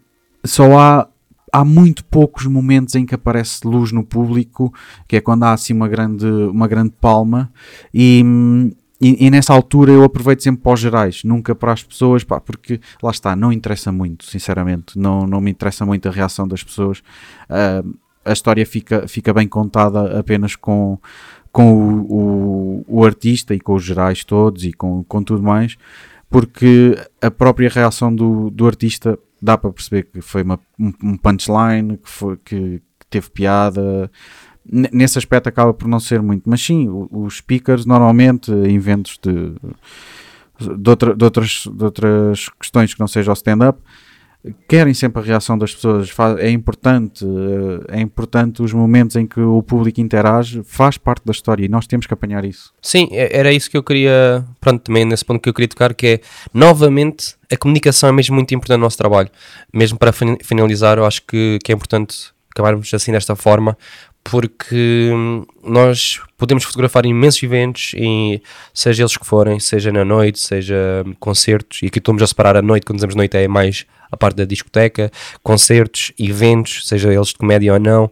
só 0.44 0.78
há, 0.78 1.08
há 1.52 1.64
muito 1.64 2.04
poucos 2.04 2.46
momentos 2.46 2.94
em 2.94 3.04
que 3.04 3.14
aparece 3.14 3.66
luz 3.66 3.92
no 3.92 4.04
público, 4.04 4.72
que 5.08 5.16
é 5.16 5.20
quando 5.20 5.44
há 5.44 5.52
assim 5.52 5.72
uma 5.72 5.88
grande, 5.88 6.26
uma 6.26 6.68
grande 6.68 6.92
palma. 7.00 7.50
E, 7.92 8.22
hum, 8.24 8.70
e, 9.00 9.26
e, 9.26 9.30
nessa 9.30 9.52
altura 9.52 9.92
eu 9.92 10.04
aproveito 10.04 10.42
sempre 10.42 10.62
para 10.62 10.72
os 10.72 10.80
gerais, 10.80 11.22
nunca 11.22 11.54
para 11.54 11.72
as 11.72 11.82
pessoas, 11.82 12.24
pá, 12.24 12.40
porque 12.40 12.80
lá 13.02 13.10
está, 13.10 13.36
não 13.36 13.52
interessa 13.52 13.92
muito, 13.92 14.24
sinceramente, 14.24 14.98
não, 14.98 15.26
não 15.26 15.38
me 15.38 15.50
interessa 15.50 15.84
muito 15.84 16.08
a 16.08 16.10
reação 16.10 16.48
das 16.48 16.64
pessoas. 16.64 17.00
Uh, 17.50 17.94
a 18.24 18.32
história 18.32 18.64
fica, 18.64 19.06
fica 19.06 19.34
bem 19.34 19.46
contada 19.46 20.18
apenas 20.18 20.56
com, 20.56 20.98
com 21.52 21.74
o, 21.74 22.12
o, 22.12 22.84
o, 22.88 23.04
artista 23.04 23.54
e 23.54 23.60
com 23.60 23.74
os 23.74 23.84
gerais 23.84 24.24
todos 24.24 24.64
e 24.64 24.72
com, 24.72 25.04
com 25.04 25.22
tudo 25.22 25.42
mais 25.42 25.76
porque 26.30 26.96
a 27.20 27.30
própria 27.30 27.68
reação 27.68 28.14
do, 28.14 28.50
do 28.50 28.66
artista 28.66 29.18
dá 29.40 29.56
para 29.56 29.70
perceber 29.70 30.04
que 30.04 30.20
foi 30.20 30.42
uma, 30.42 30.58
um 30.78 31.16
punchline, 31.16 31.98
que, 31.98 32.08
foi, 32.08 32.36
que, 32.38 32.82
que 32.98 33.06
teve 33.08 33.30
piada. 33.30 34.10
nesse 34.64 35.18
aspecto 35.18 35.48
acaba 35.48 35.72
por 35.72 35.86
não 35.88 36.00
ser 36.00 36.20
muito, 36.22 36.48
mas 36.48 36.60
sim, 36.60 36.88
os 37.10 37.38
speakers 37.38 37.86
normalmente 37.86 38.50
inventos 38.50 39.18
de, 39.22 39.54
de, 40.76 40.90
outra, 40.90 41.14
de, 41.14 41.24
outras, 41.24 41.64
de 41.70 41.84
outras 41.84 42.48
questões 42.60 42.94
que 42.94 43.00
não 43.00 43.08
seja 43.08 43.30
o 43.30 43.34
stand-up 43.34 43.80
querem 44.68 44.94
sempre 44.94 45.22
a 45.22 45.24
reação 45.24 45.56
das 45.56 45.74
pessoas. 45.74 46.12
É 46.38 46.50
importante, 46.50 47.24
eh, 47.24 47.98
é 47.98 48.00
importante 48.00 48.62
os 48.62 48.72
momentos 48.72 49.16
em 49.16 49.26
que 49.26 49.40
o 49.40 49.62
público 49.62 50.00
interage, 50.00 50.62
faz 50.64 50.98
parte 50.98 51.24
da 51.24 51.32
história 51.32 51.64
e 51.64 51.68
nós 51.68 51.86
temos 51.86 52.06
que 52.06 52.14
apanhar 52.14 52.44
isso. 52.44 52.72
Sim, 52.80 53.08
é, 53.12 53.38
era 53.38 53.52
isso 53.52 53.70
que 53.70 53.76
eu 53.76 53.82
queria, 53.82 54.44
pronto, 54.60 54.82
também 54.82 55.04
nesse 55.04 55.24
ponto 55.24 55.40
que 55.40 55.48
eu 55.48 55.54
queria 55.54 55.68
tocar, 55.68 55.94
que 55.94 56.06
é 56.06 56.20
novamente 56.52 57.34
a 57.50 57.56
comunicação 57.56 58.08
é 58.08 58.12
mesmo 58.12 58.34
muito 58.34 58.54
importante 58.54 58.78
no 58.78 58.84
nosso 58.84 58.98
trabalho. 58.98 59.30
Mesmo 59.72 59.98
para 59.98 60.12
finalizar, 60.12 60.98
eu 60.98 61.06
acho 61.06 61.22
que, 61.22 61.58
que 61.62 61.72
é 61.72 61.74
importante 61.74 62.32
acabarmos 62.50 62.92
assim 62.92 63.12
desta 63.12 63.36
forma, 63.36 63.76
porque 64.24 65.10
hum, 65.12 65.44
nós 65.62 66.20
podemos 66.36 66.64
fotografar 66.64 67.06
imensos 67.06 67.42
eventos, 67.42 67.92
e, 67.94 68.42
seja 68.72 69.02
eles 69.02 69.16
que 69.16 69.26
forem, 69.26 69.58
seja 69.58 69.90
na 69.90 70.04
noite, 70.04 70.38
seja 70.38 71.04
concertos, 71.18 71.82
e 71.82 71.86
aqui 71.86 71.98
estamos 71.98 72.22
a 72.22 72.26
separar 72.26 72.56
a 72.56 72.62
noite, 72.62 72.84
quando 72.84 72.96
dizemos 72.96 73.14
noite 73.14 73.36
é 73.36 73.48
mais 73.48 73.86
a 74.10 74.16
parte 74.16 74.36
da 74.36 74.44
discoteca, 74.44 75.10
concertos, 75.42 76.12
eventos, 76.18 76.86
seja 76.86 77.12
eles 77.12 77.28
de 77.28 77.34
comédia 77.34 77.72
ou 77.72 77.80
não, 77.80 78.10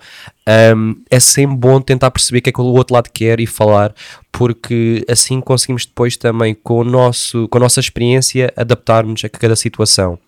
um, 0.76 0.96
é 1.10 1.18
sempre 1.18 1.56
bom 1.56 1.80
tentar 1.80 2.10
perceber 2.10 2.38
o 2.38 2.42
que 2.42 2.50
é 2.50 2.52
que 2.52 2.60
o 2.60 2.64
outro 2.64 2.94
lado 2.94 3.08
quer 3.12 3.40
e 3.40 3.46
falar, 3.46 3.94
porque 4.30 5.04
assim 5.08 5.40
conseguimos 5.40 5.86
depois 5.86 6.16
também 6.16 6.54
com, 6.54 6.80
o 6.80 6.84
nosso, 6.84 7.48
com 7.48 7.58
a 7.58 7.60
nossa 7.60 7.80
experiência 7.80 8.52
adaptarmos 8.56 9.24
a 9.24 9.28
cada 9.28 9.56
situação. 9.56 10.18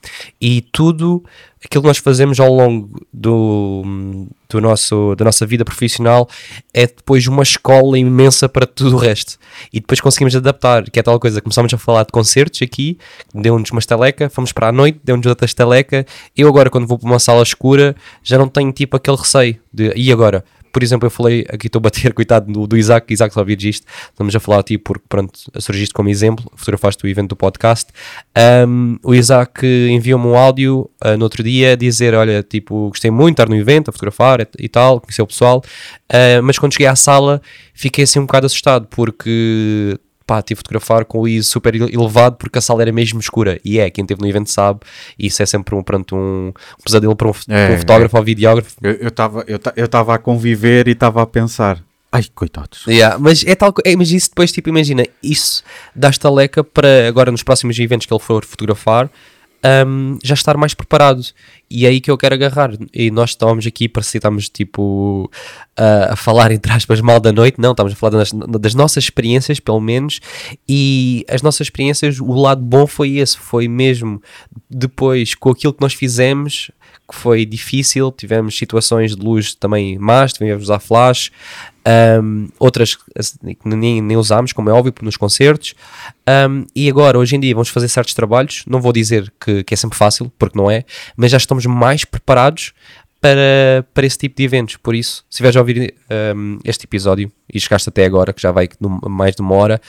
E 0.41 0.63
tudo 0.73 1.23
aquilo 1.63 1.83
que 1.83 1.89
nós 1.89 1.99
fazemos 1.99 2.41
ao 2.41 2.53
longo 2.53 3.05
do, 3.13 4.29
do 4.49 4.61
nosso, 4.61 5.15
da 5.17 5.25
nossa 5.25 5.45
vida 5.45 5.65
profissional 5.65 6.29
é 6.73 6.87
depois 6.87 7.27
uma 7.27 7.43
escola 7.43 7.86
imensa 7.95 8.49
para 8.49 8.67
tudo 8.67 8.97
o 8.97 8.99
resto. 8.99 9.39
E 9.73 9.81
depois 9.81 10.01
conseguimos 10.01 10.35
adaptar, 10.35 10.91
que 10.91 10.99
é 10.99 11.03
tal 11.03 11.21
coisa, 11.21 11.41
começámos 11.43 11.73
a 11.75 11.79
falar 11.79 12.05
de 12.05 12.13
concertos 12.13 12.63
aqui, 12.63 12.97
deu-nos 13.35 13.71
uma 13.71 13.81
estaleca, 13.81 14.31
fomos 14.31 14.53
para 14.53 14.69
a 14.69 14.73
noite, 14.73 14.99
deu-nos 15.05 15.27
outra 15.27 15.45
estaleca. 15.45 16.07
Eu 16.37 16.49
agora 16.49 16.71
quando 16.71 16.87
vou 16.87 16.99
para 16.99 17.09
uma 17.09 17.19
sala 17.19 17.43
escura 17.43 17.95
já 18.23 18.39
não 18.39 18.49
tenho 18.49 18.73
tipo 18.73 18.97
aquele 18.97 19.17
receio 19.17 19.59
de, 19.73 19.93
e 19.95 20.11
agora? 20.11 20.43
Por 20.77 20.83
exemplo, 20.83 21.07
eu 21.07 21.11
falei, 21.11 21.47
aqui 21.49 21.69
estou 21.69 21.79
a 21.79 21.85
bater, 21.85 22.13
coitado, 22.13 22.53
do, 22.53 22.67
do 22.67 22.77
Isaac, 22.77 23.11
Isaac 23.11 23.33
só 23.33 23.41
ouvir 23.41 23.65
isto, 23.65 23.87
estamos 24.11 24.37
a 24.37 24.39
falar 24.39 24.59
a 24.59 24.63
ti 24.63 24.77
porque, 24.77 25.07
pronto, 25.09 25.33
surgiste 25.59 25.95
como 25.95 26.11
exemplo, 26.11 26.45
fotografaste 26.55 27.03
o 27.03 27.09
evento 27.09 27.31
do 27.31 27.37
podcast. 27.37 27.91
Um, 28.69 28.99
o 29.03 29.15
Isaac 29.15 29.67
enviou-me 29.67 30.27
um 30.27 30.37
áudio 30.37 30.91
uh, 31.03 31.17
no 31.17 31.23
outro 31.25 31.43
dia 31.43 31.79
dizer: 31.79 32.13
Olha, 32.13 32.43
tipo, 32.43 32.91
gostei 32.91 33.11
muito 33.11 33.37
de 33.37 33.43
estar 33.43 33.49
no 33.49 33.57
evento, 33.57 33.89
a 33.89 33.93
fotografar 33.93 34.43
e, 34.43 34.49
e 34.59 34.69
tal, 34.69 35.01
conhecer 35.01 35.23
o 35.23 35.27
pessoal, 35.27 35.63
uh, 36.13 36.43
mas 36.43 36.59
quando 36.59 36.75
cheguei 36.75 36.89
à 36.89 36.95
sala 36.95 37.41
fiquei 37.73 38.05
assim 38.05 38.19
um 38.19 38.27
bocado 38.27 38.45
assustado 38.45 38.87
porque 38.91 39.99
pá, 40.27 40.43
tive 40.43 40.57
de 40.57 40.61
fotografar 40.61 41.05
com 41.05 41.21
o 41.21 41.29
ISO 41.29 41.51
super 41.51 41.75
elevado 41.75 42.37
porque 42.37 42.59
a 42.59 42.61
sala 42.61 42.83
era 42.83 42.93
mesmo 42.93 43.21
escura. 43.21 43.61
E 43.65 43.79
é, 43.79 43.89
quem 43.91 44.03
esteve 44.03 44.21
no 44.21 44.29
evento 44.29 44.51
sabe, 44.51 44.81
isso 45.19 45.43
é 45.43 45.47
sempre 45.47 45.75
um, 45.75 45.83
pronto, 45.83 46.17
um, 46.17 46.49
um 46.49 46.83
pesadelo 46.85 47.15
para 47.15 47.29
um, 47.29 47.33
é, 47.49 47.75
um 47.75 47.79
fotógrafo 47.79 48.17
é. 48.17 48.19
ou 48.19 48.25
videógrafo. 48.25 48.77
Eu 48.83 49.09
estava 49.09 49.45
eu 49.47 49.61
eu 49.77 49.89
eu 49.93 50.11
a 50.11 50.19
conviver 50.19 50.89
e 50.89 50.93
estava 50.93 51.23
a 51.23 51.27
pensar. 51.27 51.83
Ai, 52.11 52.25
coitados. 52.35 52.85
Yeah, 52.87 53.19
mas 53.19 53.45
é 53.45 53.55
tal 53.55 53.75
é, 53.85 53.95
mas 53.95 54.11
isso 54.11 54.31
depois, 54.31 54.51
tipo, 54.51 54.69
imagina, 54.69 55.05
isso 55.23 55.63
dá-te 55.95 56.27
a 56.27 56.31
leca 56.31 56.65
para 56.65 57.09
agora 57.09 57.31
nos 57.31 57.43
próximos 57.43 57.79
eventos 57.79 58.07
que 58.07 58.15
ele 58.15 58.23
for 58.23 58.45
fotografar, 58.45 59.11
um, 59.65 60.19
já 60.23 60.35
estar 60.35 60.57
mais 60.57 60.75
preparado. 60.75 61.23
E 61.69 61.85
é 61.85 61.89
aí 61.89 62.01
que 62.01 62.11
eu 62.11 62.17
quero 62.17 62.35
agarrar. 62.35 62.71
E 62.93 63.11
nós 63.11 63.31
estávamos 63.31 63.67
aqui, 63.67 63.89
para 63.89 64.03
si 64.03 64.19
estamos 64.19 64.49
tipo 64.49 65.31
a, 65.77 66.13
a 66.13 66.17
falar, 66.17 66.53
entre 66.53 66.73
aspas, 66.73 67.01
mal 67.01 67.19
da 67.19 67.33
noite. 67.33 67.61
Não, 67.61 67.73
estamos 67.73 67.93
a 67.93 67.97
falar 67.97 68.19
das, 68.19 68.31
das, 68.33 68.75
nossas 68.75 69.05
experiências, 69.05 69.59
pelo 69.59 69.81
menos. 69.81 70.21
E 70.69 71.25
as 71.29 71.43
nossas 71.43 71.67
experiências, 71.67 72.21
o 72.21 72.33
lado 72.33 72.63
bom 72.63 72.87
foi 72.87 73.17
esse. 73.17 73.37
Foi 73.39 73.67
mesmo 73.67 74.23
depois, 74.71 75.35
com 75.35 75.51
aquilo 75.51 75.73
que 75.75 75.83
nós 75.83 75.95
fizemos, 75.95 76.71
que 77.09 77.17
foi 77.17 77.45
difícil. 77.45 78.13
Tivemos 78.13 78.57
situações 78.57 79.17
de 79.17 79.23
luz 79.23 79.55
também 79.55 79.99
más, 79.99 80.33
tivemos 80.33 80.71
a 80.71 80.79
flash. 80.79 81.31
Um, 81.87 82.49
outras 82.59 82.97
que 82.97 83.07
nem, 83.65 84.03
nem 84.03 84.17
usámos, 84.17 84.53
como 84.53 84.69
é 84.69 84.73
óbvio, 84.73 84.93
nos 85.03 85.17
concertos. 85.17 85.75
Um, 86.29 86.67
e 86.75 86.89
agora, 86.91 87.19
hoje 87.19 87.37
em 87.37 87.41
dia, 87.41 87.55
vamos 87.55 87.69
fazer 87.69 87.89
certos 87.89 88.13
trabalhos. 88.13 88.65
Não 88.67 88.81
vou 88.81 88.93
dizer 88.93 89.33
que, 89.41 89.63
que 89.63 89.73
é 89.73 89.77
sempre 89.77 89.97
fácil, 89.97 90.33
porque 90.37 90.59
não 90.59 90.71
é, 90.71 90.85
mas 91.17 91.31
já 91.31 91.37
estamos 91.37 91.65
mais 91.67 92.05
preparados 92.05 92.73
para, 93.21 93.87
para 93.95 94.07
esse 94.07 94.19
tipo 94.19 94.37
de 94.37 94.45
eventos. 94.45 94.77
Por 94.77 94.95
isso, 94.95 95.19
se 95.31 95.37
estiveres 95.37 95.57
a 95.57 95.61
ouvir 95.61 95.95
um, 96.37 96.59
este 96.65 96.85
episódio 96.85 97.31
e 97.53 97.61
chegaste 97.61 97.89
até 97.89 98.05
agora, 98.05 98.33
que 98.33 98.43
já 98.43 98.51
vai 98.51 98.69
mais 99.09 99.35
de 99.37 99.43
uma 99.43 99.55
hora, 99.55 99.81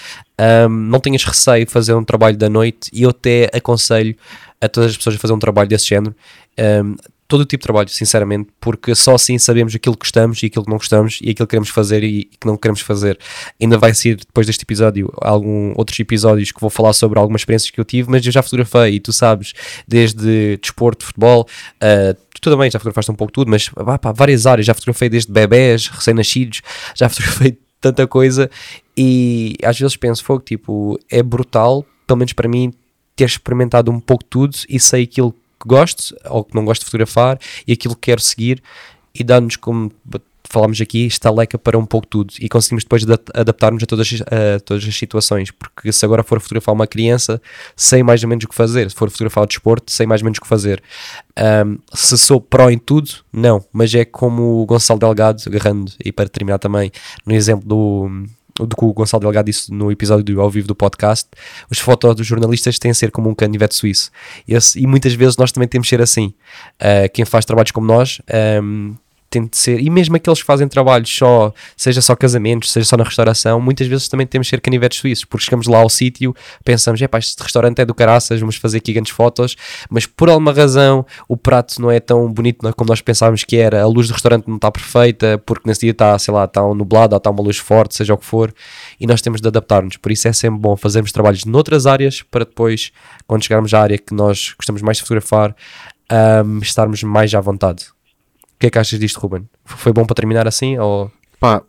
um, 0.68 0.70
não 0.70 1.00
tenhas 1.00 1.24
receio 1.24 1.66
de 1.66 1.72
fazer 1.72 1.94
um 1.94 2.04
trabalho 2.04 2.38
da 2.38 2.50
noite 2.50 2.90
e 2.94 3.04
eu 3.04 3.10
até 3.10 3.50
aconselho 3.54 4.16
a 4.62 4.70
todas 4.70 4.92
as 4.92 4.98
pessoas 4.98 5.16
a 5.16 5.20
fazer 5.20 5.34
um 5.34 5.40
trabalho 5.40 5.68
desse 5.68 5.88
género. 5.88 6.16
Um, 6.60 6.96
todo 7.28 7.42
o 7.42 7.46
tipo 7.46 7.62
de 7.62 7.64
trabalho, 7.64 7.90
sinceramente, 7.90 8.50
porque 8.60 8.96
só 8.96 9.16
assim 9.16 9.38
sabemos 9.38 9.76
aquilo 9.76 9.96
que 9.96 10.06
gostamos 10.06 10.42
e 10.42 10.46
aquilo 10.46 10.64
que 10.64 10.72
não 10.72 10.78
gostamos 10.78 11.20
e 11.22 11.32
aquilo 11.32 11.46
que 11.46 11.52
queremos 11.52 11.70
fazer 11.70 12.04
e 12.04 12.26
que 12.26 12.48
não 12.48 12.56
queremos 12.56 12.80
fazer. 12.82 13.20
Ainda 13.62 13.78
vai 13.78 13.94
ser 13.94 14.16
depois 14.16 14.48
deste 14.48 14.64
episódio 14.64 15.12
algum 15.22 15.74
outros 15.76 16.00
episódios 16.00 16.52
que 16.52 16.62
vou 16.62 16.70
falar 16.70 16.94
sobre 16.94 17.20
algumas 17.20 17.42
experiências 17.42 17.70
que 17.70 17.80
eu 17.80 17.86
tive, 17.86 18.10
mas 18.10 18.26
eu 18.26 18.32
já 18.32 18.42
fotografei 18.42 18.96
e 18.96 19.00
tu 19.00 19.12
sabes, 19.12 19.54
desde 19.88 20.58
desporto, 20.58 21.06
futebol, 21.06 21.48
uh, 21.76 22.18
tu 22.40 22.50
também 22.50 22.72
já 22.72 22.80
fotografaste 22.80 23.12
um 23.12 23.16
pouco 23.16 23.34
tudo, 23.34 23.52
mas 23.52 23.68
pá, 23.70 24.12
várias 24.14 24.46
áreas, 24.46 24.66
já 24.66 24.74
fotografei 24.74 25.10
desde 25.10 25.32
bebés, 25.32 25.88
recém-nascidos, 25.88 26.62
já 26.96 27.10
fotografei 27.10 27.58
tanta 27.82 28.08
coisa 28.08 28.50
e 28.98 29.56
às 29.64 29.78
vezes 29.78 29.98
penso, 29.98 30.24
fogo, 30.24 30.44
tipo, 30.44 30.98
é 31.12 31.22
brutal, 31.22 31.86
pelo 32.06 32.20
menos 32.20 32.32
para 32.32 32.48
mim, 32.48 32.74
ter 33.18 33.26
experimentado 33.26 33.92
um 33.92 34.00
pouco 34.00 34.24
tudo 34.24 34.56
e 34.70 34.80
sei 34.80 35.04
aquilo 35.04 35.34
que 35.34 35.47
gosto 35.66 36.16
ou 36.26 36.44
que 36.44 36.56
não 36.56 36.66
gosto 36.66 36.82
de 36.82 36.86
fotografar 36.86 37.40
e 37.66 37.74
aquilo 37.74 37.96
que 37.96 38.12
quero 38.12 38.22
seguir 38.22 38.62
e 39.14 39.24
dá-nos, 39.24 39.56
como 39.56 39.92
falámos 40.50 40.80
aqui, 40.80 41.06
estaleca 41.06 41.58
para 41.58 41.78
um 41.78 41.86
pouco 41.86 42.08
tudo. 42.08 42.34
E 42.40 42.48
conseguimos 42.48 42.84
depois 42.84 43.04
adaptar-nos 43.34 43.84
a 43.84 43.86
todas, 43.86 44.22
a 44.22 44.60
todas 44.60 44.84
as 44.84 44.96
situações, 44.96 45.52
porque 45.52 45.92
se 45.92 46.06
agora 46.06 46.24
for 46.24 46.40
fotografar 46.40 46.74
uma 46.74 46.88
criança, 46.88 47.42
sei 47.76 48.02
mais 48.04 48.24
ou 48.24 48.30
menos 48.30 48.46
o 48.46 48.48
que 48.48 48.56
fazer, 48.56 48.90
se 48.90 48.96
for 48.96 49.10
fotografar 49.10 49.44
o 49.44 49.48
desporto, 49.48 49.92
sei 49.92 50.06
mais 50.06 50.22
ou 50.22 50.26
menos 50.26 50.38
o 50.38 50.42
que 50.42 50.48
fazer. 50.48 50.82
Um, 51.38 51.78
se 51.94 52.18
sou 52.18 52.40
pró 52.40 52.70
em 52.70 52.78
tudo, 52.78 53.12
não, 53.32 53.64
mas 53.72 53.94
é 53.94 54.06
como 54.06 54.62
o 54.62 54.66
Gonçalo 54.66 55.00
Delgado, 55.00 55.42
agarrando, 55.46 55.92
e 56.04 56.12
para 56.12 56.30
terminar 56.30 56.60
também, 56.60 56.92
no 57.26 57.34
exemplo 57.34 57.68
do 57.68 58.26
do 58.66 58.76
que 58.76 58.86
o 58.86 58.94
Gonçalo 58.94 59.22
Delgado 59.22 59.46
disse 59.46 59.72
no 59.72 59.92
episódio 59.92 60.42
ao 60.42 60.50
vivo 60.50 60.68
do 60.68 60.76
podcast, 60.76 61.28
os 61.70 61.80
fotos 61.80 62.16
dos 62.16 62.26
jornalistas 62.26 62.80
têm 62.80 62.92
a 62.92 62.94
ser 62.94 63.12
como 63.12 63.30
um 63.30 63.36
canivete 63.36 63.76
suíço. 63.76 64.12
E, 64.48 64.56
e 64.76 64.88
muitas 64.88 65.14
vezes 65.14 65.38
nós 65.38 65.52
também 65.52 65.68
temos 65.68 65.88
de 65.88 65.90
ser 65.90 66.02
assim. 66.02 66.34
Uh, 66.82 67.10
quem 67.14 67.26
faz 67.26 67.46
trabalhos 67.46 67.72
como 67.72 67.86
nós 67.86 68.22
um, 68.64 68.96
de 69.30 69.58
ser, 69.58 69.80
e 69.82 69.90
mesmo 69.90 70.16
aqueles 70.16 70.40
que 70.40 70.46
fazem 70.46 70.68
trabalhos 70.68 71.10
só, 71.16 71.54
seja 71.76 72.02
só 72.02 72.16
casamentos, 72.16 72.72
seja 72.72 72.86
só 72.86 72.96
na 72.96 73.04
restauração, 73.04 73.60
muitas 73.60 73.86
vezes 73.86 74.08
também 74.08 74.26
temos 74.26 74.48
ser 74.48 74.62
canivetes 74.62 75.00
suíços, 75.00 75.26
porque 75.26 75.46
chegamos 75.46 75.68
lá 75.68 75.80
ao 75.80 75.90
sítio, 75.90 76.34
pensamos, 76.64 77.02
é 77.02 77.08
pá, 77.08 77.20
este 77.20 77.42
restaurante 77.44 77.80
é 77.80 77.86
do 77.86 77.94
caraças, 77.94 78.40
vamos 78.40 78.56
fazer 78.56 78.78
aqui 78.78 78.94
grandes 78.94 79.12
fotos, 79.12 79.56
mas 79.90 80.06
por 80.06 80.30
alguma 80.30 80.54
razão 80.54 81.06
o 81.28 81.36
prato 81.36 81.82
não 81.82 81.92
é 81.92 82.00
tão 82.00 82.32
bonito 82.32 82.60
como 82.74 82.88
nós 82.88 83.02
pensávamos 83.02 83.44
que 83.44 83.58
era, 83.58 83.82
a 83.82 83.88
luz 83.88 84.08
do 84.08 84.14
restaurante 84.14 84.48
não 84.48 84.56
está 84.56 84.72
perfeita, 84.72 85.42
porque 85.46 85.68
nesse 85.68 85.82
dia 85.82 85.92
está, 85.92 86.18
sei 86.18 86.34
lá, 86.34 86.46
está 86.46 86.66
um 86.66 86.74
nublado 86.74 87.14
ou 87.14 87.18
está 87.18 87.30
uma 87.30 87.44
luz 87.44 87.58
forte, 87.58 87.96
seja 87.96 88.14
o 88.14 88.18
que 88.18 88.26
for, 88.26 88.54
e 89.00 89.06
nós 89.06 89.22
temos 89.22 89.42
de 89.42 89.48
adaptar-nos, 89.48 89.98
por 89.98 90.12
isso 90.12 90.28
é 90.28 90.34
sempre 90.34 90.60
bom 90.60 90.78
fazermos 90.78 91.12
trabalhos 91.12 91.44
noutras 91.44 91.86
áreas, 91.86 92.22
para 92.22 92.46
depois, 92.46 92.92
quando 93.28 93.44
chegarmos 93.44 93.74
à 93.74 93.82
área 93.82 93.98
que 93.98 94.14
nós 94.14 94.54
gostamos 94.58 94.82
mais 94.82 94.98
de 94.98 95.04
fotografar, 95.04 95.56
um, 96.46 96.60
estarmos 96.60 97.04
mais 97.04 97.34
à 97.34 97.42
vontade. 97.42 97.97
O 98.58 98.60
que 98.60 98.68
é 98.68 98.70
que 98.72 98.80
achas 98.80 99.00
disto, 99.00 99.20
Ruben? 99.20 99.48
Foi 99.64 99.94
bom 99.94 100.04
para 100.04 100.16
terminar 100.16 100.48
assim? 100.48 100.80
Ou... 100.80 101.12
Pá, 101.40 101.62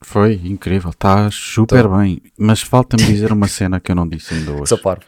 foi 0.00 0.34
incrível, 0.44 0.90
está 0.90 1.28
super 1.32 1.88
bem. 1.88 2.22
Mas 2.38 2.60
falta-me 2.62 3.02
dizer 3.02 3.32
uma 3.32 3.48
cena 3.48 3.80
que 3.80 3.90
eu 3.90 3.96
não 3.96 4.08
disse 4.08 4.32
ainda 4.32 4.52
hoje. 4.54 4.68
Sou 4.68 4.78
parvo. 4.78 5.02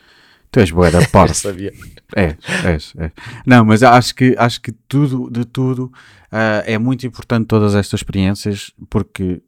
Tu 0.51 0.59
és 0.59 0.70
boa 0.73 0.89
Eu 0.91 1.09
parte. 1.11 1.36
sabia. 1.36 1.73
És, 2.16 2.36
és, 2.65 2.93
és. 2.97 3.12
Não, 3.47 3.65
mas 3.65 3.85
acho 3.85 4.12
que, 4.12 4.35
acho 4.36 4.61
que 4.61 4.73
tudo, 4.89 5.31
de 5.31 5.45
tudo, 5.45 5.93
ah, 6.32 6.65
é 6.66 6.78
muito 6.78 7.07
importante 7.07 7.47
todas 7.47 7.77
estas 7.77 8.01
experiências 8.01 8.73
porque 8.91 9.41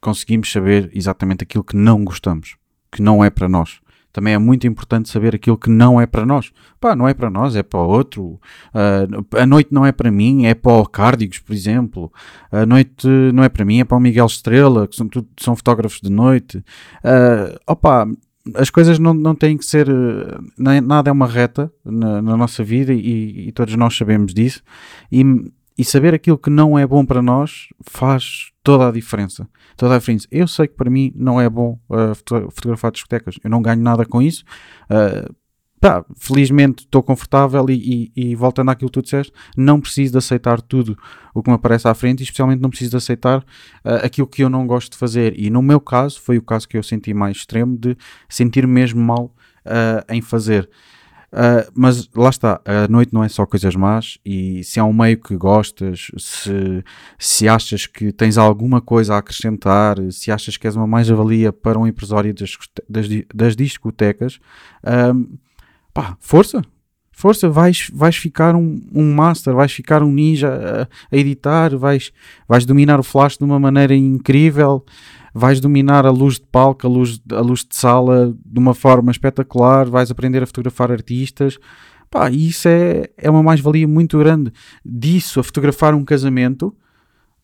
conseguimos 0.00 0.50
saber 0.50 0.90
exatamente 0.94 1.42
aquilo 1.42 1.64
que 1.64 1.76
não 1.76 2.02
gostamos, 2.02 2.56
que 2.90 3.02
não 3.02 3.22
é 3.22 3.28
para 3.28 3.46
nós. 3.48 3.78
Também 4.18 4.34
é 4.34 4.38
muito 4.38 4.66
importante 4.66 5.08
saber 5.08 5.36
aquilo 5.36 5.56
que 5.56 5.70
não 5.70 6.00
é 6.00 6.06
para 6.06 6.26
nós. 6.26 6.50
Pá, 6.80 6.96
não 6.96 7.06
é 7.06 7.14
para 7.14 7.30
nós, 7.30 7.54
é 7.54 7.62
para 7.62 7.78
outro. 7.78 8.40
Ah, 8.74 9.06
a 9.42 9.46
noite 9.46 9.72
não 9.72 9.86
é 9.86 9.92
para 9.92 10.10
mim, 10.10 10.46
é 10.46 10.54
para 10.54 10.72
o 10.72 10.84
Cárdigos, 10.84 11.38
por 11.38 11.52
exemplo. 11.52 12.12
A 12.50 12.66
noite 12.66 13.06
não 13.32 13.44
é 13.44 13.48
para 13.48 13.64
mim, 13.64 13.78
é 13.78 13.84
para 13.84 13.96
o 13.96 14.00
Miguel 14.00 14.26
Estrela, 14.26 14.88
que 14.88 14.96
são, 14.96 15.06
tudo, 15.08 15.28
são 15.38 15.54
fotógrafos 15.54 16.00
de 16.00 16.10
noite. 16.10 16.64
Ah, 17.04 17.56
opa, 17.64 18.08
as 18.56 18.70
coisas 18.70 18.98
não, 18.98 19.14
não 19.14 19.36
têm 19.36 19.56
que 19.56 19.64
ser. 19.64 19.86
nem- 20.58 20.80
Nada 20.80 21.10
é 21.10 21.12
uma 21.12 21.26
reta 21.28 21.70
na, 21.84 22.20
na 22.20 22.36
nossa 22.36 22.64
vida 22.64 22.92
e, 22.92 23.48
e 23.48 23.52
todos 23.52 23.76
nós 23.76 23.96
sabemos 23.96 24.34
disso. 24.34 24.62
E, 25.12 25.22
e 25.78 25.84
saber 25.84 26.12
aquilo 26.12 26.36
que 26.36 26.50
não 26.50 26.76
é 26.76 26.84
bom 26.84 27.06
para 27.06 27.22
nós 27.22 27.68
faz 27.82 28.50
toda 28.64 28.88
a 28.88 28.92
diferença. 28.92 29.48
Toda 29.76 29.94
a 29.94 29.98
diferença. 29.98 30.26
Eu 30.28 30.48
sei 30.48 30.66
que 30.66 30.74
para 30.74 30.90
mim 30.90 31.12
não 31.14 31.40
é 31.40 31.48
bom 31.48 31.78
foto- 32.16 32.50
fotografar 32.50 32.90
discotecas. 32.90 33.36
Eu 33.44 33.48
não 33.48 33.62
ganho 33.62 33.80
nada 33.80 34.04
com 34.04 34.20
isso. 34.20 34.42
Eh, 34.90 35.28
pá, 35.80 36.04
felizmente 36.16 36.82
estou 36.82 37.00
confortável 37.00 37.64
e, 37.70 38.10
e, 38.16 38.30
e 38.30 38.34
voltando 38.34 38.72
àquilo 38.72 38.90
que 38.90 38.94
tu 38.94 39.02
disseste, 39.02 39.32
não 39.56 39.80
preciso 39.80 40.10
de 40.12 40.18
aceitar 40.18 40.60
tudo 40.60 40.98
o 41.32 41.44
que 41.44 41.48
me 41.48 41.54
aparece 41.54 41.86
à 41.86 41.94
frente 41.94 42.20
e 42.20 42.24
especialmente 42.24 42.60
não 42.60 42.70
preciso 42.70 42.90
de 42.90 42.96
aceitar 42.96 43.44
ah, 43.84 44.04
aquilo 44.04 44.26
que 44.26 44.42
eu 44.42 44.50
não 44.50 44.66
gosto 44.66 44.90
de 44.90 44.98
fazer. 44.98 45.38
E 45.38 45.48
no 45.48 45.62
meu 45.62 45.80
caso, 45.80 46.20
foi 46.20 46.38
o 46.38 46.42
caso 46.42 46.68
que 46.68 46.76
eu 46.76 46.82
senti 46.82 47.14
mais 47.14 47.36
extremo 47.36 47.78
de 47.78 47.96
sentir 48.28 48.66
mesmo 48.66 49.00
mal 49.00 49.32
em 50.08 50.22
fazer. 50.22 50.68
Ah, 51.30 51.66
mas 51.74 52.08
lá 52.16 52.30
está, 52.30 52.60
a 52.64 52.88
noite 52.88 53.12
não 53.12 53.22
é 53.22 53.28
só 53.28 53.44
coisas 53.44 53.76
más 53.76 54.18
e 54.24 54.64
se 54.64 54.80
há 54.80 54.84
um 54.84 54.94
meio 54.94 55.18
que 55.18 55.36
gostas, 55.36 56.10
se, 56.16 56.82
se 57.18 57.46
achas 57.46 57.86
que 57.86 58.10
tens 58.12 58.38
alguma 58.38 58.80
coisa 58.80 59.14
a 59.14 59.18
acrescentar, 59.18 59.96
se 60.10 60.32
achas 60.32 60.56
que 60.56 60.66
és 60.66 60.74
uma 60.74 60.86
mais-valia 60.86 61.52
para 61.52 61.78
um 61.78 61.86
empresário 61.86 62.32
das, 62.32 62.56
das, 62.88 63.06
das 63.34 63.54
discotecas, 63.54 64.38
ah, 64.82 65.12
pá, 65.92 66.16
força, 66.18 66.62
força, 67.12 67.50
vais, 67.50 67.90
vais 67.92 68.16
ficar 68.16 68.54
um, 68.54 68.80
um 68.94 69.12
master, 69.12 69.54
vais 69.54 69.72
ficar 69.72 70.02
um 70.02 70.10
ninja 70.10 70.48
a, 70.48 71.14
a 71.14 71.18
editar, 71.18 71.76
vais, 71.76 72.10
vais 72.48 72.64
dominar 72.64 72.98
o 72.98 73.02
flash 73.02 73.36
de 73.36 73.44
uma 73.44 73.58
maneira 73.58 73.94
incrível, 73.94 74.82
vais 75.38 75.60
dominar 75.60 76.04
a 76.04 76.10
luz 76.10 76.34
de 76.34 76.46
palco, 76.46 76.86
a 76.86 76.90
luz, 76.90 77.20
a 77.30 77.40
luz 77.40 77.64
de 77.64 77.74
sala 77.76 78.34
de 78.44 78.58
uma 78.58 78.74
forma 78.74 79.10
espetacular, 79.10 79.88
vais 79.88 80.10
aprender 80.10 80.42
a 80.42 80.46
fotografar 80.46 80.90
artistas. 80.90 81.58
Pá, 82.10 82.30
isso 82.30 82.68
é, 82.68 83.08
é 83.16 83.30
uma 83.30 83.42
mais-valia 83.42 83.86
muito 83.86 84.18
grande. 84.18 84.52
Disso 84.84 85.40
a 85.40 85.44
fotografar 85.44 85.94
um 85.94 86.04
casamento, 86.04 86.74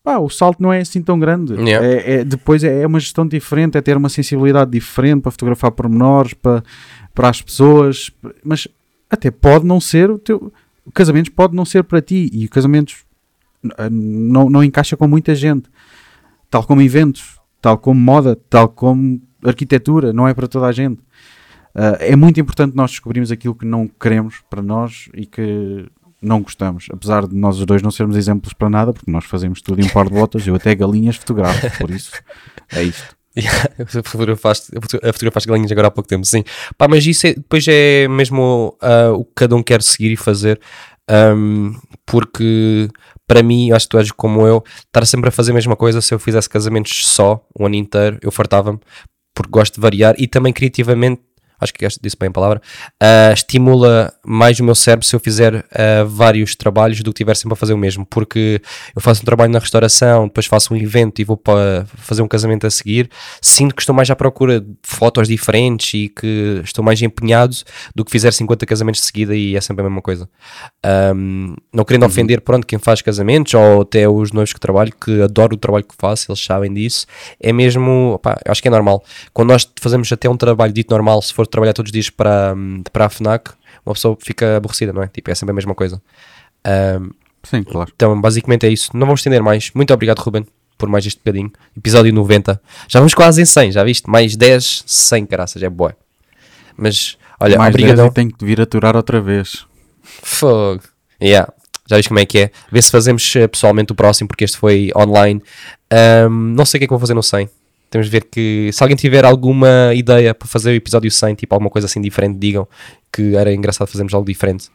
pá, 0.03 0.17
o 0.17 0.29
salto 0.29 0.61
não 0.61 0.73
é 0.73 0.81
assim 0.81 1.01
tão 1.01 1.17
grande. 1.17 1.53
Yeah. 1.53 1.85
É, 1.85 2.13
é- 2.13 2.23
depois 2.23 2.63
é, 2.63 2.81
é 2.81 2.87
uma 2.87 2.99
gestão 2.99 3.27
diferente, 3.27 3.77
é 3.77 3.81
ter 3.81 3.95
uma 3.95 4.09
sensibilidade 4.09 4.71
diferente 4.71 5.21
para 5.21 5.31
fotografar 5.31 5.71
pormenores, 5.71 6.33
para, 6.33 6.63
para 7.13 7.29
as 7.29 7.41
pessoas, 7.41 8.11
mas 8.43 8.67
até 9.09 9.31
pode 9.31 9.65
não 9.65 9.79
ser 9.79 10.09
o 10.09 10.17
teu. 10.19 10.51
O 10.85 10.91
casamentos 10.91 11.31
pode 11.31 11.55
não 11.55 11.65
ser 11.65 11.83
para 11.83 12.01
ti 12.01 12.29
e 12.31 12.47
casamentos 12.47 13.05
não, 13.91 14.49
não 14.49 14.63
encaixa 14.63 14.95
com 14.95 15.07
muita 15.07 15.33
gente, 15.33 15.69
tal 16.49 16.63
como 16.63 16.81
eventos, 16.81 17.39
tal 17.65 17.79
como 17.79 17.99
moda, 17.99 18.37
tal 18.47 18.69
como 18.69 19.19
arquitetura, 19.43 20.13
não 20.13 20.27
é 20.27 20.35
para 20.35 20.47
toda 20.47 20.67
a 20.67 20.71
gente. 20.71 21.01
Ah, 21.73 21.97
é 21.99 22.15
muito 22.15 22.39
importante 22.39 22.75
nós 22.75 22.91
descobrirmos 22.91 23.31
aquilo 23.31 23.55
que 23.55 23.65
não 23.65 23.87
queremos 23.87 24.35
para 24.51 24.61
nós 24.61 25.09
e 25.15 25.25
que 25.25 25.87
não 26.21 26.43
gostamos, 26.43 26.85
apesar 26.91 27.25
de 27.25 27.35
nós 27.35 27.57
os 27.57 27.65
dois 27.65 27.81
não 27.81 27.89
sermos 27.89 28.15
exemplos 28.17 28.53
para 28.53 28.69
nada, 28.69 28.93
porque 28.93 29.09
nós 29.09 29.25
fazemos 29.25 29.63
tudo 29.63 29.81
em 29.81 29.85
um 29.85 29.89
par 29.89 30.05
de 30.07 30.13
botas, 30.13 30.45
eu 30.45 30.53
até 30.53 30.75
galinhas 30.75 31.15
fotografo, 31.15 31.75
por 31.79 31.89
isso 31.89 32.11
é 32.71 32.83
isto. 32.83 33.15
fotografaste, 34.05 34.67
fotografaste 35.11 35.49
galinhas 35.49 35.71
agora 35.71 35.87
há 35.87 35.91
pouco 35.91 36.07
tempo, 36.07 36.23
sim. 36.23 36.43
Pá, 36.77 36.87
mas 36.87 37.03
isso 37.07 37.25
é- 37.25 37.33
depois 37.33 37.65
é 37.67 38.07
mesmo 38.07 38.77
ah, 38.79 39.11
o 39.11 39.25
que 39.25 39.31
cada 39.37 39.55
um 39.55 39.63
quer 39.63 39.81
seguir 39.81 40.11
e 40.11 40.15
fazer, 40.15 40.61
ahm, 41.09 41.73
porque 42.05 42.89
para 43.27 43.41
mim, 43.43 43.71
acho 43.71 43.85
que 43.85 43.91
tu 43.91 43.97
és 43.97 44.11
como 44.11 44.45
eu, 44.45 44.63
estar 44.85 45.05
sempre 45.05 45.29
a 45.29 45.31
fazer 45.31 45.51
a 45.51 45.55
mesma 45.55 45.75
coisa, 45.75 46.01
se 46.01 46.13
eu 46.13 46.19
fizesse 46.19 46.49
casamentos 46.49 47.07
só 47.07 47.45
o 47.57 47.65
ano 47.65 47.75
inteiro, 47.75 48.19
eu 48.21 48.31
fartava-me, 48.31 48.79
porque 49.33 49.51
gosto 49.51 49.75
de 49.75 49.81
variar 49.81 50.15
e 50.17 50.27
também 50.27 50.53
criativamente. 50.53 51.21
Acho 51.59 51.73
que 51.73 51.87
disse 52.01 52.17
bem 52.19 52.29
a 52.29 52.31
palavra. 52.31 52.61
ah, 53.01 53.31
estimula 53.33 54.13
mais 54.25 54.59
o 54.59 54.63
meu 54.63 54.75
cérebro 54.75 55.05
se 55.05 55.15
eu 55.15 55.19
fizer 55.19 55.65
ah, 55.71 56.03
vários 56.05 56.55
trabalhos 56.55 57.01
do 57.01 57.11
que 57.11 57.17
tiver 57.17 57.35
sempre 57.35 57.53
a 57.53 57.55
fazer 57.55 57.73
o 57.73 57.77
mesmo, 57.77 58.05
porque 58.05 58.61
eu 58.95 59.01
faço 59.01 59.21
um 59.21 59.25
trabalho 59.25 59.51
na 59.51 59.59
restauração, 59.59 60.27
depois 60.27 60.45
faço 60.45 60.73
um 60.73 60.77
evento 60.77 61.19
e 61.21 61.23
vou 61.23 61.37
para 61.37 61.85
fazer 61.97 62.21
um 62.21 62.27
casamento 62.27 62.67
a 62.67 62.69
seguir, 62.69 63.09
sinto 63.41 63.75
que 63.75 63.81
estou 63.81 63.95
mais 63.95 64.09
à 64.09 64.15
procura 64.15 64.59
de 64.59 64.73
fotos 64.83 65.27
diferentes 65.27 65.93
e 65.93 66.09
que 66.09 66.61
estou 66.63 66.83
mais 66.83 67.01
empenhado 67.01 67.55
do 67.95 68.03
que 68.03 68.11
fizer 68.11 68.31
50 68.31 68.65
casamentos 68.65 69.01
de 69.01 69.07
seguida 69.07 69.35
e 69.35 69.55
é 69.55 69.61
sempre 69.61 69.81
a 69.81 69.89
mesma 69.89 70.01
coisa. 70.01 70.29
Ahm, 70.83 71.55
não 71.73 71.83
querendo 71.83 72.05
ofender, 72.05 72.41
pronto, 72.41 72.65
quem 72.65 72.79
faz 72.79 73.01
casamentos 73.01 73.53
ou 73.53 73.81
até 73.81 74.07
os 74.07 74.31
noivos 74.31 74.53
que 74.53 74.59
trabalho, 74.59 74.93
que 74.93 75.21
adoro 75.21 75.55
o 75.55 75.57
trabalho 75.57 75.83
que 75.83 75.95
faço, 75.97 76.31
eles 76.31 76.43
sabem 76.43 76.73
disso, 76.73 77.05
é 77.39 77.53
mesmo, 77.53 78.19
pá, 78.21 78.39
eu 78.45 78.51
acho 78.51 78.61
que 78.61 78.67
é 78.67 78.71
normal. 78.71 79.03
Quando 79.33 79.49
nós 79.49 79.67
fazemos 79.79 80.11
até 80.11 80.29
um 80.29 80.37
trabalho 80.37 80.73
dito 80.73 80.91
normal, 80.91 81.21
se 81.21 81.33
for 81.33 81.44
trabalhar 81.45 81.73
todos 81.73 81.89
os 81.89 81.93
dias 81.93 82.09
para, 82.09 82.55
para 82.91 83.05
a 83.05 83.09
FNAC, 83.09 83.51
uma 83.85 83.93
pessoa 83.93 84.17
fica 84.19 84.57
aborrecida, 84.57 84.91
não 84.93 85.03
é? 85.03 85.07
Tipo, 85.07 85.31
é 85.31 85.35
sempre 85.35 85.51
a 85.51 85.55
mesma 85.55 85.75
coisa. 85.75 86.01
Ahm, 86.63 87.09
Sim, 87.43 87.63
claro. 87.63 87.91
então, 87.95 88.19
basicamente 88.19 88.65
é 88.65 88.69
isso. 88.69 88.89
Não 88.93 89.05
vamos 89.05 89.19
estender 89.19 89.41
mais. 89.43 89.71
Muito 89.75 89.93
obrigado, 89.93 90.19
Ruben, 90.19 90.45
por 90.77 90.89
mais 90.89 91.05
este 91.05 91.19
bocadinho. 91.19 91.51
Episódio 91.77 92.11
90. 92.13 92.59
Já 92.87 92.99
vamos 92.99 93.13
quase 93.13 93.41
em 93.41 93.45
100, 93.45 93.71
já 93.73 93.83
viste? 93.83 94.09
Mais 94.09 94.35
10, 94.35 94.83
100 94.85 95.25
caraças, 95.27 95.61
é 95.61 95.69
boa. 95.69 95.95
Mas, 96.75 97.17
olha, 97.39 97.57
Mais 97.57 97.73
10 97.73 97.83
obrigadão. 97.85 98.11
tenho 98.11 98.31
que 98.33 98.43
vir 98.43 98.59
aturar 98.59 98.95
outra 98.95 99.21
vez. 99.21 99.65
Fogo. 100.03 100.81
Yeah. 101.21 101.51
Já 101.87 101.97
viste 101.97 102.07
como 102.09 102.19
é 102.19 102.25
que 102.25 102.39
é? 102.39 102.51
Vê 102.71 102.81
se 102.81 102.89
fazemos 102.89 103.35
eh, 103.35 103.47
pessoalmente 103.47 103.91
o 103.91 103.95
próximo, 103.95 104.27
porque 104.27 104.43
este 104.43 104.57
foi 104.57 104.89
online. 104.95 105.41
Ahm, 105.91 106.55
não 106.55 106.65
sei 106.65 106.77
o 106.77 106.79
que 106.79 106.85
é 106.85 106.87
que 106.87 106.91
vou 106.93 106.99
fazer 106.99 107.13
no 107.13 107.21
100. 107.21 107.47
Temos 107.95 108.07
de 108.07 108.11
ver 108.11 108.25
que, 108.25 108.69
se 108.73 108.83
alguém 108.83 108.97
tiver 108.97 109.23
alguma 109.23 109.93
ideia 109.95 110.35
para 110.35 110.49
fazer 110.49 110.71
o 110.71 110.73
episódio 110.73 111.09
100, 111.09 111.35
tipo 111.35 111.55
alguma 111.55 111.69
coisa 111.69 111.85
assim 111.85 112.01
diferente, 112.01 112.37
digam 112.37 112.67
que 113.09 113.37
era 113.37 113.53
engraçado 113.53 113.87
fazermos 113.87 114.13
algo 114.13 114.27
diferente. 114.27 114.67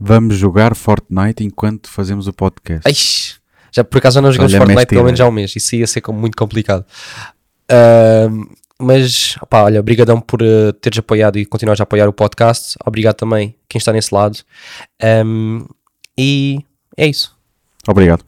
Vamos 0.00 0.38
jogar 0.38 0.74
Fortnite 0.74 1.44
enquanto 1.44 1.90
fazemos 1.90 2.26
o 2.26 2.32
podcast. 2.32 2.88
Eish, 2.88 3.38
já 3.70 3.84
por 3.84 3.98
acaso 3.98 4.14
já 4.14 4.22
não 4.22 4.32
jogamos 4.32 4.54
Olha-me 4.54 4.66
Fortnite 4.66 4.88
pelo 4.88 5.04
menos 5.04 5.20
há 5.20 5.28
um 5.28 5.30
mês. 5.30 5.54
Isso 5.54 5.76
ia 5.76 5.86
ser 5.86 6.02
muito 6.08 6.38
complicado. 6.38 6.86
Ahm, 7.70 8.46
mas, 8.80 9.36
opá, 9.42 9.64
olha, 9.64 9.78
obrigadão 9.78 10.18
por 10.18 10.40
eh, 10.40 10.72
teres 10.80 10.98
apoiado 10.98 11.38
e 11.38 11.44
continuares 11.44 11.82
a 11.82 11.84
apoiar 11.84 12.08
o 12.08 12.14
podcast. 12.14 12.76
Obrigado 12.86 13.16
também 13.16 13.54
quem 13.68 13.78
está 13.78 13.92
nesse 13.92 14.14
lado. 14.14 14.38
Ahm, 15.02 15.66
e 16.16 16.64
é 16.96 17.06
isso. 17.06 17.36
Obrigado. 17.86 18.24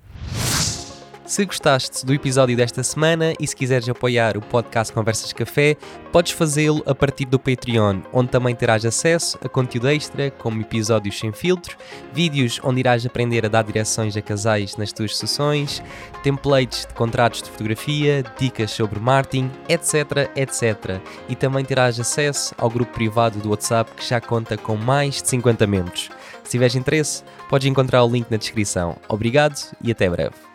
Se 1.27 1.45
gostaste 1.45 2.07
do 2.07 2.15
episódio 2.15 2.57
desta 2.57 2.85
semana 2.85 3.33
e 3.41 3.45
se 3.49 3.57
quiseres 3.57 3.89
apoiar 3.89 4.37
o 4.37 4.41
podcast 4.41 4.93
Conversas 4.93 5.33
Café, 5.33 5.77
podes 6.13 6.31
fazê-lo 6.31 6.85
a 6.87 6.95
partir 6.95 7.25
do 7.25 7.37
Patreon, 7.37 8.03
onde 8.13 8.31
também 8.31 8.55
terás 8.55 8.85
acesso 8.85 9.37
a 9.43 9.49
conteúdo 9.49 9.89
extra, 9.89 10.31
como 10.31 10.61
episódios 10.61 11.19
sem 11.19 11.33
filtro, 11.33 11.77
vídeos 12.13 12.61
onde 12.63 12.79
irás 12.79 13.05
aprender 13.05 13.45
a 13.45 13.49
dar 13.49 13.65
direções 13.65 14.17
a 14.17 14.23
casais 14.23 14.77
nas 14.77 14.93
tuas 14.93 15.19
sessões, 15.19 15.83
templates 16.23 16.87
de 16.87 16.95
contratos 16.95 17.43
de 17.43 17.51
fotografia, 17.51 18.25
dicas 18.39 18.71
sobre 18.71 19.01
marketing, 19.01 19.51
etc, 19.69 20.31
etc. 20.37 21.01
E 21.29 21.35
também 21.35 21.65
terás 21.65 21.99
acesso 21.99 22.55
ao 22.57 22.71
grupo 22.71 22.93
privado 22.93 23.41
do 23.41 23.51
WhatsApp 23.51 23.91
que 23.97 24.09
já 24.09 24.21
conta 24.21 24.57
com 24.57 24.77
mais 24.77 25.21
de 25.21 25.29
50 25.29 25.67
membros. 25.67 26.09
Se 26.45 26.53
tiveres 26.53 26.77
interesse, 26.77 27.25
podes 27.51 27.67
encontrar 27.67 28.05
o 28.05 28.09
link 28.09 28.31
na 28.31 28.37
descrição. 28.37 28.97
Obrigado 29.09 29.57
e 29.83 29.91
até 29.91 30.09
breve. 30.09 30.46